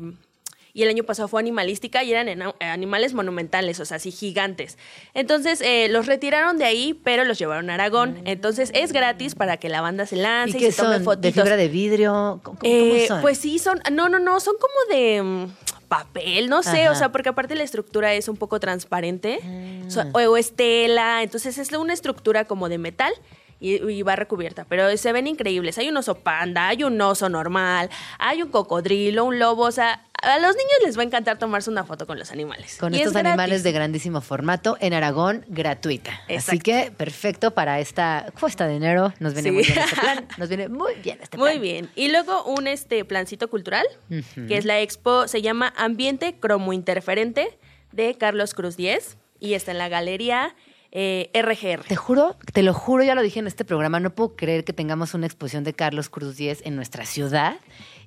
y 0.76 0.82
el 0.82 0.88
año 0.88 1.04
pasado 1.04 1.28
fue 1.28 1.40
animalística 1.40 2.02
y 2.02 2.10
eran 2.12 2.28
ena- 2.28 2.54
animales 2.60 3.14
monumentales, 3.14 3.78
o 3.78 3.84
sea, 3.84 3.96
así 3.98 4.10
gigantes. 4.10 4.76
Entonces 5.14 5.60
eh, 5.60 5.86
los 5.88 6.06
retiraron 6.06 6.58
de 6.58 6.64
ahí, 6.64 6.92
pero 7.04 7.24
los 7.24 7.38
llevaron 7.38 7.70
a 7.70 7.74
Aragón. 7.74 8.20
Entonces 8.24 8.72
es 8.74 8.92
gratis 8.92 9.36
para 9.36 9.56
que 9.56 9.68
la 9.68 9.80
banda 9.80 10.04
se 10.04 10.16
¿Y 10.16 10.20
lance 10.20 10.58
y, 10.58 10.60
qué 10.60 10.72
se 10.72 10.82
tome 10.82 10.96
son? 10.96 11.04
fotitos. 11.04 11.22
¿De 11.36 11.42
fibra 11.42 11.56
de 11.56 11.68
vidrio? 11.68 12.40
¿Cómo, 12.42 12.58
cómo 12.58 12.60
Eh, 12.64 13.04
son? 13.06 13.20
Pues 13.22 13.38
sí, 13.38 13.58
son. 13.60 13.80
No, 13.92 14.08
no, 14.08 14.18
no, 14.18 14.40
son 14.40 14.56
como 14.60 14.98
de 14.98 15.22
mm, 15.22 15.46
papel, 15.86 16.48
no 16.48 16.64
sé, 16.64 16.82
Ajá. 16.82 16.90
o 16.90 16.94
sea, 16.96 17.12
porque 17.12 17.28
aparte 17.28 17.54
la 17.54 17.62
estructura 17.62 18.12
es 18.14 18.26
un 18.28 18.36
poco 18.36 18.58
transparente 18.58 19.38
Ah. 19.44 19.88
so- 19.90 20.02
o, 20.12 20.18
o 20.32 20.36
es 20.36 20.56
tela, 20.56 21.22
entonces 21.22 21.56
es 21.56 21.70
una 21.72 21.92
estructura 21.92 22.46
como 22.46 22.68
de 22.68 22.78
metal. 22.78 23.12
Y, 23.60 23.76
y 23.90 24.02
va 24.02 24.14
recubierta, 24.14 24.66
pero 24.68 24.94
se 24.98 25.12
ven 25.12 25.26
increíbles. 25.26 25.78
Hay 25.78 25.88
un 25.88 25.96
oso 25.96 26.16
panda, 26.16 26.68
hay 26.68 26.84
un 26.84 27.00
oso 27.00 27.30
normal, 27.30 27.88
hay 28.18 28.42
un 28.42 28.50
cocodrilo, 28.50 29.24
un 29.24 29.38
lobo. 29.38 29.62
O 29.62 29.70
sea, 29.72 30.04
a 30.24 30.38
los 30.38 30.56
niños 30.56 30.72
les 30.84 30.96
va 30.98 31.02
a 31.02 31.04
encantar 31.04 31.38
tomarse 31.38 31.70
una 31.70 31.84
foto 31.84 32.06
con 32.06 32.18
los 32.18 32.30
animales. 32.32 32.76
Con 32.78 32.94
Y 32.94 32.98
estos 32.98 33.12
es 33.12 33.16
animales 33.20 33.62
de 33.62 33.72
grandísimo 33.72 34.20
formato 34.20 34.76
en 34.80 34.94
Aragón, 34.94 35.44
gratuita. 35.48 36.20
Así 36.34 36.58
que 36.58 36.92
perfecto 36.96 37.52
para 37.52 37.80
esta 37.80 38.26
cuesta 38.38 38.66
de 38.66 38.76
enero. 38.76 39.12
Nos 39.20 39.34
viene 39.34 39.50
Sí. 39.50 39.54
muy 39.54 39.62
bien 39.64 39.78
este 39.78 39.96
plan. 40.00 40.28
Nos 40.38 40.48
viene 40.48 40.68
muy 40.68 40.94
bien 41.02 41.18
este 41.22 41.36
Muy 41.36 41.50
plan. 41.50 41.62
bien. 41.62 41.90
Y 41.94 42.08
luego 42.10 42.44
un 42.44 42.66
este 42.66 43.04
plancito 43.04 43.48
cultural, 43.48 43.86
que 44.08 44.56
es 44.56 44.64
la 44.64 44.80
expo, 44.80 45.28
se 45.28 45.42
llama 45.42 45.72
Ambiente 45.76 46.34
Cromointerferente 46.40 47.58
de 47.92 48.16
Carlos 48.16 48.54
Cruz 48.54 48.76
Diez 48.76 49.16
y 49.40 49.54
está 49.54 49.70
en 49.72 49.78
la 49.78 49.88
galería 49.88 50.54
eh, 50.96 51.28
RGR. 51.34 51.84
Te 51.88 51.96
juro, 51.96 52.36
te 52.52 52.62
lo 52.62 52.72
juro, 52.72 53.02
ya 53.02 53.14
lo 53.16 53.22
dije 53.22 53.40
en 53.40 53.46
este 53.48 53.64
programa, 53.64 53.98
no 54.00 54.10
puedo 54.14 54.36
creer 54.36 54.64
que 54.64 54.72
tengamos 54.72 55.12
una 55.14 55.26
exposición 55.26 55.64
de 55.64 55.74
Carlos 55.74 56.08
Cruz 56.08 56.36
Diez 56.36 56.60
en 56.64 56.76
nuestra 56.76 57.04
ciudad 57.04 57.56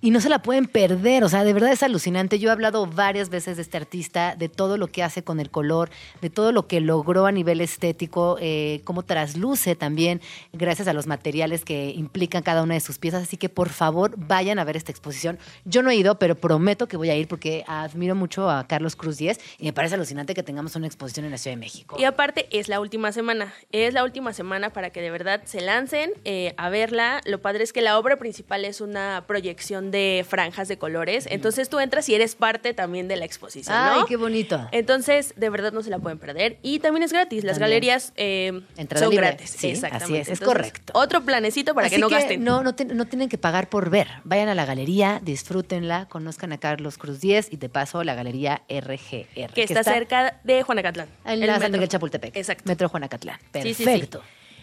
y 0.02 0.12
no 0.12 0.22
se 0.22 0.30
la 0.30 0.42
pueden 0.42 0.66
perder, 0.66 1.24
o 1.24 1.30
sea, 1.30 1.44
de 1.44 1.54
verdad 1.54 1.72
es 1.72 1.84
alucinante. 1.84 2.40
Yo 2.40 2.50
he 2.50 2.52
hablado 2.52 2.86
varias 2.86 3.30
veces 3.30 3.58
de 3.58 3.62
este 3.62 3.78
artista, 3.78 4.36
de 4.36 4.50
todo 4.50 4.78
lo 4.78 4.88
que 4.88 5.04
hace 5.04 5.24
con 5.24 5.40
el 5.40 5.50
color, 5.50 5.90
de 6.22 6.30
todo 6.30 6.52
lo 6.52 6.68
que 6.68 6.80
logró 6.82 7.26
a 7.26 7.32
nivel 7.32 7.62
estético, 7.62 8.38
eh, 8.40 8.82
cómo 8.84 9.04
trasluce 9.04 9.76
también 9.76 10.22
gracias 10.54 10.88
a 10.88 10.94
los 10.94 11.08
materiales 11.08 11.66
que 11.66 11.92
implican 11.92 12.44
cada 12.44 12.64
una 12.64 12.76
de 12.76 12.80
sus 12.80 12.98
piezas. 12.98 13.24
Así 13.24 13.38
que 13.38 13.50
por 13.50 13.70
favor 13.70 14.14
vayan 14.18 14.60
a 14.60 14.64
ver 14.64 14.78
esta 14.78 14.92
exposición. 14.92 15.40
Yo 15.66 15.82
no 15.84 15.90
he 15.90 15.96
ido, 15.96 16.20
pero 16.20 16.36
prometo 16.36 16.88
que 16.88 16.98
voy 16.98 17.10
a 17.10 17.16
ir 17.16 17.28
porque 17.28 17.64
admiro 17.68 18.16
mucho 18.16 18.50
a 18.50 18.68
Carlos 18.68 18.96
Cruz 18.96 19.18
Diez 19.18 19.40
y 19.58 19.66
me 19.66 19.74
parece 19.74 19.96
alucinante 19.96 20.34
que 20.34 20.44
tengamos 20.44 20.76
una 20.76 20.88
exposición 20.88 21.26
en 21.26 21.32
la 21.32 21.38
Ciudad 21.38 21.56
de 21.56 21.60
México. 21.60 21.98
Y 22.00 22.04
aparte 22.04 22.48
es 22.52 22.68
la 22.68 22.80
última 22.80 23.12
semana, 23.12 23.54
es 23.72 23.94
la 23.94 24.04
última 24.04 24.34
semana 24.34 24.72
para 24.72 24.92
que 24.92 25.02
de 25.02 25.12
verdad 25.12 25.42
se 25.46 25.62
lancen 25.62 26.12
eh, 26.24 26.54
a 26.58 26.70
verla. 26.70 27.22
Lo 27.26 27.42
padre 27.42 27.64
es 27.64 27.74
que 27.74 27.82
la 27.82 27.98
obra 27.98 28.18
principal 28.18 28.66
es 28.66 28.82
una 28.82 29.24
proyección 29.28 29.87
de 29.92 30.26
franjas 30.28 30.68
de 30.68 30.78
colores, 30.78 31.28
entonces 31.30 31.70
tú 31.70 31.80
entras 31.80 32.08
y 32.10 32.16
eres 32.16 32.36
parte 32.36 32.74
también 32.74 33.08
de 33.08 33.16
la 33.16 33.26
exposición. 33.26 33.76
Ay, 33.78 34.00
¿no? 34.02 34.06
qué 34.06 34.16
bonito. 34.18 34.68
Entonces, 34.72 35.34
de 35.36 35.50
verdad 35.50 35.72
no 35.74 35.84
se 35.84 35.90
la 35.90 36.00
pueden 36.00 36.18
perder. 36.20 36.58
Y 36.62 36.80
también 36.80 37.04
es 37.04 37.12
gratis. 37.12 37.44
Las 37.44 37.56
También. 37.60 37.72
galerías 37.72 38.14
eh, 38.16 38.62
son 38.96 39.10
libre. 39.10 39.28
gratis. 39.28 39.56
Sí, 39.58 39.70
Exactamente. 39.70 40.06
así 40.06 40.16
es, 40.16 40.28
es 40.28 40.42
Entonces, 40.42 40.48
correcto. 40.48 40.94
Otro 40.96 41.22
planecito 41.24 41.74
para 41.74 41.88
Así 41.88 41.96
que 41.96 42.02
no 42.02 42.10
gasten. 42.10 42.44
No, 42.44 42.64
no, 42.64 42.74
tienen 42.74 43.30
que 43.30 43.38
pagar 43.38 43.70
por 43.70 43.90
ver. 43.90 44.08
Vayan 44.24 44.50
a 44.50 44.56
la 44.56 44.66
galería, 44.66 45.20
disfrútenla, 45.24 46.08
conozcan 46.08 46.52
a 46.54 46.58
Carlos 46.60 46.98
Cruz 46.98 47.20
10 47.20 47.54
y 47.54 47.58
de 47.58 47.70
paso 47.70 48.04
la 48.04 48.16
galería 48.16 48.62
RGR. 48.70 49.54
que 49.54 49.64
está, 49.64 49.84
cerca 49.84 50.40
de 50.44 50.64
Juanacatlán. 50.64 51.08
en 51.26 51.48
la 51.48 51.60
San. 51.60 51.72
Miguel 51.72 51.90
Chapultepec. 51.90 52.36
Exacto. 52.36 52.64
Metro 52.66 52.90
Juanacatlán. 52.90 53.40
Sí, 53.54 53.62
sí, 53.62 53.74
sí. 53.74 53.84
Perfecto. 53.86 54.22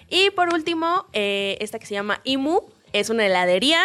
Y 0.09 0.30
por 0.30 0.52
último, 0.52 1.06
eh, 1.12 1.56
esta 1.60 1.78
que 1.78 1.86
se 1.86 1.94
llama 1.94 2.20
Imu, 2.24 2.60
es 2.92 3.10
una 3.10 3.26
heladería, 3.26 3.80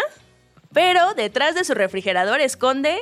pero 0.73 1.13
detrás 1.13 1.55
de 1.55 1.63
su 1.63 1.73
refrigerador 1.73 2.41
esconde 2.41 2.97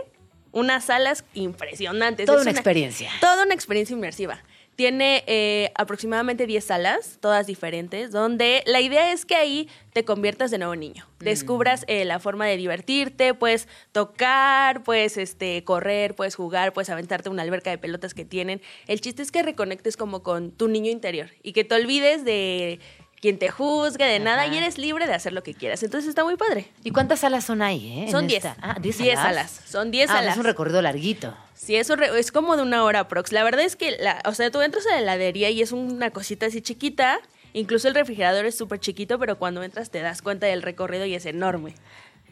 unas 0.52 0.86
salas 0.86 1.24
impresionantes. 1.34 2.26
Toda 2.26 2.40
Es 2.40 2.44
una 2.44 2.52
experiencia. 2.52 3.12
Toda 3.22 3.44
una 3.44 3.54
experiencia 3.54 3.94
inmersiva. 3.94 4.44
Tiene 4.76 5.24
eh, 5.26 5.72
aproximadamente 5.74 6.46
10 6.46 6.64
salas, 6.64 7.18
todas 7.20 7.48
diferentes, 7.48 8.12
donde 8.12 8.64
la 8.68 8.80
idea 8.80 9.12
es 9.12 9.26
que 9.26 9.36
ahí 9.36 9.68
te 9.92 10.06
conviertas 10.06 10.52
de 10.52 10.60
nuevo 10.60 10.76
niño. 10.76 11.08
Mm. 11.20 11.24
Descubras 11.24 11.84
eh, 11.88 12.06
la 12.06 12.20
forma 12.20 12.46
de 12.46 12.58
divertirte, 12.58 13.34
puedes 13.34 13.68
tocar, 13.92 14.84
puedes 14.84 15.18
este, 15.18 15.64
correr, 15.64 16.14
puedes 16.14 16.36
jugar, 16.36 16.74
puedes 16.74 16.92
aventarte 16.92 17.30
una 17.30 17.42
alberca 17.42 17.72
de 17.72 17.80
pelotas 17.80 18.14
que 18.14 18.24
tienen. 18.24 18.62
El 18.86 19.02
chiste 19.02 19.24
es 19.24 19.32
que 19.32 19.42
reconectes 19.42 19.98
como 19.98 20.22
con 20.22 20.52
tu 20.52 20.68
niño 20.68 20.92
interior 20.92 21.32
y 21.42 21.54
que 21.54 21.64
te 21.64 21.74
olvides 21.74 22.24
de 22.24 22.80
quien 23.20 23.40
te 23.40 23.50
juzgue, 23.50 24.06
de 24.06 24.20
nada, 24.20 24.46
y 24.48 24.58
eres 24.58 24.78
libre 24.78 25.08
de 25.08 25.14
hacer 25.14 25.34
lo 25.34 25.42
que 25.44 25.54
quieras. 25.56 25.82
Entonces 25.84 26.08
está 26.10 26.24
muy 26.24 26.36
padre. 26.36 26.68
¿Y 26.84 26.92
cuántas 26.92 27.22
salas 27.22 27.44
son 27.46 27.62
ahí? 27.62 28.04
Eh, 28.08 28.12
Son 28.12 28.28
10. 28.28 28.46
esta? 28.46 28.58
Ah, 28.62 28.78
10 28.80 28.98
10 29.00 29.16
salas. 29.20 29.52
salas. 29.52 29.70
Son 29.72 29.90
10 29.92 30.10
Ah, 30.10 30.14
salas. 30.14 30.34
Es 30.34 30.38
un 30.38 30.44
recorrido 30.46 30.82
larguito. 30.82 31.36
Sí, 31.56 31.76
eso 31.76 31.96
es 31.96 32.32
como 32.32 32.56
de 32.56 32.62
una 32.62 32.84
hora 32.84 33.08
prox. 33.08 33.32
La 33.32 33.44
verdad 33.44 33.62
es 33.66 33.76
que, 33.76 33.98
la, 33.98 34.22
o 34.26 34.34
sea, 34.34 34.52
tú 34.52 34.62
entras 34.62 34.86
a 34.86 34.92
la 34.92 35.00
heladería 35.00 35.50
y 35.50 35.62
es 35.62 35.72
una 35.72 36.12
cosita 36.12 36.46
así 36.46 36.62
chiquita. 36.62 37.20
Incluso 37.54 37.88
el 37.88 37.96
refrigerador 37.96 38.46
es 38.46 38.56
súper 38.56 38.80
chiquito, 38.80 39.18
pero 39.18 39.40
cuando 39.40 39.64
entras 39.64 39.90
te 39.90 40.00
das 40.02 40.22
cuenta 40.22 40.46
del 40.46 40.62
recorrido 40.62 41.06
y 41.06 41.16
es 41.16 41.26
enorme. 41.26 41.74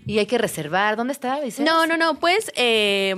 Y 0.06 0.20
hay 0.20 0.28
que 0.28 0.38
reservar. 0.38 0.98
¿Dónde 0.98 1.14
está? 1.14 1.42
dices? 1.42 1.66
No, 1.66 1.88
no, 1.88 1.98
no. 1.98 2.20
Puedes 2.20 2.52
eh, 2.56 3.16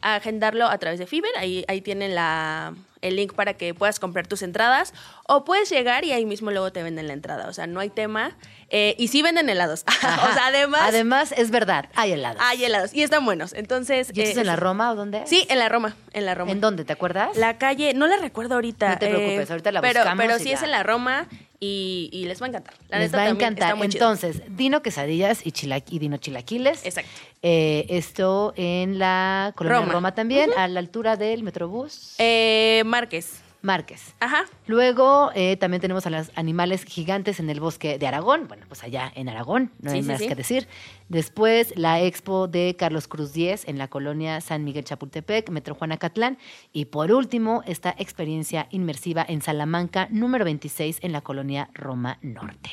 agendarlo 0.00 0.66
a 0.68 0.78
través 0.78 0.98
de 1.00 1.06
Fiverr. 1.06 1.32
Ahí, 1.36 1.64
ahí 1.66 1.80
tienen 1.80 2.14
la, 2.14 2.74
el 3.04 3.16
link 3.16 3.34
para 3.34 3.54
que 3.54 3.74
puedas 3.74 4.00
comprar 4.00 4.26
tus 4.26 4.42
entradas. 4.42 4.92
O 5.26 5.44
puedes 5.44 5.70
llegar 5.70 6.04
y 6.04 6.12
ahí 6.12 6.24
mismo 6.24 6.50
luego 6.50 6.72
te 6.72 6.82
venden 6.82 7.06
la 7.06 7.12
entrada. 7.12 7.48
O 7.48 7.52
sea, 7.52 7.66
no 7.66 7.80
hay 7.80 7.90
tema. 7.90 8.36
Eh, 8.70 8.94
y 8.98 9.08
sí 9.08 9.22
venden 9.22 9.48
helados. 9.48 9.84
o 9.98 10.32
sea, 10.34 10.46
además. 10.46 10.82
Además, 10.82 11.32
es 11.36 11.50
verdad, 11.50 11.88
hay 11.94 12.12
helados. 12.12 12.42
Hay 12.42 12.64
helados. 12.64 12.94
Y 12.94 13.02
están 13.02 13.24
buenos. 13.24 13.52
Entonces. 13.52 14.10
¿Y 14.12 14.20
esto 14.22 14.32
es 14.32 14.36
eh, 14.38 14.40
en 14.40 14.46
la 14.46 14.56
Roma 14.56 14.90
o 14.90 14.94
dónde? 14.94 15.22
Sí, 15.26 15.46
en 15.48 15.58
la 15.58 15.68
Roma. 15.68 15.94
En 16.12 16.26
la 16.26 16.34
Roma. 16.34 16.50
¿En 16.50 16.60
dónde? 16.60 16.84
¿Te 16.84 16.92
acuerdas? 16.92 17.36
La 17.36 17.58
calle, 17.58 17.94
no 17.94 18.06
la 18.06 18.16
recuerdo 18.16 18.54
ahorita. 18.54 18.90
No 18.90 18.98
te 18.98 19.08
preocupes, 19.08 19.50
ahorita 19.50 19.72
la 19.72 19.80
pero, 19.80 20.00
buscamos 20.00 20.24
Pero 20.24 20.38
sí 20.38 20.48
ya. 20.48 20.54
es 20.54 20.62
en 20.62 20.70
la 20.70 20.82
Roma 20.82 21.28
y, 21.64 22.10
y 22.12 22.24
les 22.26 22.40
va 22.40 22.46
a 22.46 22.48
encantar. 22.50 22.74
La 22.88 22.98
Les 22.98 23.08
neta 23.10 23.16
va 23.16 23.22
a 23.24 23.28
encantar. 23.30 23.72
chido. 23.74 23.84
Entonces, 23.84 24.42
Dino 24.48 24.82
Quesadillas 24.82 25.46
y, 25.46 25.52
y 25.90 25.98
Dino 25.98 26.16
Chilaquiles. 26.18 26.84
Exacto. 26.84 27.10
Eh, 27.42 27.86
esto 27.88 28.52
en 28.56 28.98
la 28.98 29.52
colonia 29.56 29.80
Roma, 29.80 29.92
Roma. 29.92 30.14
también, 30.14 30.50
a 30.56 30.66
la 30.68 30.80
altura 30.80 31.16
del 31.16 31.42
Metrobús. 31.42 32.14
Eh, 32.18 32.82
Márquez. 32.86 33.40
Márquez. 33.64 34.14
Ajá. 34.20 34.44
Luego 34.66 35.30
eh, 35.34 35.56
también 35.56 35.80
tenemos 35.80 36.06
a 36.06 36.10
los 36.10 36.30
animales 36.36 36.84
gigantes 36.84 37.40
en 37.40 37.50
el 37.50 37.58
bosque 37.60 37.98
de 37.98 38.06
Aragón. 38.06 38.46
Bueno, 38.46 38.64
pues 38.68 38.84
allá 38.84 39.10
en 39.14 39.28
Aragón, 39.28 39.72
no 39.80 39.90
Sí, 39.90 39.96
hay 39.96 40.02
sí, 40.02 40.08
más 40.08 40.18
sí. 40.20 40.28
que 40.28 40.34
decir. 40.34 40.68
Después 41.08 41.72
la 41.76 42.00
expo 42.00 42.46
de 42.46 42.76
Carlos 42.78 43.08
Cruz 43.08 43.32
10 43.32 43.66
en 43.68 43.78
la 43.78 43.88
colonia 43.88 44.40
San 44.40 44.64
Miguel 44.64 44.84
Chapultepec, 44.84 45.48
Metro 45.50 45.74
Juanacatlán. 45.74 46.38
Y 46.72 46.84
por 46.86 47.10
último, 47.12 47.62
esta 47.66 47.94
experiencia 47.98 48.66
inmersiva 48.70 49.24
en 49.28 49.42
Salamanca, 49.42 50.08
número 50.10 50.44
26, 50.44 50.98
en 51.02 51.12
la 51.12 51.20
colonia 51.22 51.70
Roma 51.74 52.18
Norte. 52.22 52.70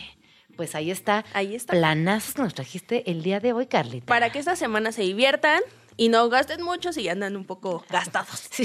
Pues 0.57 0.75
ahí 0.75 0.91
está. 0.91 1.23
Ahí 1.33 1.55
está. 1.55 1.71
Planazos 1.73 2.35
que 2.35 2.41
nos 2.43 2.53
trajiste 2.53 3.09
el 3.09 3.23
día 3.23 3.39
de 3.39 3.53
hoy, 3.53 3.65
Carlita. 3.67 4.05
Para 4.05 4.31
que 4.31 4.39
esta 4.39 4.55
semana 4.55 4.91
se 4.91 5.01
diviertan 5.01 5.61
y 6.01 6.09
no 6.09 6.29
gasten 6.29 6.63
mucho 6.63 6.91
si 6.91 7.07
andan 7.09 7.37
un 7.37 7.45
poco 7.45 7.85
gastados. 7.87 8.49
Sí, 8.49 8.63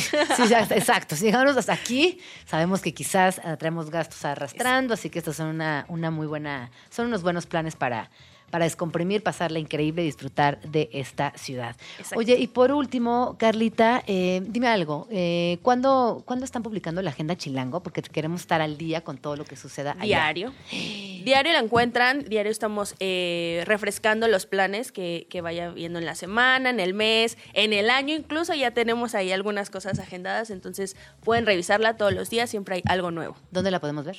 exacto. 0.70 1.16
Si 1.16 1.26
llegamos 1.26 1.54
hasta 1.54 1.74
aquí, 1.74 2.18
sabemos 2.46 2.80
que 2.80 2.94
quizás 2.94 3.42
eh, 3.44 3.58
traemos 3.58 3.90
gastos 3.90 4.24
arrastrando, 4.24 4.94
así 4.94 5.10
que 5.10 5.18
estos 5.18 5.36
son 5.36 5.48
una, 5.48 5.84
una 5.90 6.10
muy 6.10 6.26
buena, 6.26 6.70
son 6.88 7.08
unos 7.08 7.22
buenos 7.22 7.44
planes 7.44 7.76
para, 7.76 8.10
para 8.50 8.64
descomprimir, 8.64 9.22
pasarla 9.22 9.58
increíble 9.58 10.02
y 10.02 10.06
disfrutar 10.06 10.60
de 10.62 10.88
esta 10.92 11.32
ciudad. 11.36 11.76
Oye, 12.14 12.36
y 12.38 12.46
por 12.46 12.72
último, 12.72 13.36
Carlita, 13.38 14.02
eh, 14.06 14.42
dime 14.46 14.68
algo. 14.68 15.08
Eh, 15.10 15.58
¿cuándo, 15.62 16.22
¿Cuándo 16.24 16.44
están 16.44 16.62
publicando 16.62 17.02
la 17.02 17.10
agenda 17.10 17.36
Chilango? 17.36 17.82
Porque 17.82 18.02
queremos 18.02 18.42
estar 18.42 18.60
al 18.60 18.78
día 18.78 19.02
con 19.02 19.18
todo 19.18 19.36
lo 19.36 19.44
que 19.44 19.56
suceda 19.56 19.92
allá. 19.92 20.32
Diario. 20.32 20.52
Diario 21.26 21.52
la 21.52 21.58
encuentran, 21.58 22.22
diario 22.22 22.52
estamos 22.52 22.94
eh, 23.00 23.64
refrescando 23.66 24.28
los 24.28 24.46
planes 24.46 24.92
que, 24.92 25.26
que 25.28 25.40
vaya 25.40 25.70
viendo 25.70 25.98
en 25.98 26.04
la 26.04 26.14
semana, 26.14 26.70
en 26.70 26.78
el 26.78 26.94
mes, 26.94 27.36
en 27.52 27.72
el 27.72 27.90
año, 27.90 28.14
incluso 28.14 28.54
ya 28.54 28.70
tenemos 28.70 29.16
ahí 29.16 29.32
algunas 29.32 29.68
cosas 29.68 29.98
agendadas, 29.98 30.50
entonces 30.50 30.94
pueden 31.24 31.44
revisarla 31.44 31.96
todos 31.96 32.12
los 32.12 32.30
días, 32.30 32.48
siempre 32.48 32.76
hay 32.76 32.82
algo 32.86 33.10
nuevo. 33.10 33.36
¿Dónde 33.50 33.72
la 33.72 33.80
podemos 33.80 34.04
ver? 34.04 34.16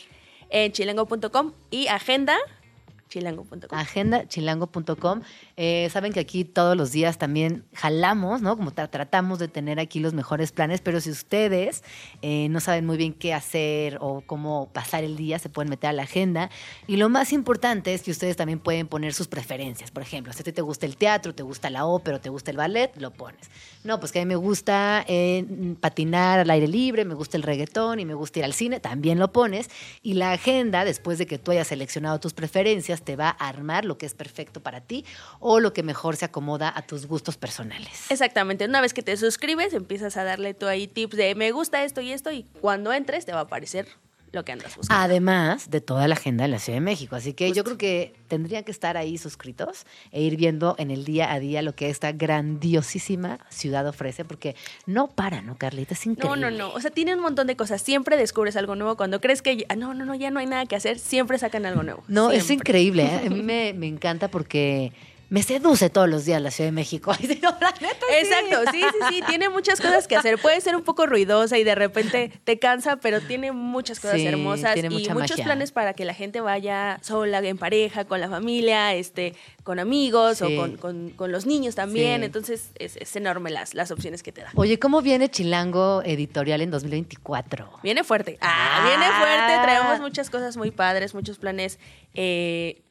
En 0.49 0.73
chilango.com 0.73 1.53
y 1.71 1.87
agenda 1.87 2.37
chilango.com. 3.07 3.59
Agenda 3.71 4.27
chilango.com. 4.27 5.21
Eh, 5.55 5.89
saben 5.91 6.13
que 6.13 6.19
aquí 6.19 6.45
todos 6.45 6.75
los 6.75 6.91
días 6.91 7.17
también 7.17 7.65
jalamos, 7.73 8.41
¿no? 8.41 8.55
Como 8.57 8.71
tratamos 8.71 9.39
de 9.39 9.47
tener 9.47 9.79
aquí 9.79 9.99
los 9.99 10.13
mejores 10.13 10.51
planes, 10.51 10.81
pero 10.81 11.01
si 11.01 11.09
ustedes 11.09 11.83
eh, 12.21 12.47
no 12.49 12.59
saben 12.59 12.85
muy 12.85 12.97
bien 12.97 13.13
qué 13.13 13.33
hacer 13.33 13.97
o 14.01 14.21
cómo 14.25 14.69
pasar 14.73 15.03
el 15.03 15.17
día, 15.17 15.39
se 15.39 15.49
pueden 15.49 15.69
meter 15.69 15.89
a 15.89 15.93
la 15.93 16.03
agenda. 16.03 16.49
Y 16.85 16.97
lo 16.97 17.09
más 17.09 17.33
importante 17.33 17.93
es 17.93 18.03
que 18.03 18.11
ustedes 18.11 18.35
también 18.35 18.59
pueden 18.59 18.87
poner 18.87 19.13
sus 19.13 19.27
preferencias. 19.27 19.91
Por 19.91 20.03
ejemplo, 20.03 20.33
si 20.33 20.41
a 20.41 20.43
ti 20.43 20.51
te 20.51 20.61
gusta 20.61 20.85
el 20.85 20.97
teatro, 20.97 21.33
te 21.33 21.43
gusta 21.43 21.69
la 21.69 21.85
ópera, 21.85 22.19
te 22.19 22.29
gusta 22.29 22.51
el 22.51 22.57
ballet, 22.57 22.91
lo 22.97 23.11
pones. 23.11 23.49
No, 23.83 23.99
pues 23.99 24.11
que 24.11 24.19
a 24.19 24.21
mí 24.23 24.27
me 24.27 24.35
gusta 24.35 25.05
eh, 25.07 25.75
patinar 25.79 26.39
al 26.39 26.49
aire 26.49 26.67
libre, 26.67 27.05
me 27.05 27.13
gusta 27.13 27.37
el 27.37 27.43
reggaetón 27.43 27.99
y 27.99 28.05
me 28.05 28.13
gusta 28.13 28.39
ir 28.39 28.45
al 28.45 28.53
cine, 28.53 28.79
también 28.79 29.19
lo 29.19 29.31
pones. 29.31 29.69
Y 30.01 30.15
la 30.15 30.33
agenda, 30.33 30.83
después 30.85 31.17
de 31.17 31.25
que 31.25 31.37
tú 31.37 31.51
hayas 31.51 31.67
seleccionado 31.67 32.19
tus 32.19 32.33
preferencias, 32.33 32.96
te 33.01 33.15
va 33.15 33.29
a 33.29 33.49
armar 33.49 33.85
lo 33.85 33.97
que 33.97 34.05
es 34.05 34.13
perfecto 34.13 34.61
para 34.61 34.81
ti 34.81 35.05
o 35.39 35.59
lo 35.59 35.73
que 35.73 35.83
mejor 35.83 36.15
se 36.15 36.25
acomoda 36.25 36.71
a 36.75 36.81
tus 36.81 37.05
gustos 37.05 37.37
personales. 37.37 38.09
Exactamente. 38.09 38.65
Una 38.65 38.81
vez 38.81 38.93
que 38.93 39.03
te 39.03 39.15
suscribes, 39.17 39.73
empiezas 39.73 40.17
a 40.17 40.23
darle 40.23 40.53
tú 40.53 40.67
ahí 40.67 40.87
tips 40.87 41.17
de 41.17 41.35
me 41.35 41.51
gusta 41.51 41.83
esto 41.83 42.01
y 42.01 42.11
esto 42.11 42.31
y 42.31 42.43
cuando 42.61 42.93
entres 42.93 43.25
te 43.25 43.33
va 43.33 43.39
a 43.39 43.43
aparecer 43.43 43.87
lo 44.31 44.43
que 44.43 44.51
andas 44.51 44.75
buscando. 44.75 45.03
Además 45.03 45.69
de 45.69 45.81
toda 45.81 46.07
la 46.07 46.15
agenda 46.15 46.43
de 46.43 46.49
la 46.49 46.59
Ciudad 46.59 46.77
de 46.77 46.81
México. 46.81 47.15
Así 47.15 47.33
que 47.33 47.51
yo 47.51 47.63
creo 47.63 47.77
que 47.77 48.13
tendrían 48.27 48.63
que 48.63 48.71
estar 48.71 48.97
ahí 48.97 49.17
suscritos 49.17 49.85
e 50.11 50.21
ir 50.21 50.35
viendo 50.35 50.75
en 50.77 50.91
el 50.91 51.05
día 51.05 51.31
a 51.31 51.39
día 51.39 51.61
lo 51.61 51.73
que 51.73 51.89
esta 51.89 52.11
grandiosísima 52.11 53.39
ciudad 53.49 53.87
ofrece, 53.87 54.25
porque 54.25 54.55
no 54.85 55.07
para, 55.07 55.41
¿no, 55.41 55.57
Carlita? 55.57 55.93
Es 55.93 56.05
increíble. 56.05 56.39
No, 56.39 56.51
no, 56.51 56.57
no. 56.57 56.73
O 56.73 56.79
sea, 56.81 56.91
tiene 56.91 57.15
un 57.15 57.21
montón 57.21 57.47
de 57.47 57.55
cosas. 57.55 57.81
Siempre 57.81 58.17
descubres 58.17 58.55
algo 58.55 58.75
nuevo. 58.75 58.97
Cuando 58.97 59.21
crees 59.21 59.41
que 59.41 59.65
ah, 59.69 59.75
no, 59.75 59.93
no, 59.93 60.05
no, 60.05 60.15
ya 60.15 60.31
no 60.31 60.39
hay 60.39 60.45
nada 60.45 60.65
que 60.65 60.75
hacer, 60.75 60.99
siempre 60.99 61.37
sacan 61.37 61.65
algo 61.65 61.83
nuevo. 61.83 62.03
No, 62.07 62.31
es 62.31 62.49
increíble. 62.49 63.03
¿eh? 63.03 63.27
A 63.27 63.29
mí 63.29 63.41
me, 63.43 63.73
me 63.73 63.87
encanta 63.87 64.27
porque 64.29 64.91
me 65.29 65.43
seduce 65.43 65.89
todos 65.89 66.07
los 66.07 66.25
días 66.25 66.41
la 66.41 66.51
Ciudad 66.51 66.69
de 66.69 66.71
México. 66.71 67.11
Exacto, 67.21 68.71
sí, 68.71 68.81
sí, 68.81 68.97
sí, 69.09 69.21
tiene 69.27 69.49
muchas 69.49 69.81
cosas 69.81 70.07
que 70.07 70.15
hacer. 70.15 70.37
Puede 70.37 70.61
ser 70.61 70.75
un 70.75 70.83
poco 70.83 71.05
ruidosa 71.05 71.57
y 71.57 71.63
de 71.63 71.75
repente 71.75 72.31
te 72.43 72.59
cansa, 72.59 72.97
pero 72.97 73.19
tiene 73.21 73.51
muchas 73.51 73.99
cosas 73.99 74.19
hermosas 74.21 74.77
y 74.77 75.09
muchos 75.09 75.41
planes 75.41 75.71
para 75.71 75.93
que 75.93 76.05
la 76.05 76.13
gente 76.13 76.39
vaya 76.41 76.99
sola, 77.01 77.39
en 77.39 77.57
pareja, 77.57 78.05
con 78.05 78.21
la 78.21 78.29
familia, 78.29 78.93
este, 78.93 79.35
con 79.63 79.79
amigos 79.79 80.41
o 80.41 80.47
con, 80.55 81.11
con, 81.11 81.31
los 81.31 81.45
niños 81.45 81.75
también. 81.75 82.23
Entonces 82.23 82.71
es, 82.75 83.15
enorme 83.15 83.49
las, 83.49 83.73
las 83.73 83.91
opciones 83.91 84.23
que 84.23 84.31
te 84.31 84.41
da. 84.41 84.51
Oye, 84.55 84.79
¿cómo 84.79 85.01
viene 85.01 85.29
Chilango 85.29 86.01
Editorial 86.05 86.61
en 86.61 86.71
2024? 86.71 87.79
Viene 87.83 88.03
fuerte. 88.03 88.37
Ah, 88.41 88.85
viene 88.87 89.05
fuerte. 89.05 89.63
Traemos 89.63 89.99
muchas 89.99 90.29
cosas 90.29 90.55
muy 90.55 90.71
padres, 90.71 91.13
muchos 91.13 91.37
planes. 91.37 91.79
Eh, 92.13 92.81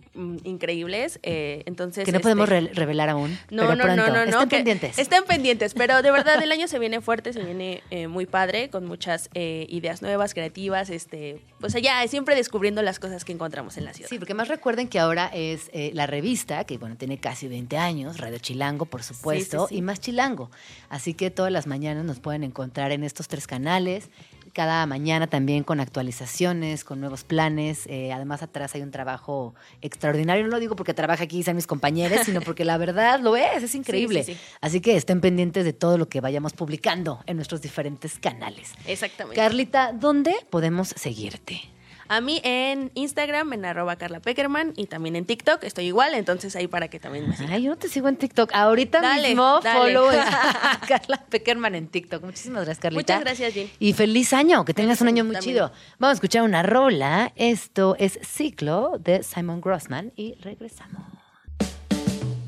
increíbles. 0.44 1.18
Eh, 1.22 1.62
entonces, 1.66 2.04
que 2.04 2.12
no 2.12 2.20
podemos 2.20 2.50
este, 2.50 2.72
revelar 2.74 3.08
aún. 3.08 3.38
No, 3.50 3.74
no, 3.74 3.84
no, 3.96 4.06
no, 4.08 4.22
Estén 4.22 4.48
pendientes. 4.48 4.98
Estén 4.98 5.24
pendientes, 5.24 5.74
pero 5.74 6.02
de 6.02 6.10
verdad 6.10 6.40
el 6.42 6.52
año 6.52 6.68
se 6.68 6.78
viene 6.78 7.00
fuerte, 7.00 7.32
se 7.32 7.42
viene 7.42 7.82
eh, 7.90 8.06
muy 8.08 8.26
padre, 8.26 8.70
con 8.70 8.86
muchas 8.86 9.30
eh, 9.34 9.66
ideas 9.68 10.02
nuevas, 10.02 10.34
creativas, 10.34 10.90
este, 10.90 11.40
pues 11.60 11.74
allá 11.74 12.06
siempre 12.08 12.34
descubriendo 12.34 12.82
las 12.82 12.98
cosas 12.98 13.24
que 13.24 13.32
encontramos 13.32 13.76
en 13.76 13.84
la 13.84 13.92
ciudad. 13.92 14.08
Sí, 14.08 14.18
porque 14.18 14.34
más 14.34 14.48
recuerden 14.48 14.88
que 14.88 14.98
ahora 14.98 15.30
es 15.32 15.70
la 15.92 16.06
revista, 16.06 16.64
que 16.64 16.78
bueno, 16.78 16.96
tiene 16.96 17.18
casi 17.18 17.48
20 17.48 17.76
años, 17.76 18.18
Radio 18.18 18.38
Chilango, 18.38 18.86
por 18.86 19.02
supuesto, 19.02 19.68
y 19.70 19.82
más 19.82 20.00
Chilango. 20.00 20.50
Así 20.88 21.14
que 21.14 21.30
todas 21.30 21.52
las 21.52 21.66
mañanas 21.66 22.04
nos 22.04 22.20
pueden 22.20 22.44
encontrar 22.44 22.92
en 22.92 23.04
estos 23.04 23.28
tres 23.28 23.46
canales 23.46 24.10
cada 24.56 24.86
mañana 24.86 25.26
también 25.26 25.64
con 25.64 25.80
actualizaciones, 25.80 26.82
con 26.82 26.98
nuevos 26.98 27.24
planes. 27.24 27.86
Eh, 27.88 28.10
además, 28.10 28.42
atrás 28.42 28.74
hay 28.74 28.80
un 28.80 28.90
trabajo 28.90 29.54
extraordinario. 29.82 30.44
No 30.44 30.48
lo 30.48 30.58
digo 30.58 30.76
porque 30.76 30.94
trabaja 30.94 31.24
aquí, 31.24 31.42
sean 31.42 31.56
mis 31.56 31.66
compañeros, 31.66 32.20
sino 32.24 32.40
porque 32.40 32.64
la 32.64 32.78
verdad 32.78 33.20
lo 33.20 33.36
es, 33.36 33.62
es 33.62 33.74
increíble. 33.74 34.24
Así 34.62 34.80
que 34.80 34.96
estén 34.96 35.20
pendientes 35.20 35.66
de 35.66 35.74
todo 35.74 35.98
lo 35.98 36.08
que 36.08 36.22
vayamos 36.22 36.54
publicando 36.54 37.22
en 37.26 37.36
nuestros 37.36 37.60
diferentes 37.60 38.18
canales. 38.18 38.72
Exactamente. 38.86 39.38
Carlita, 39.38 39.92
¿dónde 39.92 40.34
podemos 40.48 40.88
seguirte? 40.88 41.60
A 42.08 42.20
mí 42.20 42.40
en 42.44 42.90
Instagram, 42.94 43.52
en 43.52 43.64
arroba 43.64 43.96
Carla 43.96 44.20
Peckerman 44.20 44.72
y 44.76 44.86
también 44.86 45.16
en 45.16 45.24
TikTok 45.24 45.64
estoy 45.64 45.86
igual, 45.86 46.14
entonces 46.14 46.54
ahí 46.56 46.68
para 46.68 46.88
que 46.88 47.00
también 47.00 47.28
me 47.28 47.36
sigan. 47.36 47.52
Ay, 47.52 47.64
yo 47.64 47.70
no 47.70 47.76
te 47.76 47.88
sigo 47.88 48.08
en 48.08 48.16
TikTok. 48.16 48.50
Ahorita 48.52 49.16
mismo 49.16 49.60
follow 49.62 50.08
a 50.10 50.80
Carla 50.88 51.24
Peckerman 51.28 51.74
en 51.74 51.88
TikTok. 51.88 52.22
Muchísimas 52.22 52.64
gracias, 52.64 52.82
Carlita. 52.82 53.14
Muchas 53.14 53.20
gracias, 53.24 53.54
Jin. 53.54 53.70
Y 53.80 53.92
feliz 53.92 54.32
año, 54.32 54.64
que 54.64 54.74
tengas 54.74 55.00
un 55.00 55.08
año 55.08 55.24
muy 55.24 55.36
chido. 55.38 55.72
Vamos 55.98 56.12
a 56.12 56.14
escuchar 56.14 56.42
una 56.42 56.62
rola. 56.62 57.32
Esto 57.36 57.96
es 57.98 58.18
Ciclo 58.22 58.98
de 58.98 59.22
Simon 59.22 59.60
Grossman 59.60 60.12
y 60.16 60.34
regresamos. 60.40 61.02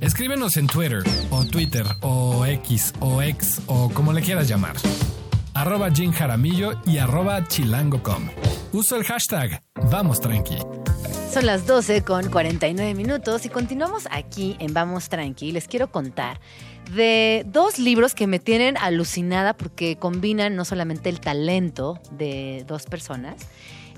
Escríbenos 0.00 0.56
en 0.56 0.68
Twitter 0.68 1.02
o 1.30 1.44
Twitter 1.44 1.84
o 2.02 2.46
X 2.46 2.92
o 3.00 3.20
X 3.20 3.62
o 3.66 3.90
como 3.90 4.12
le 4.12 4.22
quieras 4.22 4.48
llamar 4.48 4.76
arroba 5.54 5.90
Jim 5.90 6.12
Jaramillo 6.12 6.72
y 6.86 6.98
arroba 6.98 7.46
chilango.com. 7.46 8.28
Uso 8.72 8.96
el 8.96 9.04
hashtag 9.04 9.62
Vamos 9.90 10.20
Tranqui. 10.20 10.58
Son 11.32 11.46
las 11.46 11.66
12 11.66 12.02
con 12.04 12.30
49 12.30 12.94
minutos 12.94 13.44
y 13.44 13.48
continuamos 13.48 14.08
aquí 14.10 14.56
en 14.60 14.72
Vamos 14.72 15.08
Tranqui. 15.08 15.52
Les 15.52 15.68
quiero 15.68 15.90
contar 15.90 16.40
de 16.94 17.44
dos 17.46 17.78
libros 17.78 18.14
que 18.14 18.26
me 18.26 18.38
tienen 18.38 18.76
alucinada 18.78 19.54
porque 19.54 19.96
combinan 19.96 20.56
no 20.56 20.64
solamente 20.64 21.08
el 21.10 21.20
talento 21.20 22.00
de 22.12 22.64
dos 22.66 22.84
personas, 22.86 23.36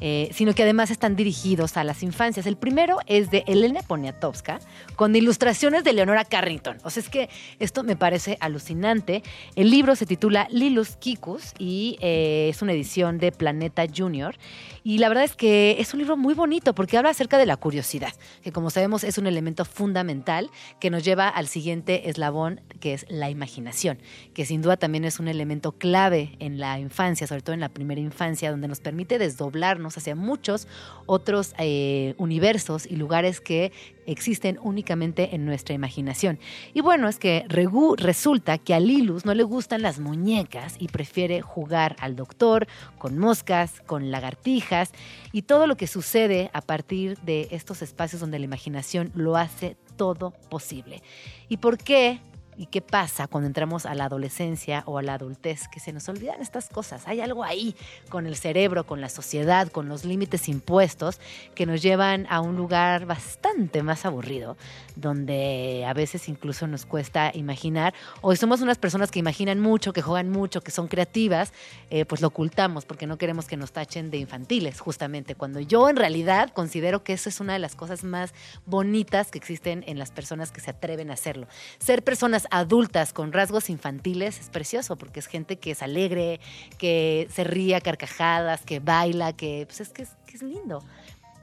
eh, 0.00 0.30
sino 0.32 0.54
que 0.54 0.62
además 0.62 0.90
están 0.90 1.16
dirigidos 1.16 1.76
a 1.76 1.84
las 1.84 2.02
infancias. 2.02 2.46
El 2.46 2.56
primero 2.56 2.98
es 3.06 3.30
de 3.30 3.44
Elena 3.46 3.82
Poniatowska, 3.82 4.60
con 4.96 5.14
ilustraciones 5.14 5.84
de 5.84 5.92
Leonora 5.92 6.24
Carrington. 6.24 6.78
O 6.84 6.90
sea, 6.90 7.02
es 7.02 7.08
que 7.08 7.28
esto 7.58 7.82
me 7.82 7.96
parece 7.96 8.36
alucinante. 8.40 9.22
El 9.56 9.70
libro 9.70 9.96
se 9.96 10.06
titula 10.06 10.48
Lilus 10.50 10.96
Kikus 10.96 11.52
y 11.58 11.98
eh, 12.00 12.48
es 12.50 12.62
una 12.62 12.72
edición 12.72 13.18
de 13.18 13.32
Planeta 13.32 13.84
Junior. 13.94 14.36
Y 14.82 14.98
la 14.98 15.08
verdad 15.08 15.24
es 15.24 15.36
que 15.36 15.76
es 15.78 15.92
un 15.92 16.00
libro 16.00 16.16
muy 16.16 16.34
bonito 16.34 16.74
porque 16.74 16.96
habla 16.96 17.10
acerca 17.10 17.38
de 17.38 17.46
la 17.46 17.56
curiosidad, 17.56 18.12
que 18.42 18.52
como 18.52 18.70
sabemos 18.70 19.04
es 19.04 19.18
un 19.18 19.26
elemento 19.26 19.64
fundamental 19.64 20.50
que 20.80 20.90
nos 20.90 21.04
lleva 21.04 21.28
al 21.28 21.48
siguiente 21.48 22.08
eslabón, 22.08 22.60
que 22.80 22.94
es 22.94 23.06
la 23.08 23.30
imaginación, 23.30 23.98
que 24.34 24.46
sin 24.46 24.62
duda 24.62 24.76
también 24.76 25.04
es 25.04 25.20
un 25.20 25.28
elemento 25.28 25.72
clave 25.72 26.36
en 26.38 26.58
la 26.58 26.78
infancia, 26.78 27.26
sobre 27.26 27.42
todo 27.42 27.54
en 27.54 27.60
la 27.60 27.68
primera 27.68 28.00
infancia, 28.00 28.50
donde 28.50 28.68
nos 28.68 28.80
permite 28.80 29.18
desdoblarnos 29.18 29.96
hacia 29.98 30.14
muchos 30.14 30.66
otros 31.06 31.54
eh, 31.58 32.14
universos 32.18 32.86
y 32.86 32.96
lugares 32.96 33.40
que 33.40 33.72
existen 34.12 34.58
únicamente 34.62 35.34
en 35.34 35.44
nuestra 35.44 35.74
imaginación. 35.74 36.38
Y 36.74 36.80
bueno, 36.80 37.08
es 37.08 37.18
que 37.18 37.44
Regu 37.48 37.96
resulta 37.96 38.58
que 38.58 38.74
a 38.74 38.80
Lilus 38.80 39.24
no 39.24 39.34
le 39.34 39.42
gustan 39.42 39.82
las 39.82 39.98
muñecas 39.98 40.76
y 40.78 40.88
prefiere 40.88 41.40
jugar 41.40 41.96
al 42.00 42.16
doctor 42.16 42.66
con 42.98 43.18
moscas, 43.18 43.80
con 43.86 44.10
lagartijas 44.10 44.92
y 45.32 45.42
todo 45.42 45.66
lo 45.66 45.76
que 45.76 45.86
sucede 45.86 46.50
a 46.52 46.60
partir 46.60 47.18
de 47.18 47.48
estos 47.50 47.82
espacios 47.82 48.20
donde 48.20 48.38
la 48.38 48.44
imaginación 48.44 49.10
lo 49.14 49.36
hace 49.36 49.76
todo 49.96 50.32
posible. 50.48 51.02
¿Y 51.48 51.58
por 51.58 51.78
qué 51.78 52.20
¿Y 52.60 52.66
qué 52.66 52.82
pasa 52.82 53.26
cuando 53.26 53.46
entramos 53.46 53.86
a 53.86 53.94
la 53.94 54.04
adolescencia 54.04 54.82
o 54.84 54.98
a 54.98 55.02
la 55.02 55.14
adultez? 55.14 55.66
Que 55.66 55.80
se 55.80 55.94
nos 55.94 56.06
olvidan 56.10 56.42
estas 56.42 56.68
cosas. 56.68 57.08
Hay 57.08 57.22
algo 57.22 57.42
ahí 57.42 57.74
con 58.10 58.26
el 58.26 58.36
cerebro, 58.36 58.84
con 58.84 59.00
la 59.00 59.08
sociedad, 59.08 59.68
con 59.68 59.88
los 59.88 60.04
límites 60.04 60.46
impuestos 60.46 61.20
que 61.54 61.64
nos 61.64 61.80
llevan 61.80 62.26
a 62.28 62.42
un 62.42 62.56
lugar 62.56 63.06
bastante 63.06 63.82
más 63.82 64.04
aburrido, 64.04 64.58
donde 64.94 65.86
a 65.88 65.94
veces 65.94 66.28
incluso 66.28 66.66
nos 66.66 66.84
cuesta 66.84 67.30
imaginar, 67.32 67.94
o 68.20 68.36
somos 68.36 68.60
unas 68.60 68.76
personas 68.76 69.10
que 69.10 69.20
imaginan 69.20 69.58
mucho, 69.58 69.94
que 69.94 70.02
juegan 70.02 70.28
mucho, 70.28 70.60
que 70.60 70.70
son 70.70 70.86
creativas, 70.86 71.54
eh, 71.88 72.04
pues 72.04 72.20
lo 72.20 72.28
ocultamos 72.28 72.84
porque 72.84 73.06
no 73.06 73.16
queremos 73.16 73.46
que 73.46 73.56
nos 73.56 73.72
tachen 73.72 74.10
de 74.10 74.18
infantiles, 74.18 74.80
justamente, 74.80 75.34
cuando 75.34 75.60
yo 75.60 75.88
en 75.88 75.96
realidad 75.96 76.50
considero 76.50 77.04
que 77.04 77.14
eso 77.14 77.30
es 77.30 77.40
una 77.40 77.54
de 77.54 77.58
las 77.58 77.74
cosas 77.74 78.04
más 78.04 78.34
bonitas 78.66 79.30
que 79.30 79.38
existen 79.38 79.82
en 79.86 79.98
las 79.98 80.10
personas 80.10 80.52
que 80.52 80.60
se 80.60 80.72
atreven 80.72 81.10
a 81.10 81.14
hacerlo. 81.14 81.46
Ser 81.78 82.04
personas 82.04 82.46
adultas 82.50 83.12
con 83.12 83.32
rasgos 83.32 83.70
infantiles 83.70 84.38
es 84.40 84.50
precioso 84.50 84.96
porque 84.96 85.20
es 85.20 85.26
gente 85.26 85.58
que 85.58 85.72
es 85.72 85.82
alegre, 85.82 86.40
que 86.78 87.28
se 87.30 87.44
ríe 87.44 87.76
a 87.76 87.80
carcajadas, 87.80 88.62
que 88.62 88.80
baila, 88.80 89.32
que 89.32 89.64
pues 89.66 89.80
es 89.80 89.90
que 89.90 90.02
es, 90.02 90.42
lindo. 90.42 90.82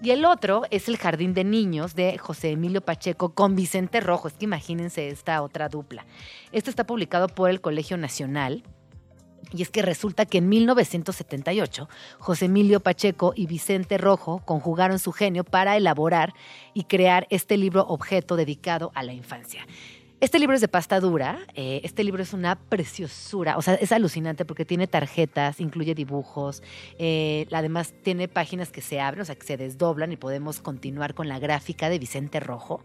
Y 0.02 0.12
el 0.12 0.26
otro 0.26 0.64
es 0.70 0.88
El 0.88 0.98
Jardín 0.98 1.34
de 1.34 1.44
Niños 1.44 1.96
de 1.96 2.18
José 2.18 2.52
Emilio 2.52 2.82
Pacheco 2.82 3.34
con 3.34 3.56
Vicente 3.56 4.00
Rojo. 4.00 4.28
Es 4.28 4.36
que 4.36 4.46
imagínense 4.46 5.10
esta 5.10 5.42
otra 5.42 5.70
dupla. 5.70 6.06
Este 6.52 6.70
está 6.70 6.86
publicado 6.86 7.28
por 7.28 7.50
el 7.50 7.62
Colegio 7.62 7.98
Nacional. 7.98 8.64
Y 9.54 9.62
es 9.62 9.70
que 9.70 9.82
resulta 9.82 10.26
que 10.26 10.40
en 10.40 10.50
1978 10.50 11.88
José 12.20 12.46
Emilio 12.46 12.82
Pacheco 12.82 13.34
y 13.36 13.48
Vicente 13.48 13.98
Rojo 13.98 14.42
conjugaron 14.46 15.00
su 15.00 15.14
genio 15.14 15.44
para 15.44 15.78
elaborar 15.78 16.34
y 16.74 16.84
crear 16.84 17.28
este 17.30 17.56
libro 17.56 17.86
objeto 17.88 18.36
dedicado 18.36 18.92
a 18.94 19.04
la 19.04 19.14
infancia. 19.14 19.66
Este 20.20 20.40
libro 20.40 20.56
es 20.56 20.62
de 20.62 20.68
pasta 20.68 21.00
dura, 21.00 21.38
eh, 21.54 21.82
este 21.84 22.04
libro 22.04 22.24
es 22.24 22.34
una 22.34 22.56
preciosura, 22.56 23.56
o 23.56 23.62
sea, 23.62 23.76
es 23.76 23.92
alucinante 23.92 24.46
porque 24.46 24.66
tiene 24.66 24.88
tarjetas, 24.88 25.62
incluye 25.62 25.94
dibujos, 25.94 26.64
eh, 26.98 27.46
además 27.52 27.94
tiene 28.02 28.28
páginas 28.28 28.72
que 28.72 28.82
se 28.82 29.00
abren, 29.00 29.22
o 29.22 29.26
sea, 29.26 29.36
que 29.36 29.46
se 29.46 29.58
desdoblan 29.58 30.12
y 30.12 30.18
podemos 30.18 30.60
continuar 30.60 31.14
con 31.14 31.28
la 31.28 31.38
gráfica 31.38 31.88
de 31.90 32.00
Vicente 32.00 32.40
Rojo 32.40 32.82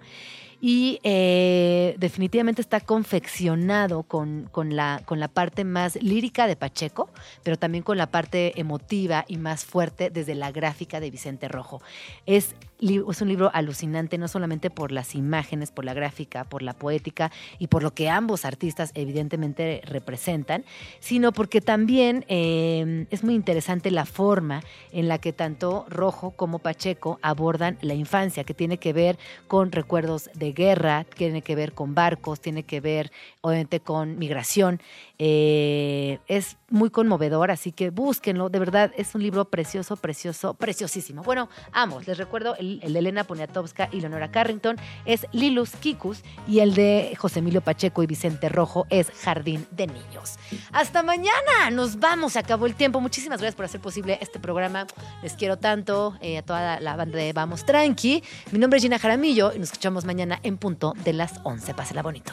y 0.65 1.01
eh, 1.03 1.97
definitivamente 1.99 2.63
está 2.63 2.79
confeccionado 2.79 4.05
con, 4.05 4.49
con, 4.53 4.77
la, 4.77 5.03
con 5.05 5.19
la 5.19 5.27
parte 5.27 5.65
más 5.65 6.01
lírica 6.01 6.47
de 6.47 6.55
Pacheco, 6.55 7.11
pero 7.43 7.57
también 7.57 7.83
con 7.83 7.99
la 7.99 8.13
parte 8.13 8.61
emotiva 8.61 9.25
y 9.27 9.39
más 9.39 9.65
fuerte 9.65 10.09
desde 10.09 10.37
la 10.37 10.53
gráfica 10.53 11.01
de 11.01 11.11
Vicente 11.11 11.49
Rojo. 11.49 11.83
Es, 12.27 12.55
es 12.83 13.23
un 13.23 13.29
libro 13.29 13.51
alucinante, 13.55 14.19
no 14.19 14.29
solamente 14.29 14.69
por 14.69 14.91
las 14.91 15.15
imágenes, 15.15 15.71
por 15.71 15.85
la 15.85 15.95
gráfica, 15.95 16.45
por 16.45 16.63
la 16.63 16.75
poética 16.75 17.31
y 17.59 17.69
por 17.69 17.83
lo 17.83 17.95
que 17.95 18.11
ambos 18.11 18.45
artistas 18.45 18.91
evidentemente 18.95 19.83
representan, 19.85 20.65
sino 20.99 21.33
porque 21.33 21.61
también 21.61 22.25
eh, 22.29 23.07
es 23.11 23.23
muy 23.23 23.35
interesante 23.35 23.91
la 23.91 24.05
forma 24.05 24.63
en 24.91 25.09
la 25.09 25.19
que 25.19 25.33
tanto 25.33 25.87
Rojo 25.89 26.33
como 26.33 26.59
Pacheco 26.59 27.19
abordan 27.23 27.79
la 27.83 27.95
infancia, 27.95 28.45
que 28.45 28.55
tiene 28.55 28.79
que 28.79 28.93
ver 28.93 29.19
con 29.47 29.71
recuerdos 29.71 30.31
de 30.35 30.53
guerra, 30.53 31.05
tiene 31.17 31.43
que 31.43 31.55
ver 31.55 31.73
con 31.75 31.95
barcos, 31.95 32.41
tiene 32.41 32.65
que 32.65 32.81
ver 32.81 33.13
obviamente 33.41 33.81
con 33.81 34.19
migración. 34.19 34.81
Eh, 35.19 36.19
es 36.27 36.57
muy 36.69 36.91
conmovedor, 36.91 37.51
así 37.51 37.71
que 37.71 37.91
búsquenlo. 37.91 38.49
De 38.49 38.59
verdad, 38.59 38.93
es 38.97 39.15
un 39.15 39.23
libro 39.23 39.45
precioso, 39.45 39.97
precioso, 39.97 40.55
preciosísimo. 40.55 41.23
Bueno, 41.23 41.49
ambos. 41.73 42.07
Les 42.09 42.19
recuerdo, 42.19 42.57
el, 42.57 42.72
de 42.81 42.99
Elena 42.99 43.24
Poniatowska 43.24 43.89
y 43.93 44.01
Leonora 44.01 44.31
Carrington 44.31 44.77
es 45.05 45.27
Lilus 45.32 45.70
Kikus 45.77 46.23
y 46.47 46.61
el 46.61 46.74
de 46.74 47.15
José 47.19 47.40
Emilio 47.40 47.61
Pacheco 47.61 48.03
y 48.03 48.07
Vicente 48.07 48.49
Rojo 48.49 48.86
es 48.90 49.11
Jardín 49.11 49.66
de 49.70 49.86
Niños. 49.86 50.39
Hasta 50.73 51.03
mañana. 51.03 51.70
Nos 51.73 51.99
vamos. 51.99 52.35
Se 52.35 52.39
acabó 52.39 52.66
el 52.66 52.74
tiempo. 52.74 53.01
Muchísimas 53.01 53.40
gracias 53.40 53.57
por 53.57 53.65
hacer 53.65 53.81
posible 53.81 54.19
este 54.20 54.39
programa. 54.39 54.86
Les 55.23 55.35
quiero 55.35 55.59
tanto 55.59 56.16
eh, 56.20 56.39
a 56.39 56.43
toda 56.43 56.81
la 56.81 56.97
banda 56.97 57.19
de 57.19 57.32
Vamos 57.32 57.65
Tranqui. 57.65 58.23
Mi 58.51 58.59
nombre 58.59 58.78
es 58.78 58.82
Gina 58.82 58.99
Jaramillo 58.99 59.53
y 59.53 59.59
nos 59.59 59.69
escuchamos 59.69 60.05
mañana 60.05 60.40
en 60.43 60.59
punto 60.59 60.94
de 61.05 61.12
las 61.12 61.40
11. 61.44 61.74
Pásela 61.74 62.03
bonito. 62.03 62.32